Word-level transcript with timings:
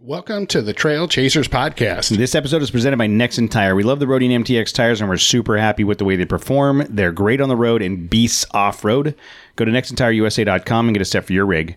Welcome 0.00 0.46
to 0.48 0.62
the 0.62 0.72
Trail 0.72 1.08
Chasers 1.08 1.48
podcast. 1.48 2.16
This 2.16 2.36
episode 2.36 2.62
is 2.62 2.70
presented 2.70 2.98
by 2.98 3.08
Nexen 3.08 3.50
Tire. 3.50 3.74
We 3.74 3.82
love 3.82 3.98
the 3.98 4.06
Roadian 4.06 4.44
MTX 4.44 4.72
tires 4.72 5.00
and 5.00 5.10
we're 5.10 5.16
super 5.16 5.58
happy 5.58 5.82
with 5.82 5.98
the 5.98 6.04
way 6.04 6.14
they 6.14 6.24
perform. 6.24 6.86
They're 6.88 7.10
great 7.10 7.40
on 7.40 7.48
the 7.48 7.56
road 7.56 7.82
and 7.82 8.08
beasts 8.08 8.46
off 8.52 8.84
road. 8.84 9.16
Go 9.56 9.64
to 9.64 9.72
nexentireusa.com 9.72 10.86
and 10.86 10.94
get 10.94 11.02
a 11.02 11.04
set 11.04 11.24
for 11.24 11.32
your 11.32 11.46
rig. 11.46 11.74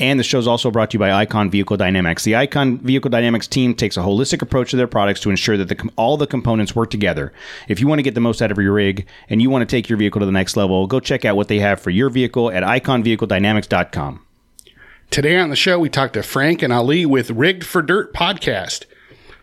And 0.00 0.18
the 0.18 0.24
show 0.24 0.40
is 0.40 0.48
also 0.48 0.72
brought 0.72 0.90
to 0.90 0.94
you 0.96 0.98
by 0.98 1.12
Icon 1.12 1.48
Vehicle 1.48 1.76
Dynamics. 1.76 2.24
The 2.24 2.34
Icon 2.34 2.78
Vehicle 2.78 3.08
Dynamics 3.08 3.46
team 3.46 3.76
takes 3.76 3.96
a 3.96 4.00
holistic 4.00 4.42
approach 4.42 4.72
to 4.72 4.76
their 4.76 4.88
products 4.88 5.20
to 5.20 5.30
ensure 5.30 5.56
that 5.56 5.68
the, 5.68 5.90
all 5.94 6.16
the 6.16 6.26
components 6.26 6.74
work 6.74 6.90
together. 6.90 7.32
If 7.68 7.78
you 7.78 7.86
want 7.86 8.00
to 8.00 8.02
get 8.02 8.16
the 8.16 8.20
most 8.20 8.42
out 8.42 8.50
of 8.50 8.58
your 8.58 8.72
rig 8.72 9.06
and 9.28 9.40
you 9.40 9.48
want 9.48 9.62
to 9.62 9.72
take 9.72 9.88
your 9.88 9.96
vehicle 9.96 10.18
to 10.18 10.26
the 10.26 10.32
next 10.32 10.56
level, 10.56 10.88
go 10.88 10.98
check 10.98 11.24
out 11.24 11.36
what 11.36 11.46
they 11.46 11.60
have 11.60 11.80
for 11.80 11.90
your 11.90 12.10
vehicle 12.10 12.50
at 12.50 12.64
iconvehicledynamics.com. 12.64 14.26
Today 15.10 15.36
on 15.38 15.50
the 15.50 15.56
show, 15.56 15.76
we 15.76 15.88
talked 15.88 16.14
to 16.14 16.22
Frank 16.22 16.62
and 16.62 16.72
Ali 16.72 17.04
with 17.04 17.32
Rigged 17.32 17.66
for 17.66 17.82
Dirt 17.82 18.14
podcast. 18.14 18.84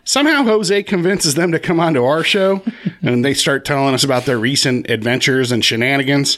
Somehow 0.06 0.44
Jose 0.44 0.84
convinces 0.84 1.36
them 1.36 1.52
to 1.52 1.60
come 1.60 1.82
onto 1.82 2.06
our 2.06 2.24
show 2.24 2.64
and 3.02 3.26
they 3.26 3.34
start 3.34 3.66
telling 3.66 3.94
us 3.94 4.06
about 4.06 4.24
their 4.24 4.40
recent 4.40 4.90
adventures 4.90 5.52
and 5.52 5.66
shenanigans. 5.66 6.38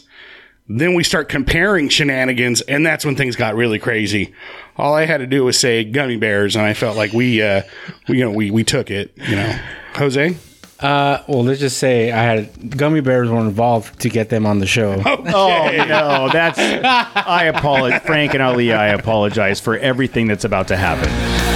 Then 0.68 0.96
we 0.96 1.04
start 1.04 1.30
comparing 1.30 1.90
shenanigans, 1.90 2.62
and 2.62 2.84
that's 2.84 3.06
when 3.06 3.16
things 3.16 3.36
got 3.36 3.56
really 3.56 3.78
crazy. 3.78 4.34
All 4.78 4.96
I 4.96 5.06
had 5.06 5.18
to 5.18 5.28
do 5.28 5.46
was 5.46 5.60
say 5.60 5.84
gummy 5.84 6.18
bears, 6.18 6.56
and 6.56 6.66
I 6.66 6.74
felt 6.74 6.98
like 6.98 7.14
we, 7.14 7.42
uh, 7.42 7.62
we, 8.08 8.18
you 8.18 8.26
know, 8.26 8.32
we 8.32 8.50
we 8.50 8.64
took 8.64 8.90
it. 8.90 9.12
You 9.16 9.36
know, 9.36 9.60
Jose. 9.96 10.38
Uh, 10.80 11.22
well, 11.28 11.44
let's 11.44 11.60
just 11.60 11.78
say 11.78 12.12
I 12.12 12.24
had 12.24 12.78
gummy 12.78 13.02
bears 13.02 13.30
were 13.30 13.40
involved 13.42 14.00
to 14.02 14.10
get 14.10 14.30
them 14.30 14.46
on 14.46 14.60
the 14.60 14.68
show. 14.68 15.02
Oh 15.32 15.86
no, 15.88 16.30
that's 16.32 16.58
I 16.58 17.46
apologize, 17.46 18.02
Frank 18.04 18.34
and 18.34 18.42
Ali. 18.42 18.74
I 18.74 18.88
apologize 18.88 19.60
for 19.60 19.78
everything 19.78 20.28
that's 20.28 20.46
about 20.46 20.70
to 20.70 20.78
happen. 20.78 21.49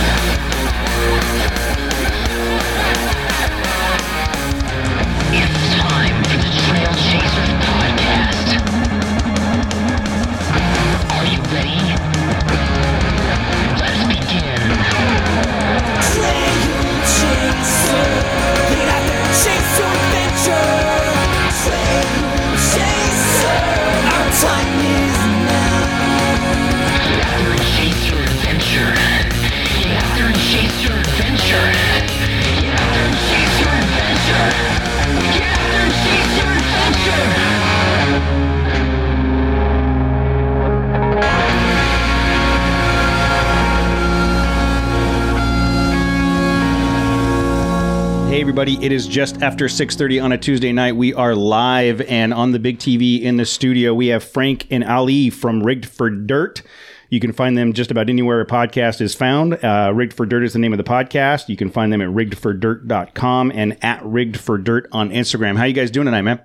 Everybody, 48.53 48.85
it 48.85 48.91
is 48.91 49.07
just 49.07 49.41
after 49.41 49.67
6:30 49.67 50.19
on 50.19 50.31
a 50.31 50.37
Tuesday 50.37 50.71
night. 50.71 50.95
We 50.95 51.11
are 51.15 51.33
live 51.33 52.01
and 52.01 52.31
on 52.31 52.51
the 52.51 52.59
big 52.59 52.77
TV 52.77 53.19
in 53.19 53.37
the 53.37 53.47
studio. 53.47 53.95
We 53.95 54.09
have 54.09 54.23
Frank 54.23 54.67
and 54.69 54.83
Ali 54.83 55.31
from 55.31 55.63
Rigged 55.63 55.87
for 55.87 56.11
Dirt. 56.11 56.61
You 57.09 57.19
can 57.19 57.31
find 57.31 57.57
them 57.57 57.73
just 57.73 57.89
about 57.89 58.11
anywhere 58.11 58.39
a 58.41 58.45
podcast 58.45 59.01
is 59.01 59.15
found. 59.15 59.55
Uh, 59.55 59.91
Rigged 59.95 60.13
for 60.13 60.27
Dirt 60.27 60.43
is 60.43 60.53
the 60.53 60.59
name 60.59 60.71
of 60.71 60.77
the 60.77 60.83
podcast. 60.83 61.49
You 61.49 61.57
can 61.57 61.71
find 61.71 61.91
them 61.91 61.99
at 61.99 62.09
riggedfordirt.com 62.09 63.51
and 63.55 63.75
at 63.83 64.05
Rigged 64.05 64.37
for 64.37 64.59
Dirt 64.59 64.87
on 64.91 65.09
Instagram. 65.09 65.57
How 65.57 65.63
you 65.63 65.73
guys 65.73 65.89
doing 65.89 66.05
tonight, 66.05 66.21
man? 66.21 66.39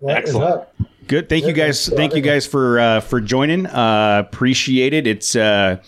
What 0.00 0.24
is 0.24 0.36
up? 0.36 0.76
Good. 1.06 1.30
Thank 1.30 1.46
you 1.46 1.54
guys. 1.54 1.88
Thank 1.88 2.14
you 2.14 2.20
guys 2.20 2.46
for 2.46 2.78
uh, 2.78 3.00
for 3.00 3.22
joining. 3.22 3.64
Uh, 3.64 4.22
appreciate 4.28 4.92
it. 4.92 5.06
It's 5.06 5.34
uh, 5.34 5.78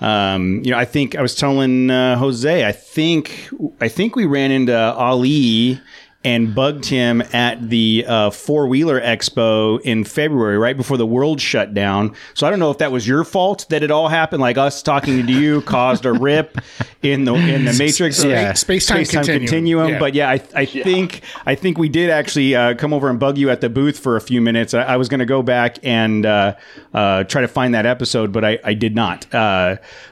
um, 0.00 0.60
you 0.64 0.70
know 0.70 0.78
I 0.78 0.84
think 0.84 1.16
I 1.16 1.22
was 1.22 1.34
telling 1.34 1.90
uh, 1.90 2.16
Jose. 2.18 2.64
I 2.66 2.72
think 2.72 3.50
I 3.80 3.88
think 3.88 4.16
we 4.16 4.26
ran 4.26 4.50
into 4.50 4.76
Ali 4.76 5.80
and 6.24 6.52
bugged 6.52 6.84
him 6.86 7.22
at 7.32 7.70
the 7.70 8.04
uh, 8.06 8.30
four 8.30 8.66
wheeler 8.66 9.00
expo 9.00 9.80
in 9.82 10.02
February, 10.02 10.58
right 10.58 10.76
before 10.76 10.96
the 10.96 11.06
world 11.06 11.40
shut 11.40 11.74
down. 11.74 12.14
So 12.34 12.44
I 12.46 12.50
don't 12.50 12.58
know 12.58 12.72
if 12.72 12.78
that 12.78 12.90
was 12.90 13.06
your 13.06 13.22
fault 13.22 13.66
that 13.70 13.84
it 13.84 13.92
all 13.92 14.08
happened. 14.08 14.40
Like 14.40 14.58
us 14.58 14.82
talking 14.82 15.24
to 15.24 15.32
you 15.32 15.62
caused 15.62 16.04
a 16.04 16.12
rip 16.12 16.58
in 17.02 17.24
the 17.24 17.34
in 17.34 17.64
the 17.64 17.72
matrix. 17.78 18.22
Yeah. 18.24 18.52
Space-time 18.54 19.04
continuum. 19.40 19.98
But 20.00 20.14
yeah, 20.14 20.28
I, 20.28 20.42
I 20.54 20.64
think 20.64 21.22
I 21.46 21.54
think 21.54 21.78
we 21.78 21.88
did 21.88 22.10
actually 22.10 22.54
uh, 22.54 22.74
come 22.74 22.92
over 22.92 23.08
and 23.08 23.20
bug 23.20 23.38
you 23.38 23.48
at 23.50 23.60
the 23.60 23.68
booth 23.68 23.98
for 23.98 24.16
a 24.16 24.20
few 24.20 24.40
minutes. 24.40 24.74
I, 24.74 24.82
I 24.82 24.96
was 24.96 25.08
going 25.08 25.20
to 25.20 25.26
go 25.26 25.42
back 25.42 25.78
and 25.84 26.26
uh, 26.26 26.56
uh, 26.92 27.24
try 27.24 27.42
to 27.42 27.48
find 27.48 27.74
that 27.74 27.86
episode, 27.86 28.32
but 28.32 28.44
I, 28.44 28.58
I 28.64 28.74
did 28.74 28.96
not. 28.96 29.32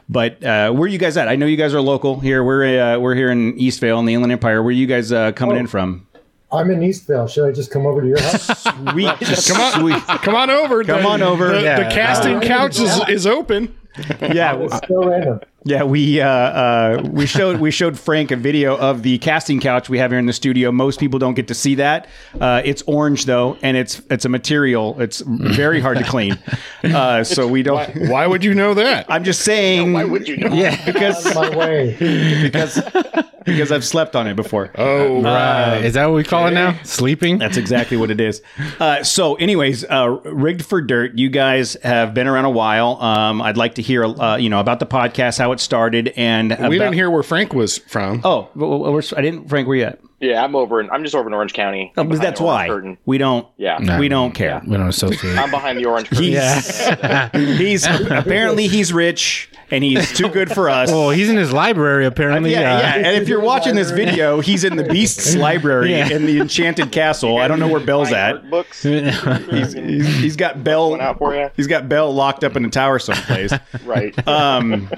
But 0.09 0.43
uh, 0.45 0.71
where 0.73 0.85
are 0.85 0.87
you 0.89 0.99
guys 0.99 1.17
at? 1.17 1.27
I 1.29 1.35
know 1.37 1.47
you 1.47 1.57
guys 1.57 1.75
are 1.75 1.81
local 1.81 2.21
here. 2.21 2.45
We're 2.45 2.95
uh, 2.95 2.99
we're 2.99 3.15
here 3.17 3.31
in 3.31 3.55
Eastvale 3.59 3.99
in 3.99 4.05
the 4.05 4.15
Inland 4.15 4.33
Empire. 4.33 4.63
Where 4.63 4.69
are 4.69 4.73
you 4.73 4.87
guys 4.87 5.11
uh, 5.13 5.33
coming 5.33 5.57
Oh. 5.57 5.61
in 5.61 5.67
from? 5.67 6.07
I'm 6.53 6.71
in 6.71 6.79
Eastvale. 6.81 7.29
Should 7.29 7.49
I 7.49 7.53
just 7.53 7.73
come 7.73 7.87
over 7.87 8.01
to 8.01 8.07
your 8.07 8.21
house? 8.21 8.47
Sweet, 8.93 9.11
Come 9.49 9.61
on, 9.61 9.73
sweet. 9.81 10.03
come 10.23 10.37
on 10.37 10.49
over. 10.49 10.85
Come 10.85 11.03
The- 11.03 11.09
on 11.09 11.23
over. 11.23 11.49
The, 11.49 11.63
Yeah. 11.63 11.89
the 11.89 11.95
casting 11.95 12.41
couch 12.41 12.79
is, 12.79 13.01
is 13.09 13.27
open. 13.27 13.77
Yeah, 14.21 14.67
so 14.89 15.09
random. 15.09 15.41
Yeah, 15.65 15.83
we 15.83 16.21
uh, 16.21 16.29
uh, 16.29 17.03
we 17.11 17.27
showed 17.27 17.61
we 17.61 17.71
showed 17.71 17.99
Frank 17.99 18.31
a 18.31 18.37
video 18.37 18.77
of 18.77 19.03
the 19.03 19.19
casting 19.19 19.61
couch 19.61 19.89
we 19.89 19.99
have 19.99 20.11
here 20.11 20.19
in 20.19 20.27
the 20.27 20.33
studio. 20.33 20.71
Most 20.71 21.01
people 21.01 21.19
don't 21.19 21.35
get 21.35 21.49
to 21.49 21.55
see 21.55 21.75
that. 21.77 22.07
Uh, 22.41 22.63
it's 22.65 22.83
orange 22.83 23.25
though, 23.25 23.57
and 23.63 23.77
it's 23.77 24.01
it's 24.11 24.25
a 24.25 24.29
material. 24.29 25.01
It's 25.01 25.21
very 25.21 25.81
hard 25.81 25.99
to 25.99 26.05
clean. 26.05 26.39
Uh, 26.85 27.25
so 27.25 27.49
we 27.49 27.63
don't. 27.63 28.09
Why 28.09 28.27
would 28.27 28.45
you 28.45 28.55
know 28.55 28.75
that? 28.75 29.07
I'm 29.09 29.25
just 29.25 29.43
saying. 29.43 29.93
why 29.93 30.05
would 30.05 30.29
you 30.29 30.37
know? 30.37 30.53
Yeah, 30.53 30.85
because 30.85 31.35
My 31.35 31.57
way. 31.57 31.97
because 32.43 32.81
because 33.47 33.73
I've 33.73 33.85
slept 33.85 34.15
on 34.17 34.27
it 34.27 34.35
before. 34.37 34.71
Oh, 34.79 35.25
Uh, 35.25 35.81
is 35.83 35.95
that 35.95 36.07
what 36.07 36.17
we 36.17 36.25
call 36.25 36.47
it 36.47 36.51
now? 36.53 36.79
Sleeping? 36.83 37.39
That's 37.39 37.57
exactly 37.57 37.97
what 37.97 38.11
it 38.11 38.21
is. 38.21 38.43
Uh, 38.79 39.03
so, 39.03 39.35
anyways, 39.37 39.85
uh, 39.85 40.19
rigged 40.25 40.65
for 40.67 40.81
dirt. 40.83 41.17
You 41.17 41.29
guys 41.31 41.75
have 41.83 42.13
been 42.15 42.27
around 42.27 42.45
a 42.45 42.51
while. 42.51 43.01
Um, 43.01 43.41
I'd 43.41 43.57
like 43.57 43.77
to 43.77 43.83
hear, 43.83 44.05
uh, 44.05 44.37
you 44.37 44.49
know, 44.51 44.61
about 44.61 44.81
the 44.81 44.87
podcast, 44.87 45.39
how 45.39 45.53
it 45.53 45.61
started, 45.61 46.13
and 46.17 46.51
we 46.51 46.55
about- 46.57 46.71
didn't 46.71 46.95
hear 46.95 47.11
where 47.11 47.23
Frank 47.23 47.55
was 47.55 47.79
from. 47.79 48.21
Oh, 48.25 48.49
well, 48.55 48.79
well, 48.81 48.93
we're- 48.93 49.07
I 49.17 49.23
didn't. 49.23 49.49
Frank, 49.49 49.67
where 49.69 49.77
you 49.77 49.85
at? 49.85 49.99
Yeah, 50.21 50.43
I'm 50.43 50.57
over 50.57 50.81
in. 50.81 50.89
I'm 50.91 51.03
just 51.05 51.15
over 51.15 51.29
in 51.29 51.35
Orange 51.35 51.53
County. 51.53 51.93
Oh, 51.97 52.01
I'm 52.03 52.09
but 52.09 52.21
that's 52.21 52.41
why 52.41 52.69
curtain. 52.69 52.97
we 53.05 53.19
don't. 53.19 53.47
Yeah. 53.59 53.99
we 53.99 54.09
don't 54.09 54.33
care. 54.33 54.63
We 54.67 54.77
don't 54.77 54.89
associate. 54.89 55.37
I'm 55.37 55.51
behind 55.51 55.79
the 55.79 55.85
orange 55.85 56.09
curtain. 56.09 56.25
He's, 56.25 57.59
he's 57.59 57.87
apparently 57.87 58.67
he's 58.67 58.93
rich 58.95 59.51
and 59.71 59.83
he's 59.85 60.17
too 60.17 60.29
good 60.29 60.51
for 60.51 60.71
us. 60.71 60.91
well, 60.91 61.11
he's 61.11 61.29
in 61.29 61.37
his 61.37 61.53
library 61.53 62.07
apparently. 62.07 62.53
yeah, 62.53 62.77
uh, 62.77 62.79
yeah. 62.81 62.95
And 62.97 63.07
if 63.23 63.29
you're 63.29 63.41
watching 63.41 63.75
this 63.75 63.91
video, 63.91 64.41
he's 64.41 64.65
in 64.65 64.77
the 64.77 64.85
Beast's 64.85 65.35
library 65.37 65.91
Yeah. 65.91 66.09
in 66.11 66.25
the 66.25 66.41
Enchanted 66.41 66.93
Castle. 66.93 67.39
I 67.39 67.49
don't 67.49 67.59
know 67.59 67.69
where 67.69 67.85
Belle's 67.85 68.13
at. 68.13 68.49
Books 68.49 68.85
He's, 68.85 69.73
he's, 69.75 70.07
he's 70.19 70.37
got 70.37 70.63
Belle. 70.65 70.99
Out 71.01 71.19
for 71.19 71.35
you. 71.35 71.51
He's 71.57 71.67
got 71.67 71.89
Belle 71.89 72.15
locked 72.15 72.45
up 72.45 72.55
in 72.57 72.65
a 72.65 72.71
tower 72.71 72.99
someplace. 73.01 73.53
right. 73.85 74.17
Um, 74.27 74.89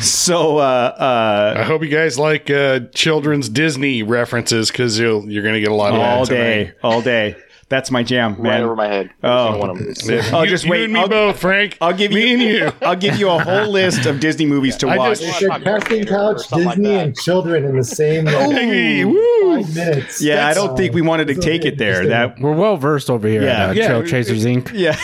so 0.00 0.58
uh, 0.58 1.54
I 1.56 1.62
hope 1.64 1.82
you 1.82 1.88
guys 1.88 2.18
like 2.18 2.50
uh, 2.50 2.80
children's 2.94 3.48
Disney 3.48 4.02
references 4.02 4.59
because 4.68 4.98
you'll 4.98 5.30
you're 5.30 5.42
going 5.42 5.54
to 5.54 5.60
get 5.60 5.70
a 5.70 5.74
lot 5.74 5.92
of 5.92 6.00
that 6.00 6.18
all 6.18 6.26
tonight. 6.26 6.40
day, 6.40 6.72
all 6.82 7.00
day. 7.02 7.36
That's 7.68 7.92
my 7.92 8.02
jam, 8.02 8.32
right 8.34 8.42
man. 8.42 8.62
over 8.64 8.74
my 8.74 8.88
head. 8.88 9.10
Oh. 9.22 9.56
One 9.56 9.70
of 9.70 9.78
them. 9.78 9.94
Oh, 10.34 10.42
You- 10.42 10.48
just 10.50 10.64
you 10.64 10.70
wait. 10.72 10.84
and 10.86 10.92
me 10.92 10.98
I'll- 10.98 11.08
both, 11.08 11.38
Frank. 11.38 11.78
I'll 11.80 11.92
give 11.92 12.10
me 12.10 12.26
you, 12.26 12.32
and 12.34 12.42
you. 12.42 12.72
I'll 12.84 12.96
give 12.96 13.14
you 13.16 13.30
a 13.30 13.38
whole 13.38 13.68
list 13.70 14.06
of 14.06 14.18
Disney 14.18 14.44
movies 14.44 14.76
to 14.78 14.88
I 14.88 14.96
watch. 14.98 15.20
just- 15.20 15.40
You 15.40 15.48
said 15.52 15.62
casting 15.62 16.04
couch, 16.04 16.48
Disney, 16.48 16.96
and 16.96 17.16
children 17.16 17.64
in 17.64 17.76
the 17.76 17.84
same 17.84 18.24
like, 18.24 18.34
Hey, 18.50 19.04
woo. 19.04 19.62
five 19.62 19.72
minutes. 19.76 20.20
yeah, 20.20 20.48
I 20.48 20.52
don't 20.54 20.76
think 20.76 20.94
we 20.94 21.00
wanted 21.02 21.28
to 21.28 21.36
take 21.36 21.64
it 21.64 21.78
there. 21.78 22.06
That 22.08 22.40
We're 22.40 22.54
well 22.56 22.76
versed 22.76 23.08
over 23.08 23.28
here 23.28 23.44
Yeah. 23.44 23.62
at 23.66 23.70
uh, 23.70 23.72
Yeah. 23.74 23.86
Trail 23.86 24.02
Chasers 24.04 24.44
Inc. 24.44 24.72
yeah. 24.74 24.96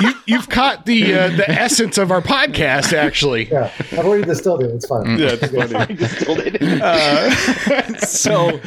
You, 0.00 0.12
you've 0.26 0.48
caught 0.48 0.86
the 0.86 1.14
uh, 1.14 1.28
the 1.28 1.50
essence 1.50 1.98
of 1.98 2.10
our 2.10 2.20
podcast, 2.20 2.92
actually. 2.92 3.50
Yeah, 3.50 3.72
I've 3.78 3.98
already 4.06 4.24
distilled 4.24 4.62
it. 4.62 4.70
It's 4.70 4.86
fine. 4.86 5.18
Yeah, 5.18 5.36
it's 5.40 5.52
funny. 5.52 5.96
Still 6.08 6.36
did. 6.36 8.00
so 8.08 8.60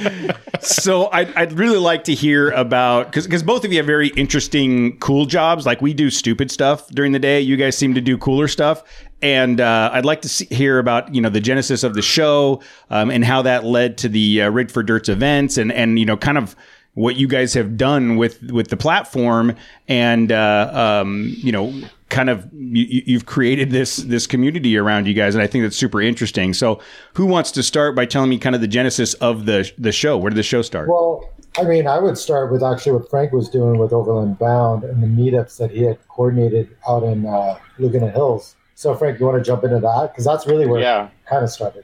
so 0.61 1.09
I'd, 1.11 1.33
I'd 1.35 1.53
really 1.53 1.77
like 1.77 2.03
to 2.05 2.13
hear 2.13 2.51
about 2.51 3.07
because 3.07 3.25
because 3.25 3.43
both 3.43 3.65
of 3.65 3.71
you 3.71 3.77
have 3.77 3.85
very 3.85 4.09
interesting 4.09 4.97
cool 4.99 5.25
jobs 5.25 5.65
like 5.65 5.81
we 5.81 5.93
do 5.93 6.09
stupid 6.09 6.51
stuff 6.51 6.87
during 6.89 7.11
the 7.11 7.19
day 7.19 7.41
you 7.41 7.57
guys 7.57 7.77
seem 7.77 7.93
to 7.95 8.01
do 8.01 8.17
cooler 8.17 8.47
stuff 8.47 8.83
and 9.21 9.61
uh, 9.61 9.91
I'd 9.93 10.05
like 10.05 10.21
to 10.23 10.29
see, 10.29 10.45
hear 10.45 10.79
about 10.79 11.13
you 11.13 11.21
know 11.21 11.29
the 11.29 11.39
genesis 11.39 11.83
of 11.83 11.93
the 11.93 12.01
show 12.01 12.61
um, 12.89 13.11
and 13.11 13.23
how 13.23 13.41
that 13.43 13.63
led 13.63 13.97
to 13.99 14.09
the 14.09 14.43
uh, 14.43 14.49
Rigged 14.49 14.71
for 14.71 14.83
Dirt's 14.83 15.09
events 15.09 15.57
and 15.57 15.71
and 15.71 15.99
you 15.99 16.05
know 16.05 16.17
kind 16.17 16.37
of 16.37 16.55
what 16.93 17.15
you 17.15 17.27
guys 17.27 17.53
have 17.53 17.77
done 17.77 18.17
with 18.17 18.41
with 18.51 18.67
the 18.69 18.77
platform, 18.77 19.55
and 19.87 20.31
uh, 20.31 20.99
um, 21.03 21.33
you 21.37 21.51
know, 21.51 21.73
kind 22.09 22.29
of 22.29 22.47
you, 22.53 22.85
you- 22.85 23.03
you've 23.05 23.25
created 23.25 23.71
this 23.71 23.97
this 23.97 24.27
community 24.27 24.77
around 24.77 25.07
you 25.07 25.13
guys, 25.13 25.33
and 25.35 25.41
I 25.41 25.47
think 25.47 25.63
that's 25.63 25.77
super 25.77 26.01
interesting. 26.01 26.53
So, 26.53 26.79
who 27.13 27.25
wants 27.25 27.51
to 27.51 27.63
start 27.63 27.95
by 27.95 28.05
telling 28.05 28.29
me 28.29 28.37
kind 28.37 28.55
of 28.55 28.61
the 28.61 28.67
genesis 28.67 29.13
of 29.15 29.45
the 29.45 29.71
the 29.77 29.91
show? 29.91 30.17
Where 30.17 30.29
did 30.29 30.37
the 30.37 30.43
show 30.43 30.61
start? 30.61 30.89
Well, 30.89 31.29
I 31.57 31.63
mean, 31.63 31.87
I 31.87 31.99
would 31.99 32.17
start 32.17 32.51
with 32.51 32.63
actually 32.63 32.93
what 32.93 33.09
Frank 33.09 33.31
was 33.31 33.49
doing 33.49 33.77
with 33.77 33.93
Overland 33.93 34.37
Bound 34.39 34.83
and 34.83 35.01
the 35.01 35.07
meetups 35.07 35.57
that 35.57 35.71
he 35.71 35.83
had 35.83 35.97
coordinated 36.09 36.75
out 36.87 37.03
in 37.03 37.25
uh, 37.25 37.57
Laguna 37.77 38.09
Hills. 38.11 38.55
So, 38.75 38.95
Frank, 38.95 39.19
you 39.19 39.25
want 39.27 39.37
to 39.37 39.43
jump 39.43 39.63
into 39.63 39.79
that? 39.79 40.09
Because 40.11 40.25
that's 40.25 40.47
really 40.47 40.65
where 40.65 40.79
Yeah. 40.81 41.05
it 41.05 41.11
kind 41.29 41.43
of 41.43 41.49
started. 41.51 41.83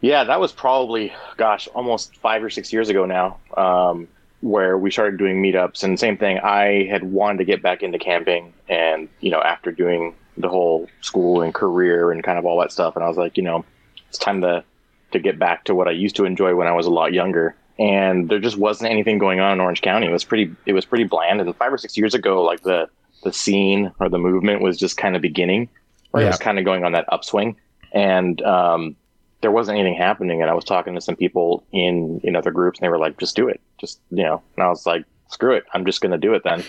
Yeah, 0.00 0.24
that 0.24 0.40
was 0.40 0.52
probably, 0.52 1.12
gosh, 1.36 1.68
almost 1.68 2.16
five 2.16 2.42
or 2.42 2.50
six 2.50 2.72
years 2.72 2.88
ago 2.88 3.04
now, 3.04 3.38
um, 3.56 4.08
where 4.40 4.78
we 4.78 4.90
started 4.90 5.18
doing 5.18 5.42
meetups. 5.42 5.84
And 5.84 6.00
same 6.00 6.16
thing, 6.16 6.38
I 6.38 6.86
had 6.90 7.04
wanted 7.04 7.38
to 7.38 7.44
get 7.44 7.62
back 7.62 7.82
into 7.82 7.98
camping, 7.98 8.52
and 8.68 9.08
you 9.20 9.30
know, 9.30 9.40
after 9.40 9.72
doing 9.72 10.14
the 10.38 10.48
whole 10.48 10.88
school 11.02 11.42
and 11.42 11.52
career 11.52 12.12
and 12.12 12.24
kind 12.24 12.38
of 12.38 12.46
all 12.46 12.58
that 12.60 12.72
stuff, 12.72 12.96
and 12.96 13.04
I 13.04 13.08
was 13.08 13.18
like, 13.18 13.36
you 13.36 13.42
know, 13.42 13.64
it's 14.08 14.18
time 14.18 14.40
to 14.40 14.64
to 15.12 15.18
get 15.18 15.38
back 15.38 15.64
to 15.64 15.74
what 15.74 15.88
I 15.88 15.90
used 15.90 16.16
to 16.16 16.24
enjoy 16.24 16.54
when 16.54 16.68
I 16.68 16.72
was 16.72 16.86
a 16.86 16.90
lot 16.90 17.12
younger. 17.12 17.54
And 17.78 18.28
there 18.28 18.38
just 18.38 18.56
wasn't 18.56 18.90
anything 18.90 19.18
going 19.18 19.40
on 19.40 19.52
in 19.54 19.60
Orange 19.60 19.80
County. 19.80 20.06
It 20.06 20.12
was 20.12 20.22
pretty, 20.22 20.54
it 20.66 20.74
was 20.74 20.84
pretty 20.84 21.04
bland. 21.04 21.40
And 21.40 21.56
five 21.56 21.72
or 21.72 21.78
six 21.78 21.96
years 21.96 22.14
ago, 22.14 22.42
like 22.42 22.62
the 22.62 22.88
the 23.22 23.32
scene 23.32 23.92
or 24.00 24.08
the 24.08 24.18
movement 24.18 24.62
was 24.62 24.78
just 24.78 24.96
kind 24.96 25.14
of 25.16 25.22
beginning, 25.22 25.68
or 26.12 26.20
it 26.22 26.26
was 26.26 26.38
kind 26.38 26.58
of 26.58 26.64
going 26.64 26.84
on 26.84 26.92
that 26.92 27.06
upswing. 27.10 27.56
And 27.92 28.40
um, 28.42 28.96
there 29.40 29.50
wasn't 29.50 29.78
anything 29.78 29.96
happening 29.96 30.42
and 30.42 30.50
i 30.50 30.54
was 30.54 30.64
talking 30.64 30.94
to 30.94 31.00
some 31.00 31.16
people 31.16 31.64
in 31.72 32.20
in 32.22 32.36
other 32.36 32.50
groups 32.50 32.78
and 32.78 32.84
they 32.84 32.90
were 32.90 32.98
like 32.98 33.18
just 33.18 33.36
do 33.36 33.48
it. 33.48 33.60
Just 33.78 34.00
you 34.10 34.22
know. 34.22 34.42
And 34.56 34.64
i 34.64 34.68
was 34.68 34.86
like 34.86 35.04
screw 35.28 35.54
it. 35.54 35.64
I'm 35.74 35.84
just 35.86 36.00
going 36.00 36.12
to 36.12 36.18
do 36.18 36.34
it 36.34 36.42
then. 36.44 36.64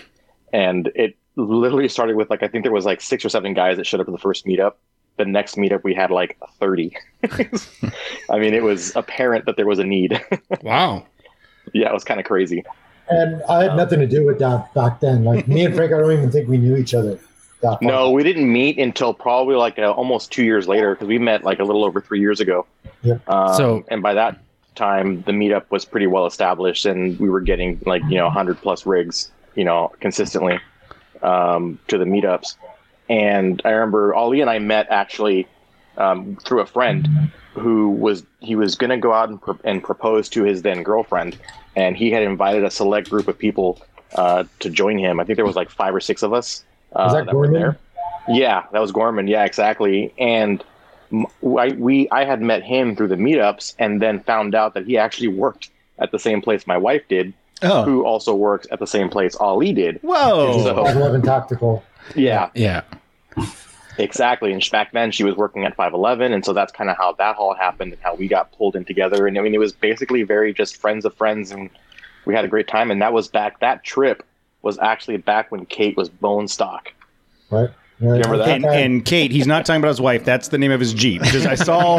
And 0.52 0.90
it 0.94 1.16
literally 1.36 1.88
started 1.88 2.14
with 2.14 2.28
like 2.30 2.42
i 2.42 2.48
think 2.48 2.62
there 2.62 2.72
was 2.72 2.84
like 2.84 3.00
six 3.00 3.24
or 3.24 3.28
seven 3.30 3.54
guys 3.54 3.76
that 3.78 3.86
showed 3.86 4.00
up 4.00 4.08
at 4.08 4.12
the 4.12 4.18
first 4.18 4.46
meetup. 4.46 4.74
The 5.16 5.24
next 5.24 5.56
meetup 5.56 5.82
we 5.84 5.94
had 5.94 6.10
like 6.10 6.38
30 6.58 6.96
i 8.30 8.38
mean 8.38 8.54
it 8.54 8.62
was 8.62 8.94
apparent 8.96 9.46
that 9.46 9.56
there 9.56 9.66
was 9.66 9.78
a 9.78 9.84
need. 9.84 10.20
Wow. 10.62 11.06
yeah 11.72 11.88
it 11.88 11.92
was 11.94 12.04
kind 12.04 12.20
of 12.20 12.26
crazy. 12.26 12.64
And 13.08 13.42
I 13.48 13.64
had 13.64 13.76
nothing 13.76 13.98
to 14.00 14.06
do 14.06 14.24
with 14.24 14.38
that 14.38 14.72
back 14.74 15.00
then. 15.00 15.24
Like, 15.24 15.46
me 15.48 15.64
and 15.64 15.74
Frank, 15.74 15.92
I 15.92 15.98
don't 15.98 16.12
even 16.12 16.30
think 16.30 16.48
we 16.48 16.56
knew 16.56 16.76
each 16.76 16.94
other. 16.94 17.18
That 17.62 17.78
far. 17.80 17.88
no 17.88 18.10
we 18.10 18.22
didn't 18.24 18.52
meet 18.52 18.78
until 18.78 19.14
probably 19.14 19.54
like 19.56 19.78
uh, 19.78 19.90
almost 19.92 20.32
two 20.32 20.44
years 20.44 20.66
later 20.68 20.94
because 20.94 21.06
we 21.08 21.18
met 21.18 21.44
like 21.44 21.60
a 21.60 21.64
little 21.64 21.84
over 21.84 22.00
three 22.00 22.20
years 22.20 22.40
ago 22.40 22.66
Yeah. 23.02 23.18
um, 23.28 23.54
So- 23.54 23.84
and 23.88 24.02
by 24.02 24.14
that 24.14 24.38
time 24.74 25.22
the 25.22 25.32
meetup 25.32 25.64
was 25.70 25.84
pretty 25.84 26.06
well 26.06 26.26
established 26.26 26.86
and 26.86 27.18
we 27.20 27.28
were 27.30 27.40
getting 27.40 27.80
like 27.86 28.02
you 28.08 28.16
know 28.16 28.24
100 28.24 28.56
plus 28.58 28.84
rigs 28.86 29.30
you 29.54 29.64
know 29.64 29.92
consistently 30.00 30.58
um, 31.22 31.78
to 31.88 31.98
the 31.98 32.04
meetups 32.04 32.56
and 33.08 33.60
i 33.64 33.70
remember 33.70 34.14
ali 34.14 34.40
and 34.40 34.50
i 34.50 34.58
met 34.58 34.86
actually 34.90 35.46
um, 35.98 36.36
through 36.44 36.60
a 36.60 36.66
friend 36.66 37.06
who 37.54 37.90
was 37.90 38.24
he 38.40 38.56
was 38.56 38.74
going 38.76 38.88
to 38.90 38.96
go 38.96 39.12
out 39.12 39.28
and, 39.28 39.40
pro- 39.40 39.58
and 39.64 39.82
propose 39.84 40.28
to 40.30 40.42
his 40.42 40.62
then 40.62 40.82
girlfriend 40.82 41.36
and 41.76 41.96
he 41.96 42.10
had 42.10 42.22
invited 42.22 42.64
a 42.64 42.70
select 42.70 43.10
group 43.10 43.28
of 43.28 43.36
people 43.38 43.78
uh, 44.14 44.44
to 44.60 44.70
join 44.70 44.96
him 44.98 45.20
i 45.20 45.24
think 45.24 45.36
there 45.36 45.44
was 45.44 45.54
like 45.56 45.68
five 45.70 45.94
or 45.94 46.00
six 46.00 46.22
of 46.22 46.32
us 46.32 46.64
uh, 46.94 47.04
Was 47.04 47.12
that 47.14 47.26
were 47.26 47.46
Gorman? 47.46 47.52
there 47.60 47.78
yeah 48.28 48.64
that 48.72 48.80
was 48.80 48.92
gorman 48.92 49.26
yeah 49.26 49.44
exactly 49.44 50.12
and 50.18 50.62
m- 51.12 51.26
I, 51.58 51.68
we 51.76 52.08
I 52.10 52.24
had 52.24 52.40
met 52.40 52.62
him 52.62 52.94
through 52.94 53.08
the 53.08 53.16
meetups 53.16 53.74
and 53.78 54.00
then 54.00 54.20
found 54.20 54.54
out 54.54 54.74
that 54.74 54.86
he 54.86 54.96
actually 54.96 55.28
worked 55.28 55.70
at 55.98 56.10
the 56.12 56.18
same 56.18 56.40
place 56.40 56.66
my 56.66 56.76
wife 56.76 57.02
did, 57.08 57.34
oh, 57.62 57.82
who 57.84 58.04
also 58.04 58.34
works 58.34 58.66
at 58.70 58.78
the 58.78 58.86
same 58.86 59.08
place 59.08 59.34
Ali 59.36 59.72
did. 59.72 59.98
whoa! 60.02 60.52
So- 60.62 60.74
511 60.84 61.22
Tactical. 61.22 61.82
Yeah, 62.14 62.50
Yeah. 62.54 62.82
exactly. 63.98 64.52
And 64.52 64.62
sh- 64.62 64.70
back 64.70 64.92
then 64.92 65.10
she 65.12 65.24
was 65.24 65.36
working 65.36 65.64
at 65.64 65.74
511, 65.76 66.32
and 66.32 66.44
so 66.44 66.52
that's 66.52 66.72
kind 66.72 66.90
of 66.90 66.96
how 66.96 67.12
that 67.14 67.36
all 67.36 67.54
happened 67.54 67.92
and 67.92 68.02
how 68.02 68.14
we 68.14 68.28
got 68.28 68.52
pulled 68.52 68.76
in 68.76 68.84
together. 68.84 69.26
And 69.26 69.38
I 69.38 69.42
mean, 69.42 69.54
it 69.54 69.58
was 69.60 69.72
basically 69.72 70.22
very 70.22 70.52
just 70.52 70.76
friends 70.76 71.04
of 71.04 71.14
friends, 71.14 71.50
and 71.50 71.70
we 72.24 72.34
had 72.34 72.44
a 72.44 72.48
great 72.48 72.68
time. 72.68 72.90
And 72.90 73.00
that 73.02 73.12
was 73.12 73.28
back. 73.28 73.60
That 73.60 73.84
trip 73.84 74.22
was 74.62 74.78
actually 74.78 75.16
back 75.18 75.50
when 75.50 75.66
Kate 75.66 75.96
was 75.96 76.08
bone 76.08 76.48
stock. 76.48 76.92
Right? 77.50 77.70
Yeah, 78.02 78.10
remember 78.10 78.38
that? 78.38 78.48
And, 78.48 78.64
and 78.64 79.04
Kate, 79.04 79.30
he's 79.30 79.46
not 79.46 79.64
talking 79.64 79.80
about 79.80 79.90
his 79.90 80.00
wife. 80.00 80.24
That's 80.24 80.48
the 80.48 80.58
name 80.58 80.72
of 80.72 80.80
his 80.80 80.92
Jeep. 80.92 81.22
Because 81.22 81.46
I 81.46 81.54
saw, 81.54 81.98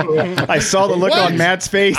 I 0.50 0.60
saw 0.60 0.88
the 0.88 0.95
look 0.98 1.15
on 1.15 1.38
Matt's 1.38 1.65
face. 1.65 1.98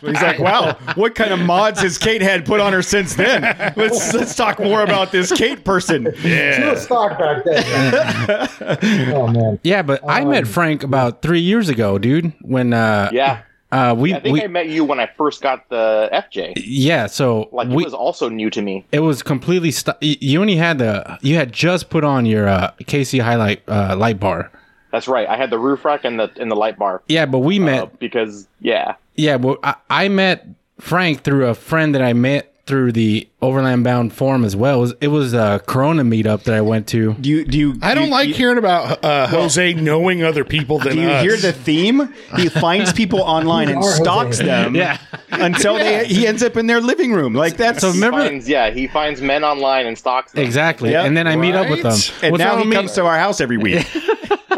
he's 0.00 0.20
like, 0.20 0.40
"Wow, 0.40 0.76
what 0.96 1.14
kind 1.14 1.32
of 1.32 1.38
mods 1.38 1.80
has 1.80 1.96
Kate 1.96 2.22
had 2.22 2.44
put 2.44 2.58
on 2.58 2.72
her 2.72 2.82
since 2.82 3.14
then?" 3.14 3.42
Let's 3.76 4.12
let's 4.12 4.34
talk 4.34 4.58
more 4.58 4.82
about 4.82 5.12
this 5.12 5.30
Kate 5.32 5.64
person. 5.64 6.08
She 6.20 6.62
was 6.64 6.82
stock 6.82 7.18
back 7.18 7.44
then. 7.44 9.12
oh, 9.14 9.28
man. 9.28 9.60
Yeah, 9.62 9.82
but 9.82 10.00
I 10.08 10.24
met 10.24 10.46
Frank 10.46 10.82
about 10.82 11.22
three 11.22 11.40
years 11.40 11.68
ago, 11.68 11.98
dude. 11.98 12.32
When 12.40 12.72
uh, 12.72 13.10
Yeah, 13.12 13.42
uh 13.72 13.94
we 13.96 14.14
I 14.14 14.20
think 14.20 14.32
we 14.34 14.42
I 14.42 14.46
met 14.48 14.68
you 14.68 14.84
when 14.84 14.98
I 15.00 15.06
first 15.16 15.42
got 15.42 15.68
the 15.68 16.08
FJ. 16.12 16.54
yeah, 16.64 17.06
so 17.06 17.48
Like 17.52 17.68
we 17.68 17.82
it 17.82 17.86
was 17.86 17.94
also 17.94 18.28
new 18.28 18.50
to 18.50 18.62
me. 18.62 18.84
it 18.92 19.00
was 19.00 19.22
completely 19.22 19.70
stu- 19.70 19.92
you 20.00 20.40
only 20.40 20.56
had 20.56 20.78
the 20.78 21.18
you 21.22 21.36
had 21.36 21.52
just 21.52 21.90
put 21.90 22.02
on 22.04 22.26
your 22.26 22.48
uh 22.48 22.72
KC 22.84 23.20
highlight 23.20 23.62
uh 23.68 23.94
light 23.96 24.18
bar. 24.20 24.50
That's 24.92 25.06
right. 25.06 25.28
I 25.28 25.36
had 25.36 25.50
the 25.50 25.58
roof 25.58 25.84
rack 25.84 26.04
and 26.04 26.18
the 26.18 26.30
and 26.40 26.50
the 26.50 26.56
light 26.56 26.76
bar. 26.78 27.02
Yeah, 27.08 27.26
but 27.26 27.38
we 27.40 27.58
met 27.60 27.82
Uh, 27.84 27.86
because 28.00 28.48
yeah, 28.60 28.94
Yeah, 29.14 29.36
well, 29.36 29.58
I, 29.62 29.74
I 29.88 30.08
met 30.08 30.46
Frank 30.80 31.22
through 31.22 31.46
a 31.46 31.54
friend 31.54 31.94
that 31.94 32.02
I 32.02 32.12
met 32.12 32.52
through 32.70 32.92
the 32.92 33.28
Overland 33.42 33.84
Bound 33.84 34.12
forum 34.12 34.44
as 34.44 34.54
well. 34.56 34.78
It 34.78 34.80
was, 34.80 34.94
it 35.02 35.08
was 35.08 35.34
a 35.34 35.60
Corona 35.66 36.04
meetup 36.04 36.44
that 36.44 36.54
I 36.54 36.60
went 36.60 36.86
to. 36.88 37.14
Do 37.14 37.28
you 37.28 37.44
do 37.44 37.58
you? 37.58 37.78
I 37.82 37.94
don't 37.94 38.04
you- 38.06 38.10
like 38.10 38.28
you- 38.28 38.34
hearing 38.34 38.56
about 38.58 39.04
uh, 39.04 39.26
Jose 39.26 39.74
knowing 39.74 40.22
other 40.22 40.44
people 40.44 40.78
than 40.78 40.94
Do 40.94 41.02
you 41.02 41.08
us. 41.10 41.22
hear 41.22 41.36
the 41.36 41.52
theme? 41.52 42.14
He 42.36 42.48
finds 42.48 42.92
people 42.92 43.20
online 43.20 43.68
and 43.68 43.78
Who 43.80 43.84
are 43.84 43.90
Jose? 43.90 44.02
stalks 44.02 44.38
them. 44.38 44.74
Yeah. 44.74 44.98
Until 45.32 45.74
they 45.74 46.06
he 46.06 46.26
ends 46.26 46.42
up 46.42 46.56
in 46.56 46.66
their 46.66 46.80
living 46.80 47.12
room. 47.12 47.34
Like 47.34 47.56
that's 47.56 47.80
So 47.80 47.90
remember 47.90 48.18
finds 48.26 48.48
yeah 48.48 48.70
he 48.70 48.86
finds 48.86 49.20
men 49.20 49.42
online 49.44 49.86
and 49.86 49.98
stalks 49.98 50.32
them. 50.32 50.44
exactly, 50.44 50.92
Yep. 50.92 51.06
and 51.06 51.16
then 51.16 51.26
I 51.26 51.36
meet 51.36 51.54
up 51.54 51.68
with 51.68 51.82
them. 51.82 51.90
Right. 51.92 52.12
and 52.22 52.32
What's 52.32 52.44
now 52.44 52.52
he 52.56 52.60
with 52.62 52.68
me? 52.70 52.76
comes 52.76 52.92
to 52.92 53.04
our 53.04 53.18
house 53.18 53.40
every 53.40 53.58
week. 53.58 53.84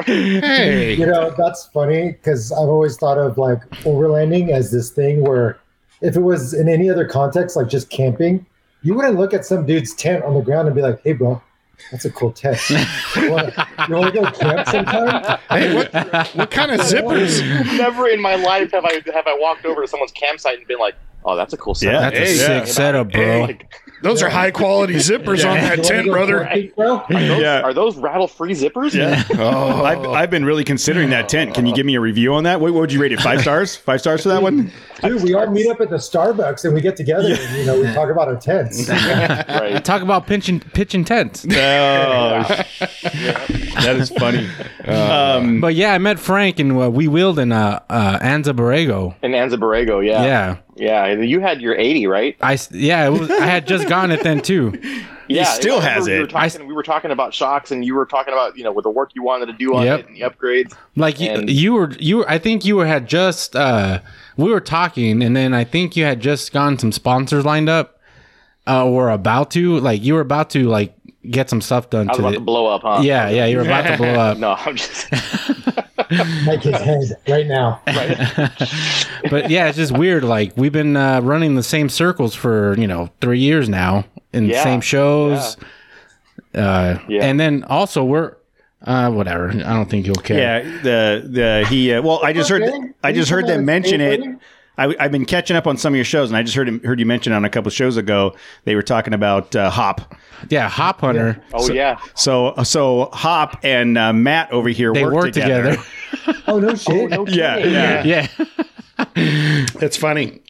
Hey, 0.06 0.94
You 0.94 1.06
know, 1.06 1.32
that's 1.36 1.66
funny 1.66 2.12
because 2.12 2.50
I've 2.50 2.58
always 2.68 2.96
thought 2.96 3.18
of 3.18 3.38
like 3.38 3.60
overlanding 3.84 4.50
as 4.50 4.70
this 4.70 4.90
thing 4.90 5.22
where 5.22 5.58
if 6.02 6.16
it 6.16 6.20
was 6.20 6.52
in 6.54 6.68
any 6.68 6.90
other 6.90 7.06
context, 7.06 7.56
like 7.56 7.68
just 7.68 7.88
camping, 7.90 8.44
you 8.82 8.94
wouldn't 8.94 9.16
look 9.16 9.32
at 9.32 9.44
some 9.44 9.64
dude's 9.66 9.94
tent 9.94 10.24
on 10.24 10.34
the 10.34 10.40
ground 10.40 10.66
and 10.68 10.74
be 10.74 10.82
like, 10.82 11.00
hey, 11.02 11.12
bro, 11.12 11.40
that's 11.90 12.04
a 12.04 12.10
cool 12.10 12.32
tent. 12.32 12.58
you 12.70 13.30
want 13.30 13.54
to 13.54 14.10
go 14.12 14.30
camp 14.32 14.68
sometime? 14.68 15.38
hey, 15.50 15.74
what, 15.74 15.92
what 16.34 16.50
kind 16.50 16.70
of 16.72 16.80
zippers? 16.80 17.40
Never 17.78 18.08
in 18.08 18.20
my 18.20 18.34
life 18.34 18.72
have 18.72 18.84
I 18.84 18.94
have 19.14 19.26
I 19.26 19.36
walked 19.38 19.64
over 19.64 19.82
to 19.82 19.88
someone's 19.88 20.12
campsite 20.12 20.58
and 20.58 20.66
been 20.66 20.78
like, 20.78 20.94
oh 21.24 21.36
that's 21.36 21.52
a 21.52 21.56
cool 21.56 21.74
Yeah. 21.80 21.90
setup. 21.98 22.00
That's 22.02 22.16
a 22.16 22.18
Hey, 22.18 22.34
sick 22.34 22.48
yeah. 22.48 22.72
setup, 22.72 23.12
bro. 23.12 23.40
Like, 23.42 23.74
Those 24.02 24.22
are 24.22 24.28
high 24.28 24.50
quality 24.50 24.94
zippers 24.96 25.48
on 25.48 25.56
that 25.56 25.82
tent, 25.84 26.06
go 26.06 26.12
brother. 26.12 26.44
camping, 26.44 26.72
bro? 26.76 27.04
yeah. 27.10 27.60
are 27.62 27.72
those 27.72 27.96
rattle 27.96 28.28
free 28.28 28.52
zippers? 28.52 28.94
Yeah. 28.94 29.22
Oh, 29.38 29.84
I've, 29.84 30.04
I've 30.06 30.30
been 30.30 30.44
really 30.44 30.64
considering 30.64 31.10
that 31.10 31.28
tent. 31.28 31.54
Can 31.54 31.66
you 31.66 31.74
give 31.74 31.86
me 31.86 31.94
a 31.94 32.00
review 32.00 32.34
on 32.34 32.44
that? 32.44 32.60
What, 32.60 32.72
what 32.72 32.80
would 32.80 32.92
you 32.92 33.00
rate 33.00 33.12
it? 33.12 33.20
Five 33.20 33.40
stars? 33.42 33.76
Five 33.76 34.00
stars 34.00 34.22
for 34.22 34.28
that 34.30 34.42
one? 34.42 34.72
Dude, 35.02 35.22
we 35.22 35.34
all 35.34 35.46
meet 35.50 35.68
up 35.68 35.80
at 35.80 35.90
the 35.90 35.96
Starbucks 35.96 36.64
and 36.64 36.74
we 36.74 36.80
get 36.80 36.96
together 36.96 37.28
and, 37.36 37.56
you 37.56 37.64
know, 37.64 37.80
we 37.80 37.92
talk 37.92 38.10
about 38.10 38.28
our 38.28 38.36
tents. 38.36 38.88
right. 38.88 39.84
Talk 39.84 40.02
about 40.02 40.26
pitching 40.26 40.60
pitching 40.60 41.04
tents. 41.04 41.44
Oh, 41.44 41.48
that 43.10 43.96
is 43.98 44.10
funny. 44.10 44.48
Um, 44.84 45.60
But 45.60 45.74
yeah, 45.74 45.92
I 45.94 45.98
met 45.98 46.18
Frank 46.18 46.58
and 46.58 46.80
uh, 46.80 46.90
we 46.90 47.08
wheeled 47.08 47.38
in 47.38 47.52
uh, 47.52 47.80
uh, 47.88 48.18
Anza 48.20 48.54
Borrego. 48.54 49.14
In 49.22 49.32
Anza 49.32 49.54
Borrego, 49.54 50.04
yeah. 50.04 50.24
Yeah, 50.24 50.56
yeah, 50.82 51.06
You 51.06 51.40
had 51.40 51.60
your 51.62 51.74
eighty, 51.76 52.06
right? 52.06 52.36
I 52.40 52.54
s- 52.54 52.70
yeah, 52.72 53.06
it 53.06 53.10
was, 53.10 53.30
I 53.30 53.46
had 53.46 53.66
just 53.66 53.88
gotten 53.88 54.10
it 54.10 54.22
then 54.22 54.40
too. 54.40 54.80
Yeah, 55.28 55.44
still 55.44 55.78
I 55.78 55.82
has 55.88 56.06
we 56.06 56.18
Were 56.18 56.24
it. 56.24 56.30
talking, 56.30 56.66
we 56.66 56.74
were 56.74 56.82
talking 56.82 57.10
about 57.10 57.32
shocks, 57.32 57.70
and 57.70 57.82
you 57.84 57.94
were 57.94 58.04
talking 58.04 58.34
about 58.34 58.58
you 58.58 58.64
know 58.64 58.72
with 58.72 58.82
the 58.82 58.90
work 58.90 59.12
you 59.14 59.22
wanted 59.22 59.46
to 59.46 59.54
do 59.54 59.74
on 59.74 59.84
Yep. 59.86 60.00
it 60.00 60.06
and 60.08 60.16
the 60.16 60.20
upgrades. 60.22 60.74
Like 60.94 61.20
you, 61.20 61.30
And- 61.30 61.48
you 61.48 61.72
were, 61.72 61.90
you 61.92 62.18
were. 62.18 62.28
I 62.30 62.36
think 62.38 62.64
you 62.66 62.76
were 62.76 62.86
had 62.86 63.06
just. 63.08 63.56
uh 63.56 64.00
We 64.36 64.50
were 64.50 64.60
talking, 64.60 65.22
and 65.22 65.34
then 65.34 65.54
I 65.54 65.64
think 65.64 65.96
you 65.96 66.04
had 66.04 66.20
just 66.20 66.52
gotten 66.52 66.78
some 66.78 66.92
sponsors 66.92 67.46
lined 67.46 67.70
up, 67.70 67.98
uh, 68.66 68.84
or 68.84 69.08
about 69.08 69.50
to. 69.52 69.78
Like 69.80 70.02
you 70.02 70.14
were 70.14 70.20
about 70.20 70.50
to 70.50 70.64
like 70.68 70.92
get 71.30 71.48
some 71.50 71.60
stuff 71.60 71.90
done. 71.90 72.08
I 72.08 72.12
was 72.12 72.16
to 72.18 72.22
about 72.22 72.30
the, 72.32 72.36
to 72.38 72.44
blow 72.44 72.66
up, 72.66 72.82
huh? 72.82 73.00
yeah, 73.02 73.28
yeah, 73.28 73.46
you 73.46 73.56
were 73.56 73.62
about 73.62 73.86
to 73.86 73.96
blow 73.96 74.14
up. 74.14 74.38
No, 74.42 74.52
I'm 74.58 74.76
just 74.76 75.10
Make 76.44 76.62
his 76.62 76.76
head 76.78 77.02
right 77.28 77.46
now. 77.46 77.80
But 79.30 79.48
yeah, 79.50 79.68
it's 79.68 79.76
just 79.78 79.92
weird. 79.96 80.24
Like 80.24 80.52
we've 80.56 80.72
been 80.72 80.96
uh, 80.96 81.20
running 81.20 81.54
the 81.54 81.62
same 81.62 81.88
circles 81.88 82.34
for 82.34 82.76
you 82.78 82.86
know 82.86 83.08
three 83.20 83.38
years 83.38 83.68
now 83.68 84.04
in 84.32 84.48
the 84.48 84.54
same 84.54 84.80
shows. 84.80 85.56
Uh, 86.54 86.98
Yeah. 87.08 87.24
and 87.24 87.38
then 87.40 87.64
also 87.64 88.04
we're 88.04 88.34
uh, 88.84 89.10
whatever. 89.10 89.48
I 89.50 89.72
don't 89.72 89.88
think 89.88 90.06
you'll 90.06 90.16
care. 90.16 90.38
yeah, 90.38 90.82
the 90.82 91.26
the 91.28 91.66
he. 91.68 91.94
Uh, 91.94 92.02
well, 92.02 92.20
I 92.22 92.32
just 92.32 92.50
heard 92.50 92.62
Okay. 92.62 92.78
I 93.04 93.12
just 93.12 93.30
heard 93.30 93.46
them 93.46 93.64
mention 93.64 94.00
it. 94.00 94.20
I 94.82 94.86
I, 94.92 94.94
I've 95.00 95.12
been 95.12 95.24
catching 95.24 95.56
up 95.56 95.66
on 95.66 95.76
some 95.76 95.92
of 95.92 95.96
your 95.96 96.04
shows, 96.04 96.30
and 96.30 96.36
I 96.36 96.42
just 96.42 96.54
heard 96.56 96.68
him, 96.68 96.82
heard 96.84 96.98
you 97.00 97.06
mention 97.06 97.32
on 97.32 97.44
a 97.44 97.50
couple 97.50 97.68
of 97.68 97.74
shows 97.74 97.96
ago 97.96 98.34
they 98.64 98.74
were 98.74 98.82
talking 98.82 99.14
about 99.14 99.54
uh, 99.56 99.70
Hop. 99.70 100.14
Yeah, 100.50 100.68
Hop 100.68 101.00
Hunter. 101.00 101.42
Oh 101.54 101.70
yeah, 101.72 101.98
So 102.14 102.54
so 102.64 103.08
Hop 103.12 103.60
and 103.62 103.96
uh, 103.96 104.12
Matt 104.12 104.50
over 104.52 104.68
here 104.68 104.92
They 104.92 105.04
work, 105.04 105.14
work 105.14 105.32
together. 105.32 105.76
Oh 106.46 106.58
no 106.60 106.74
shit! 106.76 107.10
Yeah, 107.30 107.56
yeah. 107.58 108.04
yeah. 108.04 108.26
It's 109.16 109.96
funny. 109.96 110.40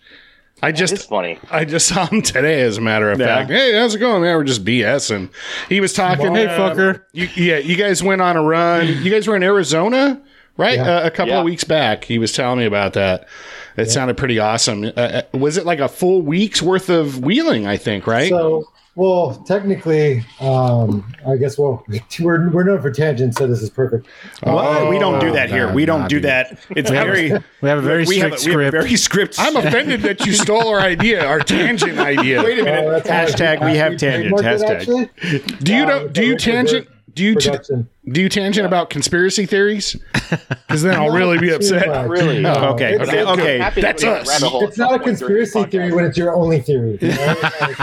I 0.62 0.68
it's 0.68 0.78
just 0.78 1.08
funny. 1.08 1.38
I 1.50 1.64
just 1.64 1.88
saw 1.88 2.06
him 2.06 2.22
today, 2.22 2.60
as 2.62 2.76
a 2.78 2.80
matter 2.80 3.10
of 3.10 3.18
Yeah. 3.18 3.26
fact. 3.26 3.50
Hey, 3.50 3.74
how's 3.74 3.94
it 3.94 3.98
going? 3.98 4.22
Man, 4.22 4.36
we're 4.36 4.44
just 4.44 4.64
BSing. 4.64 5.30
He 5.68 5.80
was 5.80 5.92
talking. 5.92 6.34
Hey, 6.34 6.46
uh, 6.46 6.58
fucker. 6.58 7.02
You, 7.12 7.28
yeah, 7.34 7.58
you 7.58 7.74
guys 7.76 8.02
went 8.02 8.20
on 8.20 8.36
a 8.36 8.42
run. 8.42 8.86
You 8.86 9.10
guys 9.10 9.26
were 9.26 9.34
in 9.34 9.42
Arizona, 9.42 10.22
right? 10.56 10.76
Yeah. 10.76 10.98
Uh, 10.98 11.06
a 11.06 11.10
couple 11.10 11.32
Yeah. 11.32 11.38
of 11.40 11.44
weeks 11.44 11.64
back. 11.64 12.04
He 12.04 12.18
was 12.18 12.32
telling 12.32 12.58
me 12.60 12.64
about 12.66 12.92
that. 12.92 13.26
It 13.76 13.90
sounded 13.90 14.16
pretty 14.16 14.38
awesome. 14.38 14.84
Uh, 14.84 14.90
Uh, 14.96 15.22
was 15.32 15.56
it 15.56 15.66
like 15.66 15.78
a 15.80 15.88
full 15.88 16.22
week's 16.22 16.60
worth 16.62 16.88
of 16.90 17.22
wheeling? 17.24 17.66
I 17.66 17.76
think, 17.76 18.06
right? 18.06 18.28
So, 18.28 18.68
well, 18.94 19.42
technically, 19.46 20.22
um, 20.40 21.10
I 21.26 21.36
guess 21.36 21.56
well, 21.58 21.82
we're 22.20 22.50
we're 22.50 22.62
known 22.64 22.82
for 22.82 22.90
tangents, 22.90 23.38
so 23.38 23.46
this 23.46 23.62
is 23.62 23.70
perfect. 23.70 24.06
What? 24.42 24.90
we 24.90 24.98
don't 24.98 25.18
do 25.20 25.32
that 25.32 25.48
here. 25.50 25.66
nah, 25.68 25.72
we 25.72 25.86
don't 25.86 26.00
nah, 26.02 26.08
do 26.08 26.16
dude. 26.16 26.24
that. 26.24 26.58
It's 26.76 26.90
We 26.90 26.96
have- 26.96 27.06
very. 27.06 27.32
we 27.62 27.68
have 27.70 27.78
a 27.78 27.82
very 27.82 28.04
we 28.04 28.18
have 28.18 28.38
strict 28.38 28.54
a- 28.54 28.58
we 28.58 28.64
have 28.64 28.70
script. 28.72 28.84
very 28.84 28.96
script. 28.96 29.36
I'm 29.38 29.56
offended 29.56 30.02
that 30.02 30.26
you 30.26 30.32
stole 30.32 30.68
our 30.68 30.80
idea, 30.80 31.24
our 31.24 31.40
tangent 31.40 31.98
idea. 32.12 32.42
Wait 32.42 32.58
a 32.58 32.64
minute. 32.64 32.84
Oh, 32.86 32.90
that's 32.90 33.08
all 33.10 33.16
right. 33.16 33.58
Hashtag 33.60 33.72
we 33.72 33.78
have 33.78 33.96
tangent. 33.96 34.38
tangents. 34.38 34.88
it, 34.88 35.10
Hashtag. 35.22 35.64
Do 35.64 35.74
you 35.74 35.82
Uh, 35.84 35.86
know? 35.86 36.08
Do 36.08 36.24
you 36.26 36.34
it's 36.34 36.46
a 36.46 36.50
Rick 36.50 36.56
tangent? 36.56 36.88
Do 37.14 37.24
you 37.24 37.34
t- 37.34 37.50
production. 37.50 37.88
do 38.10 38.20
you 38.22 38.28
tangent 38.28 38.66
about 38.66 38.88
conspiracy 38.88 39.44
theories? 39.46 39.96
Because 40.30 40.82
then 40.82 40.94
I'll 40.98 41.10
really 41.10 41.38
be 41.38 41.50
upset. 41.54 41.86
much. 41.88 42.08
Really? 42.08 42.40
No, 42.40 42.54
Oh, 42.54 42.64
okay. 42.74 42.94
it's- 42.94 43.08
Okay. 43.08 43.20
I'm 43.60 43.72
Okay. 43.72 43.80
That's 43.80 44.02
us. 44.02 44.28
It's 44.30 44.40
not 44.40 44.40
a 44.40 44.40
some 44.40 44.50
point 44.60 44.74
during 44.76 45.00
conspiracy 45.02 45.64
theory 45.64 45.92
when 45.92 46.04
it's 46.06 46.16
your 46.16 46.34
only 46.34 46.60
theory. 46.60 46.98
you 47.02 47.08
know? 47.08 47.34
Like, 47.60 47.76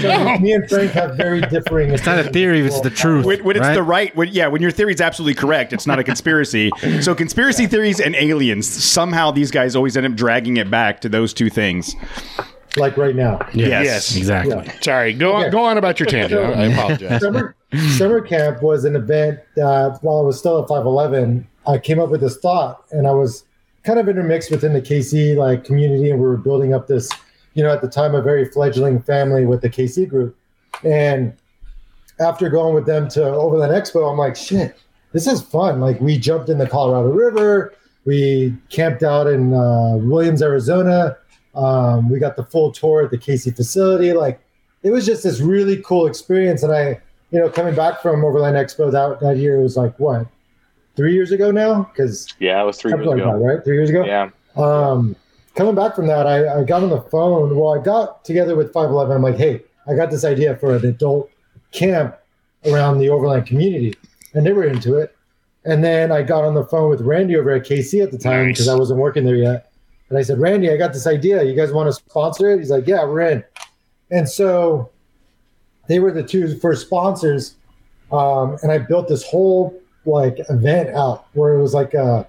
so 0.00 0.38
me 0.38 0.52
and 0.52 0.68
Frank 0.68 0.92
have 0.92 1.16
very 1.16 1.40
differing. 1.40 1.90
It's 1.90 2.06
not 2.06 2.18
a 2.20 2.24
theory, 2.30 2.60
it's 2.60 2.80
the 2.82 2.90
truth. 2.90 3.24
When, 3.26 3.42
when 3.42 3.56
it's 3.56 3.68
the 3.74 3.82
right, 3.82 4.14
when, 4.14 4.28
yeah, 4.28 4.46
when 4.46 4.62
your 4.62 4.70
theory 4.70 4.94
is 4.94 5.00
absolutely 5.00 5.34
correct, 5.34 5.72
it's 5.72 5.86
not 5.86 5.98
a 5.98 6.04
conspiracy. 6.04 6.70
so 7.00 7.14
conspiracy 7.14 7.66
theories 7.66 7.98
and 8.00 8.14
aliens, 8.14 8.68
somehow 8.68 9.32
these 9.32 9.50
guys 9.50 9.74
always 9.74 9.96
end 9.96 10.06
up 10.06 10.14
dragging 10.14 10.56
it 10.58 10.70
back 10.70 11.00
to 11.00 11.08
those 11.08 11.34
two 11.34 11.50
things. 11.50 11.94
Like 12.76 12.96
right 12.96 13.14
now. 13.14 13.38
Yes, 13.52 13.84
Yes. 13.84 14.16
exactly. 14.16 14.54
Yeah. 14.64 14.80
Sorry, 14.80 15.12
go 15.12 15.34
on. 15.34 15.42
Okay. 15.42 15.50
Go 15.50 15.64
on 15.64 15.76
about 15.78 16.00
your 16.00 16.06
tangent. 16.06 16.40
I 16.40 16.62
I 16.62 16.64
apologize. 16.66 17.20
summer, 17.20 17.54
summer 17.98 18.20
camp 18.22 18.62
was 18.62 18.84
an 18.84 18.96
event 18.96 19.40
that 19.56 19.98
while 20.00 20.18
I 20.18 20.22
was 20.22 20.38
still 20.38 20.58
at 20.62 20.68
511, 20.68 21.46
I 21.66 21.78
came 21.78 21.98
up 22.00 22.08
with 22.08 22.22
this 22.22 22.38
thought 22.38 22.82
and 22.90 23.06
I 23.06 23.10
was 23.12 23.44
kind 23.84 23.98
of 23.98 24.08
intermixed 24.08 24.50
within 24.50 24.72
the 24.72 24.80
KC 24.80 25.36
like 25.36 25.64
community 25.64 26.10
and 26.10 26.18
we 26.18 26.26
were 26.26 26.36
building 26.38 26.72
up 26.72 26.86
this, 26.86 27.10
you 27.54 27.62
know, 27.62 27.70
at 27.70 27.82
the 27.82 27.88
time 27.88 28.14
a 28.14 28.22
very 28.22 28.46
fledgling 28.46 29.02
family 29.02 29.44
with 29.44 29.60
the 29.60 29.68
KC 29.68 30.08
group. 30.08 30.34
And 30.82 31.34
after 32.20 32.48
going 32.48 32.74
with 32.74 32.86
them 32.86 33.08
to 33.10 33.22
Overland 33.24 33.72
Expo, 33.72 34.10
I'm 34.10 34.16
like, 34.18 34.34
shit, 34.36 34.76
this 35.12 35.26
is 35.26 35.42
fun. 35.42 35.80
Like 35.80 36.00
we 36.00 36.16
jumped 36.18 36.48
in 36.48 36.56
the 36.58 36.66
Colorado 36.68 37.10
River, 37.10 37.74
we 38.06 38.56
camped 38.70 39.02
out 39.02 39.26
in 39.26 39.52
uh, 39.52 39.96
Williams, 39.96 40.42
Arizona. 40.42 41.16
Um, 41.54 42.08
we 42.08 42.18
got 42.18 42.36
the 42.36 42.44
full 42.44 42.72
tour 42.72 43.02
at 43.04 43.10
the 43.10 43.18
KC 43.18 43.54
facility. 43.54 44.12
Like 44.12 44.40
it 44.82 44.90
was 44.90 45.04
just 45.06 45.22
this 45.22 45.40
really 45.40 45.82
cool 45.82 46.06
experience. 46.06 46.62
And 46.62 46.72
I, 46.72 47.00
you 47.30 47.38
know, 47.38 47.48
coming 47.48 47.74
back 47.74 48.00
from 48.02 48.24
Overland 48.24 48.56
Expo 48.56 48.90
that, 48.92 49.20
that 49.20 49.36
year 49.36 49.58
it 49.58 49.62
was 49.62 49.76
like 49.76 49.98
what, 49.98 50.26
three 50.96 51.14
years 51.14 51.32
ago 51.32 51.50
now? 51.50 51.84
Because 51.84 52.28
Yeah, 52.38 52.60
it 52.62 52.64
was 52.66 52.78
three 52.78 52.92
years 52.92 53.06
like 53.06 53.16
that, 53.18 53.22
ago. 53.28 53.32
right? 53.44 53.62
Three 53.64 53.76
years 53.76 53.90
ago. 53.90 54.04
Yeah. 54.04 54.30
Um, 54.56 55.16
coming 55.54 55.74
back 55.74 55.94
from 55.94 56.06
that, 56.08 56.26
I, 56.26 56.60
I 56.60 56.64
got 56.64 56.82
on 56.82 56.90
the 56.90 57.00
phone. 57.02 57.56
Well, 57.56 57.78
I 57.78 57.82
got 57.82 58.24
together 58.24 58.54
with 58.56 58.72
511. 58.72 59.16
I'm 59.16 59.22
like, 59.22 59.36
hey, 59.36 59.62
I 59.86 59.94
got 59.94 60.10
this 60.10 60.24
idea 60.24 60.56
for 60.56 60.74
an 60.76 60.84
adult 60.84 61.30
camp 61.72 62.16
around 62.66 62.98
the 62.98 63.08
Overland 63.08 63.46
community, 63.46 63.94
and 64.34 64.44
they 64.46 64.52
were 64.52 64.64
into 64.64 64.96
it. 64.96 65.16
And 65.64 65.82
then 65.82 66.12
I 66.12 66.22
got 66.22 66.44
on 66.44 66.54
the 66.54 66.64
phone 66.64 66.90
with 66.90 67.00
Randy 67.00 67.36
over 67.36 67.50
at 67.52 67.62
KC 67.64 68.02
at 68.02 68.10
the 68.10 68.18
time 68.18 68.46
Nice. 68.48 68.54
because 68.58 68.68
I 68.68 68.74
wasn't 68.74 68.98
working 69.00 69.24
there 69.24 69.36
yet. 69.36 69.71
And 70.12 70.18
I 70.18 70.22
said, 70.22 70.38
Randy, 70.38 70.68
I 70.68 70.76
got 70.76 70.92
this 70.92 71.06
idea. 71.06 71.42
You 71.42 71.54
guys 71.54 71.72
want 71.72 71.88
to 71.88 71.92
sponsor 71.94 72.50
it? 72.50 72.58
He's 72.58 72.68
like, 72.68 72.86
yeah, 72.86 73.02
we're 73.02 73.22
in. 73.22 73.42
And 74.10 74.28
so 74.28 74.90
they 75.88 76.00
were 76.00 76.12
the 76.12 76.22
two 76.22 76.58
first 76.58 76.84
sponsors. 76.84 77.56
Um, 78.12 78.58
and 78.62 78.70
I 78.70 78.76
built 78.76 79.08
this 79.08 79.24
whole 79.24 79.74
like 80.04 80.36
event 80.50 80.90
out 80.90 81.28
where 81.32 81.54
it 81.54 81.62
was 81.62 81.72
like 81.72 81.94
a, 81.94 82.28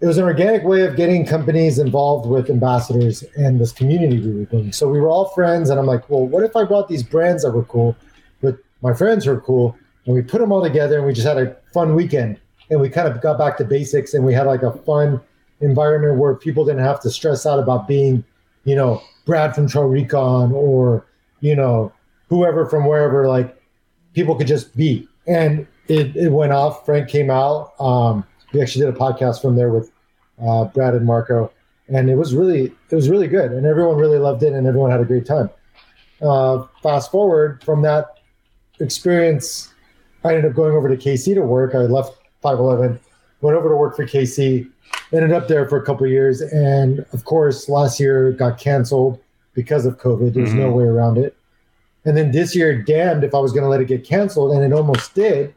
it 0.00 0.06
was 0.06 0.18
an 0.18 0.24
organic 0.24 0.64
way 0.64 0.80
of 0.80 0.96
getting 0.96 1.24
companies 1.24 1.78
involved 1.78 2.28
with 2.28 2.50
ambassadors 2.50 3.22
and 3.36 3.60
this 3.60 3.70
community 3.70 4.18
we 4.18 4.40
were 4.40 4.46
building. 4.46 4.72
So 4.72 4.88
we 4.88 4.98
were 4.98 5.08
all 5.08 5.26
friends, 5.26 5.70
and 5.70 5.78
I'm 5.78 5.86
like, 5.86 6.10
well, 6.10 6.26
what 6.26 6.42
if 6.42 6.56
I 6.56 6.64
brought 6.64 6.88
these 6.88 7.04
brands 7.04 7.44
that 7.44 7.52
were 7.52 7.62
cool 7.66 7.94
with 8.42 8.58
my 8.82 8.92
friends 8.92 9.24
who 9.24 9.30
are 9.30 9.40
cool, 9.40 9.78
and 10.06 10.16
we 10.16 10.22
put 10.22 10.40
them 10.40 10.50
all 10.50 10.64
together, 10.64 10.98
and 10.98 11.06
we 11.06 11.12
just 11.12 11.28
had 11.28 11.38
a 11.38 11.56
fun 11.72 11.94
weekend, 11.94 12.40
and 12.70 12.80
we 12.80 12.88
kind 12.88 13.06
of 13.06 13.20
got 13.20 13.38
back 13.38 13.56
to 13.58 13.64
basics, 13.64 14.14
and 14.14 14.24
we 14.24 14.34
had 14.34 14.48
like 14.48 14.64
a 14.64 14.72
fun 14.72 15.20
environment 15.60 16.18
where 16.18 16.34
people 16.34 16.64
didn't 16.64 16.84
have 16.84 17.00
to 17.00 17.10
stress 17.10 17.46
out 17.46 17.58
about 17.58 17.88
being, 17.88 18.24
you 18.64 18.74
know, 18.74 19.02
Brad 19.24 19.54
from 19.54 19.68
Trail 19.68 19.84
Recon 19.84 20.52
or 20.52 21.04
you 21.40 21.54
know 21.54 21.92
whoever 22.28 22.66
from 22.66 22.86
wherever. 22.86 23.28
Like 23.28 23.60
people 24.14 24.34
could 24.34 24.46
just 24.46 24.76
be, 24.76 25.06
and 25.26 25.66
it, 25.86 26.16
it 26.16 26.30
went 26.30 26.52
off. 26.52 26.84
Frank 26.84 27.08
came 27.08 27.30
out. 27.30 27.74
Um, 27.78 28.24
we 28.52 28.62
actually 28.62 28.86
did 28.86 28.94
a 28.94 28.98
podcast 28.98 29.42
from 29.42 29.56
there 29.56 29.70
with 29.70 29.92
uh, 30.42 30.64
Brad 30.64 30.94
and 30.94 31.06
Marco, 31.06 31.52
and 31.88 32.08
it 32.08 32.16
was 32.16 32.34
really 32.34 32.72
it 32.90 32.94
was 32.94 33.08
really 33.08 33.28
good, 33.28 33.52
and 33.52 33.66
everyone 33.66 33.96
really 33.96 34.18
loved 34.18 34.42
it, 34.42 34.52
and 34.52 34.66
everyone 34.66 34.90
had 34.90 35.00
a 35.00 35.04
great 35.04 35.26
time. 35.26 35.50
Uh, 36.20 36.66
fast 36.82 37.10
forward 37.10 37.62
from 37.62 37.82
that 37.82 38.18
experience, 38.80 39.72
I 40.24 40.30
ended 40.34 40.46
up 40.46 40.56
going 40.56 40.74
over 40.74 40.88
to 40.88 40.96
KC 40.96 41.34
to 41.34 41.42
work. 41.42 41.74
I 41.74 41.80
left 41.80 42.18
511, 42.42 42.98
went 43.40 43.56
over 43.56 43.68
to 43.68 43.76
work 43.76 43.94
for 43.94 44.04
KC, 44.04 44.68
ended 45.12 45.32
up 45.32 45.48
there 45.48 45.68
for 45.68 45.80
a 45.80 45.84
couple 45.84 46.04
of 46.04 46.12
years, 46.12 46.40
and 46.40 47.04
of 47.12 47.24
course, 47.24 47.68
last 47.68 47.98
year 47.98 48.32
got 48.32 48.58
canceled 48.58 49.20
because 49.54 49.86
of 49.86 49.98
COVID. 49.98 50.34
There's 50.34 50.54
no 50.54 50.70
way 50.70 50.84
around 50.84 51.18
it. 51.18 51.36
And 52.04 52.16
then 52.16 52.30
this 52.30 52.54
year, 52.54 52.80
damned 52.80 53.24
if 53.24 53.34
I 53.34 53.38
was 53.38 53.52
going 53.52 53.64
to 53.64 53.68
let 53.68 53.80
it 53.80 53.86
get 53.86 54.04
canceled, 54.04 54.52
and 54.52 54.64
it 54.64 54.72
almost 54.76 55.14
did 55.14 55.54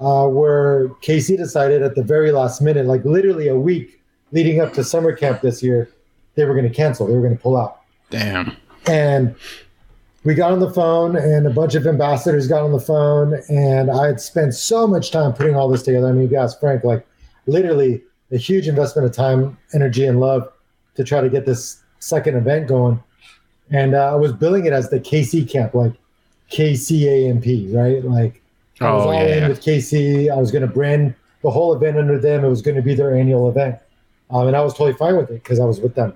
uh, 0.00 0.26
where 0.26 0.88
KC 1.00 1.36
decided 1.36 1.82
at 1.82 1.94
the 1.94 2.02
very 2.02 2.32
last 2.32 2.60
minute, 2.60 2.86
like 2.86 3.04
literally 3.04 3.48
a 3.48 3.56
week 3.56 4.00
leading 4.32 4.60
up 4.60 4.72
to 4.74 4.84
summer 4.84 5.14
camp 5.14 5.42
this 5.42 5.62
year, 5.62 5.88
they 6.34 6.44
were 6.44 6.54
going 6.54 6.68
to 6.68 6.74
cancel. 6.74 7.06
They 7.06 7.14
were 7.14 7.20
going 7.20 7.36
to 7.36 7.42
pull 7.42 7.56
out. 7.56 7.80
Damn. 8.10 8.56
And 8.86 9.34
we 10.24 10.34
got 10.34 10.52
on 10.52 10.60
the 10.60 10.70
phone, 10.70 11.16
and 11.16 11.46
a 11.46 11.50
bunch 11.50 11.74
of 11.74 11.86
ambassadors 11.86 12.48
got 12.48 12.62
on 12.62 12.72
the 12.72 12.80
phone, 12.80 13.40
and 13.48 13.90
I 13.90 14.06
had 14.06 14.20
spent 14.20 14.54
so 14.54 14.86
much 14.86 15.10
time 15.10 15.32
putting 15.32 15.54
all 15.54 15.68
this 15.68 15.82
together. 15.82 16.08
I 16.08 16.12
mean, 16.12 16.22
you 16.22 16.28
guys, 16.28 16.54
Frank, 16.54 16.84
like 16.84 17.06
literally 17.46 18.02
a 18.32 18.36
huge 18.38 18.68
investment 18.68 19.06
of 19.06 19.14
time, 19.14 19.58
energy, 19.74 20.06
and 20.06 20.20
love 20.20 20.50
to 20.94 21.04
try 21.04 21.20
to 21.20 21.28
get 21.28 21.46
this 21.46 21.82
second 21.98 22.36
event 22.36 22.68
going. 22.68 23.02
And 23.70 23.94
uh, 23.94 24.12
I 24.12 24.14
was 24.16 24.32
billing 24.32 24.66
it 24.66 24.72
as 24.72 24.90
the 24.90 25.00
KC 25.00 25.48
camp, 25.48 25.74
like 25.74 25.92
KCAMP, 26.50 27.74
right? 27.74 28.04
Like 28.04 28.42
I 28.80 28.92
was 28.92 29.06
Oh, 29.06 29.10
all 29.10 29.14
yeah, 29.14 29.44
in 29.44 29.48
with 29.48 29.60
KC. 29.60 30.30
I 30.30 30.36
was 30.36 30.50
going 30.50 30.62
to 30.62 30.68
brand 30.72 31.14
the 31.42 31.50
whole 31.50 31.74
event 31.74 31.98
under 31.98 32.18
them. 32.18 32.44
It 32.44 32.48
was 32.48 32.62
going 32.62 32.76
to 32.76 32.82
be 32.82 32.94
their 32.94 33.14
annual 33.14 33.48
event. 33.48 33.76
Um, 34.30 34.46
and 34.48 34.56
I 34.56 34.60
was 34.62 34.72
totally 34.72 34.94
fine 34.94 35.16
with 35.16 35.30
it 35.30 35.42
because 35.42 35.60
I 35.60 35.64
was 35.64 35.80
with 35.80 35.94
them. 35.94 36.14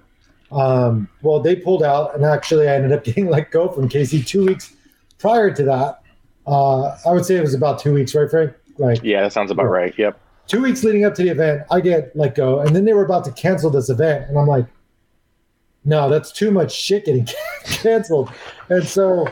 Um, 0.52 1.08
well, 1.23 1.40
they 1.40 1.56
pulled 1.56 1.82
out, 1.82 2.14
and 2.14 2.25
actually, 2.25 2.68
I 2.68 2.76
ended 2.76 2.92
up 2.92 3.04
getting 3.04 3.28
let 3.28 3.50
go 3.50 3.68
from 3.68 3.88
KC 3.88 4.26
two 4.26 4.46
weeks 4.46 4.75
prior 5.18 5.50
to 5.52 5.62
that. 5.64 6.00
Uh, 6.46 6.96
I 7.04 7.12
would 7.12 7.25
say 7.25 7.37
it 7.37 7.40
was 7.42 7.54
about 7.54 7.78
two 7.80 7.92
weeks, 7.92 8.14
right, 8.14 8.30
Frank? 8.30 8.52
Like 8.78 9.00
Yeah, 9.02 9.23
that 9.23 9.32
sounds 9.32 9.50
about 9.50 9.64
right. 9.64 9.92
Yep. 9.99 10.20
Two 10.47 10.62
weeks 10.62 10.85
leading 10.85 11.05
up 11.05 11.15
to 11.17 11.23
the 11.23 11.31
event, 11.31 11.62
I 11.71 11.81
get 11.81 12.15
let 12.15 12.35
go, 12.35 12.61
and 12.61 12.75
then 12.75 12.85
they 12.85 12.93
were 12.93 13.05
about 13.05 13.25
to 13.25 13.33
cancel 13.33 13.71
this 13.71 13.91
event, 13.91 14.29
and 14.29 14.38
I'm 14.38 14.47
like, 14.47 14.67
no, 15.85 16.09
that's 16.09 16.33
too 16.33 16.50
much 16.50 16.73
shit 16.73 17.05
getting 17.05 17.26
canceled. 17.65 18.31
And 18.69 18.87
so 18.87 19.26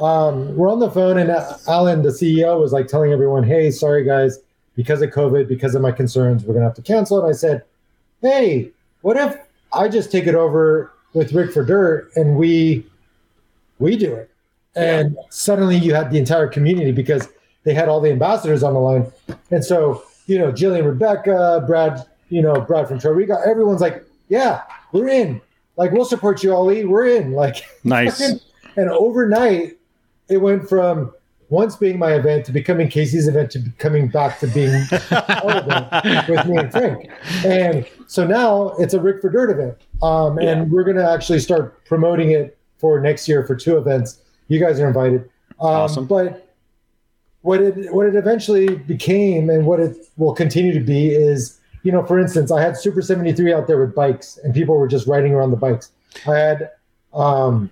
um, 0.00 0.54
we're 0.56 0.70
on 0.70 0.78
the 0.78 0.90
phone, 0.90 1.18
and 1.18 1.30
Alan, 1.68 2.02
the 2.02 2.10
CEO, 2.10 2.60
was 2.60 2.72
like 2.72 2.86
telling 2.86 3.12
everyone, 3.12 3.44
hey, 3.44 3.70
sorry 3.70 4.04
guys, 4.04 4.38
because 4.76 5.02
of 5.02 5.10
COVID, 5.10 5.48
because 5.48 5.74
of 5.74 5.82
my 5.82 5.92
concerns, 5.92 6.44
we're 6.44 6.54
gonna 6.54 6.66
have 6.66 6.74
to 6.74 6.82
cancel. 6.82 7.20
And 7.20 7.28
I 7.28 7.32
said, 7.32 7.64
hey, 8.22 8.70
what 9.02 9.16
if 9.16 9.36
I 9.72 9.88
just 9.88 10.12
take 10.12 10.26
it 10.26 10.34
over 10.34 10.92
with 11.14 11.32
Rigged 11.32 11.52
for 11.52 11.64
Dirt 11.64 12.10
and 12.16 12.36
we 12.36 12.86
we 13.78 13.96
do 13.96 14.14
it? 14.14 14.30
And 14.76 15.16
suddenly 15.30 15.76
you 15.76 15.94
had 15.94 16.10
the 16.10 16.18
entire 16.18 16.46
community 16.46 16.92
because 16.92 17.28
they 17.64 17.74
had 17.74 17.88
all 17.88 18.00
the 18.00 18.10
ambassadors 18.10 18.62
on 18.62 18.74
the 18.74 18.80
line. 18.80 19.12
And 19.50 19.64
so, 19.64 20.04
you 20.30 20.38
know, 20.38 20.52
Jillian, 20.52 20.84
Rebecca, 20.84 21.64
Brad, 21.66 22.06
you 22.28 22.40
know, 22.40 22.60
Brad 22.60 22.86
from 22.86 22.98
Torrica, 23.00 23.44
everyone's 23.46 23.80
like, 23.80 24.04
yeah, 24.28 24.62
we're 24.92 25.08
in. 25.08 25.40
Like, 25.76 25.90
we'll 25.90 26.04
support 26.04 26.42
you, 26.44 26.54
Ollie. 26.54 26.84
We're 26.84 27.06
in. 27.08 27.32
Like, 27.40 27.64
Nice. 27.82 28.20
and 28.76 28.88
overnight, 28.90 29.76
it 30.28 30.36
went 30.36 30.68
from 30.68 31.12
once 31.48 31.74
being 31.74 31.98
my 31.98 32.12
event 32.14 32.44
to 32.46 32.52
becoming 32.52 32.86
KC's 32.88 33.26
event 33.26 33.50
to 33.50 33.64
coming 33.78 34.06
back 34.06 34.38
to 34.38 34.46
being 34.46 34.70
with 36.28 36.46
me 36.46 36.56
and 36.58 36.70
Frank. 36.70 37.10
And 37.44 37.84
so 38.06 38.24
now 38.24 38.68
it's 38.78 38.94
a 38.94 39.00
Rigged 39.00 39.20
for 39.22 39.30
Dirt 39.30 39.50
event. 39.50 39.76
Um, 40.00 40.38
and 40.38 40.70
we're 40.70 40.84
going 40.84 40.96
to 40.96 41.10
actually 41.10 41.40
start 41.40 41.84
promoting 41.86 42.30
it 42.30 42.56
for 42.78 43.00
next 43.00 43.26
year 43.28 43.44
for 43.44 43.56
two 43.56 43.76
events. 43.78 44.20
You 44.46 44.60
guys 44.60 44.78
are 44.78 44.86
invited. 44.86 45.22
Um, 45.60 45.70
Awesome. 45.70 46.06
But 46.06 46.49
what 47.42 47.60
it 47.60 47.92
what 47.94 48.06
it 48.06 48.14
eventually 48.14 48.76
became 48.76 49.48
and 49.50 49.66
what 49.66 49.80
it 49.80 49.96
will 50.16 50.34
continue 50.34 50.72
to 50.72 50.80
be 50.80 51.08
is 51.08 51.58
you 51.82 51.90
know 51.92 52.04
for 52.04 52.18
instance 52.18 52.50
i 52.52 52.60
had 52.60 52.76
super 52.76 53.00
73 53.00 53.52
out 53.52 53.66
there 53.66 53.78
with 53.78 53.94
bikes 53.94 54.38
and 54.44 54.52
people 54.54 54.76
were 54.76 54.88
just 54.88 55.06
riding 55.06 55.32
around 55.32 55.50
the 55.50 55.56
bikes 55.56 55.90
i 56.26 56.36
had 56.36 56.70
um 57.14 57.70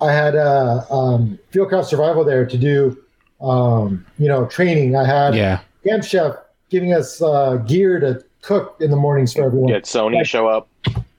i 0.00 0.10
had 0.12 0.34
uh 0.34 0.84
um 0.90 1.38
fieldcraft 1.52 1.84
survival 1.86 2.24
there 2.24 2.44
to 2.44 2.58
do 2.58 2.96
um 3.40 4.04
you 4.18 4.26
know 4.28 4.46
training 4.46 4.96
i 4.96 5.04
had 5.06 5.34
Yeah. 5.34 5.60
camp 5.86 6.02
chef 6.04 6.34
giving 6.70 6.92
us 6.92 7.22
uh 7.22 7.56
gear 7.66 8.00
to 8.00 8.24
cook 8.40 8.76
in 8.80 8.90
the 8.90 8.96
mornings 8.96 9.32
for 9.34 9.44
everyone 9.44 9.68
get 9.68 9.74
had 9.76 9.84
Sony 9.84 10.24
show 10.24 10.48
up. 10.48 10.68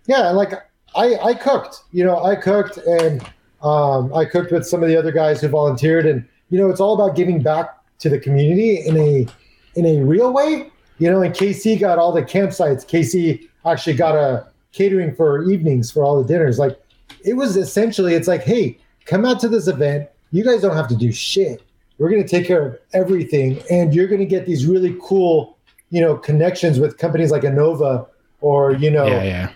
yeah, 0.08 0.30
like 0.32 0.52
I, 0.96 1.16
I 1.24 1.34
cooked, 1.34 1.78
you 1.92 2.04
know, 2.04 2.22
I 2.24 2.36
cooked 2.36 2.78
and 2.78 3.24
um, 3.64 4.14
I 4.14 4.26
cooked 4.26 4.52
with 4.52 4.68
some 4.68 4.84
of 4.84 4.90
the 4.90 4.96
other 4.98 5.12
guys 5.12 5.40
who 5.42 5.48
volunteered, 5.48 6.06
and 6.06 6.28
you 6.50 6.58
know, 6.58 6.70
it's 6.70 6.80
all 6.80 6.94
about 6.94 7.16
giving 7.16 7.42
back 7.42 7.78
to 8.00 8.10
the 8.10 8.20
community 8.20 8.86
in 8.86 8.98
a 8.98 9.28
in 9.76 9.86
a 9.86 10.04
real 10.04 10.34
way. 10.34 10.70
You 11.00 11.10
know, 11.10 11.22
and 11.22 11.34
KC 11.34 11.80
got 11.80 11.98
all 11.98 12.12
the 12.12 12.22
campsites. 12.22 12.86
KC 12.86 13.48
actually 13.66 13.96
got 13.96 14.16
a 14.16 14.48
catering 14.72 15.16
for 15.16 15.44
evenings 15.44 15.92
for 15.92 16.04
all 16.04 16.22
the 16.22 16.28
dinners. 16.28 16.60
Like 16.60 16.80
it 17.24 17.34
was 17.34 17.58
essentially, 17.58 18.14
it's 18.14 18.28
like, 18.28 18.44
hey, 18.44 18.78
come 19.06 19.26
out 19.26 19.40
to 19.42 19.50
this 19.50 19.68
event. 19.68 20.10
You 20.32 20.44
guys 20.44 20.62
don't 20.62 20.76
have 20.76 20.88
to 20.90 20.96
do 20.96 21.12
shit. 21.12 21.62
We're 21.98 22.10
going 22.10 22.24
to 22.24 22.28
take 22.28 22.48
care 22.48 22.66
of 22.66 22.80
everything, 22.94 23.62
and 23.70 23.94
you're 23.94 24.08
going 24.08 24.20
to 24.20 24.26
get 24.26 24.46
these 24.46 24.66
really 24.66 24.98
cool, 25.02 25.58
you 25.90 26.02
know, 26.02 26.18
connections 26.18 26.80
with 26.80 26.98
companies 26.98 27.32
like 27.32 27.44
Anova 27.44 28.08
or 28.42 28.74
you 28.74 28.92
know 28.92 29.06
Yeah, 29.06 29.24
yeah. 29.24 29.52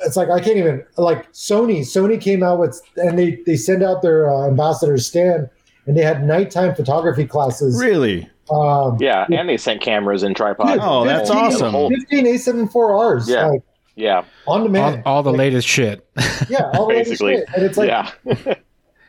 it's 0.00 0.16
like 0.16 0.28
I 0.28 0.40
can't 0.40 0.56
even 0.56 0.84
like 0.96 1.30
Sony. 1.32 1.80
Sony 1.80 2.20
came 2.20 2.42
out 2.42 2.58
with 2.58 2.80
and 2.96 3.18
they 3.18 3.40
they 3.46 3.56
send 3.56 3.82
out 3.82 4.02
their 4.02 4.30
uh, 4.30 4.46
ambassadors 4.46 5.06
Stan, 5.06 5.48
and 5.90 5.98
they 5.98 6.02
had 6.04 6.24
nighttime 6.24 6.72
photography 6.72 7.26
classes. 7.26 7.76
Really? 7.82 8.30
Um, 8.48 8.96
Yeah, 9.00 9.26
and 9.32 9.48
they 9.48 9.56
sent 9.56 9.80
cameras 9.80 10.22
and 10.22 10.36
tripods. 10.36 10.70
Dude, 10.70 10.80
Oh, 10.82 11.04
that's 11.04 11.28
The 11.28 11.34
whole- 11.34 11.44
awesome. 11.46 11.60
the 11.62 11.70
whole- 11.72 11.90
fifteen 11.90 12.26
A74Rs, 12.26 13.28
Yeah. 13.28 13.46
like 13.48 13.62
Yeah, 13.96 14.22
on 14.46 14.62
demand. 14.62 15.02
all 15.04 15.24
the 15.24 15.30
Like, 15.30 15.38
latest 15.38 15.66
shit. 15.66 16.06
yeah, 16.48 16.70
all 16.74 16.86
the 16.86 16.94
latest 16.94 17.10
basically. 17.10 17.36
shit. 17.38 17.48
and 17.56 17.64
it's 17.64 17.76
like 17.76 17.88
yeah. 17.88 18.10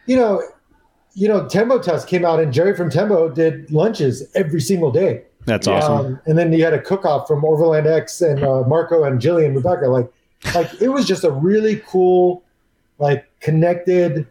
you 0.07 0.15
know, 0.15 0.41
you 1.13 1.27
know, 1.27 1.47
Tembo 1.47 1.77
Tusk 1.79 2.07
came 2.07 2.25
out, 2.25 2.39
and 2.39 2.51
Jerry 2.51 2.75
from 2.75 2.89
Tembo 2.89 3.29
did 3.29 3.71
lunches 3.71 4.27
every 4.33 4.59
single 4.61 4.91
day. 4.91 5.21
That's 5.45 5.67
awesome. 5.67 5.93
Um, 5.93 6.19
and 6.25 6.37
then 6.37 6.51
you 6.53 6.63
had 6.63 6.73
a 6.73 6.81
cook 6.81 7.05
off 7.05 7.27
from 7.27 7.45
Overland 7.45 7.85
X 7.85 8.21
and 8.21 8.43
uh, 8.43 8.63
Marco 8.63 9.03
and 9.03 9.19
Jillian 9.21 9.53
Rebecca. 9.55 9.87
Like, 9.87 10.11
like 10.55 10.69
it 10.81 10.89
was 10.89 11.05
just 11.05 11.23
a 11.23 11.31
really 11.31 11.81
cool, 11.87 12.43
like 12.97 13.25
connected. 13.39 14.25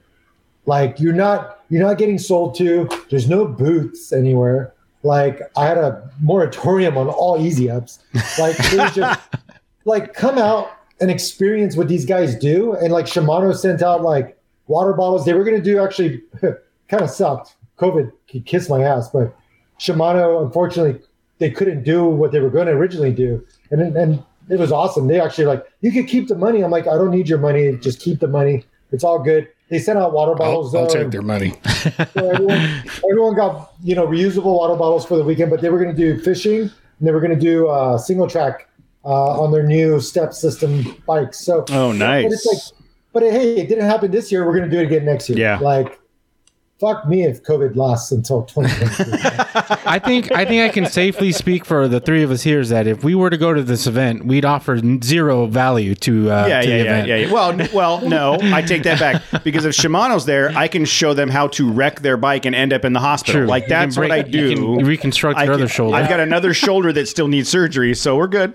Like 0.67 0.99
you're 1.01 1.13
not 1.15 1.60
you're 1.71 1.83
not 1.83 1.99
getting 1.99 2.19
sold 2.19 2.55
to. 2.57 2.89
There's 3.09 3.29
no 3.29 3.47
booths 3.47 4.13
anywhere. 4.13 4.75
Like 5.03 5.41
I 5.57 5.67
had 5.67 5.79
a 5.79 6.11
moratorium 6.21 6.99
on 6.99 7.09
all 7.09 7.41
easy 7.41 7.71
ups. 7.71 8.01
Like 8.39 8.57
it 8.59 8.79
was 8.79 8.95
just 8.95 9.21
like 9.87 10.13
come 10.13 10.37
out 10.37 10.71
and 11.01 11.11
experience 11.11 11.77
what 11.77 11.89
these 11.89 12.05
guys 12.05 12.35
do. 12.35 12.75
And 12.75 12.93
like 12.93 13.07
Shimano 13.07 13.57
sent 13.57 13.83
out 13.83 14.03
like 14.03 14.37
water 14.67 14.93
bottles. 14.93 15.25
They 15.25 15.33
were 15.33 15.45
gonna 15.45 15.63
do 15.63 15.83
actually 15.83 16.23
kind 16.89 17.03
of 17.03 17.09
sucked. 17.09 17.57
COVID 17.79 18.13
kissed 18.45 18.69
my 18.69 18.83
ass, 18.83 19.09
but 19.09 19.35
Shimano, 19.79 20.45
unfortunately, 20.45 21.01
they 21.39 21.51
couldn't 21.51 21.83
do 21.83 22.05
what 22.05 22.33
they 22.33 22.41
were 22.41 22.51
going 22.51 22.67
to 22.67 22.73
originally 22.73 23.13
do, 23.13 23.45
and 23.71 23.81
and 23.97 24.23
it 24.51 24.59
was 24.59 24.71
awesome. 24.71 25.07
They 25.07 25.19
actually 25.19 25.47
like 25.47 25.65
you 25.81 25.91
could 25.91 26.07
keep 26.07 26.29
the 26.29 26.35
money. 26.35 26.63
I'm 26.63 26.71
like, 26.71 26.87
I 26.87 26.97
don't 26.97 27.11
need 27.11 27.29
your 27.29 27.39
money. 27.39 27.77
Just 27.79 28.01
keep 28.01 28.21
the 28.21 28.29
money. 28.29 28.65
It's 28.93 29.05
all 29.05 29.19
good. 29.19 29.49
They 29.71 29.79
sent 29.79 29.99
out 29.99 30.13
water 30.13 30.33
I'll, 30.33 30.39
bottles. 30.39 30.75
I'll 30.75 30.87
though, 30.87 30.95
take 30.95 31.11
their 31.11 31.23
money. 31.23 31.55
so 32.15 32.31
everyone, 32.31 32.83
everyone 33.09 33.35
got 33.37 33.73
you 33.83 33.95
know 33.95 34.07
reusable 34.07 34.57
water 34.57 34.75
bottles 34.75 35.07
for 35.07 35.17
the 35.17 35.25
weekend, 35.25 35.51
but 35.51 35.61
they 35.61 35.71
were 35.71 35.79
going 35.79 35.95
to 35.95 35.97
do 35.97 36.21
fishing 36.21 36.63
and 36.63 36.71
they 37.01 37.13
were 37.13 37.21
going 37.21 37.35
to 37.35 37.41
do 37.41 37.69
uh, 37.69 37.97
single 37.97 38.29
track 38.29 38.69
uh, 39.05 39.41
on 39.41 39.53
their 39.53 39.63
new 39.63 40.01
step 40.01 40.35
system 40.35 40.97
bikes. 41.07 41.41
So 41.41 41.65
Oh, 41.71 41.97
but 41.97 42.33
it's 42.33 42.47
like, 42.47 42.57
nice. 42.57 42.73
but 43.13 43.23
hey, 43.23 43.59
it 43.59 43.69
didn't 43.69 43.85
happen 43.85 44.11
this 44.11 44.33
year. 44.33 44.45
We're 44.45 44.57
going 44.57 44.69
to 44.69 44.77
do 44.77 44.83
it 44.83 44.87
again 44.87 45.05
next 45.05 45.29
year. 45.29 45.39
Yeah. 45.39 45.59
Like, 45.59 46.00
fuck 46.81 47.07
me 47.07 47.25
if 47.25 47.43
COVID 47.43 47.77
lasts 47.77 48.11
until 48.11 48.43
2023. 48.45 49.21
I 49.87 49.99
think 49.99 50.33
I 50.33 50.45
think 50.45 50.63
I 50.63 50.73
can 50.73 50.87
safely 50.87 51.31
speak 51.33 51.65
for 51.65 51.87
the 51.89 52.01
three 52.01 52.23
of 52.23 52.31
us 52.31 52.43
here 52.43 52.59
is 52.61 52.71
that 52.71 52.87
if 52.87 53.05
we 53.05 53.15
were 53.15 53.29
to 53.31 53.37
go 53.37 53.53
to 53.53 53.63
this 53.63 53.87
event, 53.87 54.25
we'd 54.25 54.45
offer 54.45 54.81
zero 55.03 55.47
value 55.47 55.95
to 55.97 56.31
uh, 56.31 56.47
Yeah, 56.47 56.61
to 56.63 56.69
yeah, 56.69 56.71
the 56.71 56.77
yeah, 56.77 56.81
event. 56.83 57.09
yeah, 57.09 57.17
yeah. 57.17 57.33
Well, 57.33 57.51
n- 57.61 57.69
well, 57.73 58.01
no, 58.09 58.39
I 58.41 58.63
take 58.63 58.83
that 58.85 58.99
back 58.99 59.45
because 59.45 59.65
if 59.65 59.75
Shimano's 59.75 60.25
there, 60.25 60.51
I 60.57 60.69
can 60.69 60.85
show 60.85 61.13
them 61.15 61.29
how 61.29 61.49
to 61.49 61.71
wreck 61.71 62.01
their 62.01 62.17
bike 62.17 62.47
and 62.47 62.55
end 62.55 62.73
up 62.73 62.85
in 62.85 62.93
the 62.95 63.01
hospital. 63.01 63.41
True. 63.43 63.47
Like 63.47 63.65
You 63.65 63.69
can 63.69 63.79
that's 63.89 63.97
what 63.99 64.11
I 64.11 64.23
do. 64.23 64.49
you 64.51 64.55
can 64.57 64.85
reconstruct 64.87 65.39
I 65.39 65.45
your 65.45 65.55
can- 65.55 65.63
other 65.63 65.69
shoulder. 65.69 65.97
I've 65.97 66.09
got 66.09 66.21
another 66.21 66.55
shoulder 66.55 66.93
that 66.95 67.07
still 67.09 67.29
needs 67.29 67.49
surgery, 67.49 67.95
so 67.95 68.17
we're 68.17 68.27
good. 68.29 68.55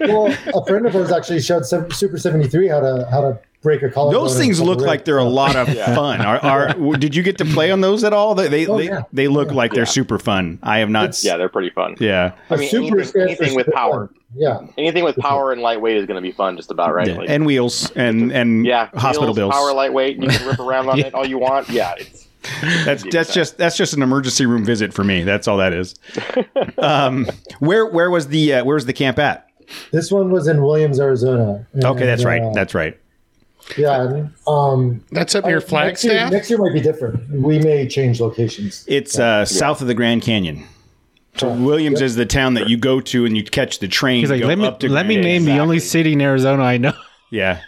well, 0.00 0.34
a 0.54 0.64
friend 0.66 0.86
of 0.86 0.96
ours 0.96 1.12
actually 1.12 1.40
showed 1.42 1.66
Super 1.66 2.18
73 2.18 2.68
how 2.68 2.80
to 2.80 3.06
how 3.10 3.20
to 3.20 3.38
break 3.62 3.82
a 3.82 3.90
collarbone. 3.90 4.22
Those 4.22 4.36
things 4.38 4.60
look 4.60 4.80
like 4.80 5.04
they're 5.04 5.18
a 5.18 5.24
lot 5.24 5.54
of 5.56 5.68
fun. 5.68 6.20
Are, 6.20 6.38
are 6.38 6.74
did 6.98 7.14
you 7.14 7.22
get 7.22 7.38
to 7.38 7.44
play 7.44 7.70
on 7.70 7.80
those 7.80 8.04
at 8.04 8.12
all? 8.12 8.34
They 8.34 8.48
they 8.48 8.66
Oh, 8.66 8.78
they, 8.78 8.86
yeah. 8.86 9.02
they 9.12 9.28
look 9.28 9.50
like 9.52 9.72
they're 9.72 9.86
super 9.86 10.18
fun. 10.18 10.58
I 10.62 10.78
have 10.78 10.90
not. 10.90 11.10
s- 11.10 11.24
Yeah, 11.24 11.36
they're 11.36 11.48
pretty 11.48 11.70
fun. 11.70 11.96
yeah. 12.00 12.32
I 12.50 12.56
mean, 12.56 12.68
Super 12.70 12.98
anything, 13.00 13.22
anything 13.22 13.54
with 13.54 13.70
power, 13.72 14.06
fun. 14.08 14.16
Yeah. 14.34 14.60
anything 14.78 15.04
with 15.04 15.16
power 15.16 15.52
and 15.52 15.60
lightweight 15.60 15.96
is 15.96 16.06
going 16.06 16.16
to 16.16 16.22
be 16.22 16.32
fun, 16.32 16.56
just 16.56 16.70
about 16.70 16.94
right. 16.94 17.08
Yeah. 17.08 17.16
Like, 17.18 17.28
and 17.30 17.44
wheels 17.46 17.90
and 17.96 18.32
and 18.32 18.64
yeah, 18.66 18.86
hospital 18.94 19.26
wheels, 19.28 19.36
bills. 19.36 19.54
power, 19.54 19.72
lightweight. 19.74 20.16
You 20.18 20.28
can 20.28 20.46
rip 20.46 20.58
around 20.60 20.88
on 20.88 20.98
it 21.00 21.14
all 21.14 21.26
you 21.26 21.38
want. 21.38 21.68
Yeah, 21.68 21.94
it's 21.98 22.26
That's 22.86 23.04
that's 23.10 23.34
just 23.34 23.58
that's 23.58 23.76
just 23.76 23.92
an 23.92 24.02
emergency 24.02 24.46
room 24.46 24.64
visit 24.64 24.94
for 24.94 25.04
me. 25.04 25.24
That's 25.24 25.46
all 25.46 25.58
that 25.58 25.74
is. 25.74 25.94
um, 26.78 27.26
where 27.58 27.84
where 27.86 28.10
was 28.10 28.28
the 28.28 28.54
uh, 28.54 28.64
where 28.64 28.74
was 28.74 28.86
the 28.86 28.92
camp 28.94 29.18
at? 29.18 29.46
This 29.92 30.10
one 30.10 30.30
was 30.30 30.48
in 30.48 30.62
Williams, 30.62 30.98
Arizona. 30.98 31.66
Okay, 31.84 32.06
that's 32.06 32.22
And, 32.22 32.28
right. 32.28 32.42
uh, 32.42 32.52
That's 32.54 32.74
right. 32.74 32.98
Yeah. 33.76 34.28
Um, 34.46 35.04
That's 35.10 35.34
up 35.34 35.44
near 35.44 35.56
next 35.56 35.62
year, 35.64 35.68
Flagstaff. 35.68 36.32
next 36.32 36.50
year 36.50 36.58
might 36.58 36.72
be 36.72 36.80
different. 36.80 37.30
We 37.30 37.58
may 37.58 37.86
change 37.88 38.20
locations. 38.20 38.84
It's 38.86 39.18
uh, 39.18 39.44
south 39.44 39.80
of 39.80 39.86
the 39.86 39.94
Grand 39.94 40.22
Canyon. 40.22 40.64
So 41.36 41.52
Williams 41.52 42.00
is 42.00 42.16
the 42.16 42.26
town 42.26 42.54
that 42.54 42.68
you 42.68 42.76
go 42.76 43.00
to 43.00 43.24
and 43.24 43.36
you 43.36 43.44
catch 43.44 43.78
the 43.78 43.88
train. 43.88 44.20
He's 44.20 44.30
like, 44.30 44.40
go 44.40 44.48
let 44.48 44.58
me 44.58 44.66
up 44.66 44.80
to 44.80 44.88
let 44.88 45.06
me 45.06 45.16
name 45.16 45.42
Canyon." 45.42 45.56
the 45.56 45.62
only 45.62 45.78
city 45.78 46.12
in 46.12 46.20
Arizona 46.20 46.62
I 46.62 46.76
know. 46.76 46.92
Yeah, 47.30 47.60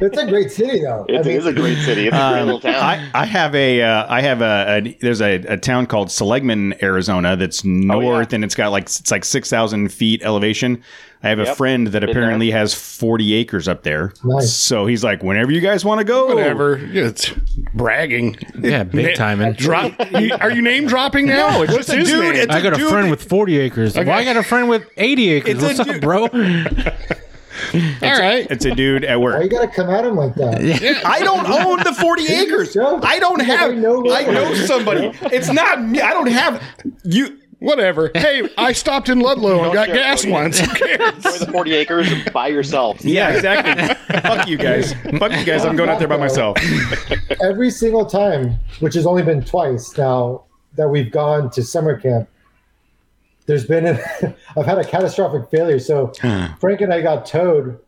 It's 0.00 0.16
a 0.18 0.26
great 0.26 0.50
city, 0.50 0.80
though. 0.80 1.04
it 1.08 1.18
I 1.20 1.22
mean, 1.22 1.36
is 1.36 1.46
a 1.46 1.52
great 1.52 1.78
city. 1.78 2.06
It's 2.06 2.16
a 2.16 2.18
great 2.30 2.40
Um, 2.40 2.46
little 2.46 2.60
town. 2.60 2.74
I, 2.74 3.10
I 3.14 3.24
have 3.26 3.54
a 3.54 3.82
uh, 3.82 4.06
I 4.08 4.20
have 4.20 4.40
a, 4.42 4.78
a 4.86 4.96
there's 5.00 5.20
a, 5.20 5.34
a 5.46 5.56
town 5.56 5.86
called 5.86 6.10
Seligman, 6.10 6.74
Arizona 6.82 7.36
that's 7.36 7.64
north 7.64 8.32
and 8.32 8.44
it's 8.44 8.54
got 8.54 8.70
like 8.70 8.84
it's 8.84 9.10
like 9.10 9.24
six 9.24 9.50
thousand 9.50 9.88
feet 9.92 10.22
elevation. 10.22 10.82
I 11.20 11.30
have 11.30 11.40
a 11.40 11.52
friend 11.56 11.88
that 11.88 12.00
Been 12.02 12.10
apparently 12.10 12.52
has 12.52 12.74
forty 12.74 13.34
acres 13.34 13.66
up 13.66 13.82
there. 13.82 14.12
Nice. 14.22 14.52
So 14.54 14.86
he's 14.86 15.02
like, 15.02 15.20
whenever 15.24 15.50
you 15.50 15.60
guys 15.60 15.84
want 15.84 15.98
to 15.98 16.04
go, 16.04 16.28
Whatever. 16.28 16.76
It's 16.80 17.30
bragging. 17.74 18.38
Yeah, 18.56 18.84
big 18.84 19.16
timing. 19.16 19.54
Drop. 19.54 19.94
are 20.40 20.50
you 20.52 20.62
name 20.62 20.86
dropping 20.86 21.26
now? 21.26 21.50
No, 21.50 21.62
it's 21.62 21.72
What's 21.72 21.86
just 21.88 21.96
a 21.96 21.96
his 21.96 22.08
dude. 22.08 22.20
name? 22.22 22.34
It's 22.36 22.54
I 22.54 22.60
got 22.62 22.74
a 22.74 22.76
dude 22.76 22.88
friend 22.90 23.10
with 23.10 23.24
40 23.24 23.58
acres. 23.58 23.96
Well, 23.96 24.08
I 24.08 24.22
got 24.24 24.36
a 24.36 24.44
friend 24.44 24.68
with 24.68 24.88
80 24.96 25.28
acres. 25.30 25.54
It's 25.54 25.62
What's 25.62 25.80
up, 25.80 25.86
dude- 25.88 26.00
bro? 27.70 28.08
All 28.08 28.18
right. 28.18 28.46
It's 28.50 28.64
a 28.64 28.74
dude 28.74 29.04
at 29.04 29.20
work. 29.20 29.36
why 29.36 29.42
you 29.42 29.48
got 29.50 29.62
to 29.62 29.68
come 29.68 29.90
at 29.90 30.04
him 30.04 30.16
like 30.16 30.34
that? 30.36 31.02
I 31.04 31.20
don't 31.20 31.46
own 31.48 31.78
the 31.84 31.92
40 31.94 32.26
acres. 32.26 32.76
I 32.76 33.18
don't 33.18 33.40
have. 33.40 33.70
I 33.70 33.74
know 33.74 34.10
I 34.12 34.24
know 34.24 34.54
somebody. 34.54 35.10
It's 35.32 35.50
not 35.52 35.82
me. 35.82 36.00
I 36.00 36.12
don't 36.12 36.28
have 36.30 36.62
you. 37.04 37.38
Whatever. 37.60 38.12
Hey, 38.14 38.48
I 38.56 38.70
stopped 38.72 39.08
in 39.08 39.18
Ludlow 39.18 39.64
and 39.64 39.72
got 39.72 39.88
gas 39.88 40.20
Cody. 40.20 40.32
once. 40.32 40.60
Enjoy 40.60 41.38
the 41.38 41.48
40 41.50 41.74
acres 41.74 42.08
by 42.32 42.46
yourself. 42.46 43.00
Yeah, 43.04 43.30
exactly. 43.30 44.20
Fuck 44.20 44.46
you 44.46 44.56
guys. 44.56 44.92
Fuck 45.18 45.32
you 45.32 45.44
guys. 45.44 45.64
I'm 45.64 45.74
going 45.74 45.90
out 45.90 45.98
there 45.98 46.06
by 46.06 46.18
myself. 46.18 46.56
Every 47.42 47.70
single 47.70 48.06
time, 48.06 48.60
which 48.78 48.94
has 48.94 49.06
only 49.06 49.24
been 49.24 49.42
twice 49.44 49.96
now 49.98 50.44
that 50.76 50.88
we've 50.88 51.10
gone 51.10 51.50
to 51.50 51.62
summer 51.64 51.98
camp, 51.98 52.28
there's 53.48 53.66
been 53.66 53.86
a, 53.86 53.98
I've 54.56 54.66
had 54.66 54.78
a 54.78 54.84
catastrophic 54.84 55.50
failure. 55.50 55.80
So 55.80 56.12
Frank 56.60 56.80
and 56.80 56.92
I 56.94 57.00
got 57.00 57.26
towed 57.26 57.80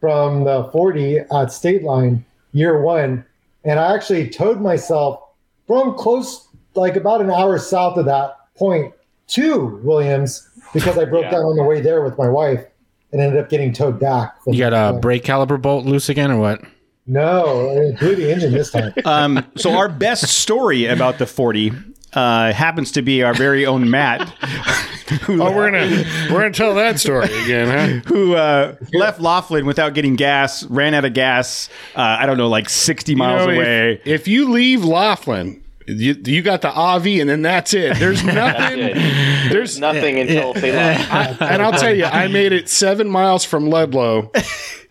from 0.00 0.44
the 0.44 0.64
40 0.72 1.18
at 1.18 1.52
State 1.52 1.82
Line 1.82 2.24
year 2.52 2.80
one, 2.80 3.24
and 3.64 3.78
I 3.78 3.94
actually 3.94 4.30
towed 4.30 4.60
myself 4.62 5.20
from 5.66 5.94
close, 5.96 6.48
like 6.74 6.96
about 6.96 7.20
an 7.20 7.30
hour 7.30 7.58
south 7.58 7.98
of 7.98 8.06
that 8.06 8.36
point 8.56 8.94
to 9.28 9.78
Williams 9.84 10.48
because 10.72 10.96
I 10.96 11.04
broke 11.04 11.24
Yeah. 11.24 11.32
down 11.32 11.44
on 11.44 11.56
the 11.56 11.62
way 11.64 11.80
there 11.80 12.02
with 12.02 12.16
my 12.16 12.28
wife 12.28 12.64
and 13.12 13.20
ended 13.20 13.38
up 13.42 13.48
getting 13.50 13.72
towed 13.72 13.98
back. 14.00 14.34
You 14.46 14.58
got 14.58 14.72
a 14.72 14.92
point. 14.92 15.02
brake 15.02 15.24
caliper 15.24 15.60
bolt 15.60 15.84
loose 15.84 16.08
again 16.08 16.30
or 16.30 16.38
what? 16.38 16.62
No, 17.06 17.70
it 17.70 17.98
blew 17.98 18.14
the 18.14 18.32
engine 18.32 18.52
this 18.52 18.70
time. 18.70 18.92
Um, 19.04 19.44
so 19.56 19.72
our 19.72 19.88
best 19.88 20.28
story 20.28 20.86
about 20.86 21.18
the 21.18 21.26
40 21.26 21.72
uh, 22.12 22.52
happens 22.52 22.92
to 22.92 23.02
be 23.02 23.22
our 23.22 23.34
very 23.34 23.66
own 23.66 23.88
Matt, 23.90 24.28
who, 25.22 25.42
Oh, 25.42 25.52
we're 25.54 25.70
gonna 25.70 26.04
we're 26.30 26.40
gonna 26.40 26.52
tell 26.52 26.74
that 26.74 26.98
story 27.00 27.26
again, 27.44 27.68
huh? 28.02 28.08
who 28.12 28.34
uh, 28.34 28.76
left 28.92 29.20
Laughlin 29.20 29.66
without 29.66 29.94
getting 29.94 30.16
gas, 30.16 30.64
ran 30.64 30.94
out 30.94 31.04
of 31.04 31.14
gas. 31.14 31.68
Uh, 31.94 32.00
I 32.20 32.26
don't 32.26 32.36
know, 32.36 32.48
like 32.48 32.68
sixty 32.68 33.14
miles 33.14 33.42
You 33.46 33.52
know, 33.54 33.60
away. 33.60 34.00
If, 34.04 34.26
you 34.28 34.50
leave 34.50 34.84
Laughlin, 34.84 35.62
you, 35.86 36.14
you 36.24 36.42
got 36.42 36.62
the 36.62 36.70
AV, 36.70 37.06
and 37.06 37.28
then 37.28 37.42
that's 37.42 37.74
it. 37.74 37.96
There's 37.98 38.22
nothing. 38.24 38.78
There's 39.50 39.78
Nothing 39.80 40.18
until 40.18 40.52
they 40.52 40.72
left. 40.72 41.40
and 41.42 41.62
I'll 41.62 41.72
tell 41.72 41.94
you, 41.94 42.04
I 42.04 42.28
made 42.28 42.52
it 42.52 42.68
seven 42.68 43.08
miles 43.08 43.44
from 43.44 43.68
Ludlow, 43.70 44.30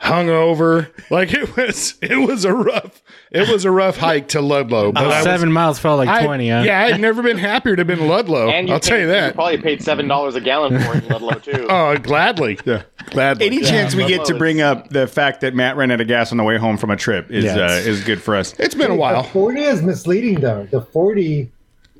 hungover. 0.02 0.90
Like 1.10 1.34
it 1.34 1.56
was, 1.56 1.96
it 2.02 2.16
was 2.28 2.46
a 2.46 2.54
rough, 2.54 3.02
it 3.32 3.50
was 3.50 3.66
a 3.66 3.72
rough 3.72 3.98
hike 3.98 4.30
to 4.30 4.42
Ludlow. 4.42 4.92
But 4.92 5.04
I 5.04 5.08
was, 5.08 5.24
Seven 5.24 5.52
miles 5.52 5.80
felt 5.80 5.98
like 5.98 6.10
I, 6.10 6.24
twenty. 6.26 6.50
Huh? 6.50 6.62
yeah, 6.66 6.84
I'd 6.84 7.00
never 7.02 7.22
been 7.24 7.38
happier 7.38 7.76
to 7.76 7.80
have 7.82 7.88
been 7.88 8.08
Ludlow. 8.08 8.50
And 8.50 8.70
I'll 8.72 8.80
tell 8.80 9.00
you 9.00 9.08
that. 9.08 9.36
probably 9.36 9.58
paid 9.58 9.82
seven 9.84 10.08
dollars 10.08 10.36
a 10.36 10.42
gallon 10.42 10.80
for 10.80 10.96
it 10.96 11.04
in 11.04 11.10
Ludlow 11.10 11.40
too. 11.40 11.68
Oh, 11.70 11.98
gladly, 11.98 12.60
yeah, 12.66 12.84
gladly. 13.12 13.46
Any 13.46 13.62
chance 13.62 13.94
we 13.96 14.06
get 14.06 14.26
to 14.26 14.36
bring 14.38 14.62
up 14.62 14.90
the 14.90 15.08
fact 15.08 15.42
that 15.42 15.54
Matt 15.56 15.78
ran 15.78 15.92
out 15.92 16.02
of 16.02 16.08
gas 16.08 16.32
on 16.32 16.38
the 16.38 16.44
way 16.44 16.58
home 16.58 16.78
from 16.78 16.90
a 16.92 16.96
trip 16.96 17.30
is 17.32 17.44
Yes. 17.46 17.58
uh, 17.58 17.90
is 17.90 18.04
good 18.04 18.22
for 18.22 18.36
us. 18.36 18.54
It's 18.60 18.76
been 18.76 18.88
a 18.92 18.94
The 18.94 19.00
while. 19.00 19.24
40 19.24 19.62
is 19.62 19.82
misleading 19.82 20.40
though. 20.42 20.68
The 20.72 20.82
40, 20.82 21.52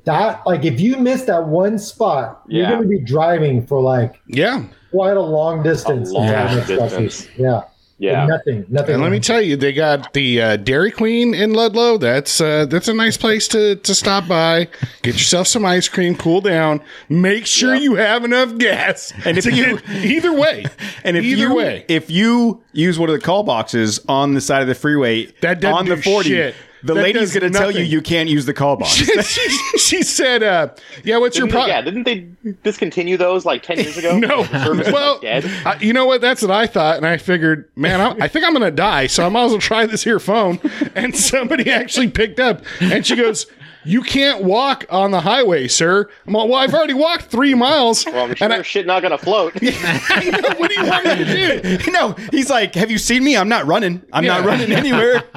that 0.04 0.44
like 0.46 0.64
if 0.64 0.80
you 0.80 0.96
miss 0.96 1.22
that 1.24 1.46
one 1.46 1.78
spot, 1.78 2.42
you're 2.48 2.66
going 2.68 2.82
to 2.82 2.88
be 2.88 2.98
driving 3.00 3.66
for 3.66 3.80
like 3.80 4.20
Yeah. 4.26 4.64
quite 4.90 5.16
a 5.16 5.20
long 5.20 5.62
distance. 5.62 6.10
long 6.10 6.28
until 6.28 6.46
the 6.48 6.54
next 6.56 6.68
distance. 6.68 7.28
Yeah. 7.38 7.62
Yeah. 8.00 8.24
Nothing. 8.24 8.64
Nothing. 8.70 8.94
And 8.94 9.02
let 9.02 9.12
me 9.12 9.20
tell 9.20 9.42
you, 9.42 9.56
they 9.56 9.74
got 9.74 10.14
the 10.14 10.40
uh, 10.40 10.56
Dairy 10.56 10.90
Queen 10.90 11.34
in 11.34 11.52
Ludlow. 11.52 11.98
That's 11.98 12.40
uh, 12.40 12.64
that's 12.64 12.88
a 12.88 12.94
nice 12.94 13.18
place 13.18 13.46
to, 13.48 13.76
to 13.76 13.94
stop 13.94 14.26
by. 14.26 14.68
Get 15.02 15.14
yourself 15.14 15.46
some 15.46 15.66
ice 15.66 15.86
cream, 15.86 16.16
cool 16.16 16.40
down. 16.40 16.80
Make 17.10 17.44
sure 17.44 17.74
Yep. 17.74 17.82
you 17.82 17.94
have 17.96 18.24
enough 18.24 18.56
gas. 18.56 19.12
And 19.26 19.36
if 19.36 19.44
you- 19.44 19.78
either 20.02 20.32
way, 20.32 20.64
And 21.04 21.16
if 21.18 21.24
either 21.24 21.42
you 21.48 21.54
way, 21.54 21.84
if 21.88 22.10
you 22.10 22.62
use 22.72 22.98
one 22.98 23.10
of 23.10 23.14
the 23.14 23.20
call 23.20 23.42
boxes 23.42 24.00
on 24.08 24.32
the 24.32 24.40
side 24.40 24.62
of 24.62 24.68
the 24.68 24.74
freeway 24.74 25.26
That 25.42 25.60
doesn't 25.60 25.76
on 25.78 25.84
the 25.86 25.96
do 25.96 26.02
forty, 26.02 26.30
shit. 26.30 26.54
The 26.82 26.94
That 26.94 27.02
lady's 27.02 27.32
going 27.34 27.52
to 27.52 27.58
tell 27.58 27.70
you 27.70 27.82
you 27.82 28.00
can't 28.00 28.28
use 28.28 28.46
the 28.46 28.54
call 28.54 28.76
box. 28.76 28.92
she, 28.92 29.48
she 29.78 30.02
said, 30.02 30.42
uh, 30.42 30.68
"Yeah, 31.04 31.18
what's 31.18 31.36
your 31.36 31.46
Didn't 31.46 31.66
they- 31.66 31.70
problem?" 31.70 31.70
yeah, 31.70 31.80
didn't 31.82 32.04
they 32.44 32.52
discontinue 32.62 33.16
those 33.16 33.44
like 33.44 33.62
ten 33.62 33.78
years 33.78 33.96
ago? 33.96 34.18
No, 34.18 34.44
The 34.44 34.64
service 34.64 34.86
is, 34.88 34.92
well, 34.92 35.12
like, 35.14 35.22
dead. 35.22 35.44
I, 35.66 35.76
you 35.80 35.92
know 35.92 36.06
what? 36.06 36.20
That's 36.20 36.42
what 36.42 36.50
I 36.50 36.66
thought, 36.66 36.96
and 36.96 37.06
I 37.06 37.16
figured, 37.16 37.68
man, 37.76 38.00
I, 38.00 38.24
I 38.24 38.28
think 38.28 38.44
I'm 38.44 38.52
going 38.52 38.62
to 38.64 38.70
die, 38.70 39.06
so 39.06 39.24
I 39.24 39.28
might 39.28 39.44
as 39.44 39.50
well 39.52 39.60
try 39.60 39.86
this 39.86 40.04
here 40.04 40.18
phone. 40.20 40.58
And 40.94 41.16
somebody 41.16 41.70
actually 41.70 42.08
picked 42.10 42.40
up, 42.40 42.62
and 42.80 43.04
she 43.06 43.16
goes, 43.16 43.46
"You 43.84 44.02
can't 44.02 44.42
walk 44.42 44.84
on 44.90 45.10
the 45.10 45.20
highway, 45.20 45.68
sir." 45.68 46.08
I'm 46.26 46.32
like, 46.32 46.48
"Well, 46.48 46.58
I've 46.58 46.74
already 46.74 46.94
walked 46.94 47.24
three 47.24 47.54
miles." 47.54 48.04
Well, 48.06 48.24
I'm 48.24 48.34
sure 48.34 48.44
and 48.44 48.54
I, 48.54 48.62
shit 48.62 48.86
not 48.86 49.02
gonna 49.02 49.18
float. 49.18 49.54
what 49.54 50.70
do 50.70 50.74
you 50.74 50.86
want 50.86 51.04
me 51.04 51.24
to 51.24 51.78
do? 51.78 51.78
no, 51.92 52.12
he's 52.30 52.50
like, 52.50 52.74
"Have 52.74 52.90
you 52.90 52.98
seen 52.98 53.24
me? 53.24 53.36
I'm 53.36 53.48
not 53.48 53.66
running. 53.66 54.02
I'm 54.12 54.24
not 54.24 54.44
running 54.44 54.72
anywhere." 54.72 55.22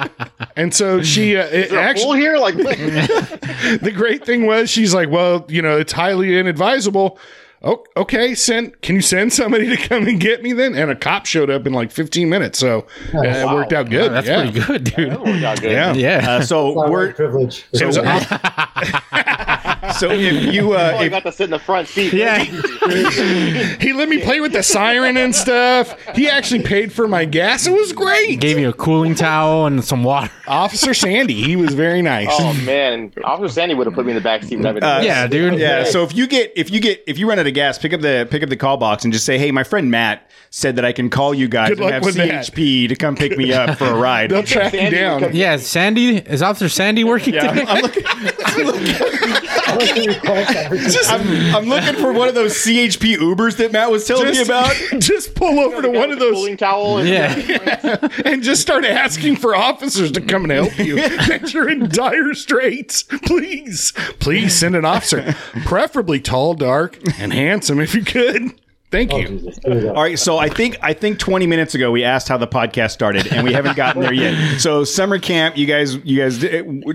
And 0.56 0.72
so 0.72 1.02
she 1.02 1.36
uh, 1.36 1.46
it 1.46 1.52
Is 1.52 1.70
there 1.70 1.80
a 1.80 1.82
actually, 1.82 2.20
here? 2.20 2.38
Like, 2.38 2.54
the 2.54 3.92
great 3.92 4.24
thing 4.24 4.46
was, 4.46 4.70
she's 4.70 4.94
like, 4.94 5.10
"Well, 5.10 5.44
you 5.48 5.60
know, 5.62 5.76
it's 5.78 5.92
highly 5.92 6.38
inadvisable." 6.38 7.18
Oh, 7.64 7.82
okay. 7.96 8.34
Send. 8.34 8.80
Can 8.82 8.94
you 8.96 9.00
send 9.00 9.32
somebody 9.32 9.74
to 9.74 9.76
come 9.88 10.06
and 10.06 10.20
get 10.20 10.42
me 10.42 10.52
then? 10.52 10.74
And 10.74 10.90
a 10.90 10.94
cop 10.96 11.24
showed 11.26 11.48
up 11.50 11.66
in 11.66 11.72
like 11.72 11.90
15 11.90 12.28
minutes, 12.28 12.58
so 12.58 12.86
uh, 13.14 13.22
it 13.22 13.46
worked 13.46 13.72
out 13.72 13.88
good. 13.88 14.12
That's 14.12 14.26
yeah. 14.26 14.42
pretty 14.42 14.60
good, 14.60 14.84
dude. 14.84 15.10
that 15.12 15.22
worked 15.22 15.42
out 15.44 15.60
good. 15.60 15.72
Yeah. 15.72 15.94
Yeah. 15.94 16.30
Uh, 16.30 16.42
so 16.42 16.68
It's 16.68 16.90
we're 16.90 17.06
white 17.06 17.16
privilege. 17.16 17.64
It 17.72 17.86
was- 17.86 17.96
so 19.92 20.10
if 20.10 20.52
you 20.54 20.72
uh, 20.74 20.92
Oh, 20.94 20.98
I 20.98 21.04
if, 21.04 21.10
got 21.10 21.22
to 21.24 21.32
sit 21.32 21.44
in 21.44 21.50
the 21.50 21.58
front 21.58 21.88
seat. 21.88 22.12
Yeah. 22.12 22.44
He 23.80 23.92
let 23.92 24.08
me 24.08 24.20
play 24.20 24.40
with 24.40 24.52
the 24.52 24.62
siren 24.62 25.16
and 25.16 25.34
stuff. 25.34 25.94
He 26.14 26.28
actually 26.28 26.62
paid 26.62 26.92
for 26.92 27.06
my 27.08 27.24
gas. 27.24 27.66
It 27.66 27.72
was 27.72 27.92
great. 27.92 28.40
Gave 28.40 28.56
me 28.56 28.64
a 28.64 28.72
cooling 28.72 29.14
towel 29.14 29.66
and 29.66 29.82
some 29.84 30.04
water. 30.04 30.30
Officer 30.46 30.92
Sandy, 30.94 31.34
he 31.42 31.56
was 31.56 31.74
very 31.74 32.02
nice. 32.02 32.28
Oh 32.30 32.52
man, 32.64 33.12
Officer 33.24 33.52
Sandy 33.52 33.74
would 33.74 33.86
have 33.86 33.94
put 33.94 34.04
me 34.06 34.12
in 34.12 34.16
the 34.16 34.20
back 34.22 34.42
seat. 34.42 34.60
But 34.62 34.82
Uh, 34.82 35.00
Yeah, 35.02 35.26
dude. 35.26 35.58
Yeah. 35.58 35.84
So 35.84 36.02
if 36.04 36.14
you 36.14 36.26
get 36.26 36.52
if 36.56 36.70
you 36.70 36.80
get 36.80 37.02
if 37.06 37.18
you 37.18 37.28
run 37.28 37.38
out 37.38 37.46
of 37.46 37.54
gas, 37.54 37.78
pick 37.78 37.92
up 37.92 38.00
the 38.00 38.26
pick 38.30 38.42
up 38.42 38.48
the 38.48 38.56
call 38.56 38.76
box 38.76 39.04
and 39.04 39.12
just 39.12 39.24
say, 39.24 39.38
"Hey, 39.38 39.50
my 39.50 39.64
friend 39.64 39.90
Matt 39.90 40.30
said 40.50 40.76
that 40.76 40.84
I 40.84 40.92
can 40.92 41.10
call 41.10 41.34
you 41.34 41.48
guys 41.48 41.70
Good 41.70 41.80
and 41.80 41.90
have 41.90 42.04
with 42.04 42.14
that. 42.16 42.44
CHP 42.46 42.88
to 42.88 42.96
come 42.96 43.16
pick 43.16 43.36
me 43.36 43.52
up 43.52 43.78
for 43.78 43.86
a 43.86 43.94
ride." 43.94 44.30
They'll 44.30 44.42
track 44.42 44.72
you 44.72 44.80
Sandy 44.80 44.96
would 45.02 45.20
down. 45.20 45.34
Yeah, 45.36 45.56
Sandy 45.56 46.16
is 46.18 46.42
Officer 46.42 46.68
Sandy 46.68 47.04
working 47.04 47.34
Yeah, 47.34 47.50
today? 47.52 47.64
I'm 47.68 47.82
looking. 47.82 48.02
I 48.06 48.62
like 48.62 49.73
to 49.78 50.08
recall 50.08 50.34
that. 50.34 51.06
I'm, 51.08 51.54
I'm 51.56 51.64
looking 51.68 51.94
for 52.00 52.12
one 52.12 52.28
of 52.28 52.34
those 52.34 52.52
CHP 52.54 53.16
Ubers 53.16 53.56
that 53.58 53.72
Matt 53.72 53.90
was 53.90 54.06
telling 54.06 54.30
me 54.30 54.42
about. 54.42 54.74
just 54.98 55.34
pull 55.34 55.58
over 55.60 55.82
to 55.82 55.90
one 55.90 56.10
of 56.10 56.18
those 56.18 56.34
cooling 56.34 56.56
towel. 56.56 56.98
And 56.98 57.08
Yeah. 57.08 58.08
and 58.24 58.42
just 58.42 58.62
start 58.62 58.84
asking 58.84 59.36
for 59.36 59.54
officers 59.56 60.12
to 60.12 60.20
come 60.20 60.44
and 60.44 60.52
help 60.52 60.78
you. 60.78 60.96
that 60.96 61.52
you're 61.54 61.68
in 61.68 61.88
dire 61.88 62.34
straits. 62.34 63.02
Please, 63.02 63.92
please 64.20 64.54
send 64.54 64.76
an 64.76 64.84
officer, 64.84 65.34
preferably 65.64 66.20
tall, 66.20 66.54
dark, 66.54 66.98
and 67.18 67.32
handsome 67.32 67.80
if 67.80 67.94
you 67.94 68.04
could. 68.04 68.60
Thank 68.90 69.12
Oh, 69.12 69.18
you. 69.18 69.26
Jesus. 69.26 69.58
There 69.64 69.74
we 69.74 69.80
go. 69.80 69.88
All 69.94 70.02
right, 70.02 70.16
so 70.16 70.38
I 70.38 70.48
think 70.48 70.76
I 70.80 70.92
think 70.92 71.18
20 71.18 71.48
minutes 71.48 71.74
ago 71.74 71.90
we 71.90 72.04
asked 72.04 72.28
how 72.28 72.36
the 72.36 72.46
podcast 72.46 72.92
started, 72.92 73.26
and 73.32 73.42
we 73.44 73.52
haven't 73.52 73.74
gotten 73.76 74.02
there 74.02 74.12
yet. 74.12 74.60
So 74.60 74.84
summer 74.84 75.18
camp, 75.18 75.56
you 75.56 75.66
guys, 75.66 75.96
you 75.96 76.18
guys, 76.20 76.40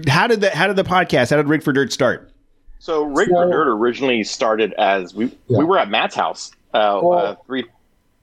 how 0.07 0.27
did 0.27 0.39
the 0.39 0.49
how 0.53 0.67
did 0.67 0.77
the 0.77 0.85
podcast? 0.85 1.31
How 1.31 1.35
did 1.37 1.49
Rig 1.49 1.61
for 1.61 1.73
Dirt 1.73 1.91
start? 1.91 2.31
So 2.79 3.03
Rig 3.03 3.29
So- 3.29 3.49
Dirt 3.51 3.67
originally 3.67 4.23
started 4.23 4.73
as 4.73 5.13
we 5.13 5.25
Yeah. 5.47 5.59
we 5.59 5.65
were 5.65 5.77
at 5.77 5.89
Matt's 5.89 6.15
house. 6.15 6.51
Uh, 6.73 6.99
Well- 7.03 7.13
uh, 7.13 7.35
three 7.45 7.65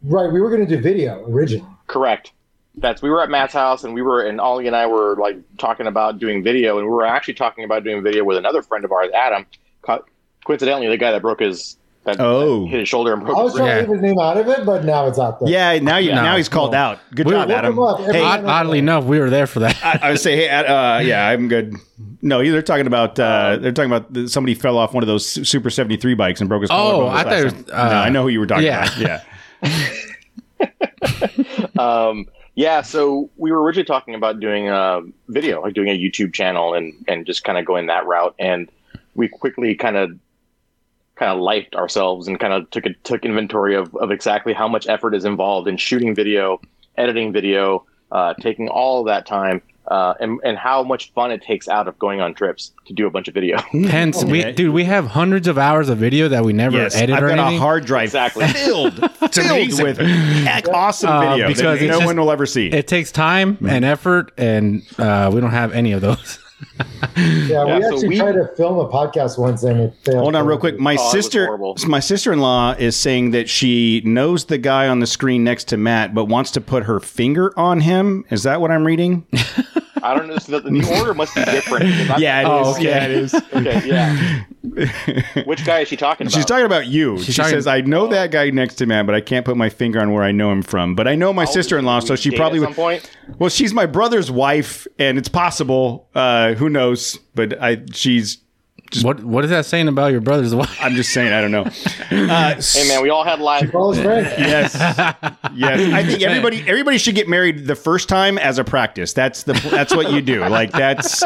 Right. 0.02 0.30
We 0.30 0.40
were 0.40 0.50
going 0.50 0.64
to 0.66 0.76
do 0.76 0.80
video 0.80 1.24
originally. 1.28 1.66
correct. 1.86 2.32
That's 2.78 3.00
we 3.02 3.08
were 3.10 3.22
at 3.22 3.30
Matt's 3.30 3.54
house 3.54 3.84
and 3.84 3.94
we 3.94 4.02
were 4.02 4.22
and 4.22 4.40
Ollie 4.40 4.66
and 4.66 4.76
I 4.76 4.86
were 4.86 5.16
like 5.16 5.38
talking 5.58 5.86
about 5.86 6.18
doing 6.18 6.42
video 6.42 6.78
and 6.78 6.86
we 6.86 6.92
were 6.92 7.06
actually 7.06 7.34
talking 7.34 7.64
about 7.64 7.82
doing 7.84 8.02
video 8.02 8.22
with 8.24 8.36
another 8.36 8.60
friend 8.62 8.84
of 8.84 8.92
ours, 8.92 9.08
Adam. 9.14 9.46
Co- 9.82 10.04
Coincidentally, 10.44 10.86
the 10.88 10.96
guy 10.98 11.10
that 11.12 11.22
broke 11.22 11.40
his 11.40 11.76
that, 12.06 12.16
Oh. 12.20 12.62
that 12.64 12.70
hit 12.70 12.80
his 12.80 12.88
shoulder 12.88 13.12
and 13.12 13.22
broke 13.24 13.36
I 13.36 13.42
was 13.42 13.54
trying 13.54 13.66
Yeah. 13.68 13.74
to 13.74 13.80
leave 13.82 13.90
his 13.90 14.02
name 14.02 14.18
out 14.18 14.36
of 14.36 14.48
it, 14.48 14.64
but 14.64 14.84
now 14.84 15.06
it's 15.06 15.18
out 15.18 15.38
there. 15.40 15.48
Yeah, 15.48 15.78
now 15.80 15.98
you 15.98 16.10
No, 16.14 16.22
now 16.22 16.36
he's 16.36 16.48
called 16.48 16.72
no. 16.72 16.78
out. 16.78 16.98
Good 17.14 17.26
We- 17.26 17.32
job, 17.32 17.48
Look 17.48 17.56
Adam. 17.58 17.74
Hey, 17.76 18.08
Everyone- 18.20 18.46
oddly 18.46 18.78
enough, 18.78 19.04
we 19.04 19.18
were 19.18 19.28
there 19.30 19.46
for 19.46 19.60
that. 19.60 19.76
I, 19.84 19.98
I 20.02 20.10
would 20.10 20.20
say, 20.20 20.36
hey, 20.36 20.48
Ad- 20.48 20.66
uh, 20.66 21.00
yeah, 21.04 21.26
I'm 21.28 21.48
good. 21.48 21.74
No, 22.22 22.42
they're 22.42 22.62
talking 22.62 22.86
about 22.86 23.18
uh, 23.20 23.56
they're 23.60 23.72
talking 23.72 23.92
about 23.92 24.30
somebody 24.30 24.54
fell 24.54 24.78
off 24.78 24.94
one 24.94 25.02
of 25.02 25.06
those 25.06 25.26
Super 25.48 25.70
73 25.70 26.14
bikes 26.14 26.40
and 26.40 26.48
broke 26.48 26.62
his 26.62 26.70
Oh, 26.72 27.06
I 27.08 27.22
thought 27.22 27.32
it 27.34 27.44
was, 27.44 27.52
time. 27.52 27.64
no, 27.68 27.74
uh, 27.74 28.02
I 28.06 28.08
know 28.08 28.22
who 28.22 28.28
you 28.28 28.40
were 28.40 28.46
talking 28.46 28.64
yeah. 28.66 28.84
about. 28.98 29.22
Yeah. 29.62 29.70
um, 31.78 32.26
yeah, 32.54 32.80
so 32.82 33.30
we 33.36 33.52
were 33.52 33.62
originally 33.62 33.84
talking 33.84 34.14
about 34.14 34.40
doing 34.40 34.68
a 34.68 35.00
video, 35.28 35.60
like 35.60 35.74
doing 35.74 35.88
a 35.88 35.98
YouTube 35.98 36.32
channel 36.32 36.74
and 36.74 36.94
and 37.06 37.26
just 37.26 37.44
kind 37.44 37.58
of 37.58 37.64
going 37.66 37.86
that 37.86 38.06
route. 38.06 38.34
And 38.38 38.70
we 39.14 39.28
quickly 39.28 39.74
kind 39.74 39.96
of 39.96 40.10
kind 41.16 41.32
of 41.32 41.38
lifed 41.38 41.74
ourselves 41.74 42.28
and 42.28 42.38
kind 42.38 42.52
of 42.52 42.70
took 42.70 42.86
a, 42.86 42.92
took 43.02 43.24
inventory 43.24 43.74
of, 43.74 43.94
of 43.96 44.10
exactly 44.10 44.52
how 44.52 44.68
much 44.68 44.86
effort 44.88 45.14
is 45.14 45.24
involved 45.24 45.66
in 45.66 45.76
shooting 45.76 46.14
video, 46.14 46.60
editing 46.96 47.32
video, 47.32 47.84
uh, 48.12 48.34
taking 48.40 48.68
all 48.68 49.00
of 49.00 49.06
that 49.06 49.26
time, 49.26 49.60
uh, 49.88 50.14
and 50.20 50.40
and 50.44 50.58
how 50.58 50.82
much 50.82 51.12
fun 51.12 51.30
it 51.30 51.40
takes 51.42 51.68
out 51.68 51.86
of 51.88 51.96
going 51.98 52.20
on 52.20 52.34
trips 52.34 52.72
to 52.86 52.92
do 52.92 53.06
a 53.06 53.10
bunch 53.10 53.28
of 53.28 53.34
video. 53.34 53.56
Hence, 53.72 54.24
we, 54.24 54.52
dude, 54.52 54.74
we 54.74 54.84
have 54.84 55.06
hundreds 55.06 55.46
of 55.48 55.58
hours 55.58 55.88
of 55.88 55.98
video 55.98 56.28
that 56.28 56.44
we 56.44 56.52
never 56.52 56.76
Yes, 56.76 56.94
edit 56.96 57.16
I've 57.16 57.22
or 57.22 57.28
got 57.28 57.38
anything. 57.38 57.58
a 57.58 57.60
hard 57.60 57.84
drive 57.86 58.04
Exactly. 58.04 58.46
filled, 58.48 58.94
filled 59.32 59.82
with 59.82 59.98
heck 59.98 60.68
awesome 60.68 61.10
Uh, 61.10 61.20
video 61.30 61.48
because 61.48 61.80
that 61.80 61.86
no 61.86 61.94
just- 61.94 62.04
one 62.06 62.18
will 62.20 62.30
ever 62.32 62.46
see. 62.46 62.66
it 62.68 62.86
takes 62.88 63.10
time 63.12 63.58
and 63.66 63.84
effort, 63.84 64.32
and 64.36 64.82
uh, 64.98 65.30
we 65.32 65.40
don't 65.40 65.50
have 65.52 65.72
any 65.72 65.92
of 65.92 66.00
those. 66.00 66.40
Yeah, 67.16 67.64
we 67.64 67.70
Yeah, 67.70 67.80
so 67.80 67.86
actually 67.94 68.08
we- 68.08 68.18
tried 68.18 68.32
to 68.32 68.48
film 68.56 68.78
a 68.78 68.88
podcast 68.88 69.38
once 69.38 69.62
and 69.62 69.80
it 69.80 69.94
failed. 70.04 70.18
Hold 70.22 70.36
on, 70.36 70.46
real 70.46 70.58
quick. 70.58 70.78
My 70.78 70.96
Oh, 70.98 71.10
sister, 71.10 71.58
my 71.86 72.00
sister-in-law 72.00 72.76
is 72.78 72.96
saying 72.96 73.30
that 73.32 73.48
she 73.48 74.02
knows 74.04 74.46
the 74.46 74.58
guy 74.58 74.88
on 74.88 75.00
the 75.00 75.06
screen 75.06 75.44
next 75.44 75.64
to 75.68 75.76
Matt, 75.76 76.14
but 76.14 76.26
wants 76.26 76.50
to 76.52 76.60
put 76.60 76.84
her 76.84 77.00
finger 77.00 77.52
on 77.58 77.80
him. 77.80 78.24
Is 78.30 78.42
that 78.44 78.60
what 78.60 78.70
I'm 78.70 78.86
reading? 78.86 79.26
I 80.02 80.14
don't 80.14 80.28
know. 80.28 80.38
So 80.38 80.60
the, 80.60 80.70
the 80.70 80.96
order 80.98 81.14
must 81.14 81.34
be 81.34 81.44
different. 81.44 81.86
Yeah, 82.18 82.40
it 82.40 82.44
is. 82.44 82.48
Oh, 82.68 82.70
okay. 82.74 82.84
Yeah, 82.84 83.04
it 83.04 83.10
is. 83.10 83.34
Okay. 83.34 83.82
Yeah. 83.86 84.42
Which 85.44 85.64
guy 85.64 85.80
is 85.80 85.88
she 85.88 85.96
talking 85.96 86.26
about? 86.26 86.34
She's 86.34 86.44
talking 86.44 86.66
about 86.66 86.86
you. 86.86 87.18
she 87.22 87.32
talking- 87.32 87.50
says, 87.52 87.66
"I 87.66 87.80
know 87.80 88.06
that 88.08 88.30
guy 88.30 88.50
next 88.50 88.76
to 88.76 88.86
Matt, 88.86 89.06
but 89.06 89.14
I 89.14 89.20
can't 89.20 89.44
put 89.44 89.56
my 89.56 89.68
finger 89.68 90.00
on 90.00 90.12
where 90.12 90.22
I 90.22 90.32
know 90.32 90.50
him 90.52 90.62
from. 90.62 90.94
But 90.94 91.08
I 91.08 91.14
know 91.14 91.32
my 91.32 91.44
sister-in-law, 91.44 92.00
so 92.00 92.14
she 92.16 92.30
probably 92.30 92.60
at 92.62 92.68
would." 92.68 92.76
point. 92.76 93.10
Well, 93.38 93.50
she's 93.50 93.72
my 93.72 93.86
brother's 93.86 94.30
wife, 94.30 94.86
and 94.98 95.18
it's 95.18 95.28
possible. 95.28 96.08
Uh, 96.14 96.45
who 96.54 96.68
knows? 96.68 97.18
But 97.34 97.60
I, 97.60 97.82
she's 97.92 98.38
What 99.02 99.22
What 99.24 99.42
is 99.44 99.50
that 99.50 99.66
saying 99.66 99.88
about 99.88 100.12
your 100.12 100.20
brother's 100.20 100.54
wife? 100.54 100.78
I'm 100.80 100.94
just 100.94 101.12
saying. 101.12 101.32
I 101.32 101.40
don't 101.40 101.50
know. 101.50 101.66
Uh, 102.08 102.54
Hey 102.60 102.86
man, 102.88 103.02
we 103.02 103.10
all 103.10 103.24
had 103.24 103.40
lives. 103.40 103.70
Follows 103.70 103.98
Frank. 104.00 104.26
yes, 104.38 104.74
yes. 105.54 105.92
I 105.92 106.04
think 106.04 106.22
everybody 106.22 106.62
everybody 106.66 106.96
should 106.98 107.14
get 107.16 107.28
married 107.28 107.66
the 107.66 107.74
first 107.74 108.08
time 108.08 108.38
as 108.38 108.58
a 108.58 108.64
practice. 108.64 109.12
That's 109.12 109.42
the 109.42 109.52
that's 109.70 109.94
what 109.94 110.10
you 110.12 110.22
do. 110.22 110.40
Like 110.46 110.70
that's 110.72 111.22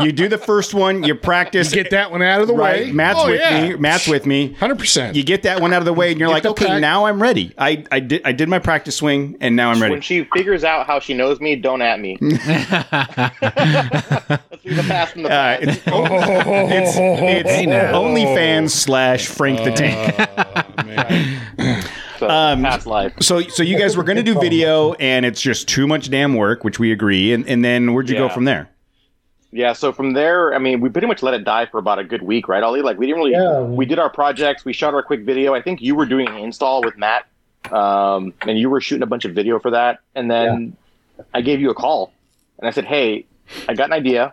you 0.00 0.10
do 0.12 0.28
the 0.28 0.38
first 0.38 0.72
one, 0.74 1.02
you 1.04 1.14
practice. 1.14 1.72
Get 1.72 1.90
that 1.90 2.10
one 2.10 2.22
out 2.22 2.40
of 2.40 2.48
the 2.48 2.54
right. 2.54 2.86
way. 2.86 2.92
Matt's 2.92 3.18
Oh, 3.22 3.30
with 3.30 3.40
yeah. 3.40 3.68
me. 3.70 3.76
Matt's 3.76 4.08
with 4.08 4.24
me. 4.26 4.54
Hundred 4.54 4.78
percent. 4.78 5.14
You 5.14 5.22
get 5.24 5.42
that 5.42 5.60
one 5.60 5.72
out 5.74 5.80
of 5.80 5.84
the 5.86 5.92
way, 5.92 6.10
and 6.10 6.18
you're 6.18 6.28
Get 6.30 6.34
like, 6.34 6.46
okay, 6.46 6.66
pack- 6.66 6.80
now 6.80 7.04
I'm 7.06 7.20
ready. 7.20 7.52
I, 7.58 7.84
I 7.92 8.00
did 8.00 8.22
I 8.24 8.32
did 8.32 8.48
my 8.48 8.58
practice 8.58 8.96
swing, 8.96 9.36
and 9.40 9.54
now 9.56 9.70
I'm 9.70 9.80
ready. 9.80 9.92
When 9.92 10.00
she 10.00 10.24
figures 10.34 10.64
out 10.64 10.86
how 10.86 10.98
she 11.00 11.12
knows 11.14 11.38
me, 11.40 11.54
don't 11.56 11.82
at 11.82 12.00
me. 12.00 12.16
Let's 12.20 12.44
leave 14.64 14.76
the 14.76 14.84
past 14.88 15.16
in 15.16 15.22
the 15.24 15.30
Uh, 15.30 15.58
past. 15.58 15.62
it's 15.62 15.82
it's, 15.86 16.93
it's 16.96 17.50
Hey, 17.50 17.66
now. 17.66 17.92
OnlyFans 17.92 18.70
slash 18.70 19.26
Frank 19.26 19.64
the 19.64 19.72
Tank. 19.72 20.14
So, 22.18 22.28
um, 22.28 22.62
past 22.62 22.86
life. 22.86 23.12
So 23.20 23.40
so 23.40 23.62
you 23.62 23.76
guys 23.76 23.96
were 23.96 24.04
going 24.04 24.16
to 24.16 24.22
do 24.22 24.38
video, 24.38 24.92
and 24.94 25.26
it's 25.26 25.40
just 25.40 25.68
too 25.68 25.86
much 25.86 26.10
damn 26.10 26.34
work, 26.34 26.62
which 26.64 26.78
we 26.78 26.92
agree. 26.92 27.32
And 27.32 27.46
and 27.48 27.64
then 27.64 27.92
where'd 27.92 28.08
you 28.08 28.16
go 28.16 28.28
from 28.28 28.44
there? 28.44 28.70
Yeah, 29.50 29.72
so 29.72 29.92
from 29.92 30.14
there, 30.14 30.52
I 30.54 30.58
mean, 30.58 30.80
we 30.80 30.88
pretty 30.88 31.06
much 31.06 31.22
let 31.22 31.32
it 31.34 31.44
die 31.44 31.66
for 31.66 31.78
about 31.78 32.00
a 32.00 32.04
good 32.04 32.22
week, 32.22 32.48
right, 32.48 32.62
Ollie? 32.62 32.82
Like, 32.82 32.98
we 32.98 33.06
didn't 33.06 33.18
really. 33.20 33.32
Yeah. 33.32 33.60
We 33.60 33.84
did 33.86 33.98
our 34.00 34.10
projects. 34.10 34.64
We 34.64 34.72
shot 34.72 34.94
our 34.94 35.02
quick 35.02 35.20
video. 35.20 35.54
I 35.54 35.62
think 35.62 35.80
you 35.80 35.94
were 35.94 36.06
doing 36.06 36.26
an 36.28 36.38
install 36.38 36.82
with 36.82 36.96
Matt, 36.96 37.26
um, 37.70 38.32
and 38.42 38.58
you 38.58 38.68
were 38.70 38.80
shooting 38.80 39.02
a 39.02 39.06
bunch 39.06 39.24
of 39.24 39.32
video 39.32 39.58
for 39.60 39.70
that. 39.70 40.00
And 40.14 40.30
then 40.30 40.76
I 41.32 41.40
gave 41.40 41.60
you 41.60 41.70
a 41.70 41.74
call, 41.74 42.12
and 42.58 42.66
I 42.66 42.70
said, 42.70 42.84
"Hey, 42.84 43.26
I 43.68 43.74
got 43.74 43.86
an 43.86 43.92
idea. 43.92 44.32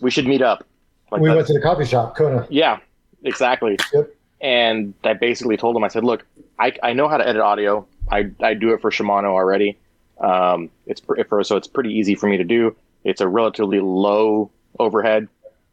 We 0.00 0.10
should 0.10 0.26
meet 0.26 0.42
up." 0.42 0.64
Like, 1.10 1.20
we 1.20 1.28
let's- 1.28 1.36
went 1.36 1.46
to 1.48 1.52
the 1.54 1.60
coffee 1.60 1.84
shop, 1.84 2.16
Kona. 2.16 2.46
Yeah, 2.50 2.78
exactly. 3.24 3.76
Yep. 3.94 4.10
And 4.40 4.94
I 5.04 5.14
basically 5.14 5.56
told 5.56 5.76
him, 5.76 5.84
I 5.84 5.88
said, 5.88 6.04
look, 6.04 6.24
I, 6.58 6.72
I 6.82 6.92
know 6.92 7.08
how 7.08 7.16
to 7.16 7.26
edit 7.26 7.40
audio. 7.42 7.86
I, 8.10 8.30
I 8.40 8.54
do 8.54 8.72
it 8.74 8.80
for 8.80 8.90
Shimano 8.90 9.26
already. 9.28 9.78
Um, 10.20 10.70
it's 10.86 11.00
for, 11.00 11.16
so 11.44 11.56
it's 11.56 11.66
pretty 11.66 11.90
easy 11.94 12.14
for 12.14 12.28
me 12.28 12.36
to 12.36 12.44
do. 12.44 12.76
It's 13.04 13.20
a 13.20 13.28
relatively 13.28 13.80
low 13.80 14.50
overhead. 14.78 15.28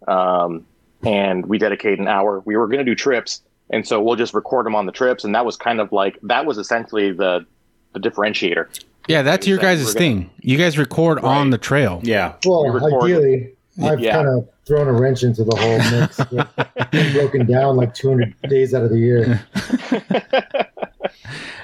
Um, 0.07 0.65
and 1.03 1.45
we 1.45 1.57
dedicate 1.57 1.99
an 1.99 2.07
hour. 2.07 2.41
We 2.45 2.55
were 2.55 2.67
going 2.67 2.79
to 2.79 2.85
do 2.85 2.95
trips. 2.95 3.41
And 3.69 3.87
so 3.87 4.01
we'll 4.01 4.15
just 4.15 4.33
record 4.33 4.65
them 4.65 4.75
on 4.75 4.85
the 4.85 4.91
trips. 4.91 5.23
And 5.23 5.33
that 5.35 5.45
was 5.45 5.55
kind 5.57 5.79
of 5.81 5.91
like, 5.91 6.17
that 6.23 6.45
was 6.45 6.57
essentially 6.57 7.11
the, 7.11 7.45
the 7.93 7.99
differentiator. 7.99 8.67
Yeah, 9.07 9.21
that's 9.21 9.45
your 9.47 9.57
We're 9.57 9.61
gonna- 9.63 9.75
guys' 9.77 9.93
thing. 9.93 10.29
You 10.39 10.57
guys 10.57 10.77
record 10.77 11.19
on 11.19 11.49
the 11.49 11.57
trail. 11.57 11.99
Yeah. 12.03 12.35
Well, 12.45 12.63
We 12.65 12.69
record- 12.69 13.03
ideally, 13.03 13.53
I've 13.83 13.99
Yeah. 13.99 14.13
kind 14.13 14.27
of 14.29 14.47
thrown 14.65 14.87
a 14.87 14.93
wrench 14.93 15.23
into 15.23 15.43
the 15.43 15.55
whole 15.55 15.77
mix. 15.91 16.19
We've 16.93 17.13
broken 17.13 17.45
down 17.45 17.75
like 17.75 17.93
200 17.93 18.33
days 18.49 18.73
out 18.73 18.83
of 18.83 18.89
the 18.91 18.99
year. 18.99 19.45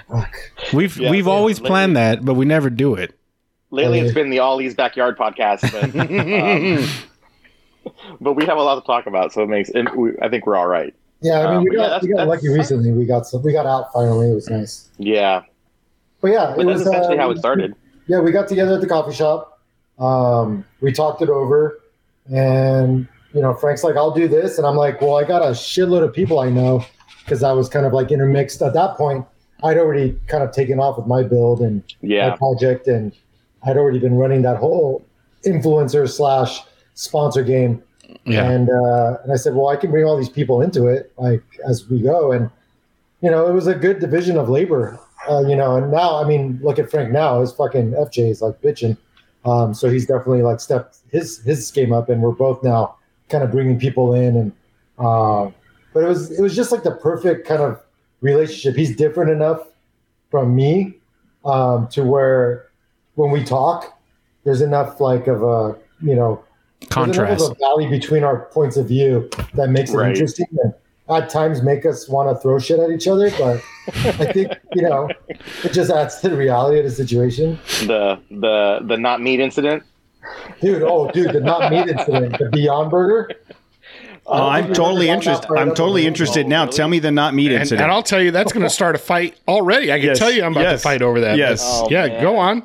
Fuck. 0.10 0.36
We've 0.74 0.98
Yeah, 0.98 1.12
we've 1.12 1.26
yeah, 1.28 1.32
always 1.32 1.58
lately- 1.60 1.68
planned 1.70 1.98
that, 1.98 2.26
but 2.26 2.34
we 2.36 2.46
never 2.46 2.70
do 2.70 2.96
it. 2.96 3.16
Lately, 3.72 4.00
it's 4.00 4.14
been 4.16 4.32
the 4.32 4.40
Ollie's 4.40 4.74
Backyard 4.74 5.16
podcast. 5.18 5.62
But, 5.72 5.94
um, 7.94 8.16
but 8.20 8.34
we 8.34 8.44
have 8.46 8.58
a 8.58 8.62
lot 8.64 8.76
to 8.76 8.82
talk 8.86 9.06
about. 9.06 9.32
So 9.32 9.44
it 9.44 9.48
makes, 9.48 9.70
it, 9.70 9.96
we, 9.96 10.12
I 10.22 10.28
think 10.30 10.48
we're 10.48 10.56
all 10.56 10.68
right. 10.68 10.94
Yeah, 11.22 11.42
I 11.42 11.44
mean, 11.50 11.58
Um, 11.58 11.64
we 11.66 11.70
but 11.70 11.76
yeah, 11.76 11.82
got, 11.84 11.88
that's- 11.90 12.04
we 12.04 12.10
got 12.10 12.18
that's- 12.18 12.44
lucky 12.44 12.48
recently. 12.50 12.92
We 12.92 13.06
got 13.06 13.28
some, 13.28 13.44
we 13.44 13.52
got 13.54 13.66
out 13.68 13.94
finally. 13.94 14.32
It 14.32 14.36
was 14.36 14.50
nice. 14.50 14.90
Yeah. 14.98 15.44
But 16.22 16.32
yeah, 16.32 16.54
But 16.56 16.62
it 16.62 16.68
that's 16.68 16.80
was 16.80 16.88
essentially 16.88 17.18
uh, 17.18 17.22
how 17.22 17.30
it 17.32 17.38
started. 17.38 17.76
Yeah, 18.08 18.20
we 18.22 18.32
got 18.32 18.48
together 18.48 18.74
at 18.74 18.82
the 18.82 18.88
coffee 18.88 19.14
shop. 19.16 19.62
Um, 20.00 20.66
we 20.82 20.92
talked 20.92 21.22
it 21.22 21.30
over, 21.30 21.80
and 22.32 23.08
you 23.34 23.42
know, 23.42 23.54
Frank's 23.54 23.84
like, 23.84 23.96
"I'll 23.96 24.12
do 24.12 24.28
this," 24.28 24.58
and 24.58 24.66
I'm 24.66 24.76
like, 24.76 25.02
"Well, 25.02 25.18
I 25.18 25.24
got 25.24 25.42
a 25.42 25.52
shitload 25.52 26.04
of 26.04 26.14
people 26.14 26.40
I 26.40 26.50
know," 26.50 26.84
because 27.24 27.44
I 27.44 27.52
was 27.52 27.70
kind 27.70 27.86
of 27.86 27.94
like 27.94 28.12
intermixed 28.12 28.62
at 28.62 28.74
that 28.74 28.96
point. 28.98 29.26
I'd 29.64 29.78
already 29.78 30.18
kind 30.28 30.44
of 30.44 30.52
taken 30.52 30.80
off 30.80 30.98
with 30.98 31.06
my 31.08 31.22
build 31.24 31.60
and 31.62 31.84
my 32.02 32.10
Yeah. 32.10 32.36
project, 32.36 32.88
and 32.88 33.12
I'd 33.64 33.78
already 33.78 34.00
been 34.00 34.16
running 34.16 34.42
that 34.44 34.58
whole 34.58 35.04
influencer 35.46 36.10
slash 36.10 36.62
sponsor 36.96 37.44
game. 37.44 37.82
Yeah. 38.26 38.50
And 38.50 38.70
uh, 38.70 39.18
and 39.24 39.32
I 39.32 39.36
said, 39.36 39.54
well, 39.54 39.68
I 39.68 39.76
can 39.76 39.92
bring 39.92 40.06
all 40.06 40.18
these 40.18 40.30
people 40.30 40.62
into 40.62 40.88
it, 40.88 41.12
like 41.18 41.44
as 41.68 41.88
we 41.90 42.02
go, 42.02 42.32
and 42.32 42.50
you 43.22 43.30
know, 43.30 43.48
it 43.48 43.54
was 43.54 43.68
a 43.68 43.76
good 43.76 44.00
division 44.00 44.38
of 44.38 44.50
labor, 44.50 44.98
uh, 45.30 45.42
you 45.42 45.56
know. 45.56 45.76
And 45.76 45.92
now, 45.92 46.16
I 46.24 46.28
mean, 46.28 46.60
look 46.64 46.80
at 46.80 46.90
Frank 46.90 47.12
now; 47.12 47.42
his 47.42 47.52
fucking 47.52 47.92
FJ 47.92 48.30
is 48.32 48.42
like 48.42 48.60
bitching. 48.62 48.98
Um, 49.46 49.74
so 49.74 49.90
he's 49.90 50.06
definitely 50.06 50.42
like 50.42 50.60
stepped 50.60 50.98
his 51.12 51.40
his 51.44 51.72
game 51.72 51.94
up, 51.94 52.10
and 52.10 52.22
we're 52.22 52.32
both 52.32 52.64
now 52.64 52.96
kind 53.30 53.44
of 53.44 53.52
bringing 53.52 53.80
people 53.80 54.14
in, 54.14 54.36
and 54.36 54.52
uh, 54.98 55.50
but 55.94 56.04
it 56.04 56.08
was 56.08 56.32
it 56.38 56.42
was 56.42 56.56
just 56.56 56.72
like 56.72 56.84
the 56.84 56.92
perfect 56.96 57.48
kind 57.48 57.62
of 57.62 57.82
relationship. 58.22 58.76
He's 58.76 58.96
different 58.96 59.32
enough 59.32 59.62
from 60.30 60.56
me 60.56 60.96
um, 61.46 61.88
to 61.90 62.04
where 62.04 62.68
when 63.16 63.32
we 63.32 63.44
talk, 63.44 63.98
there's 64.44 64.62
enough 64.62 65.00
like 65.00 65.28
of 65.28 65.42
a 65.44 65.78
you 66.02 66.16
know 66.16 66.44
there's 66.82 66.90
Contrast. 66.90 67.42
enough 67.42 67.52
of 67.52 67.58
a 67.58 67.60
valley 67.60 67.88
between 67.88 68.24
our 68.24 68.46
points 68.52 68.78
of 68.78 68.88
view 68.88 69.30
that 69.54 69.70
makes 69.70 69.92
it 69.92 69.98
Right. 69.98 70.10
interesting 70.12 70.48
and 70.64 70.74
at 71.10 71.30
times 71.30 71.62
make 71.62 71.86
us 71.86 72.08
want 72.08 72.30
to 72.30 72.40
throw 72.42 72.60
shit 72.60 72.80
at 72.80 72.90
each 72.92 73.08
other. 73.08 73.30
But 73.32 73.62
I 73.88 74.32
think 74.32 74.52
you 74.76 74.84
know 74.84 75.10
it 75.64 75.74
just 75.74 75.92
adds 75.92 76.20
to 76.22 76.30
the 76.30 76.38
reality 76.38 76.80
of 76.80 76.86
the 76.86 76.92
situation, 76.92 77.60
The 77.82 78.20
the 78.30 78.80
the 78.86 78.98
not 78.98 79.22
meat 79.22 79.40
incident. 79.40 79.84
dude. 80.62 80.84
Oh, 80.84 81.10
dude, 81.12 81.34
the 81.34 81.40
not 81.40 81.72
meat 81.72 81.88
incident, 81.88 82.38
the 82.38 82.50
Beyond 82.52 82.92
Burger. 82.92 83.32
Oh, 84.32 84.48
I'm 84.48 84.68
totally 84.74 85.10
interested. 85.10 85.50
I'm 85.58 85.70
totally 85.70 86.06
interested 86.06 86.46
now. 86.48 86.68
Tell 86.68 86.88
me 86.88 87.00
the 87.00 87.10
not 87.12 87.34
meat 87.34 87.52
And, 87.52 87.62
incident. 87.62 87.82
and 87.86 87.92
I'll 87.92 88.04
tell 88.04 88.22
you, 88.22 88.30
that's 88.30 88.54
going 88.54 88.62
to 88.64 88.70
start 88.70 88.94
a 88.94 89.00
fight 89.00 89.36
already. 89.48 89.92
I 89.92 89.98
can 89.98 90.06
Yes, 90.10 90.20
tell 90.20 90.30
you, 90.32 90.44
I'm 90.44 90.52
about 90.52 90.62
yes, 90.66 90.82
to 90.82 90.84
fight 90.84 91.02
over 91.02 91.20
that. 91.22 91.36
yes. 91.38 91.64
Oh, 91.66 91.88
yeah, 91.90 92.06
man. 92.06 92.22
go 92.22 92.38
on. 92.38 92.64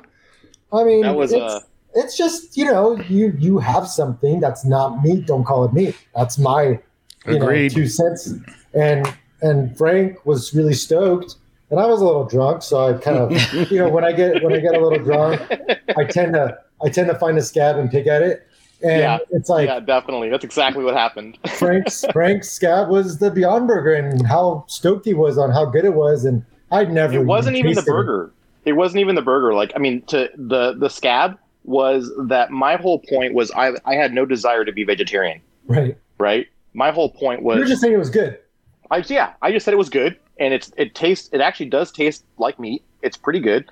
I 0.74 0.84
mean, 0.84 1.00
That 1.02 1.14
was, 1.16 1.32
it's, 1.32 1.40
uh, 1.40 1.60
it's 1.94 2.18
just 2.18 2.56
you 2.58 2.66
know 2.66 2.98
you 3.08 3.32
you 3.38 3.58
have 3.60 3.86
something 3.86 4.40
that's 4.40 4.66
not 4.66 5.02
meat. 5.02 5.24
Don't 5.26 5.44
call 5.44 5.64
it 5.64 5.72
meat. 5.72 5.96
That's 6.14 6.36
my 6.38 6.80
you 7.26 7.38
know 7.38 7.68
two 7.68 7.86
cents. 7.86 8.32
And 8.74 9.12
and 9.42 9.76
Frank 9.76 10.24
was 10.26 10.52
really 10.54 10.74
stoked, 10.74 11.36
and 11.70 11.78
I 11.78 11.86
was 11.86 12.00
a 12.00 12.04
little 12.04 12.24
drunk, 12.26 12.62
so 12.62 12.88
I 12.88 12.92
kind 12.94 13.18
of 13.18 13.54
you 13.70 13.78
know 13.78 13.88
when 13.88 14.04
I 14.04 14.12
get 14.12 14.42
when 14.42 14.52
I 14.52 14.58
get 14.60 14.74
a 14.74 14.80
little 14.80 15.02
drunk, 15.04 15.40
I 15.96 16.04
tend 16.04 16.34
to 16.34 16.58
I 16.84 16.88
tend 16.88 17.08
to 17.08 17.18
find 17.18 17.38
a 17.38 17.42
scab 17.42 17.76
and 17.76 17.90
pick 17.90 18.06
at 18.06 18.22
it, 18.22 18.46
and 18.82 19.00
Yeah. 19.00 19.18
it's 19.30 19.48
like 19.48 19.68
yeah, 19.68 19.80
definitely. 19.80 20.28
That's 20.30 20.44
exactly 20.44 20.84
what 20.84 20.94
happened. 20.94 21.38
Frank's 21.58 22.04
Frank's 22.12 22.50
scab 22.50 22.88
was 22.88 23.18
the 23.18 23.30
Beyond 23.30 23.68
Burger, 23.68 23.94
and 23.94 24.26
how 24.26 24.64
stoked 24.68 25.04
he 25.04 25.14
was 25.14 25.38
on 25.38 25.50
how 25.50 25.64
good 25.66 25.84
it 25.84 25.94
was, 25.94 26.24
and 26.24 26.44
I'd 26.72 26.90
never. 26.90 27.14
It 27.14 27.24
wasn't 27.26 27.56
even 27.56 27.70
the 27.70 27.76
tasted 27.76 27.90
it. 27.90 27.94
burger. 27.94 28.32
It 28.64 28.72
wasn't 28.72 29.00
even 29.00 29.14
the 29.14 29.22
burger. 29.22 29.54
Like 29.54 29.72
I 29.76 29.78
mean, 29.78 30.02
to 30.06 30.30
the 30.36 30.72
the 30.74 30.88
scab 30.88 31.38
was 31.64 32.10
that 32.28 32.50
my 32.50 32.76
whole 32.76 32.98
point 32.98 33.34
was 33.34 33.50
I 33.52 33.72
I 33.84 33.94
had 33.94 34.12
no 34.12 34.26
desire 34.26 34.64
to 34.64 34.72
be 34.72 34.84
vegetarian. 34.84 35.40
right? 35.66 35.96
Right. 36.18 36.48
My 36.74 36.90
whole 36.90 37.10
point 37.10 37.42
was 37.42 37.56
you're 37.56 37.66
just 37.66 37.80
saying 37.80 37.94
it 37.94 37.98
was 37.98 38.10
good. 38.10 38.38
I 38.90 38.98
yeah 39.08 39.32
I 39.40 39.52
just 39.52 39.64
said 39.64 39.72
it 39.72 39.78
was 39.78 39.88
good 39.88 40.18
and 40.38 40.52
it's 40.52 40.72
it 40.76 40.94
tastes 40.94 41.30
it 41.32 41.40
actually 41.40 41.66
does 41.66 41.92
taste 41.92 42.24
like 42.38 42.58
meat. 42.58 42.82
It's 43.02 43.16
pretty 43.16 43.40
good. 43.40 43.70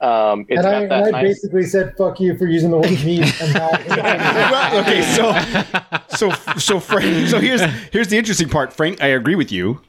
Um, 0.00 0.44
it's 0.48 0.58
and 0.58 0.66
I, 0.66 0.86
that 0.86 1.06
and 1.06 1.16
I 1.16 1.22
nice. 1.22 1.34
basically 1.34 1.62
said 1.62 1.96
"fuck 1.96 2.20
you" 2.20 2.36
for 2.36 2.46
using 2.46 2.70
the 2.70 2.76
word 2.76 2.90
meat 3.04 3.32
and 3.40 3.54
not. 3.54 3.80
okay, 4.74 5.02
so 5.02 5.32
so 6.08 6.30
so 6.58 6.80
Frank. 6.80 7.28
So 7.28 7.40
here's 7.40 7.62
here's 7.92 8.08
the 8.08 8.18
interesting 8.18 8.48
part, 8.48 8.72
Frank. 8.72 9.02
I 9.02 9.08
agree 9.08 9.34
with 9.34 9.50
you. 9.50 9.80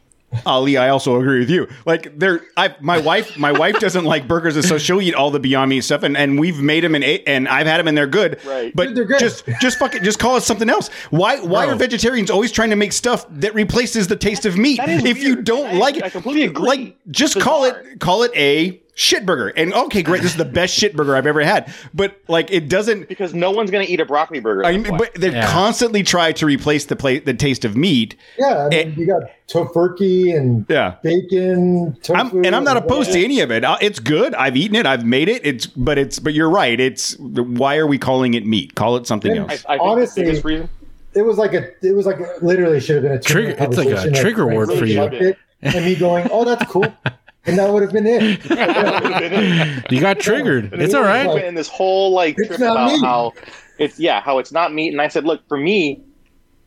Ali, 0.46 0.76
I 0.76 0.90
also 0.90 1.20
agree 1.20 1.40
with 1.40 1.50
you. 1.50 1.68
Like 1.86 2.20
there, 2.20 2.42
I 2.58 2.76
my 2.82 2.98
wife 3.00 3.38
my 3.38 3.52
wife 3.54 3.80
doesn't 3.80 4.04
like 4.04 4.28
burgers, 4.28 4.56
and 4.58 4.66
so 4.66 4.78
she'll 4.78 5.02
eat 5.02 5.16
all 5.16 5.32
the 5.32 5.40
Beyond 5.40 5.70
Meat 5.70 5.82
stuff, 5.82 6.04
and, 6.04 6.18
and 6.18 6.38
we've 6.40 6.60
made 6.60 6.84
them 6.84 6.94
and 6.94 7.04
ate, 7.06 7.24
and 7.26 7.48
I've 7.48 7.68
had 7.68 7.78
them 7.80 7.88
and 7.88 7.98
they're 7.98 8.06
good. 8.08 8.44
Right. 8.46 8.76
But 8.76 8.88
Dude, 8.88 8.98
they're 8.98 9.06
good. 9.06 9.20
just 9.20 9.46
just 9.62 9.80
fucking 9.80 10.04
just 10.04 10.20
call 10.20 10.36
it 10.36 10.42
something 10.42 10.70
else. 10.70 10.90
Why 11.10 11.40
why 11.40 11.66
Bro. 11.66 11.76
are 11.76 11.78
vegetarians 11.78 12.30
always 12.30 12.52
trying 12.52 12.72
to 12.72 12.76
make 12.76 12.92
stuff 12.92 13.26
that 13.30 13.54
replaces 13.56 14.08
the 14.08 14.18
taste 14.18 14.46
of 14.46 14.58
meat? 14.58 14.78
that 14.78 14.90
is 14.90 15.06
If 15.06 15.24
you 15.24 15.42
don't 15.42 15.68
I- 15.68 15.74
like 15.78 15.98
it, 15.98 16.04
I 16.04 16.10
completely 16.10 16.44
agree. 16.44 16.68
Like 16.68 16.98
just 17.12 17.38
It's 17.38 17.44
call 17.46 17.64
it 17.66 18.00
call 18.00 18.24
it 18.24 18.32
a 18.36 18.82
shit 18.96 19.26
burger. 19.26 19.50
And 19.50 19.74
okay, 19.74 20.02
great, 20.02 20.22
this 20.24 20.32
is 20.32 20.38
the 20.38 20.46
best 20.46 20.74
shit 20.74 20.96
burger 20.96 21.16
I've 21.16 21.28
ever 21.28 21.42
had. 21.44 21.72
But 21.94 22.18
like 22.28 22.50
it 22.52 22.68
doesn't 22.70 23.08
because 23.10 23.34
no 23.34 23.52
one's 23.52 23.70
gonna 23.70 23.86
eat 23.88 24.00
a 24.00 24.06
broccoli 24.06 24.40
burger. 24.40 24.66
I 24.66 24.78
mean, 24.78 24.98
but 24.98 25.14
they 25.16 25.32
Yeah. 25.32 25.46
constantly 25.52 26.02
try 26.02 26.32
to 26.32 26.46
replace 26.46 26.86
the 26.86 26.96
play, 26.96 27.20
the 27.20 27.34
taste 27.34 27.66
of 27.66 27.76
meat. 27.78 28.16
Yeah, 28.40 28.66
I 28.66 28.70
mean, 28.70 28.80
It- 28.80 28.98
you 28.98 29.06
got 29.06 29.24
Tofurky 29.48 30.36
and 30.36 30.66
Yeah. 30.70 30.96
bacon, 31.04 31.96
tofu, 32.02 32.20
I'm, 32.20 32.46
and 32.46 32.56
I'm 32.56 32.64
not 32.64 32.78
opposed 32.78 33.12
to 33.12 33.24
any 33.24 33.42
of 33.42 33.52
it. 33.52 33.64
Uh, 33.64 33.78
It's 33.80 34.00
good. 34.00 34.34
I've 34.34 34.58
eaten 34.58 34.76
it. 34.76 34.86
I've 34.88 35.06
made 35.06 35.30
it. 35.30 35.42
It's 35.46 35.68
but 35.68 35.98
it's 36.00 36.18
but 36.20 36.34
you're 36.34 36.50
right. 36.50 36.80
It's 36.80 37.16
why 37.20 37.78
are 37.78 37.86
we 37.86 37.98
calling 38.00 38.34
it 38.34 38.46
meat? 38.46 38.74
Call 38.76 38.96
it 38.98 39.06
something 39.06 39.36
Yeah. 39.36 39.44
I, 39.44 39.46
I 39.46 39.48
else. 39.52 39.62
think 39.62 39.82
Honestly, 39.82 40.24
the 40.32 40.42
reason. 40.42 40.70
It 41.14 41.22
was 41.22 41.38
like 41.38 41.54
a. 41.54 41.68
It 41.82 41.96
was 41.96 42.06
like 42.06 42.20
a, 42.20 42.34
literally 42.42 42.80
should 42.80 42.96
have 42.96 43.04
been 43.04 43.12
a 43.14 43.20
Trigger- 43.22 43.56
it's 43.58 43.78
like 43.78 43.88
a 43.88 44.12
trigger 44.12 44.46
Frank 44.46 44.58
word 44.58 44.78
for 44.80 44.86
you. 44.86 45.02
it, 45.04 45.38
and 45.62 45.86
me 45.86 45.96
going, 45.96 46.28
"Oh, 46.32 46.44
that's 46.44 46.70
cool," 46.70 46.86
and 47.46 47.58
that 47.58 47.72
would 47.72 47.82
have 47.84 47.92
been 47.92 48.06
it. 48.08 49.86
You 49.92 50.02
got 50.02 50.20
triggered. 50.20 50.74
It's 50.74 50.94
all 50.94 51.04
right. 51.04 51.22
We 51.24 51.28
right. 51.28 51.34
went 51.36 51.46
in 51.46 51.56
this 51.56 51.68
whole 51.68 52.12
like 52.12 52.36
trip 52.36 52.52
about 52.52 52.92
meat. 52.92 53.02
how 53.02 53.34
it's 53.78 54.00
yeah 54.00 54.22
how 54.22 54.40
it's 54.40 54.52
not 54.52 54.74
meat, 54.74 54.90
and 54.90 55.02
I 55.02 55.08
said, 55.08 55.26
look, 55.26 55.48
for 55.48 55.58
me, 55.58 56.02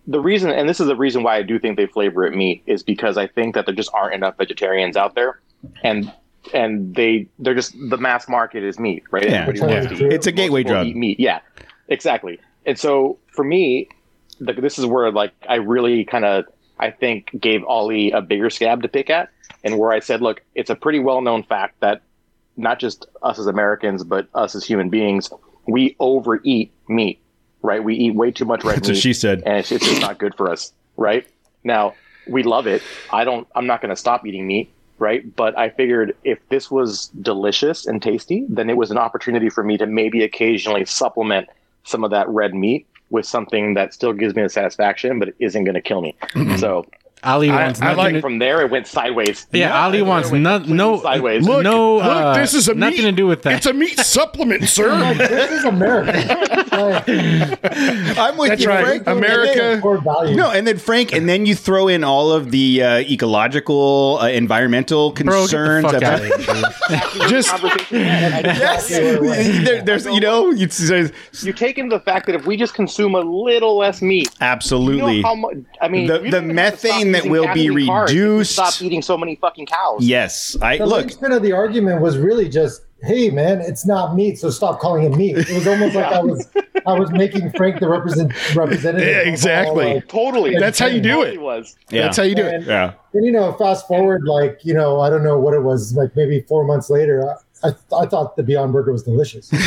the 0.07 0.21
reason, 0.21 0.51
and 0.51 0.69
this 0.69 0.81
is 0.81 0.87
the 0.87 0.97
reason 0.97 1.23
why 1.23 1.37
I 1.37 1.43
do 1.43 1.59
think 1.59 1.77
they 1.77 1.87
flavor 1.87 2.25
it 2.27 2.35
meat, 2.35 2.63
is 2.67 2.83
because 2.83 3.17
I 3.19 3.27
think 3.27 3.55
that 3.55 3.67
there 3.67 3.75
just 3.75 3.91
aren't 3.93 4.15
enough 4.15 4.37
vegetarians 4.39 4.97
out 4.97 5.15
there, 5.15 5.41
and 5.83 6.13
and 6.55 6.95
they 6.95 7.29
they're 7.39 7.55
just 7.55 7.75
the 7.91 7.97
mass 7.99 8.29
market 8.29 8.63
is 8.63 8.79
meat, 8.79 9.03
right? 9.11 9.29
Yeah. 9.29 9.43
Everybody 9.43 9.73
Yeah. 9.73 9.81
wants 9.81 9.99
to 9.99 10.07
eat. 10.07 10.13
It's 10.13 10.27
a 10.27 10.33
gateway 10.33 10.63
drug. 10.63 10.87
Eat 10.87 10.97
meat, 10.97 11.21
yeah, 11.21 11.41
exactly. 11.89 12.39
And 12.67 12.79
so 12.79 13.19
for 13.29 13.45
me, 13.45 13.89
the, 14.41 14.53
this 14.53 14.79
is 14.79 14.87
where 14.87 15.11
like 15.11 15.33
I 15.49 15.57
really 15.57 16.05
kind 16.05 16.25
of 16.25 16.45
I 16.79 16.91
think 16.91 17.31
gave 17.41 17.65
Ollie 17.65 18.11
a 18.13 18.21
bigger 18.21 18.51
scab 18.51 18.83
to 18.83 18.89
pick 18.89 19.11
at, 19.11 19.31
and 19.65 19.79
where 19.79 19.93
I 19.93 20.01
said, 20.01 20.21
look, 20.21 20.43
it's 20.55 20.71
a 20.71 20.75
pretty 20.75 20.99
well 20.99 21.21
known 21.21 21.43
fact 21.43 21.81
that 21.81 22.03
not 22.57 22.79
just 22.79 23.07
us 23.23 23.39
as 23.39 23.47
Americans, 23.47 24.05
but 24.05 24.29
us 24.35 24.55
as 24.55 24.65
human 24.65 24.89
beings, 24.89 25.31
we 25.67 25.97
overeat 26.01 26.73
meat, 26.89 27.21
right? 27.63 27.83
We 27.83 27.95
eat 27.95 28.15
way 28.15 28.31
too 28.31 28.45
much 28.45 28.65
red 28.65 28.77
That's 28.77 28.89
meat 28.89 28.95
what 28.97 29.03
she 29.03 29.13
said. 29.13 29.43
and 29.47 29.57
it's, 29.57 29.71
it's 29.71 29.87
just 29.87 30.01
not 30.01 30.19
good 30.19 30.35
for 30.35 30.51
us, 30.51 30.73
right? 30.97 31.27
Now 31.65 31.95
we 32.27 32.43
love 32.43 32.67
it. 32.67 32.83
I 33.13 33.25
don't. 33.25 33.47
I'm 33.55 33.67
not 33.67 33.81
going 33.81 33.91
to 33.91 33.97
stop 33.97 34.27
eating 34.27 34.47
meat, 34.47 34.71
right? 34.99 35.35
But 35.37 35.57
I 35.59 35.71
figured 35.71 36.17
if 36.25 36.39
this 36.49 36.71
was 36.71 37.09
delicious 37.23 37.87
and 37.87 38.03
tasty, 38.03 38.45
then 38.49 38.69
it 38.71 38.77
was 38.77 38.91
an 38.91 38.99
opportunity 38.99 39.51
for 39.51 39.63
me 39.63 39.79
to 39.79 39.87
maybe 39.87 40.23
occasionally 40.23 40.85
supplement 40.85 41.49
some 41.85 42.05
of 42.05 42.11
that 42.11 42.29
red 42.29 42.55
meat 42.55 42.87
with 43.11 43.25
something 43.25 43.75
that 43.75 43.95
still 43.95 44.13
gives 44.13 44.35
me 44.35 44.43
the 44.43 44.49
satisfaction, 44.49 45.19
but 45.19 45.33
isn't 45.39 45.65
going 45.65 45.75
to 45.75 45.81
kill 45.81 46.03
me. 46.03 46.15
Mm-hmm. 46.35 46.57
So 46.57 46.85
Ali 47.25 47.51
wants 47.51 47.81
I 47.83 47.87
nothing. 47.87 47.99
like 47.99 48.15
to, 48.15 48.21
from 48.21 48.39
there, 48.39 48.61
it 48.63 48.71
went 48.71 48.87
sideways. 48.87 49.47
yeah, 49.53 49.83
Ali 49.85 50.03
wants 50.03 50.31
no, 50.31 50.59
no, 50.59 51.01
sideways. 51.03 51.45
Look, 51.47 51.63
no, 51.65 51.97
look, 51.97 52.05
uh, 52.05 52.35
this 52.35 52.55
is 52.55 52.69
a 52.69 52.75
nothing 52.75 52.99
meat, 52.99 53.03
to 53.11 53.13
do 53.13 53.27
with 53.27 53.43
that. 53.43 53.55
It's 53.55 53.67
a 53.67 53.73
meat 53.73 53.99
supplement, 54.01 54.69
sir. 54.69 54.91
Like, 54.93 55.19
this 55.19 55.51
is 55.51 55.65
America. 55.65 56.13
I'm 58.19 58.37
with 58.37 58.51
That's 58.51 58.63
you, 58.63 58.69
right. 58.69 58.85
Frank. 58.85 59.07
America- 59.07 59.81
core 59.81 59.99
values. 59.99 60.37
No, 60.37 60.51
and 60.51 60.67
then 60.67 60.79
Frank, 60.79 61.13
and 61.13 61.29
then 61.29 61.47
you 61.47 61.55
throw 61.55 61.89
in 61.89 62.05
all 62.05 62.33
of 62.33 62.51
the 62.51 62.83
uh, 62.83 62.99
ecological, 62.99 64.19
uh, 64.21 64.29
environmental 64.29 65.11
Bro, 65.13 65.15
get 65.15 65.25
the 65.25 65.31
concerns. 65.41 65.85
fuck 65.87 65.95
about- 65.97 66.13
out 66.15 66.21
of 66.21 66.27
here, 66.27 66.55
dude. 67.21 67.29
Just 67.31 67.49
Conversation 67.51 67.99
we 67.99 68.05
had, 68.05 68.33
I 68.35 68.43
just- 68.43 68.61
yes, 68.61 68.89
there, 69.65 69.83
there's 69.83 70.07
you 70.07 70.21
know, 70.21 70.51
it's, 70.53 70.79
there's- 70.89 71.11
you 71.45 71.53
take 71.53 71.79
into 71.79 71.97
the 71.97 72.01
fact 72.01 72.27
that 72.27 72.35
if 72.35 72.47
we 72.47 72.57
just 72.57 72.75
consume 72.75 73.15
a 73.15 73.21
little 73.21 73.77
less 73.77 74.01
meat, 74.03 74.27
You 74.27 74.37
absolutely. 74.41 75.23
know 75.23 75.29
how 75.29 75.35
much? 75.35 75.57
I 75.81 75.89
mean, 75.89 76.07
The- 76.07 76.21
we 76.21 76.31
the 76.31 76.41
don't 76.41 76.55
even 77.15 77.21
have 77.21 77.25
to 77.25 77.25
stop 77.25 77.25
methane 77.25 77.31
that 77.31 77.31
will 77.31 77.55
be 77.55 77.69
caffeine 77.69 77.89
carbs 77.89 78.09
if 78.09 78.15
we 78.15 78.21
reduced- 78.23 78.53
Stop 78.53 78.83
eating 78.83 79.03
so 79.03 79.17
many 79.19 79.37
fucking 79.37 79.67
cows. 79.67 80.05
yes, 80.07 80.57
I 80.63 80.79
the 80.79 80.87
look. 80.87 81.01
linchpin 81.07 81.33
of 81.33 81.43
the 81.43 81.53
argument 81.53 82.01
was 82.01 82.17
really 82.19 82.49
just, 82.49 82.83
hey 83.03 83.31
man, 83.31 83.61
it's 83.61 83.87
not 83.87 84.15
meat, 84.17 84.39
so 84.39 84.51
stop 84.51 84.81
calling 84.81 85.05
it 85.05 85.17
meat. 85.17 85.37
It 85.39 85.51
was 85.51 85.67
almost 85.67 85.95
like 85.95 86.05
I 86.07 86.21
was 86.21 86.49
I 86.87 86.99
was 86.99 87.11
making 87.13 87.51
Frank 87.53 87.81
the 87.81 87.89
represent 87.89 88.33
representative. 88.57 89.07
Yeah, 89.09 89.17
of 89.21 89.27
all, 89.27 89.33
exactly. 89.33 89.95
like- 89.95 90.09
Totally. 90.09 90.57
That's 90.59 90.79
how 90.79 90.87
you 90.87 91.01
do 91.01 91.23
it. 91.23 91.41
Was. 91.41 91.77
Yeah. 91.91 92.03
That's 92.03 92.17
how 92.17 92.23
you 92.23 92.35
do 92.35 92.47
it. 92.47 92.55
and, 92.55 92.67
Yeah. 92.67 92.93
and 93.15 93.27
you 93.27 93.33
know, 93.33 93.53
fast 93.55 93.87
forward 93.87 94.23
like 94.25 94.61
you 94.65 94.75
know, 94.75 95.01
I 95.01 95.11
don't 95.11 95.23
know 95.25 95.39
what 95.39 95.55
it 95.55 95.63
was, 95.63 95.95
like 95.95 96.15
maybe 96.17 96.41
four 96.49 96.65
months 96.65 96.89
later. 96.91 97.29
I, 97.29 97.35
I, 97.65 97.69
I 97.95 98.07
thought 98.07 98.37
the 98.37 98.43
Beyond 98.43 98.73
Burger 98.73 98.93
was 98.93 99.03
delicious. 99.03 99.49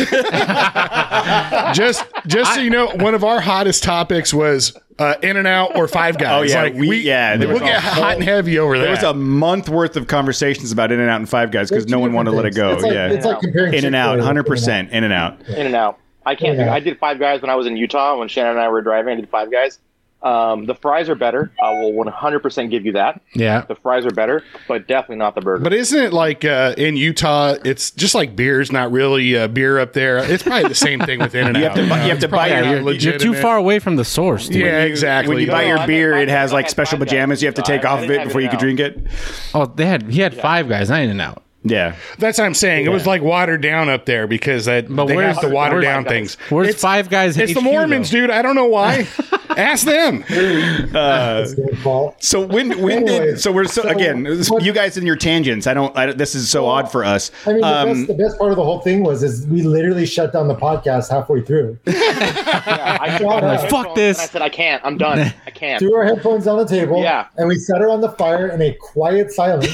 just 1.74 2.06
just 2.28 2.54
so 2.54 2.60
you 2.62 2.70
know, 2.70 2.88
one 2.96 3.14
of 3.14 3.24
our 3.24 3.42
hottest 3.42 3.84
topics 3.84 4.34
was 4.34 4.78
uh, 5.00 5.16
In 5.22 5.38
and 5.38 5.48
Out 5.48 5.76
or 5.76 5.88
Five 5.88 6.18
Guys. 6.18 6.40
Oh, 6.40 6.44
yeah, 6.54 6.64
like, 6.64 6.74
we- 6.76 7.02
yeah, 7.02 7.36
we'll 7.38 7.60
get 7.60 7.78
a 7.78 7.82
hot 7.82 8.16
and 8.16 8.24
heavy 8.24 8.60
over 8.60 8.78
there. 8.78 8.88
There 8.88 8.96
was 8.96 9.04
a 9.04 9.14
month 9.14 9.70
worth 9.70 9.98
of 9.98 10.08
conversations 10.08 10.72
about 10.72 10.92
In 10.92 11.00
and 11.00 11.10
Out 11.10 11.18
and 11.18 11.30
Five 11.30 11.52
Guys 11.52 11.70
because 11.70 11.88
no 11.88 12.00
one 12.00 12.14
wanted 12.14 12.32
to 12.32 12.38
let 12.38 12.46
it 12.46 12.56
go. 12.56 12.72
It's 12.74 12.84
like, 12.84 12.94
yeah, 12.94 13.10
it's 13.12 13.26
like 13.26 13.40
comparing 13.40 13.74
In 13.74 13.86
and 13.86 13.96
Out, 13.96 14.20
hundred 14.20 14.46
percent 14.46 14.92
In 14.92 15.04
and 15.04 15.14
Out. 15.14 15.42
In 15.50 15.66
and 15.68 15.76
out. 15.76 16.00
I 16.26 16.36
can't. 16.36 16.58
Yeah. 16.58 16.72
I 16.74 16.80
did 16.80 17.00
Five 17.00 17.20
Guys 17.20 17.42
when 17.42 17.50
I 17.50 17.56
was 17.56 17.66
in 17.66 17.76
Utah 17.78 18.18
when 18.20 18.28
Shannon 18.28 18.52
and 18.52 18.60
I 18.62 18.70
were 18.70 18.82
driving. 18.82 19.14
I 19.14 19.22
did 19.22 19.30
Five 19.30 19.52
Guys. 19.52 19.80
Um, 20.24 20.68
the 20.68 20.76
fries 20.76 21.10
are 21.10 21.16
better. 21.16 21.52
I 21.64 21.72
will 21.74 21.92
100% 21.94 22.70
give 22.70 22.86
you 22.86 22.92
that. 22.92 23.22
Yeah. 23.34 23.62
The 23.62 23.74
fries 23.76 24.06
are 24.06 24.12
better, 24.12 24.44
but 24.68 24.88
definitely 24.88 25.16
not 25.16 25.34
the 25.34 25.42
burger. 25.42 25.64
But 25.64 25.74
isn't 25.74 26.00
it 26.00 26.14
like 26.14 26.46
uh, 26.46 26.76
in 26.78 26.96
Utah? 26.96 27.56
It's 27.66 27.90
just 27.92 28.14
like 28.14 28.36
beer's 28.36 28.72
not 28.72 28.92
really 28.92 29.36
uh, 29.36 29.48
beer 29.48 29.80
up 29.80 29.94
there. 29.94 30.20
It's 30.20 30.44
probably 30.44 30.70
the 30.70 30.76
same 30.76 31.00
thing 31.00 31.20
with 31.20 31.34
In 31.34 31.48
and 31.48 31.58
Out. 31.58 31.60
You 31.60 31.66
have 31.70 31.76
to 31.76 31.90
buy- 31.90 32.04
you 32.04 32.10
have 32.10 32.20
to 32.20 32.28
buy 32.28 32.48
your- 32.48 32.82
You're, 32.82 32.94
you're 32.94 33.18
too 33.20 33.34
far 33.34 33.58
away 33.58 33.80
from 33.80 33.96
the 33.96 34.06
source. 34.06 34.48
Dude. 34.48 34.62
Yeah, 34.62 34.82
exactly. 34.84 35.34
When 35.36 35.44
you 35.44 35.50
buy 35.52 35.64
No, 35.64 35.68
your 35.70 35.80
I 35.80 35.86
beer, 35.88 36.12
didn't 36.14 36.30
it 36.30 36.32
has 36.32 36.54
like 36.54 36.70
special 36.70 36.98
Five 37.00 37.08
Guys. 37.08 37.14
pajamas 37.14 37.42
you 37.42 37.48
have 37.48 37.56
to 37.56 37.62
take 37.64 37.84
I- 37.86 37.90
I 37.90 37.92
off 37.94 38.04
of 38.04 38.12
it 38.12 38.24
before 38.24 38.42
you 38.42 38.50
could 38.50 38.60
drink 38.60 38.80
it. 38.80 39.00
Oh, 39.56 39.66
they 39.66 39.86
had 39.88 40.04
he 40.04 40.22
had 40.22 40.36
five 40.36 40.70
guys, 40.70 40.90
not 40.90 41.02
in 41.02 41.10
and 41.10 41.22
out. 41.22 41.44
Yeah. 41.64 41.96
That's 42.18 42.38
what 42.40 42.46
I'm 42.46 42.54
saying. 42.56 42.86
It 42.86 42.90
was 42.90 43.06
like 43.06 43.22
watered 43.22 43.62
down 43.62 43.88
up 43.90 44.06
there 44.06 44.26
because 44.28 44.66
that, 44.66 44.88
But 44.94 45.06
they 45.06 45.16
where's- 45.16 45.36
have 45.36 45.44
to 45.48 45.54
water 45.54 45.76
where's- 45.76 45.86
down 45.86 46.06
things. 46.06 46.36
Where's 46.50 46.70
It's- 46.70 46.82
five 46.82 47.10
guys? 47.10 47.38
It's 47.38 47.54
the 47.54 47.62
Mormons, 47.62 48.10
though? 48.10 48.20
dude. 48.22 48.30
I 48.32 48.42
don't 48.42 48.56
know 48.56 48.66
why. 48.66 49.08
Ask 49.58 49.86
them. 49.86 50.24
It's 50.30 51.56
their 51.56 51.76
fault. 51.84 52.24
So 52.24 52.42
when 52.46 52.82
when 52.82 53.06
did 53.06 53.22
Anyways, 53.22 53.44
so 53.44 53.52
we're 53.52 53.66
so, 53.66 53.82
so 53.84 53.90
again 53.90 54.24
what- 54.48 54.64
you 54.64 54.72
guys 54.74 54.98
in 54.98 55.06
your 55.06 55.18
tangents. 55.18 55.68
I 55.68 55.74
don't. 55.74 55.96
I, 55.98 56.06
don't- 56.08 56.18
this 56.18 56.36
is 56.36 56.50
so 56.50 56.66
odd 56.66 56.90
for 56.92 57.04
us. 57.04 57.32
I 57.46 57.52
mean, 57.54 57.62
the, 57.62 57.68
Um, 57.68 57.88
best, 57.90 58.08
the 58.08 58.14
best 58.14 58.38
part 58.40 58.52
of 58.52 58.58
the 58.58 58.64
whole 58.64 58.80
thing 58.80 59.04
was 59.04 59.22
is 59.24 59.46
we 59.48 59.62
literally 59.62 60.06
shut 60.06 60.32
down 60.34 60.48
the 60.48 60.56
podcast 60.56 61.10
halfway 61.12 61.42
through. 61.42 61.78
yeah, 61.86 62.98
I 63.02 63.18
said, 63.18 63.26
Like, 63.28 63.44
I 63.44 63.58
fuck 63.70 63.86
told- 63.88 63.98
this. 63.98 64.18
and 64.20 64.24
I 64.24 64.32
said, 64.32 64.42
I 64.42 64.50
can't. 64.50 64.82
I'm 64.86 64.98
done. 64.98 65.20
I 65.46 65.50
can't. 65.52 65.80
Threw 65.80 65.96
our 65.96 66.06
headphones 66.06 66.48
on 66.48 66.58
the 66.58 66.66
table. 66.66 67.02
Yeah. 67.04 67.28
And 67.38 67.48
we 67.48 67.56
set 67.56 67.82
her 67.82 67.90
on 67.90 68.00
the 68.02 68.10
fire 68.14 68.48
in 68.48 68.62
a 68.62 68.74
quiet 68.80 69.32
silence. 69.32 69.68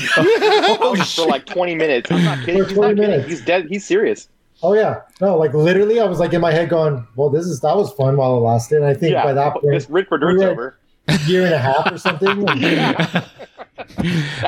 for 1.13 1.27
like 1.27 1.45
20 1.45 1.75
minutes. 1.77 2.11
I'm 2.11 2.23
not 2.23 2.39
kidding. 2.45 2.63
For 2.63 2.67
He's 2.69 2.77
not 2.77 2.83
20 2.83 2.95
kidding. 2.95 3.09
minutes. 3.11 3.29
He's 3.29 3.41
dead. 3.45 3.67
He's 3.69 3.85
serious. 3.85 4.29
oh 4.63 4.73
yeah. 4.73 5.01
No, 5.21 5.37
like 5.37 5.53
literally 5.53 5.99
I 5.99 6.05
was 6.05 6.19
like 6.19 6.33
in 6.33 6.41
my 6.41 6.51
head 6.51 6.69
going, 6.69 7.05
Well, 7.15 7.29
this 7.29 7.45
is 7.45 7.59
that 7.61 7.75
was 7.75 7.91
fun 7.93 8.17
while 8.17 8.37
it 8.37 8.41
lasted. 8.41 8.77
And 8.77 8.85
I 8.85 8.93
think 8.93 9.13
Yeah. 9.13 9.23
by 9.23 9.33
that 9.33 9.53
point 9.53 9.65
This 9.71 9.89
Rigged 9.89 10.07
for 10.09 10.17
Dirt's 10.17 10.39
we 10.39 10.45
over. 10.45 10.77
a 11.07 11.17
year 11.27 11.45
and 11.45 11.53
a 11.53 11.59
half 11.59 11.91
or 11.91 11.97
something. 11.97 12.45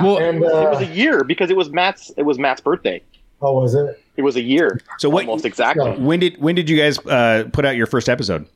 Well, 0.01 0.17
and 0.17 0.37
It 0.37 0.41
was 0.41 0.81
uh, 0.81 0.85
a 0.85 0.93
year 0.93 1.23
because 1.23 1.49
it 1.51 1.55
was 1.57 1.69
Matt's. 1.69 2.11
It 2.17 2.23
was 2.23 2.39
Matt's 2.39 2.61
birthday. 2.61 3.01
oh 3.41 3.61
was 3.61 3.75
it? 3.75 4.01
It 4.17 4.21
was 4.23 4.35
a 4.35 4.41
year. 4.41 4.79
So 4.97 5.09
what- 5.09 5.25
Almost 5.25 5.45
exactly. 5.45 5.91
when 5.93 6.19
did 6.19 6.41
when 6.41 6.55
did 6.55 6.69
you 6.69 6.77
guys 6.77 6.97
uh, 7.05 7.45
put 7.53 7.63
out 7.65 7.75
your 7.75 7.85
first 7.87 8.09
episode 8.09 8.47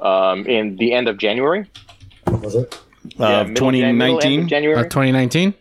Um, 0.00 0.46
in 0.46 0.76
the 0.76 0.92
end 0.92 1.08
of 1.08 1.16
January. 1.18 1.66
What 2.26 2.42
Was 2.42 2.54
it? 2.54 2.78
Yeah, 3.16 3.40
of 3.40 3.48
middle 3.50 3.70
Jan- 3.72 3.98
middle, 3.98 4.14
end 4.16 4.22
2019? 4.22 4.40
of 4.42 4.46
January. 4.48 4.78
uh, 4.80 4.82
2019. 4.84 5.54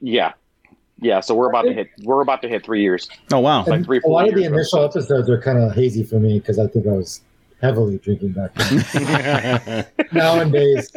yeah, 0.00 0.32
yeah. 1.00 1.20
So 1.20 1.34
we're 1.34 1.48
about 1.48 1.62
to 1.62 1.72
hit. 1.72 1.88
We're 2.02 2.22
about 2.22 2.42
to 2.42 2.48
hit 2.48 2.64
three 2.64 2.82
years. 2.82 3.08
Oh 3.32 3.40
wow! 3.40 3.60
Like 3.64 3.68
And 3.68 3.84
three, 3.84 4.00
a 4.04 4.08
lot 4.08 4.28
of 4.28 4.34
the 4.34 4.40
years 4.42 4.52
initial 4.52 4.84
episodes. 4.84 5.10
episodes 5.10 5.30
are 5.30 5.40
kind 5.40 5.58
of 5.58 5.72
hazy 5.74 6.02
for 6.02 6.20
me 6.20 6.38
because 6.38 6.58
I 6.58 6.66
think 6.66 6.86
I 6.86 6.92
was 6.92 7.20
heavily 7.60 7.98
drinking 7.98 8.32
back 8.32 8.52
then. 8.54 9.86
Nowadays, 10.12 10.92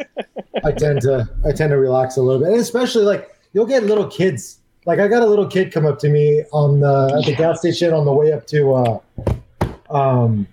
I 0.64 0.72
tend 0.72 1.00
to 1.02 1.28
I 1.44 1.52
tend 1.52 1.70
to 1.70 1.76
relax 1.78 2.16
a 2.16 2.22
little 2.22 2.40
bit, 2.40 2.50
and 2.52 2.60
especially 2.60 3.04
like 3.04 3.34
you'll 3.52 3.66
get 3.66 3.84
little 3.84 4.06
kids. 4.06 4.58
Like 4.86 5.00
I 5.00 5.08
got 5.08 5.22
a 5.22 5.26
little 5.26 5.46
kid 5.46 5.72
come 5.72 5.84
up 5.86 5.98
to 6.00 6.08
me 6.08 6.44
on 6.52 6.80
the 6.80 7.16
at 7.18 7.26
the 7.26 7.34
gas 7.34 7.58
station 7.60 7.92
on 7.92 8.04
the 8.04 8.12
way 8.12 8.32
up 8.32 8.46
to 8.48 8.72
uh, 8.74 8.98
um, 9.90 10.46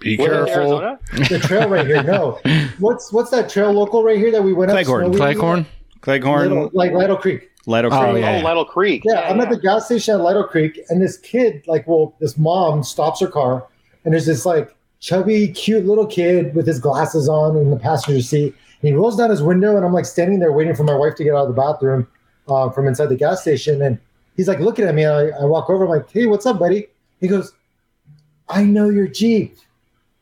Be 0.00 0.16
careful. 0.16 0.98
The 1.12 1.38
trail 1.42 1.68
right 1.68 1.86
here. 1.86 2.02
No, 2.02 2.40
what's 2.78 3.12
what's 3.12 3.30
that 3.30 3.50
trail 3.50 3.72
local 3.72 4.02
right 4.02 4.16
here 4.16 4.30
that 4.32 4.42
we 4.42 4.52
went 4.52 4.70
Cleghorn. 4.70 5.04
up? 5.06 5.14
Snowy? 5.14 5.18
Cleghorn. 5.34 5.66
Cleghorn, 6.00 6.48
Little- 6.48 6.70
like 6.72 6.92
Lytle 6.92 7.16
Creek. 7.16 7.47
Lido 7.68 7.90
Oh, 7.90 8.12
Creek. 8.12 8.22
yeah. 8.22 8.40
Oh, 8.40 8.44
Lytle 8.44 8.64
Creek. 8.64 9.02
Yeah, 9.04 9.20
I'm 9.28 9.40
at 9.40 9.50
the 9.50 9.58
gas 9.58 9.84
station 9.86 10.14
at 10.14 10.20
Lytle 10.22 10.44
Creek, 10.44 10.80
and 10.88 11.00
this 11.02 11.18
kid, 11.18 11.62
like, 11.66 11.86
well, 11.86 12.14
this 12.18 12.36
mom 12.38 12.82
stops 12.82 13.20
her 13.20 13.28
car, 13.28 13.66
and 14.04 14.12
there's 14.14 14.26
this 14.26 14.44
like 14.46 14.74
chubby, 15.00 15.48
cute 15.48 15.84
little 15.86 16.06
kid 16.06 16.54
with 16.54 16.66
his 16.66 16.80
glasses 16.80 17.28
on 17.28 17.56
in 17.56 17.70
the 17.70 17.76
passenger 17.76 18.20
seat. 18.22 18.54
And 18.80 18.88
he 18.88 18.92
rolls 18.94 19.16
down 19.16 19.30
his 19.30 19.42
window, 19.42 19.76
and 19.76 19.84
I'm 19.84 19.92
like 19.92 20.06
standing 20.06 20.38
there 20.40 20.52
waiting 20.52 20.74
for 20.74 20.84
my 20.84 20.94
wife 20.94 21.14
to 21.16 21.24
get 21.24 21.34
out 21.34 21.42
of 21.46 21.54
the 21.54 21.60
bathroom 21.60 22.06
uh, 22.48 22.70
from 22.70 22.88
inside 22.88 23.06
the 23.06 23.16
gas 23.16 23.42
station, 23.42 23.82
and 23.82 23.98
he's 24.36 24.48
like 24.48 24.60
looking 24.60 24.86
at 24.86 24.94
me. 24.94 25.04
And 25.04 25.34
I, 25.34 25.42
I 25.42 25.44
walk 25.44 25.68
over, 25.68 25.84
I'm 25.84 25.90
like, 25.90 26.10
"Hey, 26.10 26.26
what's 26.26 26.46
up, 26.46 26.58
buddy?" 26.58 26.86
He 27.20 27.28
goes, 27.28 27.52
"I 28.48 28.64
know 28.64 28.88
your 28.88 29.08
Jeep. 29.08 29.56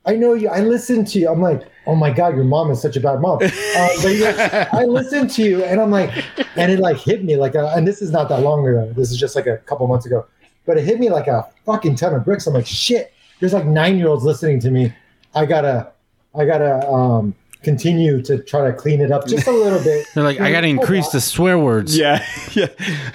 I 0.05 0.17
know 0.17 0.35
you. 0.35 0.49
I 0.49 0.61
listen 0.61 1.05
to 1.05 1.19
you." 1.21 1.29
I'm 1.29 1.41
like, 1.43 1.63
"Oh 1.87 1.94
my 1.94 2.11
god, 2.11 2.35
your 2.35 2.44
mom 2.44 2.70
is 2.70 2.81
such 2.81 2.96
a 2.96 3.01
bad 3.01 3.20
mom." 3.20 3.37
Uh, 3.37 3.38
but 4.03 4.18
goes, 4.18 4.38
I 4.72 4.85
listen 4.85 5.29
to 5.29 5.42
you, 5.42 5.64
and 5.64 5.81
I'm 5.81 5.90
like, 5.90 6.11
and 6.57 6.70
it 6.72 6.81
like 6.81 6.99
hit 6.99 7.25
me 7.25 7.37
like, 7.37 7.55
a, 7.55 7.72
and 7.77 7.87
this 7.87 8.03
is 8.03 8.11
not 8.11 8.29
that 8.29 8.40
long 8.40 8.66
ago. 8.66 8.92
This 8.94 9.11
is 9.11 9.18
just 9.18 9.37
like 9.37 9.46
a 9.46 9.59
couple 9.59 9.87
months 9.87 10.07
ago, 10.07 10.27
but 10.64 10.79
it 10.79 10.85
hit 10.85 11.01
me 11.01 11.11
like 11.11 11.27
a 11.27 11.49
fucking 11.64 11.96
ton 11.96 12.14
of 12.14 12.25
bricks. 12.25 12.46
I'm 12.46 12.55
like, 12.55 12.66
shit. 12.66 13.12
There's 13.38 13.53
like 13.53 13.66
nine 13.66 13.99
year 13.99 14.09
olds 14.09 14.25
listening 14.25 14.61
to 14.61 14.70
me. 14.70 14.94
I 15.35 15.44
gotta, 15.44 15.92
I 16.35 16.46
gotta 16.46 16.88
um, 16.88 17.35
continue 17.66 18.22
to 18.22 18.38
try 18.38 18.70
to 18.70 18.72
clean 18.72 19.01
it 19.01 19.11
up 19.11 19.27
just 19.27 19.49
a 19.49 19.51
little 19.51 19.83
bit. 19.83 20.07
They're 20.14 20.22
like, 20.22 20.40
I 20.40 20.53
got 20.53 20.61
to 20.61 20.68
increase 20.68 21.09
the 21.09 21.20
swear 21.20 21.59
words. 21.59 21.99
Yeah, 21.99 22.25
yeah. 22.53 22.68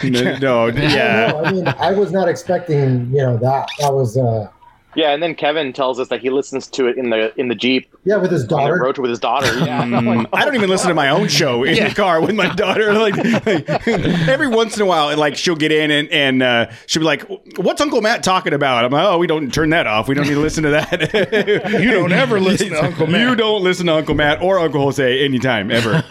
No, 0.04 0.38
no, 0.40 0.68
I 0.68 0.72
yeah. 0.72 1.32
know. 1.32 1.44
I 1.44 1.52
mean, 1.54 1.68
I 1.68 1.94
was 1.94 2.12
not 2.12 2.28
expecting, 2.28 3.10
you 3.12 3.22
know, 3.22 3.38
that. 3.38 3.70
That 3.80 3.94
was, 3.94 4.18
uh, 4.18 4.50
Yeah, 4.96 5.12
and 5.12 5.24
then 5.24 5.36
Kevin 5.36 5.72
tells 5.74 6.00
us 6.00 6.10
that 6.10 6.20
he 6.22 6.30
listens 6.30 6.68
to 6.68 6.88
it 6.88 6.98
in 6.98 7.10
the 7.12 7.34
in 7.40 7.48
the 7.48 7.56
Jeep 7.56 7.88
Yeah, 8.04 8.18
with 8.18 8.32
his 8.32 8.46
daughter. 8.46 8.74
road 8.76 8.96
trip 8.96 9.04
with 9.04 9.10
his 9.10 9.20
daughter. 9.20 9.48
Yeah. 9.60 9.82
Mm, 10.02 10.26
I 10.34 10.46
don't 10.46 10.56
even 10.56 10.70
listen 10.70 10.88
to 10.90 10.94
my 10.96 11.10
own 11.10 11.28
show 11.28 11.64
in 11.64 11.76
the 11.88 11.94
car 11.94 12.22
with 12.22 12.34
my 12.36 12.54
daughter. 12.56 12.94
Like, 12.94 13.16
like, 13.46 13.70
every 14.28 14.48
once 14.48 14.76
in 14.76 14.82
a 14.82 14.86
while, 14.86 15.16
like 15.18 15.36
she'll 15.36 15.56
get 15.56 15.72
in 15.72 15.92
and 15.92 16.10
and 16.10 16.42
uh, 16.44 16.72
she'll 16.88 17.02
be 17.02 17.06
like, 17.06 17.24
"What's 17.58 17.82
Uncle 17.82 18.02
Matt 18.02 18.24
talking 18.24 18.54
about?" 18.54 18.84
I'm 18.86 18.92
like, 18.92 19.06
"Oh, 19.06 19.18
we 19.18 19.28
don't 19.28 19.54
turn 19.54 19.70
that 19.72 19.86
off. 19.88 20.08
We 20.08 20.16
don't 20.16 20.28
need 20.28 20.34
to 20.36 20.40
listen 20.40 20.64
to 20.64 20.70
that." 20.72 21.82
You 21.82 21.92
don't 21.92 22.12
ever 22.12 22.40
listen 22.40 22.70
to 22.70 22.84
Uncle 22.84 23.08
Matt. 23.08 23.22
You 23.22 23.36
don't 23.36 23.64
listen 23.64 23.86
to 23.88 23.94
Uncle 23.96 24.16
Matt 24.16 24.42
or 24.42 24.60
Uncle 24.60 24.82
Jose 24.82 25.24
anytime 25.26 25.72
ever. 25.72 26.04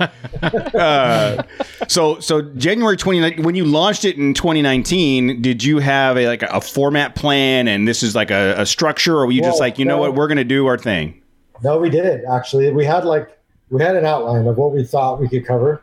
uh, 0.74 1.42
so 1.88 2.20
so 2.20 2.42
January 2.42 2.96
29 2.96 3.42
when 3.42 3.54
you 3.54 3.64
launched 3.64 4.04
it 4.04 4.16
in 4.16 4.34
2019, 4.34 5.42
did 5.42 5.62
you 5.64 5.78
have 5.78 6.16
a 6.16 6.26
like 6.26 6.42
a 6.42 6.60
format 6.60 7.14
plan 7.14 7.68
and 7.68 7.86
this 7.88 8.02
is 8.02 8.14
like 8.14 8.30
a, 8.30 8.54
a 8.60 8.66
structure, 8.70 9.16
or 9.16 9.26
were 9.26 9.32
you 9.32 9.42
just 9.42 9.60
like, 9.60 9.78
you 9.78 9.84
know 9.84 9.98
what, 9.98 10.14
we're 10.14 10.28
gonna 10.28 10.44
do 10.44 10.66
our 10.66 10.78
thing? 10.78 11.20
No, 11.62 11.78
we 11.78 11.90
did 11.90 12.24
actually. 12.24 12.72
We 12.72 12.84
had 12.84 13.04
like 13.04 13.28
we 13.70 13.82
had 13.82 13.96
an 13.96 14.06
outline 14.06 14.46
of 14.46 14.56
what 14.56 14.72
we 14.72 14.84
thought 14.84 15.20
we 15.20 15.28
could 15.28 15.44
cover. 15.46 15.82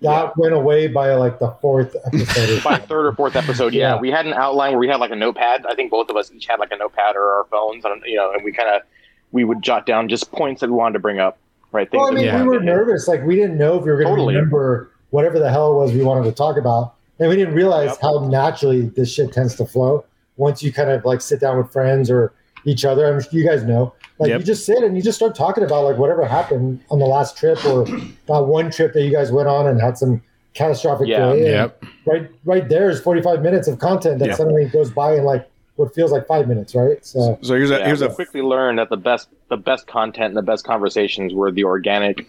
That 0.00 0.36
went 0.36 0.54
away 0.54 0.86
by 0.86 1.12
like 1.14 1.40
the 1.40 1.50
fourth 1.60 1.96
episode. 2.06 2.62
By 2.64 2.76
third 2.78 3.06
or 3.06 3.12
fourth 3.14 3.34
episode, 3.34 3.74
yeah. 3.74 3.94
Yeah. 3.94 4.00
we 4.00 4.12
had 4.12 4.26
an 4.26 4.32
outline 4.32 4.70
where 4.72 4.78
we 4.78 4.86
had 4.86 5.00
like 5.00 5.10
a 5.10 5.16
notepad. 5.16 5.66
I 5.66 5.74
think 5.74 5.90
both 5.90 6.08
of 6.08 6.16
us 6.16 6.30
each 6.30 6.46
had 6.46 6.60
like 6.60 6.70
a 6.70 6.76
notepad 6.76 7.16
or 7.16 7.22
our 7.38 7.44
phones, 7.50 7.84
and 7.84 8.00
you 8.06 8.14
know, 8.16 8.30
and 8.32 8.44
we 8.44 8.52
kind 8.52 8.68
of 8.68 8.82
we 9.32 9.42
would 9.42 9.60
jot 9.60 9.86
down 9.86 10.08
just 10.08 10.30
points 10.30 10.60
that 10.60 10.68
we 10.70 10.76
wanted 10.76 10.92
to 10.92 10.98
bring 11.00 11.18
up, 11.18 11.36
right? 11.72 11.90
Things 11.90 12.00
well, 12.00 12.10
I 12.12 12.14
that 12.14 12.16
mean, 12.16 12.26
Yeah. 12.26 12.42
we 12.42 12.48
were 12.48 12.60
nervous. 12.60 13.08
Like 13.08 13.24
we 13.24 13.34
didn't 13.34 13.58
know 13.58 13.76
if 13.78 13.84
we 13.84 13.90
were 13.90 13.96
going 13.96 14.06
to 14.06 14.12
Totally. 14.12 14.34
remember 14.36 14.92
whatever 15.10 15.40
the 15.40 15.50
hell 15.50 15.72
it 15.72 15.74
was 15.74 15.92
we 15.92 16.04
wanted 16.04 16.24
to 16.30 16.32
talk 16.32 16.56
about, 16.58 16.94
and 17.18 17.28
we 17.28 17.34
didn't 17.34 17.54
realize 17.54 17.90
Yep. 17.90 17.98
how 18.02 18.28
naturally 18.28 18.82
this 18.82 19.12
shit 19.12 19.32
tends 19.32 19.56
to 19.56 19.66
flow 19.66 20.04
once 20.38 20.62
you 20.62 20.72
kind 20.72 20.90
of 20.90 21.04
like 21.04 21.20
sit 21.20 21.40
down 21.40 21.58
with 21.58 21.70
friends 21.70 22.10
or 22.10 22.32
each 22.64 22.84
other. 22.84 23.06
I'm 23.06 23.20
you 23.30 23.46
guys 23.46 23.62
know, 23.64 23.92
like 24.18 24.30
Yep. 24.30 24.40
you 24.40 24.46
just 24.46 24.64
sit 24.66 24.82
and 24.82 24.96
you 24.96 25.02
just 25.02 25.16
start 25.18 25.34
talking 25.34 25.62
about 25.64 25.84
like 25.84 25.98
whatever 25.98 26.24
happened 26.24 26.80
on 26.90 26.98
the 26.98 27.06
last 27.06 27.36
trip 27.36 27.62
or 27.66 27.84
that 28.26 28.42
one 28.46 28.70
trip 28.70 28.92
that 28.94 29.02
you 29.02 29.12
guys 29.12 29.30
went 29.30 29.48
on 29.48 29.66
and 29.66 29.80
had 29.80 29.96
some 29.98 30.22
catastrophic 30.54 31.06
Yeah. 31.08 31.18
delay. 31.20 31.38
and 31.40 31.50
Yep. 31.50 31.84
Right, 32.06 32.30
right 32.44 32.68
there 32.68 32.88
is 32.90 33.00
45 33.00 33.42
minutes 33.42 33.68
of 33.68 33.78
content 33.78 34.18
that 34.20 34.28
Yeah. 34.28 34.34
suddenly 34.34 34.64
goes 34.66 34.90
by 34.90 35.14
in 35.14 35.24
like 35.24 35.48
what 35.76 35.94
feels 35.94 36.10
like 36.10 36.26
five 36.26 36.48
minutes, 36.48 36.74
right? 36.74 37.04
So 37.06 37.38
So 37.42 37.54
here's 37.54 37.70
a 37.70 37.78
Yeah, 37.78 37.86
here's 37.86 38.00
we 38.00 38.06
a 38.08 38.10
quickly 38.10 38.42
learned 38.42 38.78
that 38.80 38.88
the 38.90 38.96
best 38.96 39.28
the 39.50 39.56
best 39.56 39.86
content 39.86 40.26
and 40.28 40.36
the 40.36 40.42
best 40.42 40.64
conversations 40.64 41.32
were 41.34 41.52
the 41.52 41.64
organic 41.64 42.26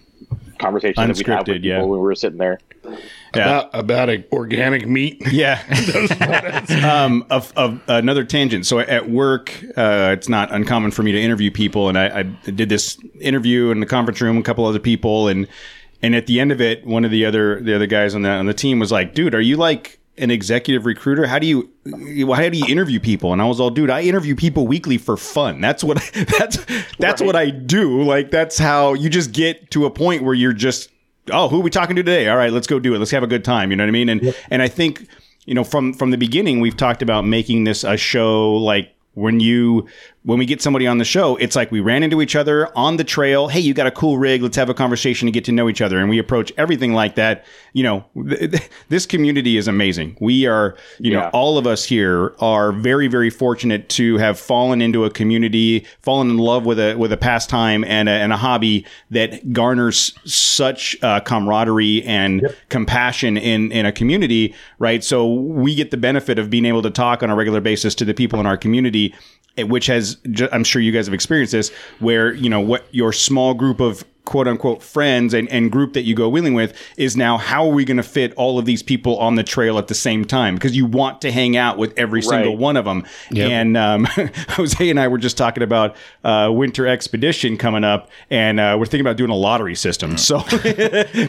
conversations 0.60 0.96
that 0.96 1.28
we 1.28 1.34
had 1.34 1.46
Unscripted, 1.46 1.54
with 1.54 1.64
yeah. 1.64 1.78
people 1.78 1.90
when 1.90 2.00
we 2.00 2.06
were 2.06 2.16
sitting 2.16 2.38
there. 2.38 2.60
yeah. 2.84 2.98
About, 3.34 3.70
about 3.74 4.10
a 4.10 4.26
organic 4.32 4.88
meat. 4.88 5.24
Yeah. 5.32 5.62
um, 6.84 7.26
of, 7.30 7.54
of 7.56 7.82
another 7.88 8.24
tangent. 8.24 8.66
So 8.66 8.80
at 8.80 9.10
work, 9.10 9.54
uh, 9.78 10.16
it's 10.18 10.28
not 10.28 10.52
uncommon 10.52 10.92
for 10.92 11.04
me 11.04 11.12
to 11.12 11.22
interview 11.22 11.52
people, 11.52 11.88
and 11.88 11.98
I, 11.98 12.20
I 12.20 12.24
did 12.24 12.68
this 12.70 12.98
interview 13.22 13.70
in 13.70 13.80
the 13.80 13.86
conference 13.86 14.20
room, 14.22 14.38
a 14.38 14.44
couple 14.44 14.66
other 14.66 14.80
people, 14.80 15.28
and 15.28 15.48
and 16.02 16.16
at 16.16 16.28
the 16.28 16.40
end 16.40 16.52
of 16.52 16.62
it, 16.62 16.86
one 16.86 17.06
of 17.06 17.12
the 17.12 17.26
other 17.26 17.62
the 17.62 17.76
other 17.76 17.86
guys 17.86 18.16
on 18.16 18.24
the 18.24 18.30
on 18.30 18.48
the 18.48 18.54
team 18.54 18.80
was 18.80 18.92
like, 18.92 19.14
"Dude, 19.14 19.36
are 19.36 19.42
you 19.42 19.56
like 19.56 19.99
an 20.20 20.32
executive 20.32 20.86
recruiter? 20.86 21.26
How 21.28 21.40
do 21.40 21.48
you 21.48 21.70
how 21.86 22.50
do 22.50 22.58
you 22.58 22.66
interview 22.68 23.00
people?" 23.00 23.34
And 23.34 23.42
I 23.42 23.46
was 23.46 23.60
all, 23.60 23.70
"Dude, 23.70 23.90
I 23.90 24.02
interview 24.02 24.36
people 24.36 24.68
weekly 24.68 24.98
for 24.98 25.18
fun. 25.18 25.62
That's 25.62 25.84
what 25.84 25.98
that's 26.38 26.66
that's 26.98 27.22
what 27.22 27.36
I 27.36 27.50
do. 27.50 28.04
Like 28.04 28.32
that's 28.32 28.58
how 28.58 28.94
you 28.94 29.10
just 29.10 29.32
get 29.32 29.72
to 29.72 29.86
a 29.86 29.90
point 29.90 30.24
where 30.24 30.34
you're 30.34 30.54
just." 30.54 30.90
oh, 31.32 31.50
who 31.50 31.60
are 31.60 31.64
we 31.64 31.70
talking 31.70 31.96
to 31.96 32.04
today? 32.04 32.28
All 32.28 32.38
right, 32.38 32.52
let's 32.52 32.68
go 32.68 32.80
do 32.80 32.94
it. 32.96 33.00
Let's 33.00 33.12
have 33.12 33.24
a 33.24 33.28
good 33.28 33.44
time. 33.44 33.72
You 33.72 33.78
know 33.78 33.84
what 33.84 33.90
I 33.90 33.92
mean? 33.92 34.10
And 34.10 34.36
and 34.50 34.62
I 34.62 34.68
think 34.68 35.08
you 35.46 35.54
know 35.54 35.64
from 35.64 35.94
from 35.94 36.12
the 36.12 36.18
beginning 36.18 36.60
we've 36.60 36.78
talked 36.78 37.02
about 37.02 37.26
making 37.26 37.64
this 37.64 37.84
a 37.84 37.98
show 37.98 38.54
like 38.54 38.94
when 39.14 39.40
you 39.40 39.88
when 40.24 40.38
we 40.38 40.46
get 40.46 40.62
somebody 40.62 40.86
on 40.86 40.98
the 40.98 41.06
show 41.06 41.36
it's 41.38 41.56
like 41.56 41.72
we 41.72 41.80
ran 41.80 42.04
into 42.04 42.22
each 42.22 42.36
other 42.36 42.76
on 42.78 42.98
the 42.98 43.04
trail. 43.04 43.48
Hey 43.48 43.60
you 43.60 43.74
got 43.74 43.88
a 43.88 43.92
cool 43.92 44.18
rig. 44.18 44.42
Let's 44.42 44.58
have 44.58 44.70
a 44.70 44.74
conversation 44.74 45.26
to 45.26 45.32
get 45.32 45.46
to 45.46 45.52
know 45.52 45.70
each 45.70 45.82
other. 45.82 46.00
And 46.00 46.10
we 46.10 46.20
approach 46.20 46.52
everything 46.58 46.94
like 46.94 47.16
that. 47.16 47.46
You 47.74 47.84
know 47.84 48.06
th- 48.16 48.52
th- 48.52 48.70
this 48.90 49.06
community 49.06 49.58
is 49.58 49.68
amazing. 49.68 50.18
We 50.20 50.46
are 50.46 50.76
you 51.00 51.14
know 51.14 51.30
all 51.34 51.58
of 51.58 51.66
us 51.66 51.86
here 51.86 52.36
are 52.40 52.72
very 52.72 53.08
very 53.08 53.30
fortunate 53.30 53.90
to 53.90 54.18
have 54.18 54.40
fallen 54.40 54.82
into 54.82 55.06
a 55.06 55.10
community 55.10 55.86
fallen 56.02 56.30
in 56.30 56.38
love 56.38 56.66
with 56.66 56.80
a 56.80 56.96
with 56.96 57.12
a 57.12 57.18
pastime 57.18 57.84
and 57.84 58.10
a, 58.10 58.14
and 58.14 58.34
a 58.34 58.38
hobby 58.38 58.86
that 59.12 59.54
garners 59.54 60.14
such 60.26 60.98
uh, 61.02 61.20
camaraderie 61.22 62.04
and 62.04 62.56
compassion 62.70 63.38
in 63.38 63.72
in 63.72 63.86
a 63.86 63.92
community 63.92 64.54
right? 64.80 65.04
So 65.04 65.32
we 65.32 65.76
get 65.76 65.92
the 65.92 65.98
benefit 65.98 66.40
of 66.40 66.50
being 66.50 66.66
able 66.66 66.82
to 66.82 66.90
talk 66.90 67.22
on 67.22 67.30
a 67.30 67.36
regular 67.36 67.62
basis 67.62 67.94
to 67.96 68.06
the 68.06 68.14
people 68.14 68.40
in 68.40 68.46
our 68.46 68.58
community 68.58 69.14
which 69.58 69.88
has 69.88 70.18
i'm 70.52 70.64
sure 70.64 70.82
you 70.82 70.92
guys 70.92 71.08
have 71.08 71.14
experienced 71.14 71.52
this 71.52 71.70
where 72.00 72.34
you 72.34 72.50
know 72.50 72.60
what 72.60 72.88
your 72.94 73.12
small 73.12 73.54
group 73.54 73.80
of 73.80 74.04
quote 74.30 74.48
unquote 74.48 74.84
friends 74.84 75.34
and, 75.34 75.50
and 75.50 75.72
group 75.72 75.94
that 75.94 76.04
you 76.04 76.14
go 76.14 76.30
wheeling 76.30 76.54
with 76.54 76.72
is 76.98 77.18
now 77.18 77.36
how 77.36 77.66
are 77.68 77.74
we 77.74 77.84
going 77.84 77.98
to 77.98 78.04
fit 78.04 78.32
all 78.36 78.60
of 78.60 78.66
these 78.66 78.84
people 78.84 79.18
on 79.18 79.34
the 79.34 79.44
trail 79.44 79.80
at 79.80 79.88
the 79.88 79.96
same 79.96 80.24
time 80.24 80.54
because 80.54 80.78
you 80.78 80.86
want 80.86 81.20
to 81.20 81.32
hang 81.32 81.58
out 81.58 81.80
with 81.80 81.92
every 81.98 82.22
single 82.22 82.56
one 82.56 82.78
of 82.78 82.86
them 82.86 83.04
and 83.36 83.76
um, 83.76 84.06
jose 84.50 84.88
and 84.88 85.00
i 85.00 85.08
were 85.08 85.18
just 85.18 85.36
talking 85.36 85.64
about 85.64 85.96
uh, 86.24 86.48
winter 86.54 86.86
expedition 86.86 87.58
coming 87.58 87.84
up 87.84 88.08
and 88.30 88.60
uh, 88.60 88.76
we're 88.78 88.86
thinking 88.86 89.02
about 89.02 89.18
doing 89.18 89.32
a 89.32 89.36
lottery 89.36 89.74
system 89.76 90.16
so 90.16 90.38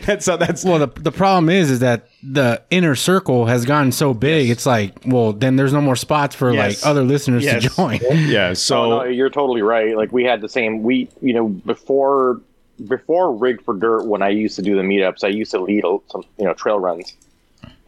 that's 0.05 0.29
uh, 0.29 0.37
that's 0.37 0.63
Well, 0.65 0.79
the, 0.79 0.89
the 1.01 1.13
problem 1.13 1.49
is, 1.49 1.71
is 1.71 1.79
that 1.81 2.07
the 2.23 2.63
inner 2.71 2.95
circle 2.95 3.47
has 3.47 3.65
gotten 3.65 3.93
so 3.93 4.13
big. 4.13 4.51
It's 4.51 4.67
like, 4.67 4.93
well, 5.07 5.33
then 5.33 5.57
there's 5.57 5.73
no 5.73 5.81
more 5.81 5.97
spots 5.97 6.35
for 6.37 6.53
Yes. 6.53 6.83
like 6.85 6.91
other 6.91 7.03
listeners 7.03 7.45
Yes. 7.45 7.63
to 7.63 7.71
join. 7.71 8.01
yeah 8.29 8.53
so 8.53 8.83
oh, 8.83 8.89
no, 8.91 9.05
you're 9.05 9.31
totally 9.31 9.63
right. 9.63 9.97
Like 9.97 10.13
we 10.13 10.25
had 10.25 10.41
the 10.43 10.49
same. 10.49 10.83
We, 10.83 11.09
you 11.23 11.33
know, 11.33 11.49
before 11.49 12.41
before 12.89 13.35
Rigged 13.35 13.65
for 13.65 13.75
Dirt, 13.75 14.07
when 14.07 14.23
I 14.23 14.29
used 14.31 14.57
to 14.57 14.63
do 14.63 14.77
the 14.77 14.83
meetups, 14.83 15.25
I 15.25 15.29
used 15.29 15.51
to 15.53 15.61
lead 15.61 15.85
some, 16.11 16.25
you 16.39 16.45
know, 16.45 16.55
trail 16.55 16.79
runs, 16.79 17.15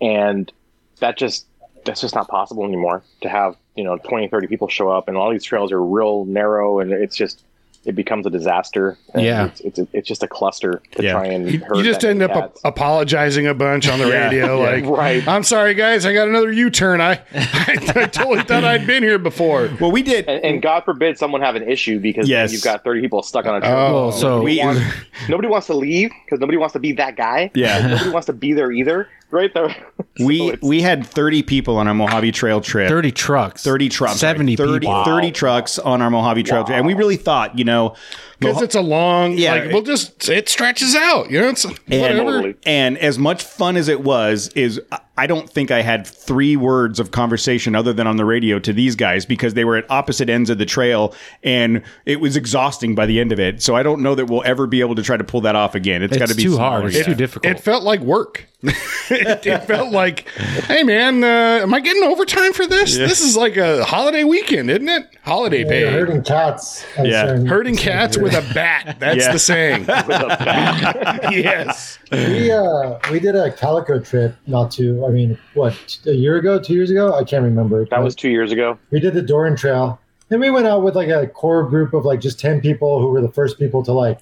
and 0.00 0.52
that 1.00 1.16
just 1.16 1.46
that's 1.84 2.00
just 2.00 2.14
not 2.14 2.28
possible 2.28 2.64
anymore 2.64 3.02
to 3.20 3.28
have 3.28 3.56
you 3.74 3.84
know 3.84 3.96
20 3.98 4.28
30 4.28 4.46
people 4.46 4.68
show 4.68 4.88
up 4.88 5.08
and 5.08 5.16
all 5.16 5.30
these 5.30 5.44
trails 5.44 5.72
are 5.72 5.82
real 5.82 6.24
narrow 6.26 6.78
and 6.78 6.92
it's 6.92 7.16
just 7.16 7.42
it 7.84 7.94
becomes 7.96 8.26
a 8.26 8.30
disaster 8.30 8.96
And 9.14 9.24
Yeah. 9.24 9.46
it's, 9.46 9.60
it's 9.60 9.80
it's 9.92 10.08
just 10.08 10.22
a 10.22 10.28
cluster 10.28 10.82
to 10.92 11.02
Yeah. 11.02 11.12
try 11.12 11.26
and 11.26 11.50
You, 11.50 11.60
you 11.74 11.82
just 11.82 12.04
end 12.04 12.22
up 12.22 12.32
cats. 12.32 12.60
a- 12.64 12.68
apologizing 12.68 13.46
a 13.46 13.54
bunch 13.54 13.88
on 13.88 13.98
the 13.98 14.08
Yeah. 14.08 14.24
radio, 14.26 14.62
Yeah. 14.62 14.70
like, 14.70 14.84
Right. 14.86 15.26
I'm 15.28 15.42
sorry, 15.42 15.74
guys, 15.74 16.06
I 16.06 16.12
got 16.12 16.28
another 16.28 16.52
U-turn. 16.52 17.00
I, 17.00 17.12
I, 17.34 17.76
I 17.96 18.06
totally 18.06 18.42
thought 18.42 18.64
I'd 18.64 18.86
been 18.86 19.02
here 19.02 19.18
before. 19.18 19.70
well 19.80 19.90
we 19.92 20.02
did 20.02 20.28
and, 20.28 20.44
and 20.44 20.62
God 20.62 20.84
forbid 20.84 21.18
someone 21.18 21.40
have 21.40 21.56
an 21.56 21.68
issue 21.68 21.98
because 21.98 22.28
Yes. 22.28 22.52
you've 22.52 22.62
got 22.62 22.84
30 22.84 23.00
people 23.00 23.22
stuck 23.22 23.46
on 23.46 23.56
a 23.56 23.60
trail. 23.60 23.72
Oh, 23.76 23.92
Well, 23.94 24.12
so 24.12 24.42
we 24.42 24.62
nobody 25.28 25.48
wants 25.48 25.66
to 25.68 25.74
leave 25.74 26.10
because 26.24 26.40
nobody 26.40 26.58
wants 26.58 26.72
to 26.74 26.78
be 26.78 26.92
that 26.92 27.16
guy. 27.16 27.50
Yeah. 27.54 27.86
nobody 27.88 28.10
wants 28.10 28.26
to 28.26 28.32
be 28.32 28.52
there 28.52 28.70
either. 28.72 29.08
Right 29.32 29.52
there. 29.54 29.74
We 30.20 30.40
it's- 30.50 30.62
we 30.62 30.82
had 30.82 31.04
30 31.06 31.42
people 31.42 31.78
on 31.78 31.88
our 31.88 31.94
Mojave 31.94 32.30
Trail 32.32 32.60
trip 32.60 32.88
30 32.88 33.10
trucks. 33.12 33.64
30 33.64 33.88
trucks. 33.88 34.20
sorry, 34.20 34.34
70 34.34 34.56
30, 34.56 34.78
people. 34.80 35.04
30 35.04 35.30
trucks 35.32 35.78
on 35.78 36.00
our 36.02 36.10
Mojave 36.10 36.42
Trail. 36.44 36.64
trip. 36.64 36.76
And 36.76 36.86
we 36.86 36.94
really 36.94 37.16
thought, 37.16 37.58
you 37.58 37.64
know, 37.64 37.94
Because 38.42 38.62
it's 38.62 38.74
a 38.74 38.80
long, 38.80 39.36
Yeah. 39.38 39.52
like, 39.54 39.72
we'll 39.72 39.82
just, 39.82 40.28
it 40.28 40.48
stretches 40.48 40.94
out, 40.94 41.30
you 41.30 41.40
know, 41.40 41.48
it's 41.48 41.64
whatever. 41.64 42.54
And 42.64 42.98
as 42.98 43.18
much 43.18 43.42
fun 43.44 43.76
as 43.76 43.88
it 43.88 44.02
was, 44.02 44.48
is 44.54 44.80
I 45.16 45.26
don't 45.26 45.48
think 45.48 45.70
I 45.70 45.82
had 45.82 46.06
three 46.06 46.56
words 46.56 46.98
of 46.98 47.10
conversation 47.10 47.74
other 47.74 47.92
than 47.92 48.06
on 48.06 48.16
the 48.16 48.24
radio 48.24 48.58
to 48.60 48.72
these 48.72 48.96
guys 48.96 49.26
because 49.26 49.54
they 49.54 49.64
were 49.64 49.76
at 49.76 49.90
opposite 49.90 50.30
ends 50.30 50.48
of 50.50 50.58
the 50.58 50.64
trail 50.66 51.14
and 51.42 51.82
it 52.06 52.18
was 52.20 52.36
exhausting 52.36 52.94
by 52.94 53.04
the 53.06 53.20
end 53.20 53.30
of 53.32 53.38
it. 53.38 53.62
So 53.62 53.76
I 53.76 53.82
don't 53.82 54.00
know 54.02 54.14
that 54.14 54.26
we'll 54.26 54.42
ever 54.44 54.66
be 54.66 54.80
able 54.80 54.94
to 54.94 55.02
try 55.02 55.16
to 55.16 55.24
pull 55.24 55.42
that 55.42 55.54
off 55.54 55.74
again. 55.74 56.02
It's, 56.02 56.16
got 56.16 56.28
to 56.28 56.34
be 56.34 56.42
too 56.44 56.56
hard. 56.56 56.86
It's 56.86 56.96
Yeah. 56.96 57.02
too 57.04 57.14
difficult. 57.14 57.54
It 57.56 57.60
felt 57.60 57.82
like 57.84 58.00
work. 58.00 58.46
it, 58.64 59.44
it 59.44 59.58
felt 59.64 59.90
like, 59.92 60.28
hey 60.28 60.84
man, 60.84 61.22
uh, 61.24 61.62
am 61.62 61.74
I 61.74 61.80
getting 61.80 62.04
overtime 62.04 62.52
for 62.52 62.64
this? 62.66 62.96
This 62.96 63.20
is 63.20 63.36
like 63.36 63.56
a 63.56 63.84
holiday 63.84 64.22
weekend, 64.24 64.70
isn't 64.70 64.88
it? 64.88 65.08
Holiday 65.24 65.60
You're 65.60 65.68
pay. 65.68 65.90
herding 65.90 66.22
cats. 66.22 66.84
Yeah. 67.02 67.38
Herding 67.44 67.76
cats 67.76 68.16
with 68.16 68.31
a 68.34 68.54
bat. 68.54 68.96
That's 68.98 69.24
Yeah. 69.26 69.32
the 69.32 69.38
saying. 69.38 69.84
yes. 71.30 71.98
we 72.10 72.50
uh 72.50 72.98
we 73.10 73.18
did 73.20 73.34
a 73.36 73.50
calico 73.52 73.98
trip 74.00 74.34
not 74.46 74.70
too 74.70 75.04
i 75.06 75.10
mean 75.10 75.38
what 75.54 75.74
a 76.06 76.12
year 76.12 76.36
ago 76.36 76.58
two 76.58 76.74
years 76.74 76.90
ago 76.90 77.14
i 77.14 77.24
can't 77.24 77.42
remember 77.44 77.84
that 77.86 78.02
was 78.02 78.14
two 78.14 78.28
years 78.28 78.52
ago. 78.52 78.78
we 78.90 79.00
did 79.00 79.14
the 79.14 79.22
doran 79.22 79.56
trail 79.56 79.98
and 80.30 80.40
we 80.40 80.50
went 80.50 80.66
out 80.66 80.82
with 80.82 80.94
like 80.96 81.08
a 81.08 81.26
core 81.26 81.62
group 81.64 81.94
of 81.94 82.04
like 82.04 82.20
just 82.20 82.38
10 82.40 82.60
people 82.60 83.00
who 83.00 83.08
were 83.08 83.20
the 83.20 83.30
first 83.32 83.58
people 83.58 83.82
to 83.82 83.92
like 83.92 84.18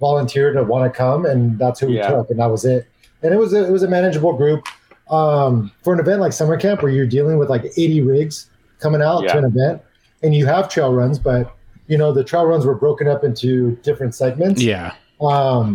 volunteer 0.00 0.52
to 0.52 0.62
want 0.62 0.90
to 0.92 0.96
come 0.96 1.24
and 1.26 1.58
that's 1.58 1.80
who 1.80 1.86
we 1.88 1.96
Yeah. 1.96 2.10
took 2.10 2.30
and 2.30 2.38
that 2.38 2.46
was 2.50 2.64
it 2.64 2.86
and 3.22 3.32
it 3.34 3.36
was 3.38 3.52
a, 3.52 3.66
it 3.66 3.70
was 3.70 3.82
a 3.82 3.88
manageable 3.88 4.32
group 4.34 4.66
um 5.10 5.70
for 5.82 5.92
an 5.94 6.00
event 6.00 6.20
like 6.20 6.32
summer 6.32 6.56
camp 6.56 6.82
where 6.82 6.92
you're 6.92 7.06
dealing 7.06 7.38
with 7.38 7.48
like 7.50 7.64
80 7.76 8.02
rigs 8.02 8.48
coming 8.80 9.02
out 9.02 9.22
Yeah. 9.24 9.32
to 9.32 9.38
an 9.38 9.44
event 9.44 9.82
and 10.22 10.34
you 10.34 10.46
have 10.46 10.68
trail 10.68 10.92
runs 10.92 11.18
but 11.18 11.54
you 11.92 11.98
know 12.00 12.10
the 12.18 12.24
trail 12.30 12.44
runs 12.52 12.64
were 12.64 12.78
broken 12.86 13.06
up 13.14 13.22
into 13.28 13.76
different 13.88 14.12
segments 14.22 14.60
yeah. 14.62 14.88
um, 15.20 15.66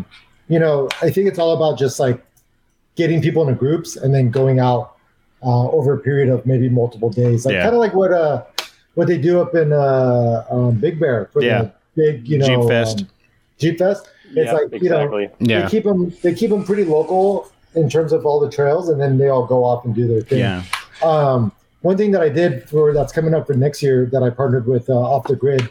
you 0.49 0.59
know, 0.59 0.87
I 1.01 1.09
think 1.11 1.27
it's 1.27 1.39
all 1.39 1.53
about 1.57 1.77
just 1.77 1.99
like 1.99 2.23
getting 2.95 3.21
people 3.21 3.41
into 3.43 3.53
groups 3.55 3.97
and 3.97 4.13
then 4.15 4.31
going 4.31 4.59
out 4.59 4.95
uh, 5.43 5.69
over 5.77 5.93
a 5.93 5.99
period 5.99 6.29
of 6.29 6.45
maybe 6.45 6.69
multiple 6.69 7.09
days, 7.09 7.45
like 7.45 7.53
Yeah. 7.53 7.63
kind 7.63 7.75
of 7.75 7.79
like 7.85 7.93
what 7.93 8.11
uh 8.13 8.43
what 8.95 9.07
they 9.07 9.17
do 9.17 9.39
up 9.41 9.53
in 9.53 9.71
uh, 9.73 10.45
um, 10.49 10.71
Big 10.79 10.99
Bear 10.99 11.29
for 11.33 11.43
Yeah. 11.43 11.63
the 11.63 11.71
big, 11.95 12.27
you 12.27 12.37
know, 12.39 12.47
Jeep 12.47 12.69
Fest. 12.69 13.01
um, 13.01 13.07
Jeep 13.59 13.77
Fest. 13.77 14.09
It's 14.35 14.51
Yeah, 14.51 14.53
like 14.53 14.81
you 14.81 14.89
know. 14.89 15.17
Yeah. 15.39 15.61
they 15.63 15.69
keep 15.69 15.83
them 15.83 16.13
they 16.23 16.33
keep 16.33 16.49
them 16.49 16.63
pretty 16.63 16.85
local 16.85 17.51
in 17.75 17.89
terms 17.89 18.11
of 18.13 18.25
all 18.25 18.39
the 18.39 18.49
trails, 18.49 18.89
and 18.89 18.99
then 18.99 19.17
they 19.17 19.27
all 19.27 19.45
go 19.45 19.63
off 19.63 19.85
and 19.85 19.93
do 19.93 20.07
their 20.07 20.21
thing. 20.21 20.39
Yeah. 20.39 20.63
Um, 21.03 21.51
one 21.81 21.97
thing 21.97 22.11
that 22.11 22.21
I 22.21 22.29
did 22.29 22.67
for 22.69 22.93
that's 22.93 23.13
coming 23.13 23.33
up 23.35 23.45
for 23.47 23.53
next 23.53 23.83
year 23.83 24.07
that 24.13 24.23
I 24.23 24.29
partnered 24.29 24.65
with 24.65 24.89
uh, 24.89 24.93
Off 25.13 25.25
the 25.27 25.35
Grid. 25.35 25.69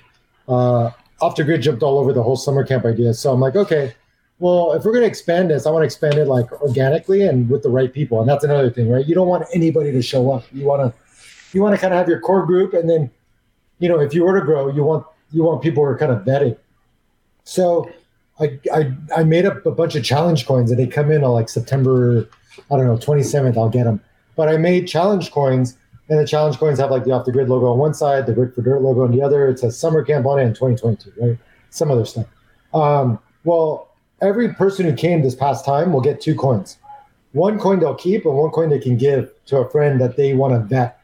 Uh, 0.48 0.90
Off 1.20 1.36
the 1.36 1.44
Grid 1.44 1.62
jumped 1.62 1.82
all 1.82 1.98
over 1.98 2.12
the 2.12 2.22
whole 2.22 2.36
summer 2.36 2.64
camp 2.64 2.84
idea. 2.84 3.14
So 3.14 3.32
I'm 3.32 3.40
like, 3.40 3.56
okay, 3.56 3.94
well, 4.38 4.72
if 4.72 4.84
we're 4.84 4.92
going 4.92 5.02
to 5.02 5.08
expand 5.08 5.50
this, 5.50 5.66
I 5.66 5.70
want 5.70 5.82
to 5.82 5.86
expand 5.86 6.14
it 6.14 6.26
like 6.26 6.50
organically 6.60 7.26
and 7.26 7.48
with 7.48 7.62
the 7.62 7.70
right 7.70 7.92
people. 7.92 8.20
And 8.20 8.28
that's 8.28 8.44
another 8.44 8.70
thing, 8.70 8.90
right? 8.90 9.06
You 9.06 9.14
don't 9.14 9.28
want 9.28 9.46
anybody 9.54 9.92
to 9.92 10.02
show 10.02 10.30
up. 10.30 10.44
You 10.52 10.66
want 10.66 10.82
to, 10.82 10.98
you 11.52 11.62
want 11.62 11.74
to 11.74 11.80
kind 11.80 11.94
of 11.94 11.98
have 11.98 12.08
your 12.08 12.20
core 12.20 12.44
group, 12.44 12.74
and 12.74 12.88
then, 12.90 13.10
you 13.78 13.88
know, 13.88 13.98
if 13.98 14.12
you 14.12 14.24
were 14.24 14.38
to 14.38 14.44
grow, 14.44 14.68
you 14.68 14.84
want 14.84 15.06
you 15.32 15.42
want 15.42 15.62
people 15.62 15.82
who 15.82 15.88
are 15.88 15.98
kind 15.98 16.12
of 16.12 16.24
vetted. 16.24 16.58
So 17.44 17.90
I, 18.40 18.58
I 18.72 18.92
I 19.16 19.24
made 19.24 19.46
up 19.46 19.64
a 19.64 19.70
bunch 19.70 19.94
of 19.94 20.04
challenge 20.04 20.46
coins 20.46 20.70
and 20.70 20.78
they 20.78 20.86
come 20.86 21.10
in 21.10 21.24
on 21.24 21.30
like 21.30 21.48
September, 21.48 22.28
I 22.70 22.76
don't 22.76 22.86
know, 22.86 22.98
27th. 22.98 23.56
I'll 23.56 23.68
get 23.68 23.84
them. 23.84 24.00
But 24.34 24.48
I 24.48 24.58
made 24.58 24.86
challenge 24.86 25.30
coins, 25.30 25.78
and 26.08 26.18
the 26.18 26.26
challenge 26.26 26.58
coins 26.58 26.78
have 26.78 26.90
like 26.90 27.04
the 27.04 27.12
off 27.12 27.24
the 27.24 27.32
grid 27.32 27.48
logo 27.48 27.66
on 27.66 27.78
one 27.78 27.94
side, 27.94 28.26
the 28.26 28.34
Rigged 28.34 28.54
for 28.54 28.62
Dirt 28.62 28.80
logo 28.80 29.02
on 29.02 29.10
the 29.10 29.22
other. 29.22 29.48
It 29.48 29.58
says 29.58 29.78
summer 29.78 30.04
camp 30.04 30.26
on 30.26 30.38
it 30.38 30.42
in 30.42 30.54
2022, 30.54 31.12
right? 31.20 31.38
Some 31.70 31.90
other 31.90 32.04
stuff. 32.04 32.26
Um, 32.72 33.18
well, 33.44 33.88
every 34.20 34.52
person 34.54 34.86
who 34.86 34.94
came 34.94 35.22
this 35.22 35.34
past 35.34 35.64
time 35.64 35.92
will 35.92 36.00
get 36.00 36.20
two 36.20 36.34
coins. 36.34 36.78
One 37.32 37.58
coin 37.58 37.80
they'll 37.80 37.94
keep, 37.94 38.24
and 38.24 38.34
one 38.34 38.50
coin 38.50 38.70
they 38.70 38.78
can 38.78 38.96
give 38.96 39.30
to 39.46 39.58
a 39.58 39.70
friend 39.70 40.00
that 40.00 40.16
they 40.16 40.34
want 40.34 40.54
to 40.54 40.60
vet. 40.60 41.00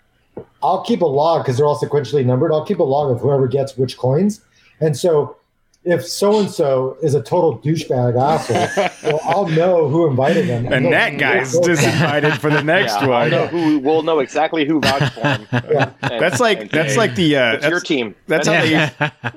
I'll 0.62 0.82
keep 0.82 1.02
a 1.02 1.06
log 1.06 1.42
because 1.42 1.56
they're 1.56 1.66
all 1.66 1.78
sequentially 1.78 2.24
numbered. 2.24 2.52
I'll 2.52 2.64
keep 2.64 2.78
a 2.78 2.84
log 2.84 3.10
of 3.10 3.20
whoever 3.20 3.46
gets 3.48 3.76
which 3.76 3.98
coins. 3.98 4.40
And 4.80 4.96
so 4.96 5.36
if 5.84 6.06
so 6.06 6.38
and 6.38 6.48
so 6.50 6.96
is 7.02 7.14
a 7.14 7.22
total 7.22 7.58
douchebag 7.58 8.14
asshole, 8.16 9.10
well, 9.10 9.20
I'll 9.24 9.48
know 9.48 9.88
who 9.88 10.06
invited 10.06 10.46
them. 10.46 10.72
And 10.72 10.84
they'll- 10.84 10.90
that 10.92 11.18
guy's 11.18 11.52
they'll- 11.52 11.62
disinvited 11.62 12.38
for 12.38 12.50
the 12.50 12.62
next 12.74 12.92
yeah, 12.94 13.00
I'll 13.00 13.08
one. 13.08 13.30
know 13.30 13.46
who 13.48 13.78
we'll 13.80 14.02
know 14.04 14.20
exactly 14.20 14.64
who 14.64 14.80
vouched 14.80 15.12
for 15.14 15.20
him. 15.26 15.46
And- 15.52 16.20
That's 16.22 16.38
like 16.40 16.60
and 16.60 16.70
that's 16.70 16.92
say, 16.92 16.98
like 16.98 17.14
the 17.16 17.36
uh, 17.36 17.52
it's 17.54 17.66
your 17.66 17.80
team. 17.80 18.14
That's 18.28 18.46
how 18.46 18.60
they 18.62 18.90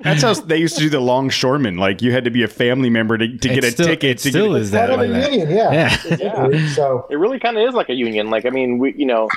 that's 0.04 0.22
how 0.22 0.34
they 0.36 0.58
used 0.58 0.76
to 0.78 0.82
do 0.84 0.90
the 0.90 1.00
longshoremen. 1.00 1.78
Like 1.78 2.02
you 2.04 2.12
had 2.12 2.26
to 2.26 2.32
be 2.32 2.44
a 2.44 2.48
family 2.48 2.90
member 2.90 3.18
to, 3.18 3.28
to 3.28 3.48
get 3.50 3.58
It 3.60 3.64
a 3.64 3.72
still- 3.72 3.88
ticket. 3.88 4.10
it 4.12 4.18
to 4.20 4.30
still 4.30 4.54
get, 4.54 4.62
is 4.62 4.72
that 4.72 4.90
like 4.92 5.10
a 5.10 5.12
that. 5.14 5.32
union, 5.32 5.50
yeah. 5.50 5.72
Yeah. 5.74 5.94
Exactly. 6.14 6.68
So 6.70 7.08
It 7.10 7.16
really 7.16 7.40
kind 7.40 7.58
of 7.58 7.68
is 7.68 7.74
like 7.74 7.90
a 7.90 7.96
union. 7.96 8.30
Like 8.30 8.46
I 8.46 8.50
mean, 8.52 8.78
we 8.78 8.94
you 8.94 9.06
know, 9.06 9.30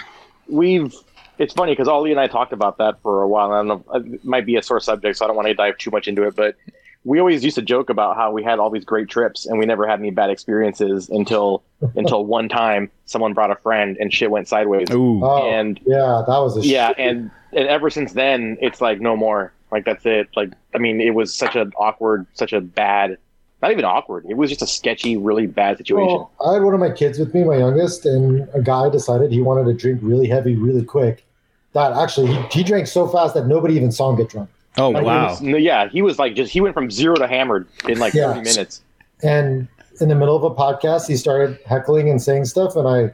we've. 0.48 0.94
It's 1.38 1.54
funny 1.54 1.70
because 1.72 1.86
Ollie 1.86 2.11
and 2.11 2.18
I 2.18 2.26
talked 2.26 2.52
about 2.52 2.78
that 2.78 3.00
for 3.00 3.22
a 3.22 3.28
while. 3.28 3.52
I 3.52 3.59
don't 3.62 3.68
know. 3.68 3.84
It 3.94 4.24
might 4.24 4.44
be 4.44 4.56
a 4.56 4.62
sore 4.62 4.80
subject, 4.80 5.16
so 5.18 5.24
I 5.24 5.28
don't 5.28 5.36
want 5.36 5.46
to 5.46 5.54
dive 5.54 5.78
too 5.78 5.90
much 5.92 6.09
into 6.09 6.24
it. 6.24 6.34
But 6.34 6.56
we 7.05 7.18
always 7.18 7.44
used 7.44 7.55
to 7.57 7.62
joke 7.62 7.90
about 7.90 8.16
how 8.16 8.32
we 8.32 8.42
had 8.42 8.59
all 8.59 8.70
these 8.70 8.84
great 8.84 9.09
trips 9.09 9.46
and 9.46 9.59
we 9.59 9.66
never 9.66 9.86
had 9.86 9.99
any 9.99 10.11
bad 10.11 10.30
experiences 10.30 11.09
until 11.09 11.62
until 11.96 12.24
one 12.24 12.49
time 12.49 12.90
someone 13.07 13.32
brought 13.32 13.51
a 13.51 13.57
friend 13.57 13.96
and 14.01 14.12
shit 14.12 14.30
went 14.30 14.49
sideways. 14.49 14.90
Ooh, 14.90 15.22
oh, 15.24 15.51
And 15.51 15.80
yeah, 15.86 16.22
that 16.26 16.38
was 16.38 16.57
a 16.57 16.61
yeah, 16.66 16.88
shit. 16.88 16.99
and 16.99 17.30
and 17.53 17.66
ever 17.68 17.88
since 17.88 18.12
then, 18.12 18.59
it's 18.61 18.80
like 18.80 19.01
no 19.01 19.16
more. 19.16 19.53
Like 19.70 19.84
that's 19.84 20.05
it. 20.07 20.28
Like 20.36 20.53
I 20.74 20.78
mean, 20.78 21.01
it 21.01 21.14
was 21.14 21.34
such 21.34 21.57
an 21.57 21.72
awkward, 21.78 22.26
such 22.34 22.53
a 22.53 22.61
bad. 22.61 23.18
Not 23.61 23.72
even 23.72 23.84
awkward. 23.84 24.24
It 24.28 24.36
was 24.36 24.51
just 24.51 24.62
a 24.62 24.68
sketchy, 24.68 25.16
really 25.16 25.46
bad 25.49 25.78
situation. 25.78 26.07
Well, 26.07 26.30
I 26.46 26.55
had 26.55 26.62
one 26.62 26.74
of 26.74 26.80
my 26.80 26.92
kids 26.92 27.18
with 27.18 27.34
me, 27.34 27.42
my 27.42 27.57
youngest, 27.57 28.07
and 28.07 28.49
a 28.55 28.62
guy 28.62 28.88
decided 28.88 29.32
he 29.32 29.42
wanted 29.42 29.64
to 29.64 29.74
drink 29.74 29.99
really 30.01 30.28
heavy, 30.28 30.55
really 30.55 30.84
quick. 30.84 31.24
That 31.72 31.92
actually, 31.92 32.28
he, 32.32 32.40
he 32.53 32.62
drank 32.62 32.86
so 32.86 33.09
fast 33.09 33.34
that 33.34 33.46
nobody 33.49 33.74
even 33.74 33.90
saw 33.90 34.11
him 34.11 34.16
get 34.16 34.28
drunk. 34.28 34.49
Oh 34.76 34.90
Like, 34.90 35.04
wow. 35.04 35.28
was- 35.30 35.40
yeah, 35.42 35.88
he 35.88 36.02
was 36.02 36.18
like 36.18 36.34
just 36.34 36.52
he 36.52 36.60
went 36.60 36.74
from 36.74 36.90
zero 36.90 37.14
to 37.16 37.26
hammered 37.26 37.66
in 37.88 37.98
like 37.98 38.14
Yeah. 38.14 38.34
30 38.34 38.40
minutes. 38.42 38.82
And 39.22 39.68
in 40.00 40.08
the 40.08 40.14
middle 40.14 40.36
of 40.36 40.44
a 40.44 40.54
podcast, 40.54 41.08
he 41.08 41.16
started 41.16 41.58
heckling 41.66 42.08
and 42.08 42.22
saying 42.22 42.44
stuff, 42.44 42.76
and 42.76 42.86
I 42.86 43.12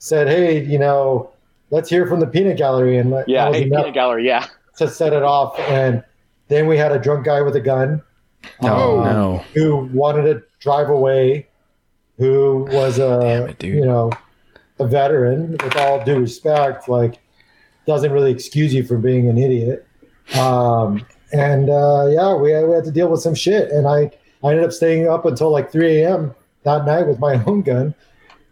said, 0.00 0.26
"Hey, 0.26 0.64
you 0.64 0.78
know, 0.80 1.30
let's 1.70 1.88
hear 1.88 2.06
from 2.06 2.18
the 2.18 2.26
peanut 2.26 2.56
gallery." 2.56 2.98
And 2.98 3.12
that 3.12 3.28
Yeah, 3.28 3.52
hey, 3.52 3.64
peanut 3.64 3.94
gallery. 3.94 4.26
Yeah, 4.26 4.46
to 4.78 4.88
set 4.88 5.12
it 5.12 5.22
off. 5.22 5.56
And 5.60 6.02
then 6.48 6.66
we 6.66 6.76
had 6.76 6.90
a 6.90 6.98
drunk 6.98 7.24
guy 7.26 7.40
with 7.42 7.54
a 7.54 7.60
gun. 7.60 8.02
Oh, 8.62 8.98
um, 9.00 9.04
no. 9.06 9.44
who 9.54 9.88
wanted 9.92 10.22
to 10.24 10.42
drive 10.58 10.90
away, 10.90 11.46
who 12.18 12.66
was 12.72 12.98
a 12.98 13.46
it, 13.50 13.58
dude. 13.60 13.74
you 13.76 13.84
know 13.86 14.10
a 14.80 14.86
veteran. 14.88 15.52
With 15.62 15.76
all 15.76 16.04
due 16.04 16.18
respect, 16.18 16.88
like 16.88 17.20
doesn't 17.86 18.10
really 18.10 18.32
excuse 18.32 18.74
you 18.74 18.82
from 18.82 19.02
being 19.02 19.28
an 19.28 19.38
idiot. 19.38 19.83
Um, 20.38 21.04
and 21.32 21.68
uh, 21.70 22.06
yeah, 22.10 22.34
we 22.34 22.50
had, 22.50 22.66
we 22.66 22.74
had 22.74 22.84
to 22.84 22.90
deal 22.92 23.08
with 23.08 23.20
some 23.20 23.34
shit, 23.34 23.70
and 23.70 23.86
I 23.86 24.10
I 24.42 24.50
ended 24.50 24.64
up 24.64 24.72
staying 24.72 25.08
up 25.08 25.24
until 25.24 25.50
like 25.50 25.72
3 25.72 26.02
a.m. 26.02 26.34
that 26.64 26.84
night 26.84 27.06
with 27.06 27.18
my 27.18 27.42
own 27.46 27.62
gun, 27.62 27.94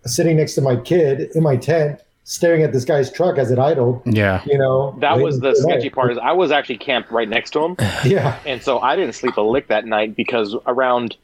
sitting 0.04 0.36
next 0.36 0.54
to 0.54 0.60
my 0.60 0.76
kid 0.76 1.30
in 1.34 1.42
my 1.42 1.56
tent, 1.56 2.00
staring 2.24 2.62
at 2.62 2.72
this 2.72 2.84
guy's 2.84 3.10
truck 3.12 3.38
as 3.38 3.50
it 3.50 3.58
idled. 3.58 4.02
Yeah. 4.06 4.42
You 4.46 4.58
know, 4.58 4.96
that 5.00 5.18
was 5.18 5.40
the 5.40 5.50
for 5.50 5.62
sketchy 5.62 5.84
night. 5.84 5.92
part. 5.92 6.12
Is 6.12 6.18
I 6.18 6.32
was 6.32 6.50
actually 6.50 6.78
camped 6.78 7.10
right 7.10 7.28
next 7.28 7.50
to 7.50 7.64
him, 7.64 7.76
Yeah, 8.04 8.38
and 8.46 8.62
so 8.62 8.78
I 8.80 8.96
didn't 8.96 9.14
sleep 9.14 9.36
a 9.36 9.42
lick 9.42 9.68
that 9.68 9.84
night 9.84 10.16
because 10.16 10.56
around 10.66 11.16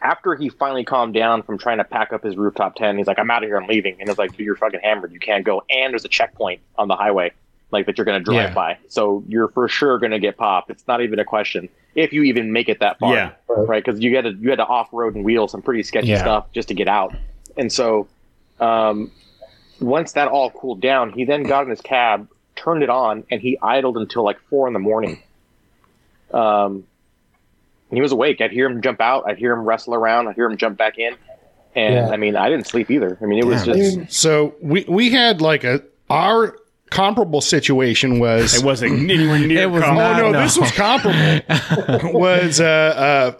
after 0.00 0.34
he 0.36 0.48
finally 0.48 0.84
calmed 0.84 1.14
down 1.14 1.42
from 1.42 1.58
trying 1.58 1.78
to 1.78 1.84
pack 1.84 2.12
up 2.12 2.22
his 2.22 2.36
rooftop 2.36 2.76
tent, 2.76 2.98
he's 2.98 3.06
like, 3.06 3.18
"I'm 3.18 3.30
out 3.30 3.42
of 3.42 3.48
here. 3.48 3.56
I'm 3.56 3.66
leaving." 3.66 3.96
And 4.00 4.08
it's 4.08 4.18
like, 4.18 4.36
"Dude, 4.36 4.46
you're 4.46 4.56
fucking 4.56 4.80
hammered. 4.82 5.12
You 5.12 5.18
can't 5.20 5.44
go." 5.44 5.62
And 5.70 5.92
there's 5.92 6.04
a 6.04 6.08
checkpoint 6.08 6.60
on 6.76 6.86
the 6.88 6.94
highway, 6.96 7.32
like 7.70 7.86
that 7.86 7.98
you're 7.98 8.04
going 8.04 8.18
to 8.18 8.24
drive 8.24 8.50
Yeah. 8.50 8.54
by, 8.54 8.78
so 8.88 9.22
you're 9.28 9.48
for 9.48 9.68
sure 9.68 9.98
going 9.98 10.12
to 10.12 10.18
get 10.18 10.36
popped. 10.36 10.70
It's 10.70 10.86
not 10.88 11.00
even 11.02 11.18
a 11.18 11.24
question 11.24 11.68
if 11.94 12.12
you 12.12 12.22
even 12.22 12.52
make 12.52 12.68
it 12.68 12.80
that 12.80 12.98
far. 12.98 13.14
Yeah. 13.14 13.30
right? 13.48 13.84
Because 13.84 14.00
you 14.00 14.14
had 14.16 14.24
to 14.24 14.30
you 14.32 14.50
had 14.50 14.56
to 14.56 14.66
off 14.66 14.88
road 14.92 15.14
and 15.14 15.24
wheel 15.24 15.48
some 15.48 15.62
pretty 15.62 15.82
sketchy 15.82 16.08
Yeah. 16.08 16.18
stuff 16.20 16.52
just 16.52 16.68
to 16.68 16.74
get 16.74 16.88
out. 16.88 17.14
And 17.56 17.72
so, 17.72 18.06
um, 18.60 19.10
once 19.80 20.12
that 20.12 20.28
all 20.28 20.50
cooled 20.50 20.80
down, 20.80 21.12
he 21.12 21.24
then 21.24 21.42
got 21.44 21.64
in 21.64 21.70
his 21.70 21.80
cab, 21.80 22.28
turned 22.56 22.82
it 22.82 22.90
on, 22.90 23.24
and 23.30 23.40
he 23.40 23.58
idled 23.62 23.96
until 23.96 24.22
like 24.24 24.38
four 24.48 24.66
in 24.66 24.72
the 24.72 24.78
morning. 24.78 25.22
Um, 26.32 26.84
and 27.90 27.96
he 27.96 28.00
was 28.00 28.12
awake. 28.12 28.40
I'd 28.40 28.50
hear 28.52 28.66
him 28.66 28.82
jump 28.82 29.00
out. 29.00 29.24
I'd 29.26 29.38
hear 29.38 29.52
him 29.52 29.60
wrestle 29.64 29.94
around. 29.94 30.28
I'd 30.28 30.34
hear 30.34 30.46
him 30.46 30.56
jump 30.56 30.76
back 30.78 30.98
in. 30.98 31.14
And 31.74 31.94
Yeah. 31.94 32.08
I 32.10 32.16
mean, 32.16 32.36
I 32.36 32.48
didn't 32.48 32.66
sleep 32.66 32.90
either. 32.90 33.18
I 33.20 33.24
mean, 33.24 33.38
it 33.38 33.46
was 33.46 33.64
Damn. 33.64 33.74
I 33.74 33.78
just 33.78 34.12
So 34.20 34.54
we 34.60 34.84
we 34.88 35.10
had 35.10 35.40
like 35.40 35.64
a 35.64 35.82
our 36.10 36.56
comparable 36.90 37.40
situation 37.40 38.18
was 38.18 38.54
It 38.56 38.64
wasn't 38.64 39.10
anywhere 39.10 39.38
near. 39.38 39.62
It 39.62 39.70
was 39.70 39.82
com- 39.82 39.96
not. 39.96 40.20
Oh 40.20 40.24
no, 40.26 40.30
no. 40.32 40.42
this 40.42 40.58
was 40.58 40.70
comparable. 40.72 42.12
was 42.20 42.60
uh, 42.60 42.64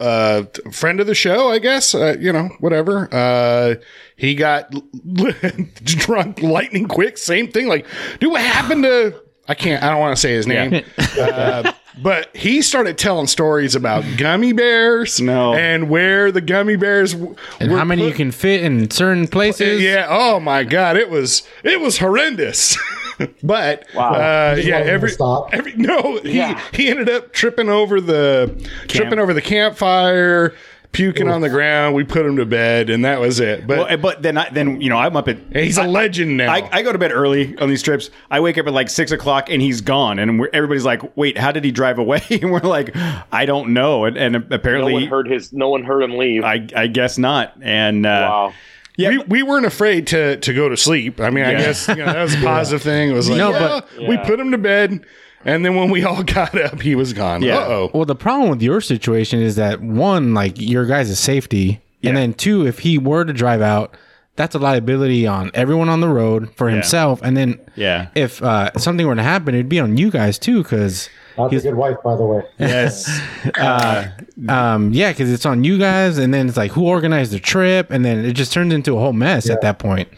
uh, 0.00 0.02
uh, 0.02 0.70
friend 0.70 1.00
of 1.00 1.06
the 1.06 1.14
show, 1.14 1.50
I 1.50 1.58
guess. 1.58 1.94
Uh, 1.94 2.16
you 2.18 2.32
know, 2.32 2.48
whatever. 2.60 3.08
Uh, 3.12 3.74
he 4.16 4.34
got 4.34 4.70
drunk 5.84 6.42
lightning 6.42 6.86
quick. 6.86 7.18
Same 7.18 7.50
thing. 7.50 7.68
Like, 7.68 7.86
dude, 8.20 8.32
what 8.32 8.40
happened 8.40 8.84
to? 8.84 9.20
I 9.48 9.54
can't. 9.54 9.82
I 9.82 9.90
don't 9.90 10.00
want 10.00 10.14
to 10.16 10.20
say 10.20 10.32
his 10.34 10.46
name. 10.46 10.84
uh, 11.18 11.72
but 12.02 12.36
he 12.36 12.60
started 12.62 12.98
telling 12.98 13.26
stories 13.26 13.74
about 13.74 14.04
gummy 14.18 14.52
bears. 14.52 15.20
No. 15.20 15.54
and 15.54 15.88
where 15.88 16.30
the 16.30 16.40
gummy 16.42 16.76
bears 16.76 17.14
w- 17.14 17.34
And 17.58 17.72
were 17.72 17.78
how 17.78 17.84
many 17.84 18.02
put- 18.02 18.08
you 18.08 18.14
can 18.14 18.30
fit 18.30 18.62
in 18.62 18.90
certain 18.90 19.26
places? 19.26 19.82
yeah. 19.82 20.06
Oh 20.08 20.38
my 20.38 20.64
God. 20.64 20.96
It 20.98 21.08
was 21.10 21.42
it 21.64 21.80
was 21.80 21.98
horrendous. 21.98 22.76
but 23.42 23.84
Wow. 23.94 24.12
uh, 24.12 24.56
yeah. 24.56 24.56
wanted 24.56 24.64
him 24.66 24.84
to 24.86 24.90
Every 24.92 25.10
stop. 25.10 25.48
every 25.52 25.74
no. 25.74 26.18
He 26.22 26.36
Yeah. 26.38 26.60
he 26.72 26.88
ended 26.88 27.08
up 27.08 27.32
tripping 27.32 27.68
over 27.68 28.00
the 28.00 28.68
tripping 28.88 29.18
over 29.18 29.32
the 29.34 29.40
campfire, 29.42 30.54
puking 30.92 31.28
on 31.28 31.40
the 31.42 31.48
ground. 31.50 31.94
We 31.94 32.04
put 32.04 32.24
him 32.24 32.36
to 32.36 32.46
bed, 32.46 32.88
and 32.90 33.04
that 33.04 33.20
was 33.20 33.40
it. 33.40 33.66
But 33.66 33.78
Well, 33.78 33.96
but 33.98 34.22
then 34.22 34.38
I, 34.38 34.48
then 34.50 34.80
you 34.80 34.88
know 34.88 34.96
I'm 34.96 35.16
up 35.16 35.28
at 35.28 35.36
he's 35.52 35.78
a 35.78 35.84
legend 35.84 36.36
now. 36.38 36.52
I, 36.52 36.68
I 36.72 36.82
go 36.82 36.92
to 36.92 36.98
bed 36.98 37.12
early 37.12 37.56
on 37.58 37.68
these 37.68 37.82
trips. 37.82 38.10
I 38.30 38.40
wake 38.40 38.56
up 38.58 38.66
at 38.66 38.72
like 38.72 38.88
six 38.88 39.12
o'clock 39.12 39.50
and 39.50 39.60
he's 39.60 39.80
gone, 39.80 40.18
and 40.18 40.40
we're, 40.40 40.50
everybody's 40.52 40.84
like, 40.84 41.16
"Wait, 41.16 41.36
how 41.38 41.52
did 41.52 41.64
he 41.64 41.70
drive 41.70 41.98
away?" 41.98 42.22
And 42.30 42.50
we're 42.52 42.60
like, 42.60 42.94
"I 43.32 43.44
don't 43.46 43.72
know." 43.74 44.04
And, 44.04 44.16
and 44.16 44.32
no 44.34 44.42
apparently, 44.56 44.92
one 44.94 45.06
heard 45.06 45.28
his. 45.28 45.52
No 45.52 45.68
one 45.70 45.84
heard 45.84 46.02
him 46.02 46.16
leave. 46.16 46.44
I, 46.44 46.66
I 46.74 46.86
guess 46.86 47.18
not. 47.18 47.54
And 47.60 48.06
uh, 48.06 48.28
wow. 48.30 48.54
Yeah, 48.98 49.08
we, 49.10 49.18
we 49.18 49.42
weren't 49.42 49.64
afraid 49.66 50.06
to 50.08 50.36
to 50.36 50.52
go 50.52 50.68
to 50.68 50.76
sleep. 50.76 51.20
I 51.20 51.30
mean, 51.30 51.44
I 51.44 51.52
guess 51.54 51.88
you 51.88 51.94
know, 51.96 52.04
that 52.06 52.22
was 52.22 52.34
a 52.34 52.40
positive 52.42 52.82
thing. 52.82 53.10
It 53.10 53.14
was 53.14 53.30
like, 53.30 53.38
No, 53.38 53.50
yeah, 53.50 53.58
but- 53.58 53.98
we 54.08 54.14
Yeah. 54.16 54.24
put 54.26 54.38
him 54.38 54.50
to 54.50 54.58
bed, 54.58 55.00
and 55.46 55.64
then 55.64 55.74
when 55.76 55.88
we 55.90 56.04
all 56.04 56.22
got 56.38 56.54
up, 56.60 56.82
he 56.82 56.94
was 56.94 57.12
gone. 57.14 57.42
Yeah. 57.42 57.58
Uh 57.58 57.68
oh. 57.68 57.90
Well, 57.94 58.04
the 58.04 58.14
problem 58.16 58.50
with 58.50 58.60
your 58.60 58.80
situation 58.82 59.40
is 59.40 59.56
that 59.56 59.80
one, 59.80 60.34
like 60.34 60.60
your 60.60 60.84
guys' 60.84 61.18
safety, 61.18 61.80
Yeah. 62.02 62.10
and 62.10 62.16
then 62.18 62.34
two, 62.34 62.66
if 62.66 62.80
he 62.80 62.98
were 62.98 63.24
to 63.24 63.32
drive 63.32 63.62
out, 63.62 63.96
that's 64.38 64.54
a 64.54 64.58
liability 64.58 65.26
on 65.26 65.50
everyone 65.52 65.90
on 65.90 66.00
the 66.00 66.08
road 66.08 66.48
for 66.56 66.70
himself, 66.70 67.20
and 67.22 67.36
then 67.36 67.60
yeah, 67.76 68.08
if 68.14 68.42
uh, 68.42 68.70
something 68.78 69.06
were 69.06 69.14
to 69.14 69.22
happen, 69.22 69.54
it'd 69.54 69.68
be 69.68 69.80
on 69.80 69.98
you 69.98 70.10
guys 70.10 70.38
too, 70.38 70.62
because 70.62 71.10
That's 71.36 71.52
a 71.52 71.60
good 71.60 71.74
wife, 71.74 71.96
by 72.02 72.16
the 72.16 72.24
way. 72.24 72.42
yes, 72.58 73.06
uh, 73.58 74.08
um, 74.48 74.92
yeah, 74.94 75.12
because 75.12 75.30
it's 75.30 75.44
on 75.44 75.62
you 75.64 75.76
guys, 75.78 76.16
and 76.16 76.32
then 76.32 76.48
it's 76.48 76.56
like 76.56 76.72
who 76.72 76.86
organized 76.86 77.32
the 77.32 77.40
trip, 77.40 77.90
and 77.90 78.04
then 78.04 78.24
it 78.24 78.32
just 78.32 78.52
turns 78.52 78.72
into 78.72 78.96
a 78.96 79.00
whole 79.00 79.12
mess 79.12 79.50
at 79.50 79.60
that 79.60 79.78
point. 79.78 80.08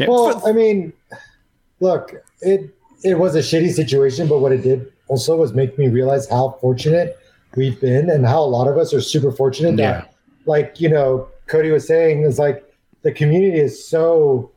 yeah. 0.00 0.08
Well, 0.08 0.42
I 0.44 0.52
mean, 0.52 0.92
look, 1.80 2.14
it 2.40 2.74
it 3.04 3.18
was 3.18 3.36
a 3.36 3.40
shitty 3.40 3.72
situation, 3.72 4.26
but 4.26 4.38
what 4.40 4.52
it 4.52 4.62
did 4.62 4.90
also 5.08 5.36
was 5.36 5.52
make 5.54 5.78
me 5.78 5.86
realize 5.88 6.28
how 6.28 6.58
fortunate 6.60 7.16
we've 7.56 7.80
been 7.80 8.10
and 8.10 8.26
how 8.26 8.40
a 8.42 8.50
lot 8.58 8.66
of 8.68 8.76
us 8.76 8.92
are 8.92 9.00
super 9.00 9.30
fortunate 9.32 9.78
Yeah. 9.78 9.92
that 9.92 10.14
like 10.46 10.80
you 10.80 10.88
know 10.88 11.28
cody 11.46 11.70
was 11.70 11.86
saying 11.86 12.22
is 12.22 12.38
like 12.38 12.62
the 13.06 13.12
community 13.12 13.56
is 13.58 13.72
so 13.88 14.50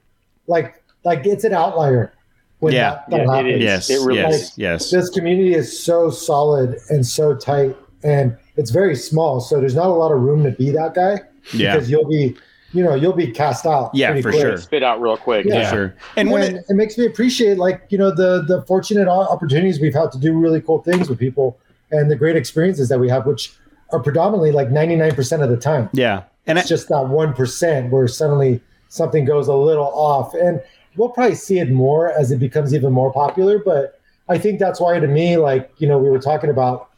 like 0.47 0.81
like 1.03 1.25
it's 1.25 1.43
an 1.43 1.53
outlier 1.53 2.11
when 2.59 2.73
Yeah. 2.73 3.01
that, 3.09 3.09
that 3.11 3.17
Yeah, 3.17 3.23
it 3.23 3.29
happens. 3.35 3.53
is. 3.55 3.63
Yes, 3.63 3.89
It 3.91 4.05
really 4.05 4.19
yes, 4.19 4.33
is. 4.41 4.57
yes. 4.57 4.91
this 4.91 5.09
community 5.11 5.53
is 5.53 5.67
so 5.79 6.09
solid 6.09 6.77
and 6.89 7.05
so 7.05 7.35
tight 7.35 7.77
and 8.03 8.35
it's 8.57 8.71
very 8.71 8.95
small 8.95 9.39
so 9.39 9.59
there's 9.59 9.75
not 9.75 9.85
a 9.87 9.93
lot 10.03 10.11
of 10.11 10.19
room 10.21 10.43
to 10.43 10.51
be 10.51 10.71
that 10.71 10.93
guy 10.95 11.21
Yeah. 11.53 11.75
because 11.75 11.91
you'll 11.91 12.07
be 12.09 12.35
you 12.73 12.83
know 12.83 12.95
you'll 12.95 13.13
be 13.13 13.29
cast 13.31 13.65
out 13.67 13.91
Yeah, 13.93 14.13
for 14.21 14.31
quick. 14.31 14.41
sure. 14.41 14.57
Spit 14.57 14.83
out 14.83 14.99
real 15.01 15.17
quick. 15.17 15.45
Yeah. 15.45 15.55
Yeah. 15.61 15.69
Sure. 15.71 15.95
And 16.17 16.31
when 16.31 16.41
it, 16.43 16.65
it, 16.69 16.73
makes 16.75 16.97
me 16.97 17.05
appreciate 17.05 17.57
like 17.57 17.83
you 17.89 17.97
know 17.99 18.09
the 18.13 18.43
the 18.47 18.63
fortunate 18.63 19.07
opportunities 19.07 19.79
we've 19.79 19.93
had 20.01 20.11
to 20.13 20.19
do 20.19 20.33
really 20.37 20.61
cool 20.61 20.79
things 20.89 21.07
with 21.09 21.17
people 21.19 21.57
and 21.91 22.09
the 22.11 22.15
great 22.15 22.35
experiences 22.35 22.89
that 22.89 22.99
we 22.99 23.09
have 23.09 23.25
which 23.27 23.53
are 23.91 23.99
predominantly 23.99 24.51
like 24.51 24.69
99% 24.69 25.43
of 25.43 25.49
the 25.49 25.57
time 25.57 25.89
yeah, 25.93 26.23
and 26.49 26.57
I, 26.57 26.61
it's 26.61 26.69
just 26.69 26.89
that 26.89 26.95
1% 26.95 27.89
where 27.89 28.07
suddenly 28.07 28.61
something 28.89 29.23
goes 29.23 29.47
a 29.47 29.55
little 29.55 29.91
off. 29.93 30.33
And 30.33 30.61
we'll 30.97 31.09
probably 31.09 31.35
see 31.35 31.59
it 31.59 31.71
more 31.71 32.11
as 32.11 32.31
it 32.31 32.39
becomes 32.39 32.73
even 32.73 32.91
more 32.91 33.13
popular. 33.13 33.59
But 33.59 33.95
i 34.27 34.37
think 34.37 34.59
that's 34.59 34.79
why 34.79 34.99
to 34.99 35.07
me 35.07 35.37
like 35.37 35.71
you 35.79 35.87
know 35.87 35.97
we 35.97 36.07
were 36.07 36.19
talking 36.19 36.51
about 36.51 36.91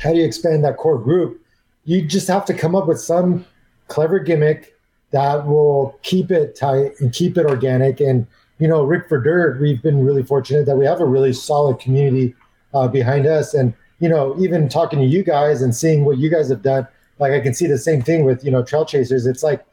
how 0.00 0.12
do 0.12 0.18
you 0.18 0.24
expand 0.24 0.64
that 0.64 0.76
core 0.76 0.98
group? 0.98 1.42
You 1.84 2.06
just 2.06 2.28
have 2.28 2.44
to 2.44 2.54
come 2.54 2.76
up 2.76 2.86
with 2.86 3.00
some 3.00 3.44
clever 3.88 4.20
gimmick 4.20 4.76
that 5.10 5.46
will 5.46 5.98
keep 6.02 6.30
it 6.30 6.54
tight 6.54 6.92
and 7.00 7.12
keep 7.12 7.36
it 7.36 7.46
organic. 7.46 8.00
And 8.00 8.26
you 8.58 8.68
know 8.68 8.82
Rigged 8.84 9.08
for 9.08 9.20
Dirt 9.20 9.60
we've 9.60 9.82
been 9.82 10.04
really 10.04 10.22
fortunate 10.22 10.66
that 10.66 10.76
we 10.76 10.84
have 10.86 11.00
a 11.00 11.06
really 11.06 11.32
solid 11.32 11.78
community 11.80 12.34
uh, 12.74 12.88
behind 12.88 13.26
us. 13.26 13.54
And 13.54 13.74
you 13.98 14.08
know 14.08 14.36
even 14.40 14.68
talking 14.68 14.98
to 15.00 15.04
you 15.04 15.22
guys 15.22 15.62
and 15.62 15.74
seeing 15.74 16.04
what 16.04 16.18
you 16.18 16.30
guys 16.30 16.48
have 16.48 16.62
done 16.62 16.86
like 17.18 17.32
i 17.32 17.40
can 17.40 17.54
see 17.54 17.66
the 17.66 17.78
same 17.78 18.02
thing 18.02 18.24
with 18.24 18.44
you 18.44 18.50
know 18.50 18.62
trail 18.62 18.84
chasers 18.84 19.26
it's 19.26 19.42
like 19.42 19.64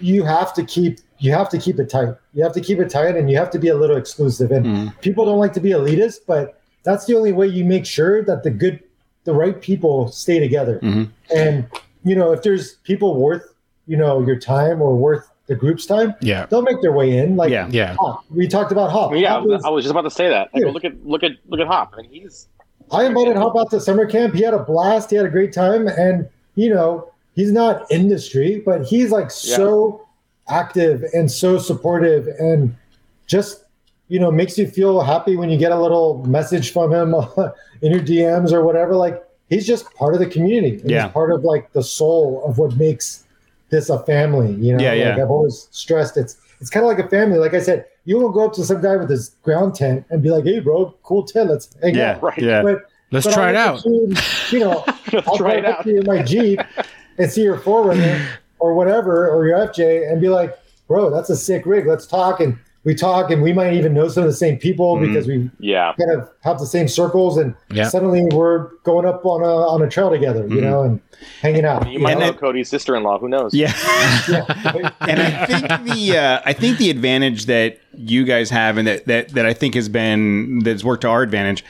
you 0.00 0.22
have 0.24 0.52
to 0.54 0.64
keep 0.64 0.98
you 1.18 1.32
have 1.32 1.48
to 1.48 1.58
keep 1.58 1.78
it 1.78 1.90
tight 1.90 2.14
you 2.34 2.42
have 2.42 2.52
to 2.52 2.60
keep 2.60 2.78
it 2.78 2.88
tight 2.90 3.16
and 3.16 3.30
you 3.30 3.36
have 3.36 3.50
to 3.50 3.58
be 3.58 3.68
a 3.68 3.74
little 3.76 3.96
exclusive 3.96 4.50
and 4.52 4.64
Mhm. 4.66 5.00
people 5.00 5.24
don't 5.24 5.38
like 5.38 5.52
to 5.54 5.60
be 5.60 5.70
elitist 5.70 6.20
but 6.26 6.60
that's 6.84 7.04
the 7.06 7.16
only 7.16 7.32
way 7.32 7.46
you 7.46 7.64
make 7.64 7.84
sure 7.84 8.22
that 8.24 8.42
the 8.44 8.50
good 8.50 8.80
the 9.24 9.32
right 9.34 9.60
people 9.60 10.08
stay 10.08 10.38
together 10.38 10.78
Mhm. 10.82 11.08
and 11.34 11.66
you 12.04 12.14
know 12.14 12.32
if 12.32 12.42
there's 12.42 12.74
people 12.84 13.16
worth 13.16 13.52
you 13.86 13.96
know 13.96 14.24
your 14.24 14.38
time 14.38 14.80
or 14.80 14.94
worth 14.96 15.28
the 15.48 15.54
group's 15.56 15.86
time 15.86 16.14
Yeah. 16.20 16.46
they'll 16.46 16.62
make 16.62 16.80
their 16.82 16.92
way 16.92 17.16
in 17.18 17.34
like 17.36 17.50
Yeah. 17.50 17.68
Yeah. 17.70 17.96
Hop. 17.98 18.22
we 18.30 18.46
talked 18.46 18.70
about 18.70 18.90
hop 18.92 19.10
I 19.10 19.14
mean, 19.14 19.22
yeah, 19.22 19.30
I 19.30 19.38
Hop 19.38 19.44
was, 19.44 19.52
was- 19.52 19.64
I 19.64 19.70
was 19.70 19.84
just 19.84 19.90
about 19.90 20.02
to 20.02 20.10
say 20.10 20.28
that. 20.28 20.50
I 20.54 20.60
go, 20.60 20.66
Yeah. 20.66 20.72
look 20.72 20.84
at 20.84 21.06
look 21.06 21.22
at 21.24 21.32
look 21.48 21.58
at 21.60 21.66
Hop. 21.66 21.94
I 21.98 22.02
mean, 22.02 22.10
he's 22.12 22.46
I 22.90 23.04
invited 23.04 23.36
Hop 23.36 23.56
out 23.58 23.70
to 23.70 23.80
summer 23.80 24.06
camp. 24.06 24.34
He 24.34 24.42
had 24.42 24.54
a 24.54 24.58
blast. 24.58 25.10
He 25.10 25.16
had 25.16 25.26
a 25.26 25.30
great 25.30 25.52
time. 25.52 25.88
And, 25.88 26.26
you 26.58 26.68
know, 26.74 27.08
he's 27.36 27.52
not 27.52 27.88
industry, 27.88 28.60
but 28.66 28.84
he's 28.84 29.12
like 29.12 29.30
so 29.30 30.04
active 30.48 31.04
and 31.14 31.30
so 31.30 31.56
supportive 31.56 32.26
and 32.40 32.74
just, 33.28 33.64
you 34.08 34.18
know, 34.18 34.32
makes 34.32 34.58
you 34.58 34.66
feel 34.66 35.00
happy 35.00 35.36
when 35.36 35.50
you 35.50 35.56
get 35.56 35.70
a 35.70 35.80
little 35.80 36.24
message 36.26 36.72
from 36.72 36.92
him 36.92 37.14
in 37.82 37.92
your 37.92 38.00
DMs 38.00 38.52
or 38.52 38.64
whatever. 38.64 38.96
Like 38.96 39.22
he's 39.48 39.68
just 39.68 39.94
part 39.94 40.14
of 40.14 40.20
the 40.20 40.26
community. 40.26 40.82
Yeah. 40.84 41.04
He's 41.04 41.12
part 41.12 41.30
of 41.30 41.44
like 41.44 41.72
the 41.74 41.82
soul 41.82 42.42
of 42.44 42.58
what 42.58 42.76
makes 42.76 43.24
this 43.70 43.88
a 43.88 44.00
family. 44.00 44.52
You 44.54 44.76
know, 44.76 44.82
Yeah, 44.82 44.90
like 44.90 45.16
yeah. 45.16 45.22
I've 45.22 45.30
always 45.30 45.68
stressed 45.70 46.16
it's 46.16 46.38
it's 46.60 46.70
kind 46.70 46.84
of 46.84 46.88
like 46.88 46.98
a 46.98 47.08
family. 47.08 47.38
Like 47.38 47.54
I 47.54 47.60
said, 47.60 47.84
you 48.04 48.18
won't 48.18 48.34
go 48.34 48.46
up 48.46 48.52
to 48.54 48.64
some 48.64 48.82
guy 48.82 48.96
with 48.96 49.10
his 49.10 49.28
ground 49.44 49.76
tent 49.76 50.04
and 50.10 50.20
be 50.20 50.30
like, 50.30 50.42
"Hey, 50.42 50.58
bro, 50.58 50.92
cool 51.04 51.22
tent. 51.22 51.50
Let's 51.50 51.72
hang 51.80 51.94
yeah, 51.94 52.12
out." 52.14 52.22
Right. 52.22 52.38
yeah. 52.38 52.62
But 52.62 52.90
Let's 53.10 53.26
but 53.26 53.34
try 53.34 53.48
it 53.50 53.56
out. 53.56 53.84
You, 53.84 54.14
you 54.50 54.58
know, 54.60 54.84
I'll 55.26 55.36
try 55.36 55.54
it 55.54 55.64
up 55.64 55.78
out. 55.80 55.84
to 55.84 55.90
you 55.90 56.00
in 56.00 56.06
my 56.06 56.22
Jeep 56.22 56.60
and 57.18 57.30
see 57.30 57.42
your 57.42 57.58
4Runner 57.58 58.26
or 58.58 58.74
whatever, 58.74 59.28
or 59.28 59.46
your 59.46 59.56
FJ, 59.58 60.10
and 60.10 60.20
be 60.20 60.28
like, 60.28 60.56
bro, 60.88 61.10
that's 61.10 61.30
a 61.30 61.36
sick 61.36 61.64
rig. 61.64 61.86
Let's 61.86 62.06
talk. 62.06 62.40
And 62.40 62.58
we 62.84 62.94
talk, 62.94 63.30
and 63.30 63.42
we 63.42 63.52
might 63.52 63.74
even 63.74 63.92
know 63.94 64.08
some 64.08 64.22
of 64.24 64.28
the 64.28 64.34
same 64.36 64.56
people 64.58 64.96
Mhm. 64.96 65.06
because 65.08 65.26
we 65.26 65.50
yeah. 65.60 65.92
kind 65.98 66.10
of 66.12 66.28
have 66.42 66.58
the 66.58 66.66
same 66.66 66.88
circles. 66.88 67.36
And 67.36 67.54
Yeah. 67.72 67.88
suddenly 67.88 68.24
we're 68.32 68.68
going 68.84 69.04
up 69.06 69.24
on 69.26 69.42
a 69.42 69.46
on 69.68 69.82
a 69.82 69.88
trail 69.88 70.10
together, 70.10 70.46
you 70.48 70.56
Mhm. 70.56 70.62
know, 70.62 70.82
and 70.82 71.00
hanging 71.40 71.64
out. 71.64 71.90
You 71.90 71.98
might 71.98 72.12
And 72.12 72.20
know 72.20 72.26
then- 72.26 72.34
Cody's 72.38 72.68
sister-in-law. 72.68 73.18
Who 73.18 73.28
knows? 73.28 73.52
Yeah. 73.54 73.72
Yeah. 74.28 74.44
and 75.00 75.20
I 75.20 75.46
think 75.46 75.94
the 75.94 76.16
uh, 76.18 76.40
I 76.44 76.52
think 76.52 76.78
the 76.78 76.90
advantage 76.90 77.46
that 77.46 77.78
you 77.96 78.24
guys 78.24 78.50
have 78.50 78.76
and 78.78 78.86
that, 78.88 79.06
that 79.06 79.30
that 79.30 79.46
I 79.46 79.52
think 79.54 79.74
has 79.74 79.88
been 79.88 80.60
that's 80.60 80.82
worked 80.84 81.02
to 81.02 81.08
our 81.08 81.22
advantage 81.22 81.64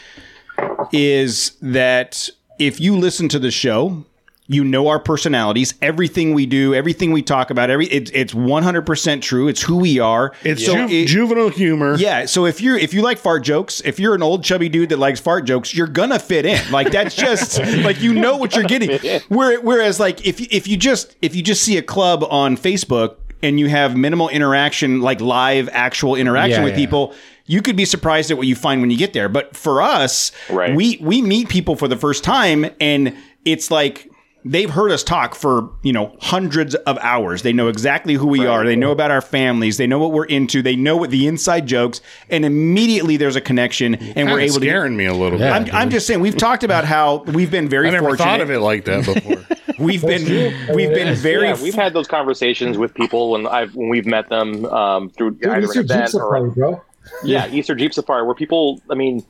is 0.93 1.53
that 1.63 2.29
if 2.59 2.81
you 2.81 2.97
listen 2.97 3.29
to 3.31 3.39
the 3.39 3.51
show, 3.51 4.05
you 4.51 4.65
know 4.65 4.89
our 4.89 4.99
personalities, 4.99 5.75
everything 5.83 6.33
we 6.33 6.47
do, 6.47 6.75
everything 6.75 7.13
we 7.13 7.21
talk 7.21 7.51
about, 7.51 7.69
every 7.69 7.87
it's 7.89 8.11
it's 8.15 8.33
one 8.35 8.63
hundred 8.63 8.87
percent 8.87 9.23
true. 9.23 9.47
It's 9.47 9.61
who 9.61 9.77
we 9.77 9.99
are. 9.99 10.33
It's 10.43 10.65
So 10.65 10.73
ju- 10.75 10.89
it- 10.95 11.07
juvenile 11.07 11.51
humor. 11.51 11.97
yeah, 11.99 12.25
so 12.25 12.47
if 12.47 12.63
you're 12.63 12.79
if 12.79 12.95
you 12.95 13.03
like 13.03 13.19
fart 13.19 13.43
jokes, 13.45 13.83
if 13.85 14.01
you're 14.01 14.15
an 14.15 14.23
old 14.23 14.43
chubby 14.45 14.71
dude 14.71 14.89
that 14.89 14.99
likes 14.99 15.21
fart 15.21 15.45
jokes, 15.45 15.75
you're 15.75 15.87
gonna 15.87 16.19
fit 16.19 16.47
in. 16.47 16.59
Like 16.73 16.91
that's 16.91 17.15
just 17.15 17.59
like 17.85 18.01
you 18.01 18.15
know 18.15 18.39
what 18.39 18.55
you're 18.57 18.65
getting. 18.65 18.99
Whereas 19.29 20.01
like 20.01 20.27
if 20.27 20.41
if 20.41 20.67
you 20.67 20.79
just 20.79 21.15
if 21.21 21.37
you 21.37 21.43
just 21.43 21.63
see 21.63 21.77
a 21.77 21.83
club 21.83 22.25
on 22.31 22.57
Facebook 22.57 23.17
and 23.43 23.61
you 23.61 23.69
have 23.69 23.97
minimal 23.99 24.31
interaction, 24.31 25.03
like 25.03 25.21
live 25.21 25.69
actual 25.73 26.15
interaction 26.17 26.61
Yeah, 26.61 26.65
with 26.65 26.73
yeah. 26.73 26.79
people, 26.87 27.15
you 27.49 27.61
could 27.63 27.75
be 27.77 27.85
surprised 27.85 28.31
at 28.31 28.37
what 28.37 28.47
you 28.47 28.55
find 28.55 28.81
when 28.81 28.91
you 28.91 28.97
get 28.97 29.13
there. 29.13 29.29
But 29.29 29.57
for 29.57 29.83
us, 29.83 30.31
Right. 30.49 30.75
we 30.77 30.99
we 31.01 31.21
meet 31.23 31.49
people 31.49 31.75
for 31.75 31.89
the 31.89 31.97
first 31.97 32.23
time, 32.23 32.67
and 32.81 33.15
it's 33.45 33.71
like. 33.71 34.09
They've 34.45 34.71
heard 34.71 34.93
us 34.93 35.03
talk 35.03 35.35
for, 35.35 35.69
you 35.83 35.93
know, 35.93 36.17
hundreds 36.21 36.75
of 36.77 36.97
hours. 36.99 37.43
They 37.43 37.53
know 37.53 37.67
exactly 37.69 38.15
who 38.15 38.29
we 38.29 38.47
are. 38.47 38.65
They 38.65 38.77
know 38.77 38.93
about 38.93 39.11
our 39.11 39.21
families. 39.21 39.77
They 39.77 39.87
know 39.87 39.99
what 39.99 40.13
we're 40.13 40.25
into. 40.27 40.63
They 40.63 40.77
know 40.77 40.97
what 40.97 41.11
the 41.11 41.27
inside 41.27 41.67
jokes, 41.67 42.01
and 42.31 42.45
immediately 42.45 43.17
there's 43.17 43.35
a 43.37 43.41
connection, 43.43 43.97
and 43.97 44.15
Kinda 44.15 44.33
we're 44.33 44.41
able 44.41 44.55
to. 44.55 44.61
scaring 44.61 44.97
me 44.97 45.07
a 45.07 45.13
little 45.13 45.39
Yeah. 45.41 45.59
bit. 45.59 45.75
I'm, 45.75 45.81
I'm 45.83 45.91
just 45.91 46.07
saying 46.07 46.21
we've 46.21 46.37
talked 46.37 46.63
about 46.63 46.85
how 46.85 47.25
we've 47.27 47.51
been 47.51 47.69
very 47.69 47.89
I 47.89 47.91
never 47.91 48.07
fortunate. 48.11 48.25
thought 48.25 48.41
of 48.41 48.51
it 48.51 48.61
like 48.61 48.85
that 48.85 49.05
before. 49.05 49.45
We've 49.79 50.03
been 50.03 50.55
we've 50.75 50.93
been 50.95 51.15
very 51.15 51.49
yeah, 51.49 51.63
we've 51.63 51.75
had 51.75 51.93
those 51.93 52.09
conversations 52.09 52.79
with 52.79 52.95
people 52.95 53.31
when 53.33 53.47
I've 53.47 53.75
when 53.77 53.89
we've 53.91 54.07
met 54.07 54.29
them 54.29 54.65
um, 54.67 55.09
through 55.11 55.33
Dude, 55.33 55.51
either 55.51 55.71
an 55.73 55.79
event 55.81 56.03
or 56.05 56.09
safari, 56.09 56.51
bro. 56.51 56.83
Yeah, 57.25 57.49
Easter 57.49 57.75
Jeep 57.75 57.93
Safari, 57.93 58.25
where 58.25 58.35
people, 58.35 58.81
I 58.91 58.95
mean, 58.95 59.25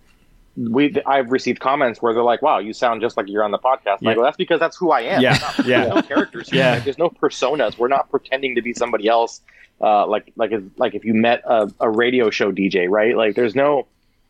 we 0.56 0.94
I've 1.06 1.30
received 1.30 1.60
comments 1.60 2.02
where 2.02 2.12
they're 2.12 2.22
like, 2.22 2.42
"Wow, 2.42 2.58
you 2.58 2.72
sound 2.72 3.00
just 3.00 3.16
like 3.16 3.28
you're 3.28 3.44
on 3.44 3.52
the 3.52 3.58
podcast." 3.58 3.98
Yeah. 4.00 4.08
Like, 4.08 4.16
well, 4.16 4.24
that's 4.24 4.36
because 4.36 4.58
that's 4.58 4.76
who 4.76 4.90
I 4.90 5.02
am. 5.02 5.22
Yeah, 5.22 5.38
There's 5.56 5.68
yeah. 5.68 5.86
no 5.86 6.02
characters. 6.02 6.50
Here. 6.50 6.60
Yeah. 6.60 6.74
Like, 6.74 6.84
there's 6.84 6.98
no 6.98 7.10
personas. 7.10 7.78
We're 7.78 7.88
not 7.88 8.10
pretending 8.10 8.56
to 8.56 8.62
be 8.62 8.74
somebody 8.74 9.08
else. 9.08 9.40
Uh, 9.80 10.06
like 10.06 10.32
like 10.34 10.50
if, 10.50 10.62
like 10.76 10.94
if 10.94 11.04
you 11.04 11.14
met 11.14 11.42
a, 11.44 11.70
a 11.78 11.88
radio 11.88 12.30
show 12.30 12.50
DJ, 12.50 12.88
right? 12.90 13.16
Like, 13.16 13.36
there's 13.36 13.54
no 13.54 13.86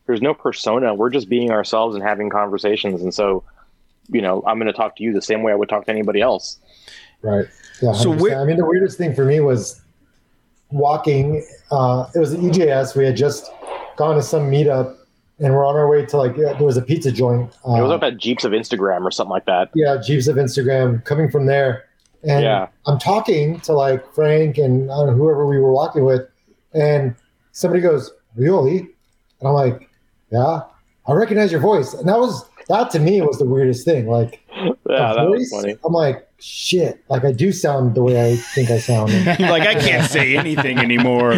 there's 0.07 0.20
no 0.22 0.34
persona. 0.34 0.94
We're 0.94 1.11
just 1.11 1.28
being 1.28 1.51
ourselves 1.51 1.94
and 1.94 2.03
having 2.03 2.30
conversations. 2.30 3.03
And 3.03 3.12
so, 3.12 3.44
you 4.09 4.22
know, 4.22 4.42
I'm 4.46 4.59
going 4.59 4.66
to 4.66 4.72
talk 4.72 4.96
to 4.96 5.03
you 5.03 5.12
the 5.12 5.22
same 5.22 5.42
way 5.42 5.53
I 5.53 5.55
would 5.55 5.68
talk 5.68 5.84
to 5.84 5.90
anybody 5.90 6.20
else. 6.20 6.59
Right. 7.22 7.46
Yeah. 7.82 7.92
So 7.92 8.12
I 8.12 8.44
mean, 8.44 8.57
the 8.57 8.64
weirdest 8.64 8.96
thing 8.99 9.14
for 9.14 9.24
me 9.24 9.40
was 9.40 9.80
walking. 10.70 11.46
Uh, 11.70 12.06
it 12.14 12.18
was 12.18 12.32
the 12.32 12.38
EJS. 12.38 12.96
We 12.96 13.04
had 13.04 13.16
just 13.16 13.50
gone 13.96 14.14
to 14.16 14.22
some 14.22 14.50
meetup, 14.50 14.96
and 15.38 15.52
we're 15.54 15.64
on 15.66 15.76
our 15.76 15.88
way 15.88 16.04
to 16.06 16.16
like 16.16 16.36
there 16.36 16.54
was 16.56 16.76
a 16.76 16.82
pizza 16.82 17.10
joint. 17.12 17.56
Uh, 17.66 17.74
it 17.74 17.82
was 17.82 17.90
up 17.90 18.02
at 18.02 18.16
Jeeps 18.16 18.44
of 18.44 18.52
Instagram 18.52 19.02
or 19.02 19.10
something 19.10 19.30
like 19.30 19.46
that. 19.46 19.70
yeah, 19.74 19.96
Jeeps 20.04 20.26
of 20.28 20.36
Instagram. 20.36 21.04
Coming 21.04 21.30
from 21.30 21.46
there, 21.46 21.84
and 22.22 22.42
Yeah. 22.44 22.68
I'm 22.86 22.98
talking 22.98 23.60
to 23.60 23.72
like 23.72 24.12
Frank 24.14 24.58
and 24.58 24.90
uh, 24.90 25.06
whoever 25.06 25.46
we 25.46 25.58
were 25.58 25.72
walking 25.72 26.04
with, 26.04 26.22
and 26.74 27.14
somebody 27.52 27.80
goes, 27.82 28.12
"Really?" 28.36 28.78
And 29.40 29.48
I'm 29.48 29.54
like, 29.54 29.88
"Yeah, 30.30 30.60
I 31.06 31.12
recognize 31.12 31.50
your 31.52 31.60
voice." 31.60 31.94
And 31.94 32.08
that 32.08 32.18
was 32.18 32.48
that 32.68 32.90
to 32.90 32.98
me 32.98 33.20
was 33.22 33.38
the 33.38 33.46
weirdest 33.46 33.84
thing. 33.84 34.06
Like 34.08 34.42
Yeah, 34.54 35.14
that 35.14 35.28
was 35.28 35.50
funny. 35.50 35.76
I'm 35.84 35.92
like, 35.92 36.27
"Shit!" 36.41 37.03
Like 37.09 37.24
I 37.24 37.32
do 37.32 37.53
sound 37.53 37.95
the 37.95 38.03
way 38.03 38.32
I 38.32 38.36
think 38.36 38.70
I 38.70 38.78
sound. 38.78 39.12
like 39.26 39.66
I 39.66 39.74
can't 39.74 40.09
say 40.11 40.36
anything 40.36 40.78
anymore. 40.78 41.32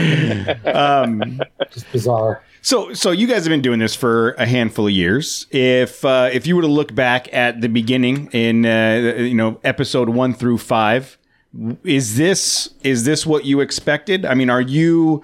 Um, 0.65 1.41
Just 1.71 1.91
bizarre. 1.93 2.43
so 2.63 2.93
so 2.93 3.11
you 3.11 3.27
guys 3.27 3.45
have 3.45 3.51
been 3.51 3.63
doing 3.63 3.79
this 3.79 3.95
for 3.95 4.33
a 4.33 4.47
handful 4.47 4.87
of 4.87 4.93
years. 4.93 5.47
If 5.51 6.05
uh, 6.05 6.31
if 6.33 6.47
you 6.47 6.57
were 6.57 6.63
to 6.63 6.69
look 6.69 6.95
back 6.95 7.33
at 7.33 7.61
the 7.61 7.69
beginning 7.69 8.29
in 8.33 8.67
uh, 8.67 9.15
you 9.19 9.35
know 9.35 9.61
episode 9.65 10.09
one 10.11 10.35
through 10.35 10.59
five, 10.59 11.19
is 11.85 12.17
this 12.17 12.71
is 12.83 13.05
this 13.05 13.27
what 13.27 13.45
you 13.45 13.61
expected? 13.61 14.25
I 14.25 14.35
mean, 14.35 14.51
are 14.51 14.61
you 14.61 15.23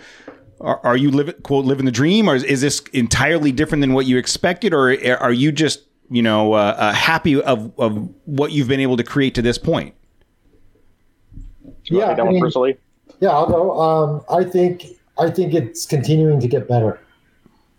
are, 0.60 0.80
are 0.84 0.96
you 0.96 1.10
living 1.10 1.34
quote 1.42 1.64
living 1.66 1.84
the 1.84 1.92
dream, 1.92 2.28
or 2.28 2.34
is, 2.34 2.44
is 2.44 2.60
this 2.62 2.80
entirely 2.92 3.52
different 3.52 3.82
than 3.82 3.92
what 3.92 4.06
you 4.06 4.16
expected, 4.16 4.72
or 4.72 4.96
are 5.20 5.32
you 5.32 5.52
just 5.52 5.85
you 6.10 6.22
know 6.22 6.52
uh, 6.54 6.74
uh, 6.78 6.92
happy 6.92 7.40
of 7.40 7.72
of 7.78 8.08
what 8.24 8.52
you've 8.52 8.68
been 8.68 8.80
able 8.80 8.96
to 8.96 9.04
create 9.04 9.34
to 9.36 9.42
this 9.42 9.58
point? 9.58 9.94
Yeah, 11.84 12.06
I 12.18 12.22
mean- 12.24 12.40
personally. 12.40 12.76
Yeah, 13.20 13.30
I'll 13.30 13.46
go. 13.46 13.80
Um, 13.80 14.22
I 14.28 14.44
think 14.44 14.84
I 15.18 15.30
think 15.30 15.54
it's 15.54 15.86
continuing 15.86 16.38
to 16.40 16.48
get 16.48 16.68
better. 16.68 17.00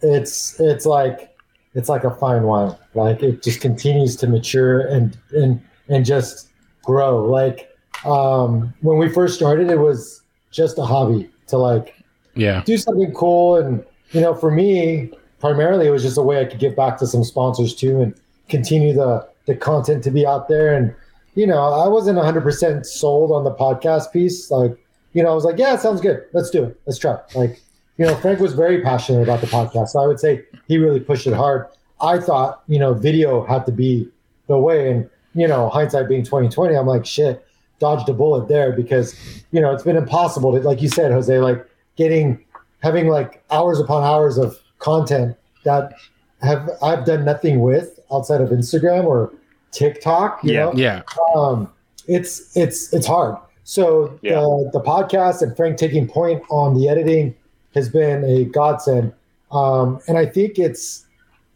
It's 0.01 0.59
it's 0.59 0.85
like 0.85 1.35
it's 1.75 1.89
like 1.89 2.03
a 2.03 2.11
fine 2.15 2.43
wine. 2.43 2.75
Like 2.95 3.21
it 3.21 3.43
just 3.43 3.61
continues 3.61 4.15
to 4.17 4.27
mature 4.27 4.79
and 4.87 5.15
and 5.33 5.61
and 5.89 6.05
just 6.05 6.49
grow. 6.83 7.23
Like 7.23 7.69
um, 8.05 8.73
when 8.81 8.97
we 8.97 9.09
first 9.09 9.35
started, 9.35 9.69
it 9.69 9.77
was 9.79 10.21
just 10.51 10.79
a 10.79 10.83
hobby 10.83 11.29
to 11.47 11.57
like 11.57 11.93
Yeah. 12.35 12.63
do 12.63 12.77
something 12.77 13.11
cool. 13.13 13.57
And, 13.57 13.83
you 14.11 14.21
know, 14.21 14.33
for 14.33 14.49
me, 14.49 15.11
primarily, 15.39 15.87
it 15.87 15.91
was 15.91 16.03
just 16.03 16.17
a 16.17 16.21
way 16.21 16.39
I 16.39 16.45
could 16.45 16.59
give 16.59 16.75
back 16.75 16.97
to 16.99 17.07
some 17.07 17.23
sponsors 17.23 17.75
too 17.75 18.01
and 18.01 18.13
continue 18.49 18.93
the, 18.93 19.27
the 19.45 19.55
content 19.55 20.03
to 20.05 20.11
be 20.11 20.25
out 20.25 20.47
there. 20.47 20.73
And, 20.73 20.93
you 21.35 21.47
know, 21.47 21.61
I 21.61 21.87
wasn't 21.87 22.17
100% 22.17 22.85
sold 22.85 23.31
on 23.31 23.43
the 23.43 23.53
podcast 23.53 24.11
piece. 24.11 24.49
Like, 24.49 24.77
you 25.13 25.23
know, 25.23 25.31
I 25.31 25.35
was 25.35 25.45
like, 25.45 25.57
yeah, 25.57 25.75
sounds 25.77 26.01
good. 26.01 26.25
Let's 26.33 26.49
do 26.49 26.63
it. 26.63 26.79
Let's 26.85 26.99
try. 26.99 27.19
Like, 27.35 27.61
you 27.97 28.05
know, 28.05 28.15
Frank 28.15 28.39
was 28.39 28.53
very 28.53 28.81
passionate 28.81 29.23
about 29.23 29.41
the 29.41 29.47
podcast. 29.47 29.89
So 29.89 29.99
I 29.99 30.07
would 30.07 30.19
say 30.19 30.43
he 30.67 30.77
really 30.77 30.99
pushed 30.99 31.27
it 31.27 31.33
hard. 31.33 31.67
I 31.99 32.19
thought, 32.19 32.63
you 32.67 32.77
know, 32.77 32.93
video 32.93 33.43
had 33.45 33.65
to 33.65 33.71
be 33.71 34.07
the 34.47 34.57
way. 34.57 34.91
And, 34.91 35.09
you 35.33 35.47
know, 35.47 35.69
hindsight 35.69 36.07
being 36.07 36.23
2020, 36.23 36.75
I'm 36.75 36.85
like, 36.85 37.05
shit, 37.05 37.45
dodged 37.79 38.09
a 38.09 38.13
bullet 38.13 38.47
there 38.47 38.71
because, 38.71 39.15
you 39.51 39.61
know, 39.61 39.73
it's 39.73 39.83
been 39.83 39.97
impossible 39.97 40.51
to, 40.53 40.59
like 40.59 40.81
you 40.81 40.89
said, 40.89 41.11
Jose, 41.11 41.39
like 41.39 41.67
getting, 41.95 42.43
having 42.81 43.07
like 43.07 43.43
hours 43.49 43.79
upon 43.79 44.03
hours 44.03 44.37
of 44.37 44.59
content 44.79 45.35
that 45.63 45.93
have, 46.41 46.69
I've 46.81 47.05
done 47.05 47.25
nothing 47.25 47.61
with 47.61 47.99
outside 48.11 48.41
of 48.41 48.49
Instagram 48.49 49.05
or 49.05 49.31
TikTok, 49.71 50.43
you 50.43 50.53
Yeah. 50.53 50.59
know? 50.65 50.73
Yeah. 50.75 51.01
um, 51.35 51.69
it's 52.07 52.55
it's 52.55 52.93
it's 52.93 53.05
hard. 53.05 53.35
So 53.65 54.17
Yeah. 54.21 54.35
the 54.39 54.69
the 54.73 54.79
podcast 54.81 55.41
and 55.41 55.55
Frank 55.57 55.77
taking 55.77 56.07
point 56.07 56.41
on 56.49 56.73
the 56.73 56.87
editing 56.87 57.35
has 57.75 57.89
been 57.89 58.23
a 58.23 58.45
godsend, 58.45 59.11
um, 59.51 59.99
and 60.07 60.17
I 60.17 60.25
think 60.25 60.57
it's 60.57 61.05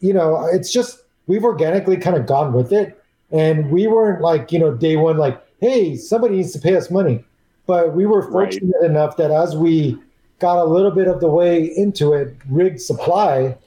you 0.01 0.13
know 0.13 0.45
it's 0.51 0.71
just 0.73 0.99
we've 1.27 1.45
organically 1.45 1.95
kind 1.97 2.17
of 2.17 2.25
gone 2.25 2.51
with 2.51 2.73
it, 2.73 3.01
and 3.31 3.71
we 3.71 3.87
weren't 3.87 4.21
like 4.21 4.51
you 4.51 4.59
know 4.59 4.73
day 4.73 4.97
one 4.97 5.17
like 5.17 5.41
hey 5.61 5.95
somebody 5.95 6.35
needs 6.37 6.51
to 6.51 6.59
pay 6.59 6.75
us 6.75 6.91
money, 6.91 7.23
but 7.65 7.95
we 7.95 8.05
were 8.05 8.21
Right. 8.23 8.31
fortunate 8.31 8.83
enough 8.83 9.15
that 9.17 9.31
as 9.31 9.55
we 9.55 9.97
got 10.41 10.57
a 10.57 10.65
little 10.65 10.91
bit 10.91 11.07
of 11.07 11.21
the 11.21 11.29
way 11.29 11.63
into 11.63 12.13
it, 12.13 12.35
Rig 12.49 12.79
Supply 12.79 13.57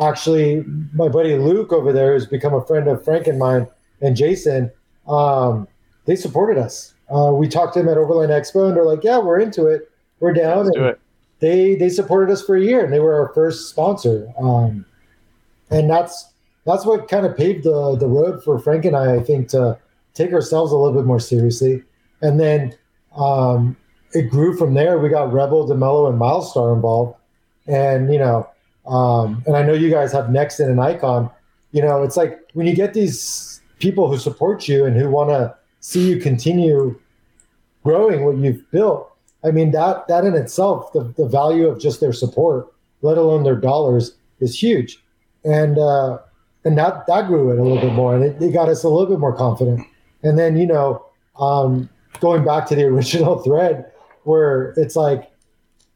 actually 0.00 0.64
my 0.92 1.08
buddy 1.08 1.36
Luke 1.36 1.72
over 1.72 1.92
there 1.92 2.14
who's 2.14 2.26
become 2.26 2.52
a 2.52 2.64
friend 2.66 2.88
of 2.88 3.04
Frank 3.04 3.28
and 3.28 3.38
mine 3.38 3.64
and 4.00 4.16
Jason 4.16 4.68
um, 5.06 5.68
they 6.06 6.16
supported 6.16 6.58
us. 6.58 6.94
Uh, 7.14 7.32
we 7.32 7.48
talked 7.48 7.74
to 7.74 7.80
them 7.80 7.88
at 7.88 7.98
Overland 7.98 8.30
Expo, 8.30 8.68
and 8.68 8.76
they're 8.76 8.84
like, 8.84 9.04
"Yeah, 9.04 9.18
we're 9.18 9.40
into 9.40 9.66
it. 9.66 9.90
We're 10.20 10.32
down." 10.32 10.64
Let's 10.64 10.68
and 10.68 10.76
do 10.76 10.84
it. 10.86 11.00
They 11.40 11.74
they 11.74 11.88
supported 11.88 12.32
us 12.32 12.42
for 12.42 12.56
a 12.56 12.62
year, 12.62 12.84
and 12.84 12.92
they 12.92 13.00
were 13.00 13.14
our 13.14 13.32
first 13.34 13.68
sponsor. 13.68 14.32
Um, 14.38 14.86
and 15.70 15.88
that's 15.88 16.32
that's 16.64 16.86
what 16.86 17.08
kind 17.08 17.26
of 17.26 17.36
paved 17.36 17.64
the 17.64 17.96
the 17.96 18.06
road 18.06 18.42
for 18.42 18.58
Frank 18.58 18.84
and 18.84 18.96
I. 18.96 19.16
I 19.16 19.20
think 19.20 19.48
to 19.50 19.78
take 20.14 20.32
ourselves 20.32 20.72
a 20.72 20.76
little 20.76 20.98
bit 20.98 21.06
more 21.06 21.20
seriously, 21.20 21.82
and 22.22 22.40
then 22.40 22.74
um, 23.16 23.76
it 24.14 24.30
grew 24.30 24.56
from 24.56 24.74
there. 24.74 24.98
We 24.98 25.08
got 25.08 25.32
Rebel, 25.32 25.68
Demelo, 25.68 26.08
and 26.08 26.18
Milestar 26.18 26.74
involved, 26.74 27.18
and 27.66 28.12
you 28.12 28.18
know, 28.18 28.48
um, 28.86 29.42
and 29.46 29.56
I 29.56 29.62
know 29.62 29.72
you 29.72 29.90
guys 29.90 30.12
have 30.12 30.26
Nexen 30.26 30.64
and 30.64 30.72
an 30.72 30.78
Icon. 30.78 31.30
You 31.72 31.82
know, 31.82 32.02
it's 32.02 32.16
like 32.16 32.38
when 32.54 32.66
you 32.66 32.74
get 32.74 32.94
these 32.94 33.60
people 33.80 34.08
who 34.08 34.16
support 34.16 34.68
you 34.68 34.84
and 34.84 34.96
who 34.96 35.10
want 35.10 35.30
to 35.30 35.54
see 35.80 36.08
you 36.08 36.18
continue 36.18 36.98
growing 37.82 38.24
what 38.24 38.36
you've 38.38 38.70
built. 38.70 39.10
I 39.44 39.50
mean 39.50 39.72
that 39.72 40.08
that 40.08 40.24
in 40.24 40.34
itself, 40.34 40.92
the, 40.92 41.04
the 41.16 41.26
value 41.26 41.66
of 41.66 41.80
just 41.80 42.00
their 42.00 42.12
support, 42.12 42.72
let 43.02 43.18
alone 43.18 43.44
their 43.44 43.56
dollars, 43.56 44.14
is 44.40 44.60
huge, 44.60 45.02
and 45.44 45.78
uh, 45.78 46.18
and 46.64 46.78
that 46.78 47.06
that 47.06 47.26
grew 47.26 47.50
it 47.50 47.58
a 47.58 47.62
little 47.62 47.80
bit 47.80 47.92
more, 47.92 48.14
and 48.14 48.24
it, 48.24 48.40
it 48.40 48.52
got 48.52 48.68
us 48.68 48.84
a 48.84 48.88
little 48.88 49.06
bit 49.06 49.18
more 49.18 49.36
confident. 49.36 49.86
And 50.22 50.38
then 50.38 50.56
you 50.56 50.66
know, 50.66 51.04
um, 51.38 51.90
going 52.20 52.44
back 52.44 52.66
to 52.68 52.74
the 52.74 52.84
original 52.94 53.42
thread, 53.42 53.90
where 54.24 54.74
it's 54.76 54.96
like 54.96 55.30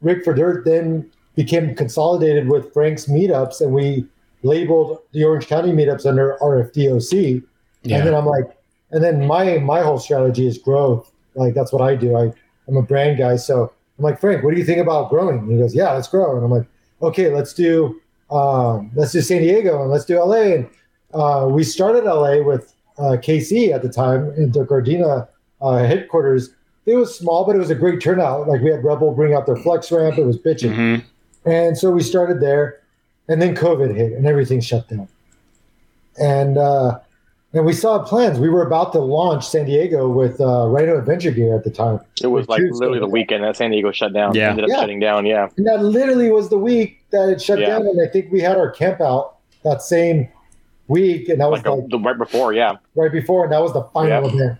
Rigged 0.00 0.24
for 0.24 0.34
Dirt 0.34 0.64
then 0.64 1.10
became 1.34 1.74
consolidated 1.74 2.48
with 2.48 2.72
Frank's 2.72 3.06
meetups, 3.06 3.60
and 3.60 3.72
we 3.72 4.06
labeled 4.42 4.98
the 5.12 5.24
Orange 5.24 5.46
County 5.46 5.72
meetups 5.72 6.06
under 6.06 6.36
RFDOC. 6.40 7.42
Yeah. 7.82 7.98
And 7.98 8.06
then 8.06 8.14
I'm 8.14 8.26
like, 8.26 8.56
and 8.90 9.02
then 9.02 9.26
my 9.26 9.58
my 9.58 9.82
whole 9.82 9.98
strategy 9.98 10.46
is 10.46 10.58
growth. 10.58 11.10
Like 11.34 11.54
that's 11.54 11.72
what 11.72 11.82
I 11.82 11.94
do. 11.94 12.16
I 12.16 12.32
I'm 12.66 12.76
a 12.76 12.82
brand 12.82 13.18
guy, 13.18 13.36
so 13.36 13.72
I'm 13.98 14.04
like 14.04 14.20
Frank, 14.20 14.44
what 14.44 14.52
do 14.52 14.58
you 14.58 14.64
think 14.64 14.80
about 14.80 15.10
growing? 15.10 15.38
And 15.38 15.50
he 15.50 15.58
goes, 15.58 15.74
Yeah, 15.74 15.92
let's 15.92 16.08
grow. 16.08 16.36
And 16.36 16.44
I'm 16.44 16.50
like, 16.50 16.66
Okay, 17.02 17.32
let's 17.32 17.52
do 17.52 18.00
um, 18.30 18.90
let's 18.94 19.12
do 19.12 19.20
San 19.20 19.42
Diego 19.42 19.82
and 19.82 19.90
let's 19.90 20.04
do 20.04 20.18
LA. 20.22 20.42
And 20.42 20.70
uh, 21.14 21.48
we 21.50 21.64
started 21.64 22.04
LA 22.04 22.42
with 22.42 22.74
uh, 22.98 23.16
KC 23.16 23.72
at 23.72 23.82
the 23.82 23.88
time 23.88 24.32
in 24.36 24.52
the 24.52 24.64
Gardena 24.64 25.28
uh, 25.60 25.78
headquarters. 25.78 26.50
It 26.88 26.96
was 26.96 27.14
small, 27.16 27.44
but 27.44 27.54
it 27.54 27.58
was 27.58 27.68
a 27.70 27.74
great 27.74 28.00
turnout. 28.00 28.48
Like 28.48 28.62
we 28.62 28.70
had 28.70 28.82
Rebel 28.82 29.12
bring 29.12 29.34
out 29.34 29.44
their 29.46 29.56
flex 29.56 29.92
ramp. 29.92 30.16
It 30.16 30.24
was 30.24 30.38
bitching. 30.38 30.74
Mhm. 30.74 31.02
And 31.44 31.76
so 31.76 31.90
we 31.90 32.02
started 32.02 32.40
there, 32.40 32.80
and 33.28 33.40
then 33.42 33.54
COVID 33.54 33.94
hit 33.94 34.12
and 34.14 34.26
everything 34.26 34.60
shut 34.60 34.88
down. 34.88 35.06
And 36.18 36.56
uh, 36.58 36.98
and 37.52 37.64
we 37.64 37.72
saw 37.72 37.98
plans. 38.00 38.38
We 38.38 38.48
were 38.48 38.62
about 38.66 38.92
to 38.92 38.98
launch 39.00 39.46
San 39.46 39.66
Diego 39.66 40.08
with 40.08 40.40
uh, 40.40 40.66
Rhino 40.68 40.98
Adventure 40.98 41.30
Gear 41.30 41.54
at 41.54 41.64
the 41.64 41.70
time, 41.70 42.00
It 42.22 42.26
was 42.26 42.48
like 42.48 42.60
Tuesday. 42.60 42.74
literally 42.86 43.00
the 43.00 43.08
weekend 43.08 43.44
that 43.44 43.56
San 43.56 43.70
Diego 43.70 43.90
shut 43.92 44.12
down. 44.12 44.34
Yeah. 44.34 44.50
Ended 44.50 44.64
up 44.64 44.70
Yeah. 44.70 44.80
shutting 44.80 45.00
down. 45.00 45.24
Yeah. 45.26 45.48
and 45.56 45.66
that 45.66 45.82
literally 45.82 46.30
was 46.30 46.48
the 46.50 46.58
week 46.58 46.98
that 47.10 47.28
it 47.28 47.40
shut 47.40 47.58
Yeah. 47.58 47.68
down. 47.78 47.86
And 47.86 48.00
I 48.00 48.06
think 48.06 48.30
we 48.32 48.40
had 48.40 48.56
our 48.58 48.70
camp 48.70 49.00
out 49.00 49.36
that 49.62 49.80
same 49.82 50.28
week, 50.88 51.28
and 51.28 51.40
that 51.40 51.50
was 51.50 51.60
Like 51.64 51.68
like, 51.68 51.84
a, 51.84 51.88
the 51.88 51.98
right 51.98 52.18
before. 52.18 52.52
Yeah. 52.52 52.72
right 52.96 53.12
before, 53.12 53.44
and 53.44 53.52
that 53.52 53.62
was 53.62 53.72
the 53.72 53.82
final 53.94 54.28
Yeah. 54.30 54.34
event 54.34 54.58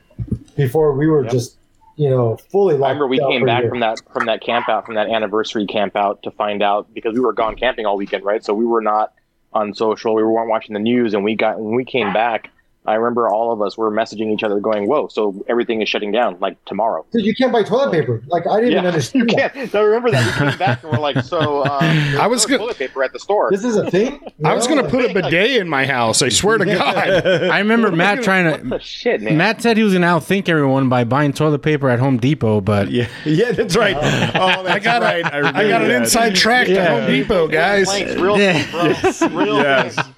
before 0.57 0.93
we 0.95 1.07
were 1.09 1.25
Yep. 1.25 1.33
just 1.33 1.57
you 1.99 2.09
know 2.09 2.37
fully. 2.51 2.75
I 2.77 2.79
remember 2.79 3.09
we 3.09 3.19
came 3.19 3.45
back 3.45 3.69
from 3.69 3.81
that 3.81 4.01
from 4.13 4.27
that 4.27 4.41
camp 4.41 4.69
out 4.69 4.87
from 4.87 4.95
that 4.95 5.11
anniversary 5.11 5.67
camp 5.67 5.97
out 5.97 6.23
to 6.23 6.31
find 6.31 6.63
out 6.63 6.93
because 6.95 7.13
we 7.15 7.21
were 7.21 7.33
gone 7.33 7.57
camping 7.57 7.87
all 7.87 7.97
weekend, 7.97 8.25
right? 8.25 8.43
So 8.43 8.55
we 8.55 8.65
were 8.65 8.81
not 8.81 9.13
on 9.53 9.75
social. 9.75 10.15
We 10.15 10.23
weren't 10.23 10.49
watching 10.49 10.75
the 10.75 10.81
news, 10.81 11.13
and 11.13 11.25
we 11.25 11.35
got 11.35 11.61
when 11.61 11.75
we 11.75 11.85
came 11.85 12.13
back. 12.13 12.51
I 12.89 12.95
remember 12.95 13.29
all 13.29 13.53
of 13.53 13.61
us 13.63 13.77
were 13.77 13.91
messaging 13.91 14.33
each 14.33 14.43
other, 14.43 14.59
going, 14.61 14.89
"Whoa! 14.89 15.09
So 15.09 15.45
everything 15.49 15.83
is 15.83 15.89
shutting 15.89 16.11
down 16.11 16.39
like 16.41 16.63
tomorrow." 16.65 17.05
Dude, 17.13 17.25
you 17.25 17.35
can't 17.35 17.53
buy 17.53 17.63
toilet 17.63 17.93
paper. 17.93 18.23
Like 18.29 18.47
I 18.47 18.61
didn't 18.61 18.73
even 18.73 18.83
you 18.85 18.89
understand. 18.89 19.31
that. 19.31 19.55
can't. 19.55 19.75
I 19.75 19.81
remember 19.81 20.11
that 20.11 20.25
we 20.27 20.33
came 20.51 20.59
back 20.59 20.83
and 20.83 20.93
we're 20.93 20.99
like, 20.99 21.23
"So 21.25 21.65
um, 21.65 21.83
I 22.19 22.27
was 22.27 22.45
no 22.45 22.49
gonna- 22.57 22.59
toilet 22.65 22.79
paper 22.79 23.05
at 23.05 23.13
the 23.13 23.19
store." 23.19 23.51
This 23.51 23.65
is 23.65 23.77
a 23.77 23.91
thing. 23.91 24.21
I 24.45 24.55
was 24.55 24.67
going 24.67 24.83
to 24.83 24.89
put 24.91 25.05
a 25.05 25.13
bidet 25.13 25.61
in 25.61 25.69
my 25.69 25.85
house. 25.85 26.23
I 26.23 26.29
swear 26.29 26.59
to 26.59 26.65
God. 26.65 26.97
I 26.97 27.59
remember 27.59 27.91
Matt 27.93 28.23
trying 28.23 28.47
what 28.51 28.63
the 28.69 28.79
to. 28.79 28.85
shit, 28.85 29.21
man? 29.21 29.37
Matt 29.37 29.61
said 29.63 29.77
he 29.77 29.83
was 29.83 29.93
going 29.93 30.03
to 30.03 30.09
outthink 30.09 30.49
everyone 30.49 30.89
by 30.89 31.05
buying 31.05 31.33
toilet 31.33 31.59
paper 31.61 31.89
at 31.91 31.99
Home 31.99 32.17
Depot, 32.19 32.61
but 32.61 32.91
Yeah, 32.91 33.09
yeah, 33.25 33.53
that's 33.53 33.77
right. 33.77 33.97
Oh, 33.97 34.63
that's 34.63 34.69
I 34.71 34.79
got 34.79 35.03
right. 35.03 35.25
a, 35.25 35.37
I 35.57 35.69
got 35.69 35.83
an 35.83 35.91
inside 35.91 36.35
track 36.37 36.67
to 36.69 36.85
Home 36.89 37.07
Depot, 37.07 37.49
guys. 37.49 37.87
Planks, 37.87 38.15
real 38.15 38.39
Yeah. 38.39 38.63
things, 38.63 39.19
bro. 39.19 39.29
Real 39.45 39.57
Yes. 39.59 39.95
things. 39.97 40.09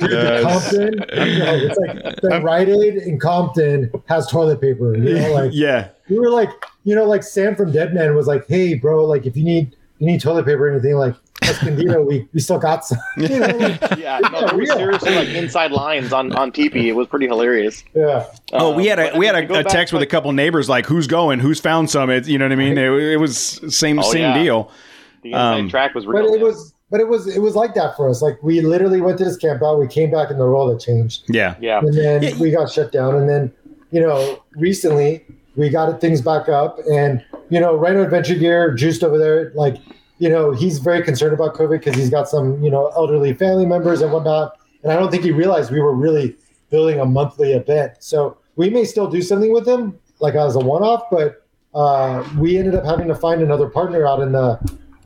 Compton, 0.00 1.04
you 1.12 1.38
know, 1.38 1.69
it's 1.70 1.78
like 1.78 2.20
the 2.22 2.40
Rite 2.42 2.68
Aid 2.68 2.96
in 2.96 3.18
Compton 3.18 3.90
has 4.06 4.26
toilet 4.28 4.60
paper. 4.60 4.96
You 4.96 5.14
know, 5.14 5.32
like 5.34 5.50
Yeah. 5.52 5.88
we 6.08 6.18
were 6.18 6.30
like, 6.30 6.50
you 6.84 6.94
know, 6.94 7.04
like 7.04 7.22
Sam 7.22 7.54
from 7.56 7.72
Dead 7.72 7.94
Man 7.94 8.14
was 8.14 8.26
like, 8.26 8.46
"Hey, 8.48 8.74
bro, 8.74 9.04
like 9.04 9.26
if 9.26 9.36
you 9.36 9.44
need 9.44 9.76
you 9.98 10.06
need 10.06 10.20
toilet 10.20 10.46
paper 10.46 10.66
or 10.68 10.72
anything, 10.72 10.94
like 10.96 11.14
Escondido, 11.42 12.02
we 12.02 12.26
we 12.32 12.40
still 12.40 12.58
got 12.58 12.84
some." 12.86 12.98
You 13.16 13.28
know, 13.40 13.46
like, 13.46 13.98
Yeah, 13.98 14.18
no, 14.20 14.46
there 14.46 14.56
was 14.58 14.70
seriously 14.72 15.14
like 15.14 15.28
inside 15.28 15.72
lines 15.72 16.12
on 16.12 16.32
on 16.32 16.52
TP. 16.52 16.84
It 16.86 16.92
was 16.92 17.06
pretty 17.06 17.26
hilarious. 17.26 17.84
yeah, 17.94 18.26
Oh, 18.52 18.74
we 18.74 18.86
had 18.86 18.98
Um, 18.98 19.14
a 19.14 19.18
we 19.18 19.26
had 19.26 19.34
mean, 19.34 19.42
to 19.48 19.52
a, 19.52 19.54
go 19.56 19.60
a 19.60 19.64
back, 19.64 19.72
text 19.72 19.92
with 19.92 20.02
a 20.02 20.06
couple 20.06 20.32
neighbors 20.32 20.68
like 20.68 20.86
who's 20.86 21.06
going, 21.06 21.38
who's 21.40 21.60
found 21.60 21.90
some. 21.90 22.08
It 22.10 22.26
you 22.28 22.38
know 22.38 22.46
what 22.46 22.52
I 22.52 22.56
mean? 22.56 22.78
It, 22.78 22.90
it 22.92 23.16
was 23.20 23.36
same 23.74 23.98
Oh, 23.98 24.02
same 24.10 24.20
yeah. 24.22 24.42
deal. 24.42 24.70
The 25.22 25.32
inside 25.32 25.58
um, 25.60 25.68
track 25.68 25.94
was 25.94 26.06
real. 26.06 26.22
but 26.22 26.30
real. 26.30 26.34
it 26.34 26.42
was 26.42 26.72
but 26.90 27.00
it 27.00 27.08
was 27.08 27.26
it 27.28 27.40
was 27.40 27.54
like 27.54 27.74
that 27.74 27.96
for 27.96 28.08
us. 28.08 28.20
Like 28.22 28.42
we 28.42 28.60
literally 28.60 29.00
went 29.00 29.18
to 29.18 29.24
this 29.24 29.36
camp 29.36 29.62
out, 29.62 29.78
we 29.78 29.86
came 29.86 30.10
back, 30.10 30.30
and 30.30 30.38
the 30.40 30.44
world 30.46 30.70
had 30.70 30.80
changed. 30.80 31.24
Yeah. 31.28 31.54
yeah. 31.60 31.78
and 31.80 31.94
then 31.94 32.22
Yeah. 32.22 32.38
we 32.38 32.50
got 32.50 32.70
shut 32.70 32.92
down 32.92 33.14
and 33.16 33.28
then 33.28 33.52
you 33.90 34.00
know 34.00 34.42
recently 34.56 35.24
we 35.56 35.68
got 35.68 36.00
things 36.00 36.20
back 36.22 36.48
up 36.48 36.78
and 36.92 37.24
you 37.48 37.58
know 37.58 37.74
rhino 37.74 38.02
adventure 38.04 38.36
gear 38.36 38.72
juiced 38.72 39.02
over 39.02 39.18
there 39.18 39.50
like 39.56 39.76
you 40.18 40.28
know 40.28 40.52
he's 40.52 40.78
very 40.78 41.02
concerned 41.02 41.32
about 41.32 41.54
covid 41.54 41.80
because 41.80 41.96
he's 41.96 42.08
got 42.10 42.28
some 42.28 42.62
you 42.62 42.70
know 42.70 42.86
elderly 42.94 43.34
family 43.34 43.66
members 43.66 44.00
and 44.00 44.12
whatnot 44.12 44.56
and 44.84 44.92
i 44.92 44.96
don't 44.96 45.10
think 45.10 45.24
he 45.24 45.32
realized 45.32 45.72
we 45.72 45.80
were 45.80 45.92
really 45.94 46.36
building 46.70 47.00
a 47.00 47.04
monthly 47.04 47.52
event 47.52 47.92
so 47.98 48.36
we 48.54 48.70
may 48.70 48.84
still 48.84 49.08
do 49.10 49.20
something 49.20 49.52
with 49.52 49.66
him 49.66 49.98
like 50.20 50.36
as 50.36 50.54
a 50.54 50.60
one-off 50.60 51.02
but 51.10 51.44
uh, 51.74 52.22
we 52.38 52.56
ended 52.56 52.76
up 52.76 52.84
having 52.84 53.08
to 53.08 53.14
find 53.14 53.42
another 53.42 53.68
partner 53.68 54.06
out 54.06 54.20
in 54.20 54.30
the 54.30 54.56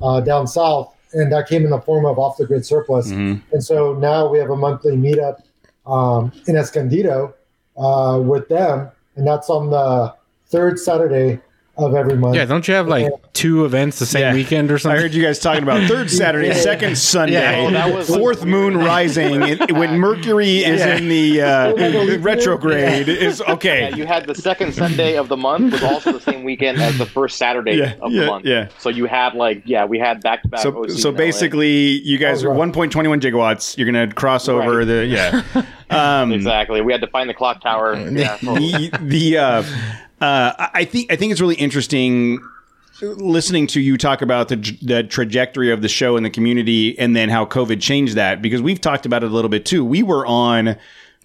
uh, 0.03 0.21
down 0.21 0.47
south 0.47 0.95
and 1.15 1.33
that 1.33 1.49
came 1.49 1.65
in 1.65 1.71
the 1.71 1.81
form 1.81 2.05
of 2.05 2.19
off 2.19 2.37
the 2.37 2.47
grid 2.47 2.65
surplus 2.67 3.11
Mhm. 3.11 3.41
and 3.53 3.63
so 3.65 3.95
now 3.95 4.29
we 4.29 4.39
have 4.39 4.51
a 4.51 4.57
monthly 4.57 4.97
meetup 4.97 5.37
um, 5.87 6.33
in 6.47 6.57
Escondido 6.57 7.35
uh, 7.77 8.19
with 8.23 8.49
them, 8.49 8.89
and 9.17 9.27
that's 9.27 9.51
on 9.51 9.71
the 9.71 10.15
third 10.49 10.79
Saturday 10.79 11.41
of 11.77 11.95
every 11.95 12.17
month. 12.17 12.37
Yeah, 12.37 12.45
don't 12.45 12.67
you 12.69 12.75
have 12.75 12.87
like 12.87 13.11
two 13.33 13.65
events 13.65 13.99
the 13.99 14.07
same 14.07 14.21
Yeah. 14.23 14.33
weekend 14.35 14.71
or 14.71 14.79
something? 14.79 14.97
I 14.99 15.03
heard 15.03 15.13
you 15.15 15.23
guys 15.23 15.39
talking 15.41 15.63
about 15.65 15.89
third 15.89 16.09
Saturday, 16.23 16.55
second 16.55 16.97
Sunday, 16.97 17.33
Yeah. 17.35 17.67
Oh, 17.67 17.71
that 17.73 17.93
was- 17.95 18.09
fourth 18.09 18.45
moon 18.45 18.77
rising 18.77 19.43
it- 19.43 19.73
when 19.73 19.99
Mercury 19.99 20.59
is 20.59 20.81
in 20.83 21.09
the 21.09 21.43
uh, 21.43 22.19
retrograde. 22.19 23.09
Is 23.09 23.41
okay. 23.43 23.89
Yeah, 23.91 23.97
you 23.97 24.07
had 24.07 24.27
the 24.27 24.35
second 24.35 24.73
Sunday 24.75 25.17
of 25.17 25.29
the 25.29 25.37
month 25.37 25.73
was 25.73 25.83
also 25.83 26.13
the 26.13 26.21
same 26.21 26.45
weekend 26.45 26.81
as 26.81 26.97
the 26.99 27.07
first 27.07 27.39
Saturday 27.39 27.77
Yeah, 27.77 27.95
of 28.01 28.13
yeah, 28.13 28.21
the 28.21 28.27
month. 28.27 28.45
yeah. 28.45 28.69
So 28.79 28.89
you 28.89 29.07
had 29.07 29.35
like 29.35 29.63
yeah, 29.65 29.85
we 29.85 29.99
had 29.99 30.21
back 30.23 30.43
to 30.43 30.49
back. 30.49 30.61
So, 30.61 30.87
so 30.87 31.11
basically, 31.13 32.01
you 32.03 32.19
guys 32.19 32.45
Oh, 32.45 32.51
are 32.51 32.55
1.21 32.55 33.21
gigawatts. 33.21 33.77
You're 33.77 33.91
going 33.91 34.09
to 34.09 34.15
cross 34.15 34.49
over 34.49 34.79
Right. 34.79 34.85
the 34.87 35.07
yeah. 35.07 35.43
Um, 35.91 36.33
exactly. 36.33 36.81
We 36.81 36.93
had 36.93 37.03
to 37.03 37.07
find 37.09 37.29
the 37.29 37.35
clock 37.35 37.61
tower. 37.61 37.95
Yeah, 37.95 38.37
totally. 38.39 38.89
the 38.89 38.99
the 39.03 39.39
uh, 39.39 39.63
uh, 40.25 40.71
I 40.73 40.85
think 40.85 41.13
I 41.13 41.17
think 41.17 41.33
it's 41.33 41.41
really 41.41 41.57
interesting 41.57 42.41
listening 43.01 43.67
to 43.67 43.81
you 43.81 43.99
talk 43.99 44.23
about 44.23 44.49
the, 44.49 44.57
the 44.81 45.03
trajectory 45.03 45.71
of 45.71 45.83
the 45.83 45.89
show 45.89 46.17
and 46.17 46.25
the 46.25 46.31
community, 46.31 46.99
and 46.99 47.15
then 47.15 47.29
how 47.29 47.45
COVID 47.45 47.81
changed 47.83 48.15
that 48.15 48.41
because 48.41 48.63
we've 48.63 48.81
talked 48.81 49.05
about 49.05 49.23
it 49.23 49.31
a 49.31 49.35
little 49.35 49.49
bit 49.49 49.67
too. 49.67 49.85
We 49.85 50.03
were 50.03 50.27
on 50.27 50.77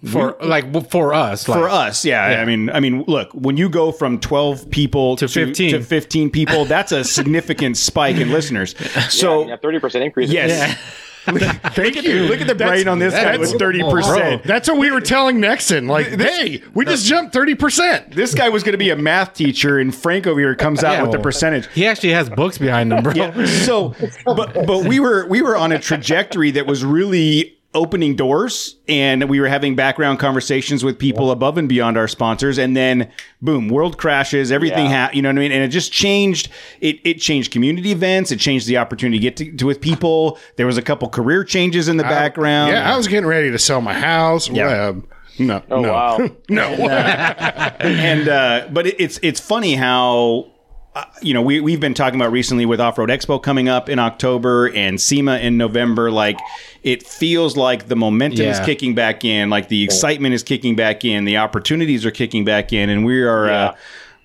for 0.04 0.36
like 0.42 0.90
for 0.90 1.12
us, 1.12 1.46
like, 1.46 1.58
for 1.58 1.68
us, 1.68 2.04
yeah, 2.04 2.22
I 2.24 2.44
mean, 2.44 2.70
I 2.70 2.80
mean, 2.80 3.04
look, 3.06 3.30
when 3.32 3.56
you 3.56 3.68
go 3.68 3.92
from 3.92 4.18
twelve 4.18 4.70
people 4.70 5.16
to, 5.16 5.28
15. 5.28 5.72
to 5.72 5.82
fifteen 5.82 6.30
people, 6.30 6.64
that's 6.64 6.92
a 6.92 7.04
significant 7.04 7.76
spike 7.76 8.16
in 8.16 8.32
listeners. 8.32 8.74
So 9.10 9.46
yeah, 9.46 9.56
thirty 9.56 9.78
percent 9.78 10.04
increase. 10.04 10.30
yes. 10.30 10.78
Thank 11.74 12.02
you. 12.02 12.22
Look 12.22 12.40
at 12.40 12.46
the 12.46 12.54
brain 12.54 12.88
on 12.88 12.98
this 12.98 13.12
guy 13.14 13.36
with 13.36 13.58
thirty 13.58 13.82
percent. 13.82 14.42
That's 14.44 14.68
what 14.68 14.78
we 14.78 14.90
were 14.90 15.00
telling 15.00 15.38
Nexen. 15.38 15.88
Like, 15.88 16.06
hey, 16.08 16.62
we 16.74 16.84
just 16.84 17.06
jumped 17.06 17.34
30%. 17.34 18.14
This 18.14 18.34
guy 18.34 18.48
was 18.48 18.62
going 18.62 18.72
to 18.72 18.78
be 18.78 18.90
a 18.90 18.96
math 18.96 19.34
teacher, 19.34 19.78
and 19.78 19.94
Frank 19.94 20.26
over 20.26 20.40
here 20.40 20.54
comes 20.54 20.82
out 20.82 20.92
Yeah, 20.92 21.02
with 21.02 21.12
the 21.12 21.18
oh. 21.18 21.22
percentage. 21.22 21.68
He 21.72 21.86
actually 21.86 22.12
has 22.12 22.30
books 22.30 22.58
behind 22.58 22.92
him, 22.92 23.02
bro. 23.02 23.12
Yeah. 23.14 23.44
So, 23.46 23.94
but 24.24 24.54
but 24.66 24.84
we 24.86 25.00
were 25.00 25.26
we 25.26 25.42
were 25.42 25.56
on 25.56 25.72
a 25.72 25.78
trajectory 25.78 26.50
that 26.52 26.66
was 26.66 26.84
really 26.84 27.59
opening 27.72 28.16
doors, 28.16 28.76
and 28.88 29.28
we 29.28 29.38
were 29.38 29.46
having 29.46 29.76
background 29.76 30.18
conversations 30.18 30.82
with 30.82 30.98
people 30.98 31.30
above 31.30 31.56
and 31.56 31.68
beyond 31.68 31.96
our 31.96 32.08
sponsors, 32.08 32.58
and 32.58 32.76
then 32.76 33.08
boom, 33.40 33.68
world 33.68 33.96
crashes, 33.96 34.50
everything 34.50 34.86
Yeah. 34.86 35.06
ha- 35.06 35.10
you 35.12 35.22
know 35.22 35.28
what 35.28 35.36
I 35.36 35.40
mean, 35.40 35.52
and 35.52 35.62
it 35.62 35.68
just 35.68 35.92
changed. 35.92 36.48
It 36.80 36.98
it 37.04 37.14
changed 37.20 37.52
community 37.52 37.92
events, 37.92 38.32
it 38.32 38.38
changed 38.40 38.66
the 38.66 38.76
opportunity 38.78 39.18
to 39.18 39.22
get 39.22 39.36
to, 39.36 39.56
to 39.58 39.66
with 39.66 39.80
people. 39.80 40.38
There 40.56 40.66
was 40.66 40.78
a 40.78 40.82
couple 40.82 41.08
career 41.08 41.44
changes 41.44 41.86
in 41.88 41.96
the 41.96 42.02
background. 42.02 42.72
Yeah, 42.72 42.92
I 42.92 42.96
was 42.96 43.06
getting 43.06 43.28
ready 43.28 43.50
to 43.52 43.58
sell 43.58 43.80
my 43.80 43.94
house. 43.94 44.48
Yeah. 44.50 44.88
Um, 44.88 45.06
no. 45.38 45.62
Oh 45.70 45.80
no. 45.80 45.92
wow. 45.92 46.18
no. 46.48 46.62
and 47.80 48.28
uh, 48.28 48.68
but 48.72 48.86
it, 48.88 48.96
it's 48.98 49.18
it's 49.22 49.40
funny 49.40 49.74
how 49.74 50.50
uh, 50.94 51.04
you 51.22 51.32
know 51.32 51.40
we 51.42 51.60
we've 51.60 51.80
been 51.80 51.94
talking 51.94 52.20
about 52.20 52.32
recently 52.32 52.66
with 52.66 52.80
Off 52.80 52.98
Road 52.98 53.10
Expo 53.10 53.40
coming 53.42 53.68
up 53.68 53.88
in 53.88 53.98
October 53.98 54.66
and 54.74 55.00
SEMA 55.00 55.38
in 55.38 55.56
November. 55.56 56.10
Like 56.10 56.38
it 56.82 57.06
feels 57.06 57.56
like 57.56 57.88
the 57.88 57.96
momentum 57.96 58.46
is 58.46 58.60
kicking 58.60 58.94
back 58.94 59.24
in, 59.24 59.50
like 59.50 59.68
the 59.68 59.82
excitement 59.84 60.34
is 60.34 60.42
kicking 60.42 60.76
back 60.76 61.04
in, 61.04 61.24
the 61.24 61.36
opportunities 61.36 62.04
are 62.06 62.10
kicking 62.10 62.44
back 62.44 62.72
in, 62.72 62.88
and 62.90 63.04
we 63.04 63.22
are. 63.22 63.46
Yeah. 63.46 63.64
Uh, 63.70 63.74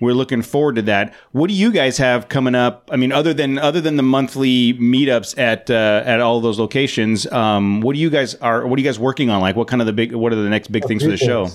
we're 0.02 0.12
looking 0.14 0.42
forward 0.42 0.76
to 0.76 0.82
that. 0.84 1.14
What 1.32 1.48
do 1.48 1.54
you 1.54 1.72
guys 1.72 1.98
have 2.00 2.28
coming 2.28 2.54
up? 2.54 2.90
I 2.92 2.98
mean, 2.98 3.14
other 3.14 3.34
than 3.34 3.58
other 3.58 3.80
than 3.80 3.96
the 3.96 4.04
monthly 4.04 4.74
meetups 4.74 5.38
at 5.40 5.70
uh, 5.72 6.04
at 6.06 6.20
all 6.20 6.42
those 6.42 6.60
locations, 6.60 7.26
um, 7.32 7.80
what 7.80 7.94
do 7.96 8.00
you 8.02 8.10
guys 8.10 8.36
are? 8.36 8.68
What 8.68 8.78
are 8.78 8.82
you 8.82 8.86
guys 8.88 9.00
working 9.00 9.30
on? 9.30 9.40
Like, 9.40 9.56
what 9.56 9.70
kind 9.70 9.82
of 9.82 9.86
the 9.86 9.94
big? 9.94 10.14
What 10.14 10.34
are 10.34 10.36
the 10.36 10.50
next 10.50 10.70
big 10.70 10.84
things 10.86 11.02
for 11.02 11.10
the 11.10 11.16
show? 11.18 11.48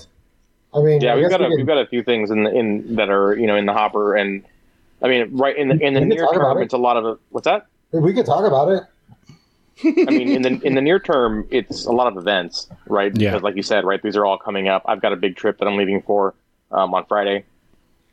I 0.73 0.81
mean, 0.81 1.03
Yeah, 1.03 1.13
I 1.13 1.17
we've 1.17 1.25
guess 1.25 1.33
got 1.33 1.41
we 1.41 1.47
a, 1.47 1.49
can- 1.51 1.57
we've 1.59 1.67
got 1.67 1.79
a 1.79 1.87
few 1.87 2.03
things 2.03 2.31
in 2.31 2.45
the, 2.45 2.51
in 2.51 2.97
that 2.97 3.11
are 3.11 3.37
you 3.37 3.47
know 3.47 3.57
in 3.57 3.67
the 3.67 3.75
hopper, 3.75 4.17
and 4.17 4.43
I 5.03 5.09
mean 5.09 5.37
right 5.37 5.55
in 5.57 5.69
the 5.69 5.75
in 5.79 5.93
the 5.93 6.01
We 6.01 6.07
can 6.07 6.17
near 6.17 6.27
term, 6.33 6.59
it. 6.59 6.63
it's 6.63 6.75
a 6.75 6.79
lot 6.79 6.97
of 6.97 7.19
what's 7.29 7.45
that? 7.45 7.67
we 7.93 8.15
could 8.15 8.25
talk 8.25 8.47
about 8.47 8.71
it. 8.71 8.85
I 9.85 10.11
mean, 10.11 10.29
in 10.31 10.43
the 10.43 10.61
in 10.67 10.75
the 10.75 10.81
near 10.81 10.99
term, 10.99 11.47
it's 11.51 11.85
a 11.87 11.93
lot 11.93 12.07
of 12.07 12.17
events, 12.17 12.69
right? 12.87 13.15
Yeah. 13.17 13.31
Because, 13.31 13.43
like 13.43 13.57
you 13.57 13.63
said, 13.63 13.85
right, 13.85 14.03
these 14.03 14.17
are 14.17 14.25
all 14.27 14.39
coming 14.39 14.69
up. 14.69 14.83
I've 14.87 15.01
got 15.01 15.13
a 15.13 15.17
big 15.17 15.37
trip 15.37 15.59
that 15.59 15.67
I'm 15.67 15.77
leaving 15.77 16.03
for 16.03 16.35
um, 16.71 16.95
on 16.95 17.05
Friday, 17.07 17.45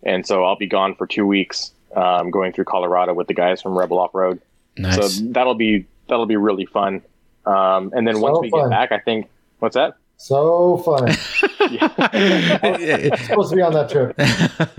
and 0.04 0.26
so 0.26 0.44
I'll 0.44 0.58
be 0.58 0.68
gone 0.68 0.96
for 0.96 1.08
two 1.08 1.26
weeks, 1.26 1.72
um, 1.96 2.32
going 2.32 2.54
through 2.54 2.66
Colorado 2.66 3.14
with 3.14 3.28
the 3.28 3.34
guys 3.34 3.62
from 3.62 3.78
Rebel 3.78 4.00
Off 4.00 4.14
Road. 4.16 4.42
Nice. 4.78 5.18
So 5.18 5.24
that'll 5.32 5.56
be 5.56 5.86
that'll 6.08 6.26
be 6.26 6.38
really 6.38 6.66
fun. 6.66 7.02
Um, 7.46 7.92
and 7.96 8.08
then 8.08 8.16
So 8.16 8.22
once 8.22 8.40
we 8.42 8.50
fun. 8.50 8.64
get 8.64 8.70
back, 8.70 8.92
I 8.92 9.00
think 9.00 9.30
what's 9.60 9.76
that? 9.76 9.96
So 10.18 10.78
fun. 10.78 11.10
It's 11.10 13.22
supposed 13.28 13.50
to 13.52 13.56
be 13.56 13.62
on 13.62 13.74
that 13.74 13.90
trip. 13.90 14.16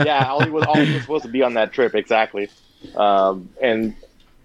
yeah, 0.04 0.30
Ollie 0.30 0.50
was, 0.50 0.64
Ollie 0.64 0.92
was 0.92 1.02
supposed 1.02 1.24
to 1.24 1.30
be 1.30 1.42
on 1.42 1.54
that 1.54 1.72
trip 1.72 1.94
exactly, 1.94 2.48
um, 2.96 3.48
and 3.62 3.94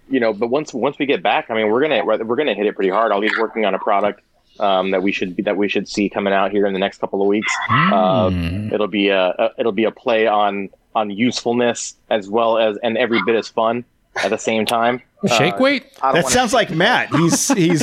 you 0.08 0.20
know, 0.20 0.32
but 0.32 0.48
once 0.48 0.72
once 0.74 0.98
we 0.98 1.06
get 1.06 1.22
back, 1.22 1.46
I 1.50 1.54
mean, 1.54 1.68
we're 1.68 1.82
gonna 1.82 2.04
we're 2.04 2.36
gonna 2.36 2.54
hit 2.54 2.66
it 2.66 2.74
pretty 2.74 2.90
hard. 2.90 3.12
Ollie's 3.12 3.36
working 3.38 3.64
on 3.64 3.74
a 3.74 3.78
product 3.78 4.20
um, 4.60 4.90
that 4.92 5.02
we 5.02 5.12
should 5.12 5.36
that 5.44 5.56
we 5.56 5.68
should 5.68 5.88
see 5.88 6.08
coming 6.08 6.32
out 6.32 6.50
here 6.52 6.66
in 6.66 6.72
the 6.72 6.78
next 6.78 6.98
couple 6.98 7.20
of 7.22 7.28
weeks. 7.28 7.52
Um, 7.70 8.70
it'll 8.72 8.86
be 8.88 9.08
a, 9.08 9.28
a 9.30 9.50
it'll 9.58 9.72
be 9.72 9.84
a 9.84 9.90
play 9.90 10.26
on 10.26 10.70
on 10.94 11.10
usefulness 11.10 11.94
as 12.10 12.28
well 12.28 12.58
as 12.58 12.76
and 12.82 12.96
every 12.96 13.20
bit 13.26 13.34
as 13.34 13.48
fun 13.48 13.84
at 14.22 14.30
the 14.30 14.38
same 14.38 14.64
time. 14.64 15.02
Shake 15.26 15.54
Uh, 15.54 15.58
weight? 15.58 15.86
I 16.02 16.12
That 16.12 16.24
wanna- 16.24 16.34
sounds 16.34 16.52
like 16.52 16.70
Matt. 16.70 17.08
He's 17.14 17.48
he's 17.54 17.82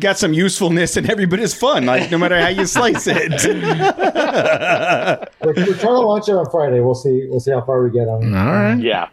got 0.00 0.18
some 0.18 0.32
usefulness 0.32 0.96
and 0.96 1.08
every 1.08 1.26
bit 1.26 1.38
is 1.40 1.54
fun. 1.54 1.86
Like 1.86 2.10
no 2.10 2.18
matter 2.18 2.40
how 2.40 2.48
you 2.48 2.66
slice 2.66 3.06
it. 3.06 3.30
We're, 3.44 5.54
we're 5.54 5.74
trying 5.74 5.94
to 5.94 6.00
launch 6.00 6.28
it 6.28 6.32
on 6.34 6.48
Friday. 6.50 6.80
We'll 6.80 6.94
see. 6.94 7.26
We'll 7.28 7.40
see 7.40 7.50
how 7.52 7.60
far 7.62 7.82
we 7.84 7.90
get 7.90 8.08
on. 8.08 8.34
All 8.34 8.46
right. 8.46 8.78
yeah. 8.80 9.08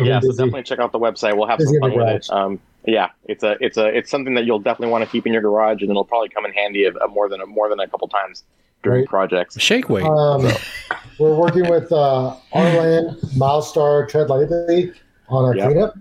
We're 0.00 0.06
yeah, 0.06 0.20
so 0.20 0.30
definitely 0.30 0.62
check 0.62 0.78
out 0.78 0.92
the 0.92 0.98
website. 0.98 1.36
We'll 1.36 1.46
have 1.46 1.58
Busy 1.58 1.74
some 1.74 1.80
fun 1.80 1.94
with 1.94 2.08
it. 2.08 2.26
Um, 2.30 2.60
yeah, 2.86 3.10
it's 3.24 3.44
a 3.44 3.56
it's 3.60 3.76
a 3.76 3.86
it's 3.86 4.10
something 4.10 4.34
that 4.34 4.44
you'll 4.44 4.58
definitely 4.58 4.88
want 4.88 5.04
to 5.04 5.10
keep 5.10 5.26
in 5.26 5.32
your 5.32 5.42
garage, 5.42 5.82
and 5.82 5.90
it'll 5.90 6.04
probably 6.04 6.28
come 6.30 6.44
in 6.44 6.52
handy 6.52 6.84
a, 6.84 6.92
a 6.94 7.08
more 7.08 7.28
than 7.28 7.40
a, 7.40 7.46
more 7.46 7.68
than 7.68 7.78
a 7.80 7.86
couple 7.88 8.08
times 8.08 8.44
during 8.82 9.00
Right. 9.00 9.08
projects. 9.08 9.60
Shake 9.60 9.88
weight. 9.88 10.04
Um, 10.04 10.52
we're 11.18 11.36
working 11.36 11.68
with 11.68 11.92
uh, 11.92 12.34
Arland, 12.52 13.20
Milestar, 13.36 14.08
Tread 14.08 14.28
Lightly 14.28 14.92
on 15.28 15.44
our 15.44 15.54
Yep. 15.54 15.66
cleanup. 15.70 15.94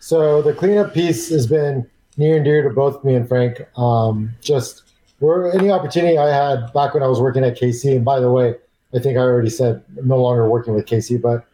So 0.00 0.42
the 0.42 0.52
cleanup 0.52 0.92
piece 0.92 1.30
has 1.30 1.46
been 1.46 1.88
near 2.16 2.36
and 2.36 2.44
dear 2.44 2.62
to 2.62 2.70
both 2.70 3.02
me 3.04 3.14
and 3.14 3.26
Frank. 3.26 3.60
Um, 3.78 4.34
just 4.42 4.82
where 5.20 5.52
any 5.52 5.70
opportunity 5.70 6.18
I 6.18 6.28
had 6.28 6.72
back 6.72 6.94
when 6.94 7.02
I 7.02 7.06
was 7.06 7.20
working 7.20 7.44
at 7.44 7.58
KC, 7.58 7.96
and 7.96 8.04
by 8.04 8.20
the 8.20 8.30
way, 8.30 8.54
I 8.94 8.98
think 8.98 9.16
I 9.16 9.20
already 9.20 9.50
said 9.50 9.82
I'm 9.98 10.06
no 10.08 10.20
longer 10.20 10.48
working 10.48 10.74
with 10.74 10.86
KC, 10.86 11.20
but 11.20 11.46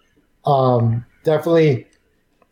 um, 0.50 1.04
definitely 1.24 1.86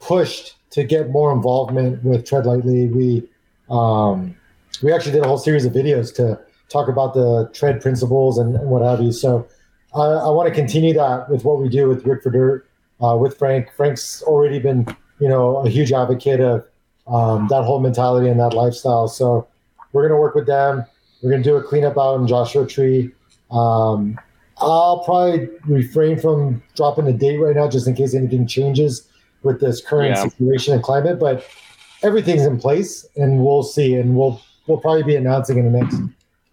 pushed 0.00 0.56
to 0.70 0.84
get 0.84 1.10
more 1.10 1.32
involvement 1.32 2.02
with 2.02 2.26
Tread 2.26 2.46
Lightly. 2.46 2.88
We 2.88 3.28
um, 3.70 4.34
we 4.82 4.92
actually 4.92 5.12
did 5.12 5.24
a 5.24 5.28
whole 5.28 5.38
series 5.38 5.64
of 5.64 5.72
videos 5.72 6.14
to 6.16 6.40
talk 6.68 6.88
about 6.88 7.14
the 7.14 7.48
tread 7.52 7.80
principles 7.80 8.38
and, 8.38 8.56
and 8.56 8.68
what 8.68 8.82
have 8.82 9.00
you. 9.00 9.12
So 9.12 9.46
I, 9.94 10.00
I 10.00 10.30
want 10.30 10.48
to 10.48 10.54
continue 10.54 10.94
that 10.94 11.28
with 11.28 11.44
what 11.44 11.60
we 11.60 11.68
do 11.68 11.88
with 11.88 12.04
Rigged 12.04 12.22
for 12.22 12.30
Dirt, 12.30 12.68
uh, 13.02 13.16
with 13.16 13.38
Frank. 13.38 13.70
Frank's 13.76 14.22
already 14.22 14.58
been, 14.58 14.86
you 15.20 15.28
know, 15.28 15.58
a 15.58 15.68
huge 15.68 15.92
advocate 15.92 16.40
of 16.40 16.64
um, 17.06 17.46
that 17.48 17.62
whole 17.62 17.80
mentality 17.80 18.28
and 18.28 18.40
that 18.40 18.54
lifestyle. 18.54 19.08
So 19.08 19.46
we're 19.92 20.02
going 20.02 20.16
to 20.16 20.20
work 20.20 20.34
with 20.34 20.46
them. 20.46 20.84
We're 21.22 21.30
going 21.30 21.42
to 21.42 21.48
do 21.48 21.56
a 21.56 21.62
cleanup 21.62 21.98
out 21.98 22.18
in 22.18 22.26
Joshua 22.26 22.66
Tree. 22.66 23.12
Um, 23.50 24.18
I'll 24.59 25.00
probably 25.05 25.48
refrain 25.66 26.18
from 26.18 26.62
dropping 26.76 27.07
a 27.09 27.12
date 27.12 27.38
right 27.38 27.57
now 27.57 27.68
just 27.68 27.86
in 27.86 27.94
case 27.94 28.14
anything 28.14 28.46
changes 28.46 29.09
with 29.42 29.61
this 29.61 29.80
current 29.80 30.14
Yeah. 30.16 30.22
situation 30.28 30.74
and 30.74 30.82
climate. 30.82 31.18
But 31.18 31.44
everything's 32.03 32.42
in 32.46 32.59
place 32.59 33.07
and 33.16 33.44
we'll 33.44 33.62
see. 33.62 33.94
And 33.94 34.16
we'll 34.16 34.40
we'll 34.66 34.78
probably 34.78 35.03
be 35.03 35.16
announcing 35.16 35.59
in 35.59 35.70
the 35.72 35.78
next, 35.80 35.96